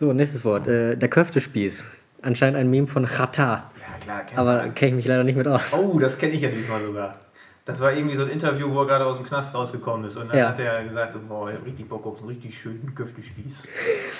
So, 0.00 0.12
nächstes 0.12 0.44
Wort. 0.44 0.66
Äh, 0.66 0.96
der 0.96 1.08
Köftespieß. 1.08 1.84
Anscheinend 2.22 2.58
ein 2.58 2.68
Meme 2.70 2.86
von 2.88 3.06
Chata. 3.06 3.70
Ja, 3.80 3.98
klar, 4.00 4.20
kennt 4.24 4.38
Aber 4.38 4.68
kenne 4.70 4.90
ich 4.90 4.96
mich 4.96 5.06
leider 5.06 5.22
nicht 5.24 5.36
mit 5.36 5.46
aus. 5.46 5.72
Oh, 5.72 5.98
das 5.98 6.18
kenne 6.18 6.32
ich 6.32 6.42
ja 6.42 6.50
diesmal 6.50 6.82
sogar. 6.82 7.16
Das 7.64 7.80
war 7.80 7.92
irgendwie 7.92 8.16
so 8.16 8.22
ein 8.24 8.28
Interview, 8.30 8.68
wo 8.72 8.80
er 8.80 8.86
gerade 8.88 9.06
aus 9.06 9.18
dem 9.18 9.26
Knast 9.26 9.54
rausgekommen 9.54 10.08
ist. 10.08 10.16
Und 10.16 10.28
dann 10.30 10.38
Ja. 10.38 10.48
hat 10.48 10.58
er 10.58 10.82
gesagt, 10.82 11.12
so, 11.12 11.20
boah, 11.20 11.48
ich 11.50 11.56
hab 11.56 11.64
richtig 11.64 11.88
Bock 11.88 12.04
auf 12.06 12.16
so 12.18 12.24
einen 12.24 12.30
richtig 12.30 12.58
schönen 12.58 12.92
Köftespieß. 12.92 13.62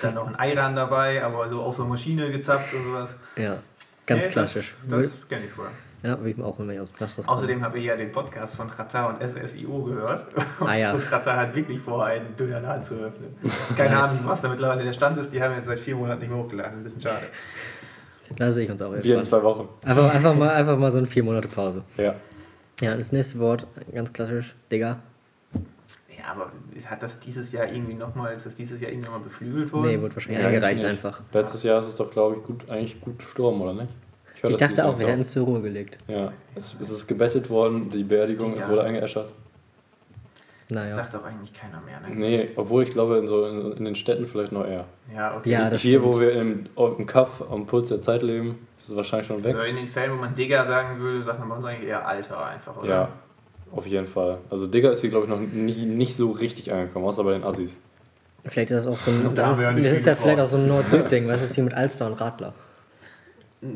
Dann 0.02 0.14
noch 0.14 0.28
ein 0.28 0.38
Eiran 0.38 0.76
dabei, 0.76 1.24
aber 1.24 1.48
so 1.48 1.60
aus 1.60 1.74
der 1.76 1.86
Maschine 1.86 2.30
gezapft 2.30 2.72
und 2.72 2.84
sowas. 2.84 3.16
Ja, 3.36 3.58
ganz 4.14 4.24
Nee, 4.26 4.30
klassisch. 4.32 4.74
Das, 4.88 5.02
das 5.04 5.28
kenne 5.28 5.42
ich 5.46 5.56
wohl. 5.58 5.66
Ja, 6.02 6.20
will 6.20 6.32
ich 6.32 6.36
mir 6.36 6.44
auch, 6.44 6.58
wenn 6.58 6.68
wir 6.68 6.82
aus 6.82 6.88
dem 6.90 6.96
Knast 6.96 7.16
rauskommen. 7.16 7.38
Außerdem 7.38 7.62
habe 7.64 7.78
ich 7.78 7.84
ja 7.84 7.94
den 7.96 8.10
Podcast 8.10 8.56
von 8.56 8.68
Rata 8.68 9.06
und 9.06 9.22
SSIO 9.22 9.82
gehört. 9.84 10.26
Ah, 10.58 10.74
ja. 10.74 10.92
Und 10.94 11.12
Rata 11.12 11.36
hat 11.36 11.54
wirklich 11.54 11.80
vor, 11.80 12.04
einen 12.04 12.36
Dönerladen 12.36 12.82
zu 12.82 12.94
eröffnen. 12.96 13.36
Keine 13.76 13.94
Nice. 13.94 14.18
Ahnung, 14.20 14.30
was 14.32 14.42
da 14.42 14.48
mittlerweile 14.48 14.82
der 14.82 14.92
Stand 14.92 15.16
ist. 15.18 15.32
Die 15.32 15.40
haben 15.40 15.54
jetzt 15.54 15.66
seit 15.66 15.78
vier 15.78 15.94
Monaten 15.94 16.20
nicht 16.20 16.30
mehr 16.30 16.42
hochgeladen. 16.42 16.78
Ein 16.78 16.82
bisschen 16.82 17.02
schade. 17.02 17.26
Da 18.36 18.50
sehe 18.50 18.64
ich 18.64 18.70
uns 18.70 18.82
auch 18.82 18.92
Wir 19.00 19.16
in 19.16 19.22
zwei 19.22 19.42
Wochen. 19.42 19.68
Einfach, 19.84 20.12
einfach, 20.14 20.34
mal, 20.34 20.50
einfach 20.50 20.76
mal 20.76 20.90
so 20.90 20.98
eine 20.98 21.06
vier 21.06 21.22
Monate 21.22 21.46
Pause. 21.48 21.84
Ja. 21.96 22.14
Ja, 22.80 22.96
das 22.96 23.12
nächste 23.12 23.38
Wort, 23.38 23.66
ganz 23.94 24.12
klassisch, 24.12 24.56
Digga. 24.72 24.98
Ja, 26.18 26.32
aber 26.32 26.50
ist- 26.74 26.90
hat 26.90 27.02
das 27.02 27.20
dieses 27.20 27.52
Jahr 27.52 27.66
irgendwie 27.68 27.94
nochmal, 27.94 28.34
ist 28.34 28.46
das 28.46 28.54
dieses 28.56 28.80
Jahr 28.80 28.90
irgendwie 28.90 29.06
nochmal 29.06 29.22
beflügelt 29.24 29.72
worden? 29.72 29.86
Nee, 29.86 30.00
wird 30.00 30.16
wahrscheinlich 30.16 30.40
Ja, 30.42 30.48
eingereicht 30.48 30.84
einfach. 30.84 31.20
Letztes 31.32 31.62
Jahr 31.62 31.80
ist 31.80 31.88
es 31.88 31.96
doch, 31.96 32.10
glaube 32.10 32.36
ich, 32.36 32.42
gut, 32.42 32.68
eigentlich 32.68 33.00
gut 33.00 33.18
gestorben, 33.20 33.60
oder 33.60 33.74
nicht? 33.74 33.92
Ich 34.42 34.56
das 34.56 34.68
dachte 34.68 34.84
auch, 34.86 34.98
wir 34.98 35.06
hätten 35.06 35.20
es 35.20 35.30
zur 35.30 35.44
Ruhe 35.44 35.60
gelegt. 35.60 35.98
Ja, 36.08 36.32
es, 36.54 36.74
es 36.80 36.90
ist 36.90 37.06
gebettet 37.06 37.48
worden, 37.48 37.88
die 37.90 38.02
Beerdigung, 38.02 38.56
es 38.56 38.68
wurde 38.68 38.82
eingeäschert. 38.82 39.28
Naja. 40.72 40.94
Sagt 40.94 41.14
doch 41.14 41.24
eigentlich 41.24 41.52
keiner 41.52 41.80
mehr, 41.82 42.00
ne? 42.00 42.14
Nee, 42.14 42.48
obwohl 42.56 42.82
ich 42.82 42.90
glaube, 42.90 43.18
in, 43.18 43.26
so, 43.26 43.46
in, 43.46 43.72
in 43.72 43.84
den 43.84 43.94
Städten 43.94 44.26
vielleicht 44.26 44.52
noch 44.52 44.66
eher. 44.66 44.86
Ja, 45.14 45.36
okay. 45.36 45.50
Ja, 45.50 45.68
das 45.70 45.82
Hier, 45.82 45.98
stimmt. 46.00 46.14
wo 46.14 46.20
wir 46.20 46.32
im, 46.32 46.66
im 46.76 47.06
Kaff 47.06 47.44
am 47.50 47.66
Puls 47.66 47.88
der 47.88 48.00
Zeit 48.00 48.22
leben, 48.22 48.66
ist 48.78 48.88
es 48.88 48.96
wahrscheinlich 48.96 49.26
schon 49.26 49.44
weg. 49.44 49.54
Also 49.54 49.66
in 49.66 49.76
den 49.76 49.88
Fällen, 49.88 50.12
wo 50.12 50.16
man 50.16 50.34
Digger 50.34 50.66
sagen 50.66 50.98
würde, 50.98 51.22
sagt 51.22 51.40
man 51.40 51.48
bei 51.50 51.56
uns 51.56 51.66
eigentlich 51.66 51.88
eher 51.88 52.06
Alter 52.06 52.46
einfach, 52.46 52.76
oder? 52.78 52.88
Ja, 52.88 53.08
auf 53.70 53.86
jeden 53.86 54.06
Fall. 54.06 54.38
Also 54.50 54.66
Digger 54.66 54.92
ist 54.92 55.02
hier, 55.02 55.10
glaube 55.10 55.26
ich, 55.26 55.30
noch 55.30 55.40
nie, 55.40 55.84
nicht 55.84 56.16
so 56.16 56.30
richtig 56.30 56.72
angekommen, 56.72 57.04
außer 57.04 57.22
bei 57.22 57.32
den 57.32 57.44
Assis. 57.44 57.78
Vielleicht 58.44 58.70
ist 58.70 58.86
das 58.86 58.92
auch 58.92 58.98
so 58.98 59.10
ein. 59.10 59.34
Das 59.34 59.58
ist, 59.58 59.68
das 59.68 59.92
ist 59.92 60.06
ja 60.06 60.16
vielleicht 60.16 60.40
auch 60.40 60.46
so 60.46 60.56
ein 60.56 60.66
Nord-Süd-Ding, 60.66 61.28
weißt 61.28 61.50
du, 61.50 61.56
wie 61.56 61.62
mit 61.62 61.74
Alster 61.74 62.06
und 62.06 62.14
Radler. 62.14 62.54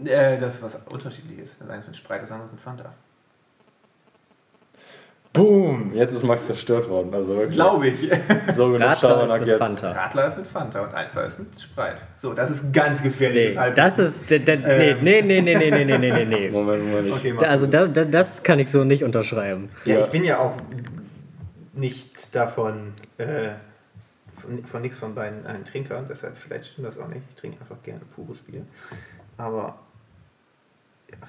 Äh, 0.05 0.39
das 0.39 0.57
ist 0.57 0.62
was 0.62 0.76
unterschiedliches. 0.87 1.59
Das 1.59 1.68
eine 1.68 1.78
ist 1.78 1.87
mit 1.87 1.97
Sprite, 1.97 2.20
das 2.22 2.32
andere 2.32 2.47
ist 2.49 2.53
mit 2.55 2.61
Fanta. 2.61 2.93
Boom! 5.32 5.93
Jetzt 5.93 6.12
ist 6.14 6.22
Max 6.24 6.47
zerstört 6.47 6.89
worden. 6.89 7.12
Also 7.12 7.37
wirklich. 7.37 7.57
Glaube 7.57 7.89
ich. 7.89 8.11
So 8.55 8.68
genug 8.72 8.80
Radler 8.80 9.24
ist 9.24 9.39
mit 9.39 9.49
jetzt. 9.49 9.59
Fanta. 9.59 9.93
Radler 9.93 10.26
ist 10.28 10.39
mit 10.39 10.47
Fanta 10.47 10.80
und 10.80 10.95
Alster 10.95 11.26
ist 11.26 11.39
mit 11.39 11.61
Sprite. 11.61 12.01
So, 12.16 12.32
das 12.32 12.51
ist 12.51 12.72
ganz 12.72 13.01
Nee, 13.03 13.09
gefährliches 13.11 13.59
Halbwissen. 13.59 13.84
das 13.84 13.99
ist. 13.99 14.30
Nee, 14.30 14.37
Ähm. 14.37 14.99
nee, 15.05 15.20
nee, 15.20 15.43
nee, 15.43 15.55
nee, 15.55 15.70
nee, 15.70 15.84
nee, 15.84 15.99
nee, 15.99 16.24
nee. 16.24 16.51
Moment, 16.51 16.84
Moment. 16.84 17.09
Ich, 17.09 17.12
Okay, 17.34 17.45
Also 17.45 17.66
da, 17.66 17.87
da, 17.87 18.05
das 18.07 18.43
kann 18.43 18.59
ich 18.61 18.70
so 18.70 18.84
nicht 18.84 19.05
unterschreiben. 19.05 19.68
Ja, 19.84 19.99
Ja. 19.99 20.05
ich 20.07 20.11
bin 20.11 20.24
ja 20.24 20.39
auch 20.39 20.55
nicht 21.74 22.34
davon, 22.34 22.93
äh, 23.18 23.51
von, 24.41 24.64
von 24.64 24.80
nichts 24.80 24.97
von 24.97 25.14
beiden 25.14 25.45
ein 25.47 25.66
Trinker, 25.66 26.03
deshalb 26.09 26.39
vielleicht 26.39 26.64
stimmt 26.68 26.89
das 26.89 26.99
auch 26.99 27.09
nicht. 27.09 27.20
Ich 27.28 27.37
trinke 27.37 27.59
einfach 27.61 27.82
gerne 27.82 28.01
pures 28.14 28.39
Bier. 28.39 28.62
Aber 29.39 29.74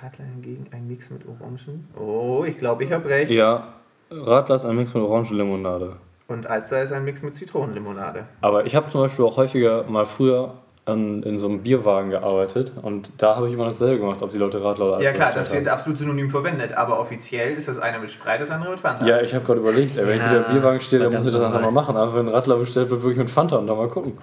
Radler 0.02 0.26
hingegen 0.26 0.68
ein 0.72 0.88
Mix 0.88 1.10
mit 1.10 1.24
Orangen. 1.28 1.88
Oh, 2.00 2.44
ich 2.46 2.58
glaube, 2.58 2.84
ich 2.84 2.92
habe 2.92 3.08
recht. 3.10 3.32
ja, 3.32 3.68
Radler 4.12 4.56
ist 4.56 4.66
ein 4.66 4.76
Mix 4.76 4.94
mit 4.94 5.04
Orangenlimonade. 5.04 5.98
Und 6.28 6.48
Alster 6.48 6.84
ist 6.84 6.92
ein 6.92 7.06
Mix 7.06 7.24
mit 7.24 7.36
Zitronenlimonade. 7.36 8.26
Aber 8.42 8.66
ich 8.66 8.76
habe 8.76 8.88
zum 8.88 9.02
Beispiel 9.02 9.24
auch 9.24 9.38
häufiger 9.38 9.84
mal 9.84 10.06
früher 10.06 10.54
an, 10.84 11.24
in 11.24 11.38
so 11.38 11.48
einem 11.48 11.62
Bierwagen 11.64 12.10
gearbeitet 12.10 12.72
und 12.82 13.12
da 13.18 13.36
habe 13.36 13.48
ich 13.48 13.54
immer 13.54 13.66
dasselbe 13.66 14.00
gemacht, 14.00 14.22
ob 14.22 14.32
die 14.32 14.38
Leute 14.38 14.64
Radler 14.64 14.86
oder 14.86 15.02
Ja 15.02 15.10
Alster 15.10 15.14
klar, 15.14 15.32
das 15.34 15.54
wird 15.54 15.68
absolut 15.68 16.00
synonym 16.00 16.30
verwendet, 16.30 16.74
aber 16.74 17.00
offiziell 17.00 17.56
ist 17.56 17.68
das 17.68 17.78
eine 17.78 18.00
mit 18.00 18.10
Sprite, 18.10 18.40
das 18.40 18.52
andere 18.52 18.72
mit 18.72 18.80
Fanta. 18.80 19.06
Ja, 19.06 19.22
ich 19.22 19.34
habe 19.34 19.44
gerade 19.46 19.60
überlegt, 19.60 19.98
ey, 19.98 20.08
wenn 20.08 20.16
ich 20.18 20.22
Ja, 20.22 20.32
wieder 20.32 20.48
im 20.48 20.54
Bierwagen 20.54 20.80
stehe, 20.80 21.04
dann 21.04 21.14
muss 21.14 21.26
ich 21.26 21.34
das 21.34 21.42
einfach 21.42 21.62
mal 21.62 21.72
machen. 21.72 21.98
Aber 21.98 22.16
wenn 22.16 22.28
ein 22.28 22.34
Radler 22.34 22.56
bestellt 22.58 22.90
wird, 22.90 23.02
wirklich 23.02 23.18
mit 23.18 23.30
Fanta 23.30 23.58
und 23.58 23.68
dann 23.68 23.78
mal 23.78 23.90
gucken. 23.90 24.18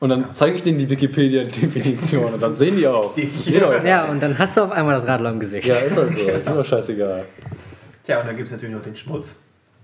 Und 0.00 0.10
dann 0.10 0.32
zeige 0.32 0.56
ich 0.56 0.62
denen 0.62 0.78
die 0.78 0.88
Wikipedia-Definition 0.88 2.32
und 2.34 2.42
dann 2.42 2.54
sehen 2.54 2.76
die 2.76 2.86
auch. 2.86 3.14
Die-. 3.14 3.30
Ja, 3.52 4.04
und 4.04 4.22
dann 4.22 4.38
hast 4.38 4.56
du 4.56 4.62
auf 4.62 4.70
einmal 4.70 4.94
das 4.94 5.06
Radler 5.06 5.30
im 5.30 5.40
Gesicht. 5.40 5.66
Ja, 5.68 5.76
ist 5.76 5.96
halt 5.96 6.16
so. 6.16 6.28
Ist 6.28 6.48
mir 6.48 6.64
scheißegal. 6.64 7.24
Tja, 8.04 8.20
und 8.20 8.26
dann 8.26 8.36
gibt 8.36 8.46
es 8.46 8.52
natürlich 8.52 8.74
noch 8.74 8.82
den 8.82 8.94
Schmutz. 8.96 9.36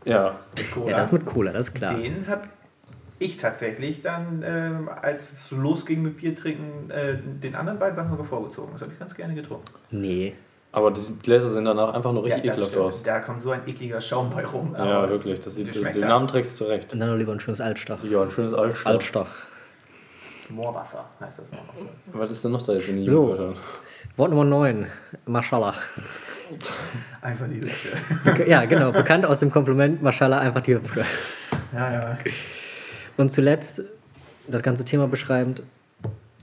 Ja, 0.05 0.39
mit 0.57 0.71
Cola. 0.71 0.91
Ja, 0.91 0.97
das 0.97 1.13
mit 1.13 1.25
Cola, 1.27 1.51
das 1.53 1.69
ist 1.69 1.75
klar. 1.75 1.95
Den 1.95 2.27
habe 2.29 2.43
ich 3.19 3.39
tatsächlich 3.39 4.03
dann, 4.03 4.45
ähm, 4.47 4.89
als 5.03 5.27
es 5.33 5.51
losging 5.51 6.03
mit 6.03 6.19
Bier 6.19 6.37
trinken, 6.37 6.91
äh, 6.91 7.17
den 7.43 7.55
anderen 7.55 7.79
beiden 7.79 7.95
Sachen 7.95 8.11
sogar 8.11 8.27
vorgezogen. 8.27 8.71
Das 8.73 8.83
habe 8.83 8.93
ich 8.93 8.99
ganz 8.99 9.15
gerne 9.15 9.35
getrunken. 9.35 9.65
Nee. 9.91 10.35
aber 10.73 10.91
die 10.91 11.01
Gläser 11.23 11.49
sehen 11.49 11.65
danach 11.65 11.95
einfach 11.95 12.13
nur 12.13 12.25
richtig 12.25 12.43
das 12.43 12.53
ekelhaft 12.55 12.73
stimmt. 12.73 12.87
aus. 12.87 13.03
Da 13.03 13.21
kommt 13.21 13.43
so 13.43 13.51
ein 13.53 13.61
ekliger 13.67 14.01
Schaum 14.01 14.31
bei 14.31 14.45
rum. 14.45 14.75
Ja, 14.77 15.09
wirklich. 15.09 15.39
Das 15.41 15.55
sieht, 15.55 15.75
den. 15.75 16.01
Namen 16.01 16.27
trägst 16.27 16.61
du 16.61 16.65
zurecht. 16.65 16.93
Und 16.93 17.01
dann 17.01 17.11
noch 17.11 17.17
lieber 17.17 17.33
ein 17.33 17.41
schönes 17.41 17.61
Altstach. 17.61 18.03
Ja, 18.03 18.23
ein 18.23 18.31
schönes 18.31 18.55
Altstadt. 18.55 18.93
Altstach. 18.93 19.29
Moorwasser 20.51 21.05
heißt 21.21 21.39
das 21.41 21.53
noch. 21.53 21.61
Was 22.13 22.31
ist 22.31 22.45
denn 22.45 22.53
noch 22.53 22.63
da 22.63 22.73
jetzt 22.73 22.89
in 22.89 22.97
die 22.99 23.09
So. 23.09 23.55
Wort 24.17 24.31
Nummer 24.31 24.45
9. 24.45 24.87
Mashallah. 25.27 25.75
Einfach 27.23 27.47
die. 27.49 27.61
Bek- 28.25 28.47
Ja, 28.47 28.65
genau. 28.67 28.93
Bekannt 28.93 29.25
aus 29.27 29.39
dem 29.41 29.51
Kompliment 29.51 30.03
Mashallah 30.03 30.39
einfach 30.41 30.61
die 30.61 30.75
Hüfte. 30.75 31.05
Ja, 31.73 31.93
ja. 31.93 32.19
Und 33.17 33.31
zuletzt, 33.33 33.83
das 34.47 34.63
ganze 34.63 34.85
Thema 34.85 35.09
beschreibend, 35.09 35.63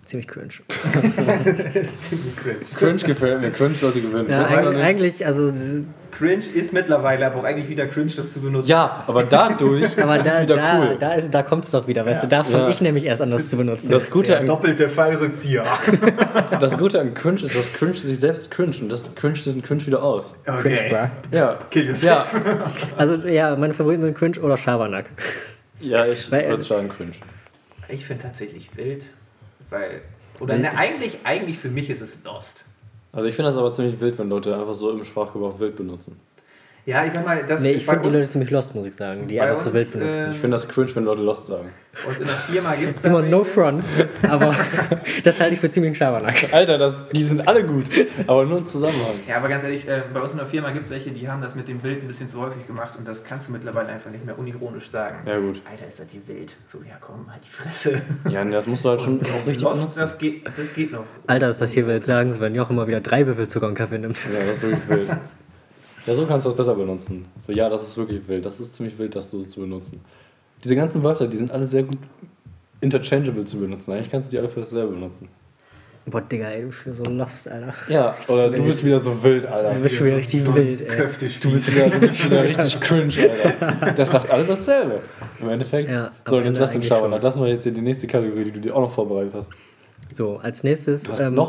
ziemlich 0.06 0.28
cringe. 0.28 0.50
Ziemlich 1.98 2.36
cringe. 2.36 2.60
Cringe 2.78 2.96
gefällt 3.04 3.42
mir. 3.42 3.52
Cringe 3.52 3.76
sollte 3.76 4.02
gewinnen. 4.02 4.30
Ja, 4.30 4.46
eigentlich, 4.46 5.26
also, 5.26 5.54
Cringe 6.12 6.44
ist 6.46 6.74
mittlerweile 6.74 7.26
aber 7.26 7.38
auch 7.40 7.44
eigentlich 7.44 7.70
wieder 7.70 7.88
cringe, 7.88 8.12
das 8.16 8.32
zu 8.34 8.42
benutzen. 8.42 8.70
ja, 8.70 9.04
aber 9.08 9.24
dadurch 9.24 9.98
aber 10.02 10.18
ist 10.18 10.28
da, 10.28 10.34
es 10.38 10.42
wieder 10.44 10.56
da, 10.58 10.80
cool. 10.80 10.98
da, 11.00 11.14
ist, 11.14 11.32
da 11.34 11.44
kommt 11.44 11.66
es 11.66 11.72
doch 11.72 11.88
wieder, 11.88 12.06
weißt 12.06 12.24
Ja. 12.24 12.30
du, 12.30 12.36
da 12.36 12.44
fange 12.44 12.64
Ja. 12.64 12.70
ich 12.70 12.82
nämlich 12.82 13.06
erst 13.06 13.22
an, 13.22 13.32
das 13.32 13.50
zu 13.50 13.58
benutzen. 13.58 13.90
Das 13.92 14.10
Gute, 14.12 14.38
an, 14.38 14.46
doppelte 14.46 14.90
Fallrückzieher. 14.90 15.64
das 16.60 16.78
Gute 16.78 17.00
an 17.02 17.14
Cringe 17.14 17.42
ist, 17.42 17.56
dass 17.56 17.72
Cringe 17.74 17.98
sich 17.98 18.20
selbst 18.20 18.52
cringe 18.52 18.76
und 18.82 18.90
das 18.90 19.14
cringe 19.16 19.34
diesen 19.36 19.64
Cringe 19.64 19.86
wieder 19.86 20.04
aus. 20.04 20.34
Cringe, 20.46 20.60
Okay. 20.60 20.90
bruh. 21.30 21.36
Ja. 21.38 21.58
Kill 21.70 21.88
yourself. 21.88 22.26
Ja, 22.34 22.72
Also, 22.98 23.16
ja, 23.28 23.56
meine 23.56 23.74
Favoriten 23.74 24.04
sind 24.04 24.18
Cringe 24.18 24.40
oder 24.42 24.58
Schabernack. 24.58 25.06
ja 25.80 26.06
ich 26.06 26.32
Weil- 26.32 26.50
würde 26.50 26.64
sagen 26.64 26.90
Cringe. 26.90 27.14
Ich 27.90 28.06
finde 28.06 28.24
tatsächlich 28.24 28.70
wild, 28.78 29.06
weil. 29.70 30.02
Oder 30.40 30.58
ne, 30.58 30.76
eigentlich, 30.78 31.20
eigentlich 31.24 31.60
für 31.60 31.68
mich 31.70 31.90
ist 31.90 32.02
es 32.02 32.18
Lost. 32.24 32.66
Also 33.12 33.28
ich 33.28 33.36
finde 33.36 33.50
das 33.50 33.58
aber 33.58 33.74
ziemlich 33.74 34.00
wild, 34.00 34.18
wenn 34.18 34.30
Leute 34.30 34.56
einfach 34.56 34.74
so 34.74 34.92
im 34.92 35.04
Sprachgebrauch 35.04 35.60
wild 35.60 35.76
benutzen. 35.76 36.20
Ja, 36.86 37.06
ich 37.06 37.14
sag 37.14 37.24
mal, 37.26 37.44
das 37.48 37.62
Nee, 37.62 37.74
ich 37.74 37.86
finde 37.86 38.02
die 38.02 38.10
Leute 38.10 38.28
ziemlich 38.28 38.50
lost, 38.50 38.74
muss 38.74 38.88
ich 38.88 38.96
sagen, 38.96 39.28
die 39.28 39.40
einfach 39.40 39.62
so 39.62 39.70
uns, 39.70 39.76
wild 39.78 39.92
benutzen. 39.94 40.26
äh, 40.26 40.32
Ich 40.32 40.38
finde 40.40 40.56
das 40.56 40.68
cringe, 40.68 40.90
wenn 40.96 41.04
Leute 41.06 41.22
Lost 41.22 41.46
sagen. 41.48 41.70
Bei 42.04 42.10
uns 42.10 42.20
in 42.20 42.26
der 42.26 42.34
Firma 42.36 42.74
gibt 42.74 42.90
es 42.90 42.96
Das 42.96 43.04
ist 43.04 43.06
immer 43.06 43.22
no 43.22 43.44
front, 43.44 43.86
aber 44.28 44.56
das 45.24 45.40
halte 45.40 45.54
ich 45.54 45.60
für 45.60 45.70
ziemlich 45.70 45.96
Schabernack. 45.98 46.52
Alter, 46.54 46.78
das, 46.80 47.08
die 47.10 47.22
sind 47.22 47.48
alle 47.48 47.64
gut, 47.66 47.86
aber 48.26 48.46
nur 48.46 48.60
im 48.60 48.66
Zusammenhang. 48.66 49.20
Ja, 49.28 49.38
aber 49.38 49.50
ganz 49.50 49.64
ehrlich, 49.64 49.88
äh, 49.88 50.02
bei 50.12 50.22
uns 50.22 50.32
in 50.32 50.40
der 50.40 50.48
Firma 50.48 50.72
gibt 50.72 50.86
es 50.86 50.90
welche, 50.90 51.12
die 51.12 51.30
haben 51.30 51.42
das 51.42 51.54
mit 51.56 51.68
dem 51.68 51.80
Bild 51.80 52.02
ein 52.02 52.08
bisschen 52.08 52.28
zu 52.28 52.42
häufig 52.42 52.66
gemacht 52.66 52.96
und 52.98 53.08
das 53.08 53.26
kannst 53.26 53.50
du 53.50 53.52
mittlerweile 53.52 53.90
einfach 53.90 54.10
nicht 54.10 54.26
mehr 54.26 54.40
unironisch 54.40 54.90
sagen. 54.90 55.18
Ja 55.28 55.38
gut. 55.38 55.62
Alter, 55.70 55.88
ist 55.88 56.00
das 56.00 56.08
hier 56.10 56.22
wild. 56.28 56.56
So, 56.72 56.80
ja 56.80 56.96
komm, 57.00 57.32
halt 57.32 57.44
die 57.46 57.52
Fresse. 57.52 58.02
Ja, 58.30 58.44
nee, 58.44 58.54
das 58.54 58.66
musst 58.66 58.86
du 58.86 58.90
halt 58.90 59.02
schon 59.02 59.20
auch 59.22 59.46
richtig 59.46 59.62
Lost, 59.62 59.82
benutzen. 59.82 60.00
das 60.00 60.18
geht, 60.18 60.48
das 60.58 60.74
geht 60.74 60.92
noch. 60.94 61.04
Alter, 61.28 61.50
ist 61.50 61.62
das 61.62 61.74
hier 61.74 61.86
wild 61.86 62.06
sagen, 62.06 62.34
wenn 62.40 62.56
Joch 62.56 62.70
immer 62.72 62.88
wieder 62.88 63.02
drei 63.02 63.28
Würfel 63.28 63.48
Zucker 63.48 63.68
und 63.68 63.76
Kaffee 63.76 64.00
nimmt. 64.00 64.18
Ja, 64.34 64.40
das 64.40 64.56
ist 64.58 64.62
wirklich 64.64 64.90
wild. 64.90 65.10
Ja, 66.12 66.18
so 66.18 66.26
kannst 66.26 66.46
du 66.46 66.50
das 66.50 66.58
besser 66.58 66.76
benutzen. 66.76 67.26
So, 67.40 67.54
ja, 67.54 67.70
das 67.70 67.84
ist 67.84 67.96
wirklich 67.96 68.28
wild. 68.28 68.46
Das 68.46 68.60
ist 68.60 68.76
ziemlich 68.76 69.00
wild, 69.00 69.16
das 69.16 69.32
so 69.32 69.42
zu 69.44 69.62
benutzen. 69.62 70.02
Diese 70.62 70.76
ganzen 70.76 71.02
Wörter, 71.04 71.26
die 71.26 71.38
sind 71.38 71.52
alle 71.52 71.66
sehr 71.66 71.84
gut 71.84 71.98
interchangeable 72.82 73.46
zu 73.46 73.58
benutzen. 73.58 73.94
Eigentlich 73.94 74.12
kannst 74.12 74.28
du 74.28 74.32
die 74.32 74.40
alle 74.40 74.50
für 74.50 74.60
dasselbe 74.60 74.92
benutzen. 74.92 75.30
Boah, 76.06 76.20
Digga, 76.20 76.50
ey, 76.50 76.64
du 76.64 76.68
bist 76.68 77.06
so 77.06 77.12
lost, 77.12 77.48
Alter. 77.48 77.74
Ja, 77.88 78.16
oder 78.28 78.50
du 78.50 78.62
bist 78.64 78.84
wieder 78.84 79.00
so 79.00 79.24
wild, 79.24 79.46
Alter. 79.46 79.74
Du 79.74 79.84
bist 79.84 79.96
schon 79.96 80.08
wieder 80.08 80.18
richtig 80.18 80.54
wild, 80.54 80.82
ey. 80.82 80.98
Du 81.42 81.52
bist 81.52 81.76
wieder, 81.76 81.90
du 81.90 82.00
bist 82.00 82.26
wieder 82.26 82.44
richtig 82.44 82.82
cringe, 82.82 83.14
Alter. 83.18 83.94
Das 83.94 84.12
sagt 84.12 84.30
alle 84.30 84.44
dasselbe. 84.44 85.00
Im 85.40 85.48
Endeffekt. 85.48 85.90
Ja, 85.90 86.12
so, 86.28 86.42
jetzt 86.42 86.60
lass 86.60 86.72
den 86.72 86.84
schon. 86.84 87.12
Lassen 87.22 87.42
wir 87.42 87.48
jetzt 87.48 87.64
hier 87.64 87.72
die 87.72 87.82
nächste 87.82 88.08
Kategorie, 88.08 88.44
die 88.46 88.52
du 88.52 88.60
dir 88.60 88.76
auch 88.76 88.82
noch 88.82 88.92
vorbereitet 88.92 89.34
hast. 89.34 89.52
So, 90.14 90.38
als 90.38 90.64
nächstes 90.64 91.04
ähm, 91.20 91.40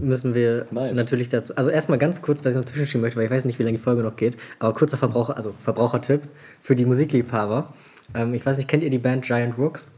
müssen 0.00 0.34
wir 0.34 0.66
Nice. 0.70 0.94
natürlich 0.94 1.28
dazu. 1.28 1.54
Also 1.56 1.70
erstmal 1.70 1.98
ganz 1.98 2.22
kurz, 2.22 2.44
was 2.44 2.54
ich 2.54 2.58
noch 2.60 2.66
zwischenschieben 2.66 3.00
möchte, 3.00 3.18
weil 3.18 3.26
ich 3.26 3.30
weiß 3.30 3.44
nicht, 3.44 3.58
wie 3.58 3.62
lange 3.64 3.76
die 3.76 3.82
Folge 3.82 4.02
noch 4.02 4.16
geht. 4.16 4.36
Aber 4.58 4.72
kurzer 4.74 4.96
Verbraucher, 4.96 5.36
also 5.36 5.54
Verbrauchertipp 5.60 6.22
für 6.60 6.76
die 6.76 6.84
Musikliebhaber. 6.84 7.72
Ähm, 8.14 8.34
ich 8.34 8.44
weiß 8.44 8.56
nicht, 8.58 8.68
kennt 8.68 8.82
ihr 8.82 8.90
die 8.90 8.98
Band 8.98 9.24
Giant 9.24 9.58
Rooks? 9.58 9.90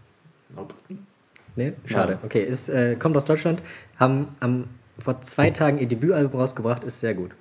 Nope. 0.54 0.74
Nee? 1.56 1.72
Schade. 1.84 2.12
Nein. 2.14 2.20
Okay, 2.24 2.42
ist, 2.42 2.68
äh, 2.68 2.96
kommt 2.96 3.16
aus 3.16 3.24
Deutschland, 3.24 3.62
haben 3.98 4.28
am, 4.40 4.64
vor 4.98 5.20
zwei 5.22 5.50
Tagen 5.50 5.78
ihr 5.78 5.86
Debütalbum 5.86 6.40
rausgebracht, 6.40 6.82
ist 6.84 7.00
sehr 7.00 7.14
gut. 7.14 7.32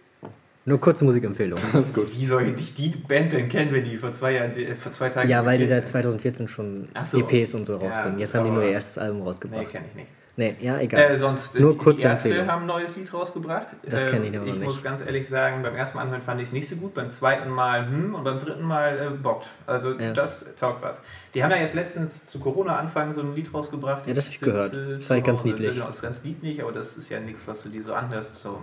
Nur 0.65 0.79
kurze 0.79 1.03
Musikempfehlung. 1.03 1.59
Das 1.73 1.87
ist 1.89 1.95
gut. 1.95 2.07
Wie 2.17 2.25
soll 2.25 2.47
ich 2.47 2.73
die 2.75 2.89
Band 2.89 3.33
denn 3.33 3.49
kennen, 3.49 3.73
wenn 3.73 3.83
die 3.83 3.97
vor 3.97 4.13
zwei, 4.13 4.33
Jahren, 4.33 4.51
äh, 4.51 4.75
vor 4.75 4.91
zwei 4.91 5.09
Tagen. 5.09 5.29
Ja, 5.29 5.45
weil 5.45 5.57
die 5.57 5.65
seit 5.65 5.87
2014 5.87 6.47
schon 6.47 6.85
so. 7.03 7.19
EPs 7.19 7.53
und 7.53 7.65
so 7.65 7.73
Ja, 7.73 7.79
rausbringen. 7.79 8.19
Jetzt 8.19 8.33
haben 8.33 8.45
die 8.45 8.51
nur 8.51 8.63
ihr 8.63 8.71
erstes 8.71 8.97
Album 8.97 9.17
sind? 9.17 9.23
Nee, 9.23 9.29
rausgebracht. 9.29 9.69
kenne 9.69 9.85
ich 9.89 9.95
nicht. 9.95 10.07
Nee, 10.35 10.55
ja, 10.61 10.79
egal. 10.79 10.99
Äh, 10.99 11.17
sonst, 11.19 11.55
äh, 11.55 11.61
Nur 11.61 11.73
die- 11.73 11.77
kurze 11.77 12.01
die 12.01 12.07
Ärzte 12.07 12.29
Empfehlung. 12.29 12.51
haben 12.51 12.61
ein 12.63 12.67
neues 12.67 12.95
Lied 12.95 13.13
rausgebracht. 13.13 13.67
Das 13.83 14.01
Ähm, 14.01 14.09
kenn 14.09 14.23
ich 14.23 14.35
aber 14.35 14.47
Ich 14.47 14.53
nicht. 14.55 14.63
muss 14.63 14.81
ganz 14.81 15.05
ehrlich 15.05 15.29
sagen, 15.29 15.61
beim 15.61 15.75
ersten 15.75 15.97
Mal 15.97 16.03
anhören 16.05 16.23
fand 16.23 16.41
ich 16.41 16.47
es 16.47 16.53
nicht 16.53 16.67
so 16.67 16.75
gut, 16.77 16.95
beim 16.95 17.11
zweiten 17.11 17.51
Mal 17.51 17.85
hm 17.87 18.15
und 18.15 18.23
beim 18.23 18.39
dritten 18.39 18.63
Mal 18.63 18.97
äh, 18.97 19.09
bockt. 19.15 19.45
Also 19.67 19.91
Ja. 19.91 20.11
das 20.13 20.43
taugt 20.55 20.81
was. 20.81 21.03
Die 21.35 21.43
haben 21.43 21.51
ja 21.51 21.57
jetzt 21.57 21.75
letztens 21.75 22.25
zu 22.31 22.39
Corona-Anfang 22.39 23.13
so 23.13 23.21
ein 23.21 23.35
Lied 23.35 23.53
rausgebracht. 23.53 24.07
Ja, 24.07 24.13
das 24.15 24.25
hab 24.25 24.33
ich 24.33 24.39
gehört. 24.39 24.73
äh, 24.73 24.95
Das 24.95 25.05
fand 25.05 25.19
ich 25.19 25.23
zu 25.23 25.27
ganz 25.27 25.39
Hause. 25.41 25.47
niedlich. 25.49 25.71
Genau, 25.75 25.85
das 25.87 25.95
ist 25.97 26.01
ganz 26.01 26.23
niedlich, 26.23 26.63
aber 26.63 26.71
das 26.71 26.97
ist 26.97 27.09
ja 27.09 27.19
nichts, 27.19 27.47
was 27.47 27.61
du 27.61 27.69
dir 27.69 27.83
so 27.83 27.93
anhörst. 27.93 28.35
So. 28.35 28.59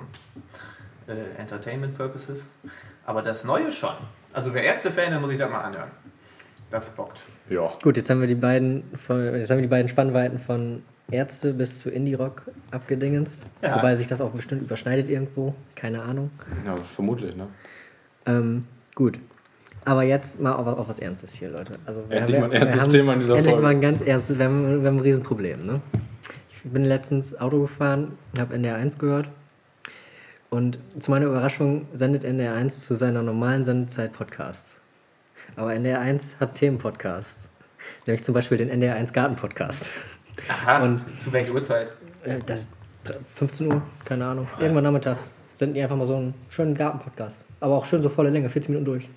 äh, 1.07 1.41
Entertainment 1.41 1.97
Purposes. 1.97 2.47
Aber 3.07 3.23
das 3.23 3.45
Neue 3.45 3.71
schon. 3.73 3.91
Also 4.33 4.55
wer 4.55 4.63
Ärzte-Fan, 4.65 5.11
dann 5.13 5.21
muss 5.21 5.31
ich 5.33 5.39
da 5.39 5.49
mal 5.49 5.61
anhören. 5.63 5.91
Das 6.71 6.91
bockt. 6.95 7.21
Ja. 7.49 7.73
Gut, 7.83 7.97
jetzt 7.97 8.09
haben 8.11 8.21
wir 8.21 8.29
die 8.29 8.35
beiden, 8.37 8.85
von, 8.97 9.25
jetzt 9.37 9.51
haben 9.51 9.57
wir 9.59 9.63
die 9.63 9.69
beiden 9.69 9.89
Spannweiten 9.89 10.39
von 10.39 10.83
Ärzte 11.11 11.53
bis 11.53 11.81
zu 11.81 11.91
Indie-Rock 11.91 12.43
abgedingenst. 12.71 13.47
Ja. 13.63 13.77
Wobei 13.77 13.95
sich 13.95 14.07
das 14.07 14.21
auch 14.21 14.31
bestimmt 14.31 14.63
überschneidet 14.63 15.09
irgendwo. 15.09 15.55
Keine 15.75 16.03
Ahnung. 16.03 16.31
Ja, 16.65 16.77
vermutlich, 16.77 17.35
ne? 17.37 17.49
Ähm, 18.27 18.65
gut. 18.95 19.19
Aber 19.85 20.03
jetzt 20.03 20.41
mal 20.41 20.53
auf, 20.53 20.67
auf 20.67 20.89
was 20.89 20.99
Ernstes 20.99 21.35
hier, 21.35 21.51
Leute. 21.51 21.75
Also 21.87 22.03
wir 22.09 22.19
Endlich 22.19 22.37
haben- 22.39 22.49
mal 22.51 22.55
ein 22.57 22.63
ernstes 22.63 22.83
haben 22.83 22.91
Thema 22.91 23.13
in 23.15 23.21
dieser 23.21 23.35
endlich 23.37 23.51
Folge. 23.53 23.63
mal 23.67 23.71
ein 23.71 23.81
ganz 23.81 24.03
ernstes, 24.03 24.39
wir 24.39 24.45
haben, 24.45 24.83
wir 24.83 24.89
haben 24.89 24.97
ein 24.99 25.01
Riesenproblem, 25.01 25.65
ne? 25.67 25.81
Ich 26.51 26.71
bin 26.71 26.85
letztens 26.85 27.39
Auto 27.41 27.63
gefahren, 27.63 28.19
habe 28.39 28.55
NDR 28.55 28.77
1 28.77 28.99
gehört 28.99 29.29
und 30.51 30.79
zu 30.99 31.11
meiner 31.11 31.27
Überraschung 31.27 31.87
sendet 31.95 32.25
NDR 32.25 32.53
1 32.55 32.87
zu 32.87 32.95
seiner 32.95 33.23
normalen 33.23 33.65
Sendezeit 33.65 34.13
Podcasts. 34.13 34.79
Aber 35.57 35.73
NDR 35.75 36.01
1 36.01 36.37
hat 36.39 36.55
Themenpodcasts. 36.57 37.49
Nämlich 38.07 38.23
zum 38.23 38.35
Beispiel 38.35 38.59
den 38.59 38.69
NDR 38.69 38.95
1 38.97 39.13
Garten-Podcast. 39.15 39.91
Aha. 40.51 40.83
Und- 40.83 41.05
zu 41.21 41.33
welcher 41.33 41.53
Uhrzeit? 41.55 41.89
Äh, 42.25 42.39
das, 42.45 42.69
15 43.35 43.67
Uhr, 43.69 43.83
keine 44.05 44.27
Ahnung. 44.27 44.47
Irgendwann 44.61 44.85
nachmittags 44.85 45.33
senden 45.55 45.75
die 45.75 45.83
einfach 45.83 45.97
mal 45.97 46.07
so 46.07 46.17
einen 46.17 46.35
schönen 46.49 46.75
Garten-Podcast. 46.75 47.47
Aber 47.61 47.75
auch 47.77 47.85
schön 47.85 48.03
so 48.03 48.09
volle 48.09 48.31
Länge, 48.31 48.49
40 48.51 48.71
Minuten 48.71 48.85
durch. 48.87 49.09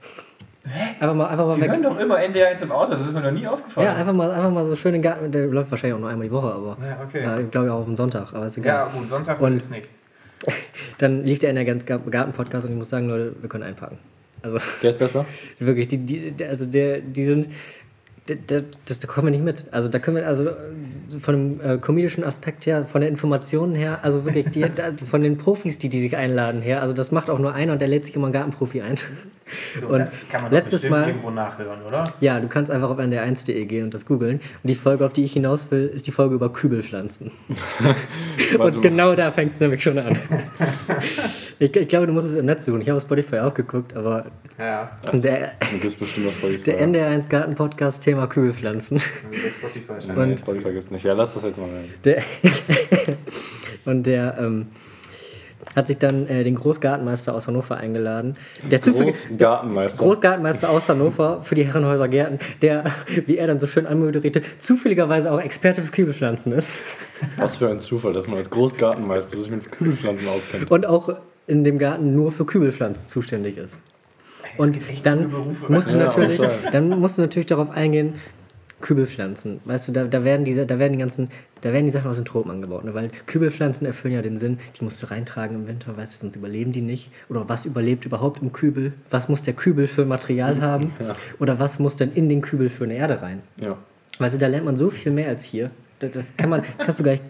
Einfach 0.99 1.13
mal, 1.15 1.27
einfach 1.27 1.45
mal 1.45 1.55
Die 1.55 1.61
weg. 1.61 1.71
hören 1.71 1.83
doch 1.83 1.99
immer 1.99 2.17
NDR1 2.19 2.63
im 2.63 2.71
Auto, 2.71 2.91
das 2.91 3.01
ist 3.01 3.13
mir 3.13 3.19
noch 3.21 3.31
nie 3.31 3.45
aufgefallen. 3.45 3.85
Ja, 3.87 3.95
einfach 3.95 4.13
mal, 4.13 4.31
einfach 4.31 4.49
mal 4.51 4.63
so 4.65 4.75
schön 4.77 4.93
den 4.93 5.01
Garten. 5.01 5.29
Der 5.31 5.47
läuft 5.47 5.69
wahrscheinlich 5.71 5.95
auch 5.95 5.99
nur 5.99 6.09
einmal 6.09 6.27
die 6.27 6.31
Woche, 6.31 6.47
aber. 6.53 6.77
Ja, 6.81 6.97
okay. 7.05 7.21
Ja, 7.23 7.37
ich 7.39 7.51
glaube 7.51 7.67
ja 7.67 7.73
auch 7.73 7.79
auf 7.79 7.85
den 7.85 7.97
Sonntag, 7.97 8.33
aber 8.33 8.45
ist 8.45 8.57
egal. 8.57 8.87
Ja, 8.87 8.97
gut, 8.97 9.09
Sonntag 9.09 9.41
Und- 9.41 9.57
ist 9.57 9.71
nicht. 9.71 9.87
Dann 10.99 11.23
lief 11.23 11.39
der 11.39 11.49
in 11.49 11.55
der 11.57 11.65
ganz 11.65 11.85
Garten-Podcast 11.85 12.65
und 12.65 12.71
ich 12.73 12.77
muss 12.77 12.89
sagen, 12.89 13.09
Leute, 13.09 13.35
wir 13.41 13.49
können 13.49 13.63
einpacken. 13.63 13.97
Also 14.41 14.57
Der 14.81 14.89
ist 14.89 14.99
besser? 14.99 15.25
wirklich, 15.59 15.87
die, 15.89 15.97
die, 16.31 16.45
also 16.45 16.65
der, 16.65 16.99
die 16.99 17.25
sind. 17.25 17.47
Der, 18.27 18.37
der, 18.37 18.63
das, 18.85 18.99
da 18.99 19.07
kommen 19.07 19.27
wir 19.27 19.31
nicht 19.31 19.43
mit. 19.43 19.65
Also 19.71 19.89
da 19.89 19.99
können 19.99 20.17
wir, 20.17 20.27
also 20.27 20.49
von 21.19 21.33
dem 21.59 21.61
äh, 21.61 21.77
komedischen 21.77 22.23
Aspekt 22.23 22.65
her, 22.65 22.85
von 22.85 23.01
den 23.01 23.09
Informationen 23.09 23.75
her, 23.75 23.99
also 24.03 24.23
wirklich 24.23 24.49
die, 24.51 24.61
da, 24.75 24.93
von 24.93 25.21
den 25.21 25.37
Profis, 25.37 25.77
die 25.77 25.89
die 25.89 25.99
sich 25.99 26.15
einladen 26.15 26.61
her, 26.61 26.81
also 26.81 26.93
das 26.93 27.11
macht 27.11 27.29
auch 27.29 27.39
nur 27.39 27.53
einer 27.53 27.73
und 27.73 27.79
der 27.79 27.89
lädt 27.89 28.05
sich 28.05 28.15
immer 28.15 28.27
einen 28.27 28.33
Gartenprofi 28.33 28.81
ein. 28.81 28.97
So, 29.79 29.87
Und 29.87 29.99
das 29.99 30.27
kann 30.29 30.41
man 30.43 30.51
letztes 30.51 30.87
Mal- 30.89 31.07
irgendwo 31.07 31.29
nachhören, 31.29 31.81
oder? 31.83 32.03
Ja, 32.19 32.39
du 32.39 32.47
kannst 32.47 32.71
einfach 32.71 32.89
auf 32.89 32.97
ndr1.de 32.99 33.65
gehen 33.65 33.85
und 33.85 33.93
das 33.93 34.05
googeln. 34.05 34.35
Und 34.63 34.67
die 34.69 34.75
Folge, 34.75 35.05
auf 35.05 35.13
die 35.13 35.23
ich 35.23 35.33
hinaus 35.33 35.69
will, 35.71 35.91
ist 35.93 36.07
die 36.07 36.11
Folge 36.11 36.35
über 36.35 36.51
Kübelpflanzen. 36.51 37.31
Und 38.59 38.81
genau 38.81 39.15
da 39.15 39.31
fängt 39.31 39.53
es 39.53 39.59
nämlich 39.59 39.81
schon 39.83 39.97
an. 39.99 40.17
ich, 41.59 41.75
ich 41.75 41.87
glaube, 41.87 42.07
du 42.07 42.13
musst 42.13 42.27
es 42.29 42.35
im 42.35 42.45
Netz 42.45 42.65
suchen. 42.65 42.81
Ich 42.81 42.89
habe 42.89 42.97
auf 42.97 43.03
Spotify 43.03 43.39
auch 43.39 43.53
geguckt, 43.53 43.95
aber 43.95 44.25
Ja, 44.57 44.91
der, 45.13 45.51
Du 45.71 45.79
bist 45.79 45.99
bestimmt 45.99 46.27
auf 46.27 46.35
Spotify. 46.35 46.63
der 46.63 46.87
NDR1 46.87 47.27
Garten-Podcast 47.29 48.03
Thema 48.03 48.27
Kübelpflanzen. 48.27 49.01
über 49.31 49.49
Spotify 49.49 50.01
schon. 50.05 50.29
Nee, 50.29 50.37
Spotify 50.37 50.71
gibt's 50.71 50.91
nicht. 50.91 51.03
Ja, 51.03 51.13
lass 51.13 51.33
das 51.33 51.43
jetzt 51.43 51.57
mal 51.57 51.65
rein. 51.69 51.85
Der 52.03 52.21
und 53.85 54.03
der 54.07 54.37
ähm, 54.39 54.67
hat 55.75 55.87
sich 55.87 55.97
dann 55.97 56.27
äh, 56.27 56.43
den 56.43 56.55
Großgartenmeister 56.55 57.33
aus 57.33 57.47
Hannover 57.47 57.77
eingeladen. 57.77 58.37
Der 58.69 58.79
Großgartenmeister. 58.79 60.03
Großgartenmeister 60.03 60.69
aus 60.69 60.89
Hannover 60.89 61.41
für 61.43 61.55
die 61.55 61.65
Herrenhäuser 61.65 62.07
Gärten, 62.07 62.39
der, 62.61 62.85
wie 63.25 63.37
er 63.37 63.47
dann 63.47 63.59
so 63.59 63.67
schön 63.67 63.85
anmoderierte, 63.85 64.41
zufälligerweise 64.59 65.31
auch 65.31 65.39
Experte 65.39 65.81
für 65.81 65.91
Kübelpflanzen 65.91 66.51
ist. 66.51 66.79
Was 67.37 67.55
für 67.55 67.69
ein 67.69 67.79
Zufall, 67.79 68.13
dass 68.13 68.27
man 68.27 68.37
als 68.37 68.49
Großgartenmeister 68.49 69.41
sich 69.41 69.51
mit 69.51 69.71
Kübelpflanzen 69.71 70.27
auskennt. 70.27 70.71
Und 70.71 70.85
auch 70.85 71.15
in 71.47 71.63
dem 71.63 71.79
Garten 71.79 72.15
nur 72.15 72.31
für 72.31 72.45
Kübelpflanzen 72.45 73.07
zuständig 73.07 73.57
ist. 73.57 73.81
Und 74.57 74.77
dann 75.03 75.33
musst, 75.67 75.91
du 75.91 75.97
natürlich, 75.97 76.39
dann 76.71 76.89
musst 76.99 77.17
du 77.17 77.23
natürlich 77.23 77.47
darauf 77.47 77.71
eingehen, 77.71 78.15
Kübelpflanzen. 78.83 79.61
Weißt 79.65 79.87
du, 79.87 79.91
da, 79.93 80.03
da, 80.03 80.23
werden 80.23 80.45
diese, 80.45 80.67
da 80.67 80.77
werden 80.77 80.93
die 80.93 80.99
ganzen, 80.99 81.29
da 81.61 81.71
werden 81.73 81.85
die 81.85 81.91
Sachen 81.91 82.11
aus 82.11 82.17
den 82.17 82.25
Tropen 82.25 82.51
angebaut. 82.51 82.83
Ne? 82.83 82.93
Weil 82.93 83.09
Kübelpflanzen 83.25 83.87
erfüllen 83.87 84.13
ja 84.13 84.21
den 84.21 84.37
Sinn, 84.37 84.59
die 84.77 84.83
musst 84.83 85.01
du 85.01 85.09
reintragen 85.09 85.55
im 85.55 85.67
Winter, 85.67 85.97
weißt 85.97 86.13
du, 86.13 86.17
sonst 86.19 86.35
überleben 86.35 86.73
die 86.73 86.81
nicht. 86.81 87.09
Oder 87.29 87.47
was 87.49 87.65
überlebt 87.65 88.05
überhaupt 88.05 88.41
im 88.41 88.51
Kübel? 88.51 88.93
Was 89.09 89.29
muss 89.29 89.41
der 89.41 89.53
Kübel 89.53 89.87
für 89.87 90.05
Material 90.05 90.61
haben? 90.61 90.91
Ja. 90.99 91.15
Oder 91.39 91.57
was 91.59 91.79
muss 91.79 91.95
denn 91.95 92.11
in 92.13 92.27
den 92.29 92.41
Kübel 92.41 92.69
für 92.69 92.83
eine 92.83 92.95
Erde 92.95 93.21
rein? 93.21 93.41
Ja. 93.57 93.77
Weißt 94.19 94.35
du, 94.35 94.39
da 94.39 94.47
lernt 94.47 94.65
man 94.65 94.77
so 94.77 94.89
viel 94.89 95.11
mehr 95.11 95.29
als 95.29 95.45
hier. 95.45 95.71
Das, 95.99 96.11
das 96.11 96.37
kann 96.37 96.49
man, 96.49 96.63
kannst 96.77 96.99
du 96.99 97.03
gar 97.03 97.13
nicht 97.13 97.23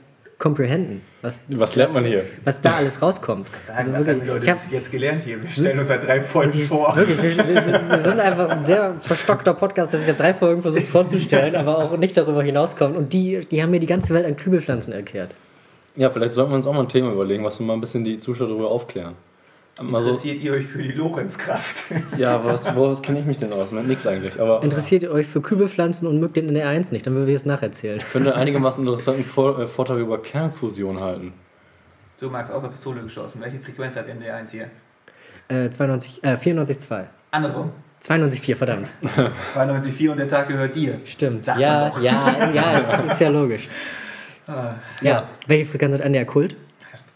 comprehenden, 0.43 1.01
was, 1.21 1.45
Was 1.49 1.75
lernt 1.75 1.93
man 1.93 2.03
hier? 2.03 2.25
was 2.43 2.59
da 2.59 2.73
alles 2.75 3.01
rauskommt. 3.01 3.47
Sagen, 3.63 3.79
Also 3.79 3.93
was 3.93 3.99
haben 3.99 4.05
wirklich, 4.07 4.23
die 4.23 4.29
Leute 4.29 4.45
ich 4.45 4.51
hab, 4.51 4.57
bis 4.59 4.71
jetzt 4.71 4.91
gelernt 4.91 5.21
hier? 5.21 5.41
Wir 5.41 5.49
stellen 5.49 5.79
uns 5.79 5.87
seit 5.87 6.05
drei 6.05 6.19
Folgen 6.21 6.59
vor. 6.63 6.93
Wirklich, 6.97 7.17
wir, 7.37 7.45
wir 7.89 8.01
sind 8.01 8.19
einfach 8.19 8.49
ein 8.49 8.65
sehr 8.65 8.95
verstockter 8.99 9.53
Podcast, 9.53 9.93
der 9.93 10.01
sich 10.01 10.09
ja 10.09 10.15
drei 10.15 10.33
Folgen 10.33 10.61
versucht 10.61 10.87
vorzustellen, 10.87 11.55
aber 11.55 11.77
auch 11.77 11.95
nicht 11.97 12.17
darüber 12.17 12.43
hinauskommt. 12.43 12.97
Und 12.97 13.13
die, 13.13 13.39
die 13.49 13.63
haben 13.63 13.71
mir 13.71 13.79
die 13.79 13.87
ganze 13.87 14.13
Welt 14.13 14.25
an 14.25 14.35
Kübelpflanzen 14.35 14.91
erklärt. 14.93 15.33
Ja, 15.95 16.09
vielleicht 16.09 16.33
sollten 16.33 16.51
wir 16.51 16.55
uns 16.57 16.67
auch 16.67 16.73
mal 16.73 16.81
ein 16.81 16.89
Thema 16.89 17.11
überlegen, 17.13 17.43
was 17.45 17.57
wir 17.59 17.65
mal 17.65 17.73
ein 17.73 17.81
bisschen 17.81 18.03
die 18.03 18.17
Zuschauer 18.17 18.49
darüber 18.49 18.69
aufklären. 18.69 19.13
Interessiert 19.79 20.39
ihr 20.41 20.53
euch 20.53 20.67
für 20.67 20.83
die 20.83 20.91
Lorenzkraft? 20.91 21.85
ja, 22.17 22.35
aber 22.35 22.53
was, 22.53 22.75
woraus 22.75 23.01
kenne 23.01 23.19
ich 23.19 23.25
mich 23.25 23.37
denn 23.37 23.51
aus? 23.51 23.71
Nix 23.71 24.05
eigentlich. 24.05 24.39
Aber 24.39 24.61
Interessiert 24.61 25.01
ihr 25.01 25.11
euch 25.11 25.25
für 25.25 25.41
Kübelpflanzen 25.41 26.07
und 26.07 26.19
mögt 26.19 26.35
den 26.37 26.47
in 26.47 26.53
der 26.53 26.67
1 26.67 26.91
nicht, 26.91 27.07
dann 27.07 27.15
würde 27.15 27.31
ich 27.31 27.37
es 27.37 27.45
nacherzählen. 27.45 27.97
ich 27.97 28.03
finde 28.03 28.35
einigermaßen 28.35 28.85
interessanten 28.85 29.25
Vor 29.25 29.57
äh, 29.59 29.65
Vortrag 29.65 29.97
über 29.97 30.21
Kernfusion 30.21 30.99
halten. 30.99 31.33
So, 32.17 32.29
Max, 32.29 32.51
aus 32.51 32.61
der 32.61 32.69
Pistole 32.69 33.01
geschossen. 33.01 33.41
Welche 33.41 33.59
Frequenz 33.59 33.95
hat 33.95 34.05
ND1 34.07 34.51
hier? 34.51 34.69
Äh, 35.47 35.71
92, 35.71 36.23
äh, 36.23 36.35
94,2. 36.35 37.05
Andersrum. 37.31 37.71
92,4, 38.03 38.55
verdammt. 38.55 38.91
92,4 39.55 40.11
und 40.11 40.17
der 40.17 40.27
Tag 40.27 40.49
gehört 40.49 40.75
dir. 40.75 40.99
Stimmt. 41.05 41.43
Sagt 41.43 41.59
ja, 41.59 41.91
ja, 41.99 42.51
ja, 42.53 42.79
es 42.79 43.11
ist 43.13 43.21
ja 43.21 43.29
logisch. 43.29 43.67
Ah, 44.45 44.75
Ja. 45.01 45.29
Welche 45.47 45.65
Frequenz 45.65 45.95
hat 45.95 46.01
NDR 46.01 46.25
Kult? 46.25 46.55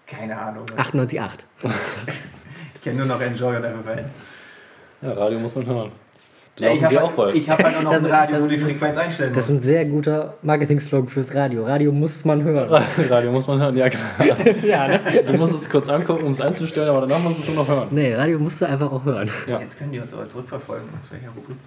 keine 0.08 0.38
Ahnung. 0.40 0.66
98,8. 0.78 1.30
Kenne 2.88 3.00
nur 3.00 3.18
noch 3.18 3.20
Enjoy 3.20 3.58
und 3.58 3.64
MFN. 3.64 4.06
Ja, 5.02 5.12
Radio 5.12 5.40
muss 5.40 5.54
man 5.54 5.66
hören. 5.66 5.92
Ja, 6.60 6.72
ich 6.72 6.82
laufen 6.82 7.18
habe 7.18 7.32
ich 7.38 7.50
hab 7.50 7.64
halt 7.64 7.76
auch 7.78 7.84
noch 7.84 7.92
Das- 7.94 8.04
ein 8.06 8.12
Radio, 8.12 8.42
wo 8.44 8.48
die 8.48 8.56
ist- 8.56 8.64
Frequenz 8.64 8.98
einstellen 8.98 9.32
Das 9.34 9.46
ist 9.48 9.56
ein 9.56 9.60
sehr 9.62 9.86
guter 9.86 10.34
Marketing-Slogan 10.42 11.08
fürs 11.08 11.36
Radio. 11.36 11.64
Radio 11.66 11.92
muss 11.92 12.26
man 12.26 12.44
hören. 12.44 12.68
Radio 13.10 13.32
muss 13.32 13.48
man 13.48 13.60
hören, 13.62 13.78
ja 13.78 13.90
klar. 13.90 14.02
ja, 14.66 14.88
ne? 14.88 15.00
Du 15.28 15.34
musst 15.34 15.54
es 15.54 15.70
kurz 15.70 15.88
angucken, 15.88 16.26
um 16.26 16.32
es 16.32 16.42
einzustellen, 16.42 16.90
aber 16.90 17.02
danach 17.02 17.20
musst 17.20 17.38
du 17.38 17.42
es 17.42 17.46
schon 17.48 17.56
noch 17.56 17.68
hören. 17.68 17.88
Nee, 17.92 18.16
Radio 18.16 18.40
musst 18.40 18.60
du 18.60 18.66
einfach 18.66 18.92
auch 18.92 19.06
hören. 19.06 19.30
Ja. 19.48 19.60
Jetzt 19.60 19.78
können 19.78 19.92
die 19.92 20.00
uns 20.00 20.12
aber 20.14 20.28
zurückverfolgen, 20.28 20.86
aus 21.00 21.12
welcher, 21.12 21.28
Rubrik, 21.36 21.58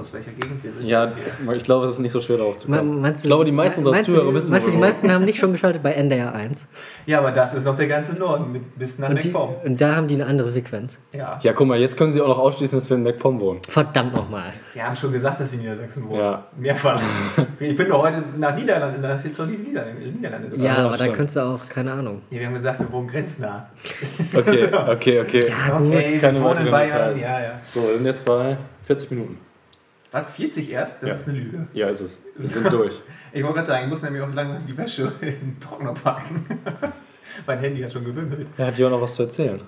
aus 0.00 0.12
welcher 0.12 0.30
Gegend 0.30 0.62
wir 0.62 0.72
sind. 0.72 0.86
Ja, 0.86 1.12
ich 1.56 1.64
glaube, 1.64 1.86
es 1.86 1.94
ist 1.96 1.98
nicht 2.00 2.12
so 2.12 2.20
schwer 2.20 2.36
darauf 2.38 2.56
zu 2.58 2.70
Me- 2.70 2.78
kommen. 2.78 3.00
Meinst 3.00 3.24
du, 3.24 3.26
ich 3.26 3.30
glaube, 3.30 3.44
die 3.44 3.52
meisten 3.52 3.80
unserer 3.80 3.94
meinst 3.94 4.08
Zuhörer 4.08 4.24
du, 4.26 4.34
wissen, 4.34 4.50
Meinst 4.52 4.68
du, 4.68 4.70
die 4.70 4.76
meisten 4.78 5.10
haben 5.10 5.24
nicht 5.24 5.38
schon 5.38 5.50
geschaltet 5.50 5.82
bei 5.82 5.92
NDR 5.92 6.32
1? 6.32 6.68
ja, 7.06 7.18
aber 7.18 7.32
das 7.32 7.52
ist 7.54 7.64
noch 7.64 7.76
der 7.76 7.88
ganze 7.88 8.14
Norden 8.14 8.52
mit, 8.52 8.78
bis 8.78 8.98
nach 9.00 9.08
MacPom. 9.08 9.56
und 9.64 9.80
da 9.80 9.96
haben 9.96 10.06
die 10.06 10.14
eine 10.14 10.26
andere 10.26 10.52
Frequenz. 10.52 10.98
Ja. 11.12 11.40
Ja, 11.42 11.52
guck 11.52 11.66
mal, 11.66 11.80
jetzt 11.80 11.96
können 11.96 12.12
sie 12.12 12.20
auch 12.20 12.28
noch 12.28 12.38
ausschließen, 12.38 12.78
dass 12.78 12.88
wir 12.88 12.96
in 12.96 13.02
MacPom 13.02 13.40
wohnen. 13.40 13.60
Verdammt 13.68 14.14
nochmal. 14.14 14.35
Wir 14.74 14.86
haben 14.86 14.96
schon 14.96 15.12
gesagt, 15.12 15.40
dass 15.40 15.50
wir 15.52 15.58
in 15.58 15.64
Niedersachsen 15.66 16.08
wohnen. 16.08 16.20
Ja. 16.20 16.46
Mehrfach. 16.56 17.00
ich 17.60 17.76
bin 17.76 17.88
doch 17.88 18.02
heute 18.02 18.22
nach 18.36 18.54
Niederlande, 18.54 18.98
nach 19.00 19.24
jetzt 19.24 19.38
noch 19.38 19.46
die 19.46 19.56
Niederlande, 19.56 20.00
Niederlande 20.02 20.48
gefahren. 20.48 20.64
Ja, 20.64 20.76
Ja, 20.78 20.86
aber 20.86 20.96
da 20.96 21.08
könntest 21.08 21.36
du 21.36 21.40
auch, 21.40 21.60
keine 21.68 21.92
Ahnung. 21.92 22.22
Ja, 22.30 22.38
wir 22.40 22.46
haben 22.46 22.54
gesagt, 22.54 22.80
wir 22.80 22.90
wohnen 22.92 23.08
grenznah. 23.08 23.68
Okay, 24.34 24.64
okay, 24.88 25.20
okay. 25.20 25.44
okay, 25.72 26.18
keine 26.20 26.38
wir 26.40 26.44
wohnen 26.44 26.66
in 26.66 26.70
Bayern. 26.72 27.16
Ja, 27.18 27.40
ja. 27.40 27.60
So, 27.66 27.82
wir 27.82 27.96
sind 27.96 28.06
jetzt 28.06 28.24
bei 28.24 28.56
40 28.84 29.10
Minuten. 29.10 29.38
Was, 30.12 30.30
40 30.30 30.72
erst? 30.72 31.02
Das 31.02 31.08
Ja. 31.10 31.14
ist 31.16 31.28
eine 31.28 31.38
Lüge. 31.38 31.66
Ja, 31.72 31.88
ist 31.88 32.00
es. 32.00 32.18
Wir 32.36 32.48
sind 32.48 32.72
durch. 32.72 33.00
Ich 33.32 33.42
wollte 33.42 33.56
gerade 33.56 33.66
sagen, 33.68 33.84
ich 33.84 33.90
muss 33.90 34.00
nämlich 34.02 34.22
auch 34.22 34.32
langsam 34.32 34.66
die 34.66 34.74
Wäsche 34.78 35.12
in 35.20 35.28
den 35.28 35.60
Trockner 35.60 35.92
packen. 35.92 36.46
mein 37.46 37.58
Handy 37.58 37.82
hat 37.82 37.92
schon 37.92 38.04
gewimmelt. 38.06 38.46
Ja, 38.56 38.66
hat 38.66 38.78
ja 38.78 38.86
auch 38.86 38.90
noch 38.90 39.02
was 39.02 39.14
zu 39.14 39.24
erzählen. 39.24 39.60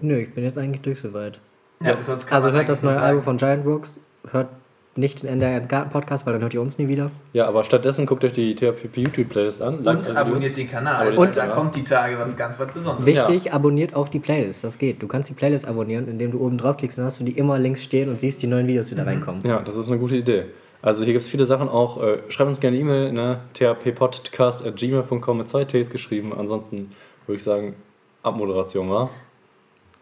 Nö, 0.00 0.16
ich 0.18 0.34
bin 0.34 0.42
jetzt 0.42 0.58
eigentlich 0.58 0.82
durch 0.82 0.98
soweit. 1.00 1.38
Ja, 1.80 2.02
sonst 2.02 2.26
kann 2.26 2.36
Also 2.36 2.48
man 2.48 2.56
hört 2.56 2.68
das 2.68 2.82
neue 2.82 2.98
Album 2.98 3.22
von 3.22 3.36
Giant 3.36 3.64
Rooks, 3.64 4.00
hört 4.30 4.48
nicht 4.96 5.22
den 5.22 5.28
NDR 5.28 5.56
1 5.56 5.68
Garten 5.68 5.90
Podcast, 5.90 6.24
weil 6.24 6.34
dann 6.34 6.42
hört 6.42 6.54
ihr 6.54 6.60
uns 6.60 6.78
nie 6.78 6.88
wieder. 6.88 7.10
Ja, 7.32 7.46
aber 7.48 7.64
stattdessen 7.64 8.06
guckt 8.06 8.24
euch 8.24 8.32
die 8.32 8.54
THPP 8.54 8.98
YouTube-Playlist 8.98 9.60
an. 9.60 9.78
Und 9.78 9.84
Like 9.84 10.16
abonniert 10.16 10.56
den 10.56 10.70
Kanal. 10.70 10.94
Abonniert 11.08 11.18
Und 11.18 11.34
Kanal. 11.34 11.54
kommt 11.56 11.76
die 11.76 11.82
Tage 11.84 12.18
was 12.18 12.36
ganz 12.36 12.60
was 12.60 12.68
Besonderes. 12.68 13.04
Wichtig, 13.06 13.52
abonniert 13.52 13.94
auch 13.96 14.08
die 14.08 14.20
Playlist, 14.20 14.62
das 14.62 14.78
geht. 14.78 15.02
Du 15.02 15.08
kannst 15.08 15.30
die 15.30 15.34
Playlist 15.34 15.66
abonnieren, 15.66 16.06
indem 16.06 16.30
du 16.30 16.40
oben 16.40 16.58
draufklickst, 16.58 16.96
dann 16.98 17.06
hast 17.06 17.18
du 17.20 17.24
die 17.24 17.32
immer 17.32 17.58
links 17.58 17.82
stehen 17.82 18.08
und 18.08 18.20
siehst 18.20 18.40
die 18.42 18.46
neuen 18.46 18.68
Videos, 18.68 18.88
die 18.88 18.94
da 18.94 19.02
reinkommen. 19.02 19.42
Ja, 19.44 19.60
das 19.60 19.74
ist 19.76 19.88
eine 19.88 19.98
gute 19.98 20.16
Idee. 20.16 20.44
Also 20.80 21.02
hier 21.02 21.14
gibt 21.14 21.24
es 21.24 21.30
viele 21.30 21.46
Sachen 21.46 21.68
auch. 21.68 22.00
Äh, 22.02 22.18
schreibt 22.28 22.50
uns 22.50 22.60
gerne 22.60 22.76
E-Mail, 22.76 23.10
ne? 23.12 23.40
thppodcast.gmail.com 23.54 25.38
mit 25.38 25.48
zwei 25.48 25.64
Ts 25.64 25.90
geschrieben. 25.90 26.32
Ansonsten 26.36 26.92
würde 27.26 27.36
ich 27.38 27.42
sagen, 27.42 27.74
Abmoderation, 28.22 28.90
wa? 28.90 29.10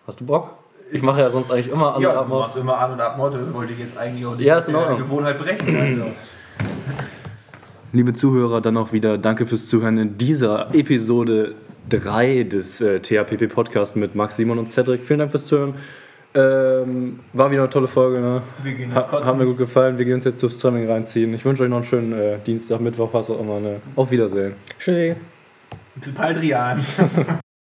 Hast 0.07 0.21
du 0.21 0.27
Bock? 0.27 0.51
Ich 0.93 1.03
mache 1.03 1.21
ja 1.21 1.31
sonst 1.31 1.51
eigentlich 1.51 1.71
immer 1.71 1.95
andere 1.95 2.03
Ja, 2.03 2.13
du 2.13 2.21
Abmod. 2.21 2.41
machst 2.41 2.57
immer 2.59 2.79
an- 2.79 2.93
und 2.93 3.01
abmod. 3.01 3.35
Das 3.35 3.55
wollte 3.55 3.73
ich 3.73 3.79
jetzt 3.79 3.97
eigentlich 3.97 4.27
auch 4.27 4.37
die 4.37 4.45
Ja. 4.45 4.61
Gewohnheit 4.61 5.39
brechen. 5.39 5.77
Also. 6.03 6.13
Liebe 7.95 8.13
Zuhörer, 8.15 8.61
dann 8.61 8.77
auch 8.77 8.93
wieder 8.93 9.19
danke 9.19 9.47
fürs 9.47 9.69
Zuhören 9.69 9.99
in 9.99 10.17
dieser 10.19 10.75
Episode 10.75 11.55
3 11.91 12.45
des 12.45 12.81
äh, 12.81 13.01
THPP 13.01 13.49
Podcast 13.53 13.97
mit 13.97 14.15
Max, 14.15 14.37
Simon 14.37 14.59
und 14.59 14.71
Cedric. 14.71 15.03
Vielen 15.03 15.19
Dank 15.21 15.31
fürs 15.31 15.47
Zuhören. 15.47 15.75
Ähm, 16.35 17.21
war 17.35 17.51
wieder 17.51 17.63
eine 17.63 17.71
tolle 17.71 17.89
Folge. 17.89 18.21
Ne? 18.21 18.43
Wir 18.63 18.73
gehen 18.73 18.93
jetzt 18.95 19.13
Ha 19.13 19.25
haben 19.27 19.39
mir 19.39 19.45
gut 19.45 19.59
gefallen. 19.59 19.99
Wir 19.99 20.07
gehen 20.07 20.15
uns 20.15 20.25
jetzt 20.25 20.43
durchs 20.43 20.57
Training 20.59 20.89
reinziehen. 20.91 21.35
Ich 21.35 21.45
wünsche 21.45 21.63
euch 21.65 21.69
noch 21.69 21.77
einen 21.77 21.85
schönen 21.85 22.13
äh, 22.15 22.39
Dienstag, 22.39 22.81
Mittwoch, 22.81 23.11
was 23.13 23.29
auch 23.29 23.41
immer. 23.41 23.61
Ne? 23.61 23.81
Auf 23.97 24.11
Wiedersehen. 24.11 24.55
Tschüssi. 24.79 25.17
Bis 25.97 26.13
bald, 26.13 26.41
Rian. 26.41 26.83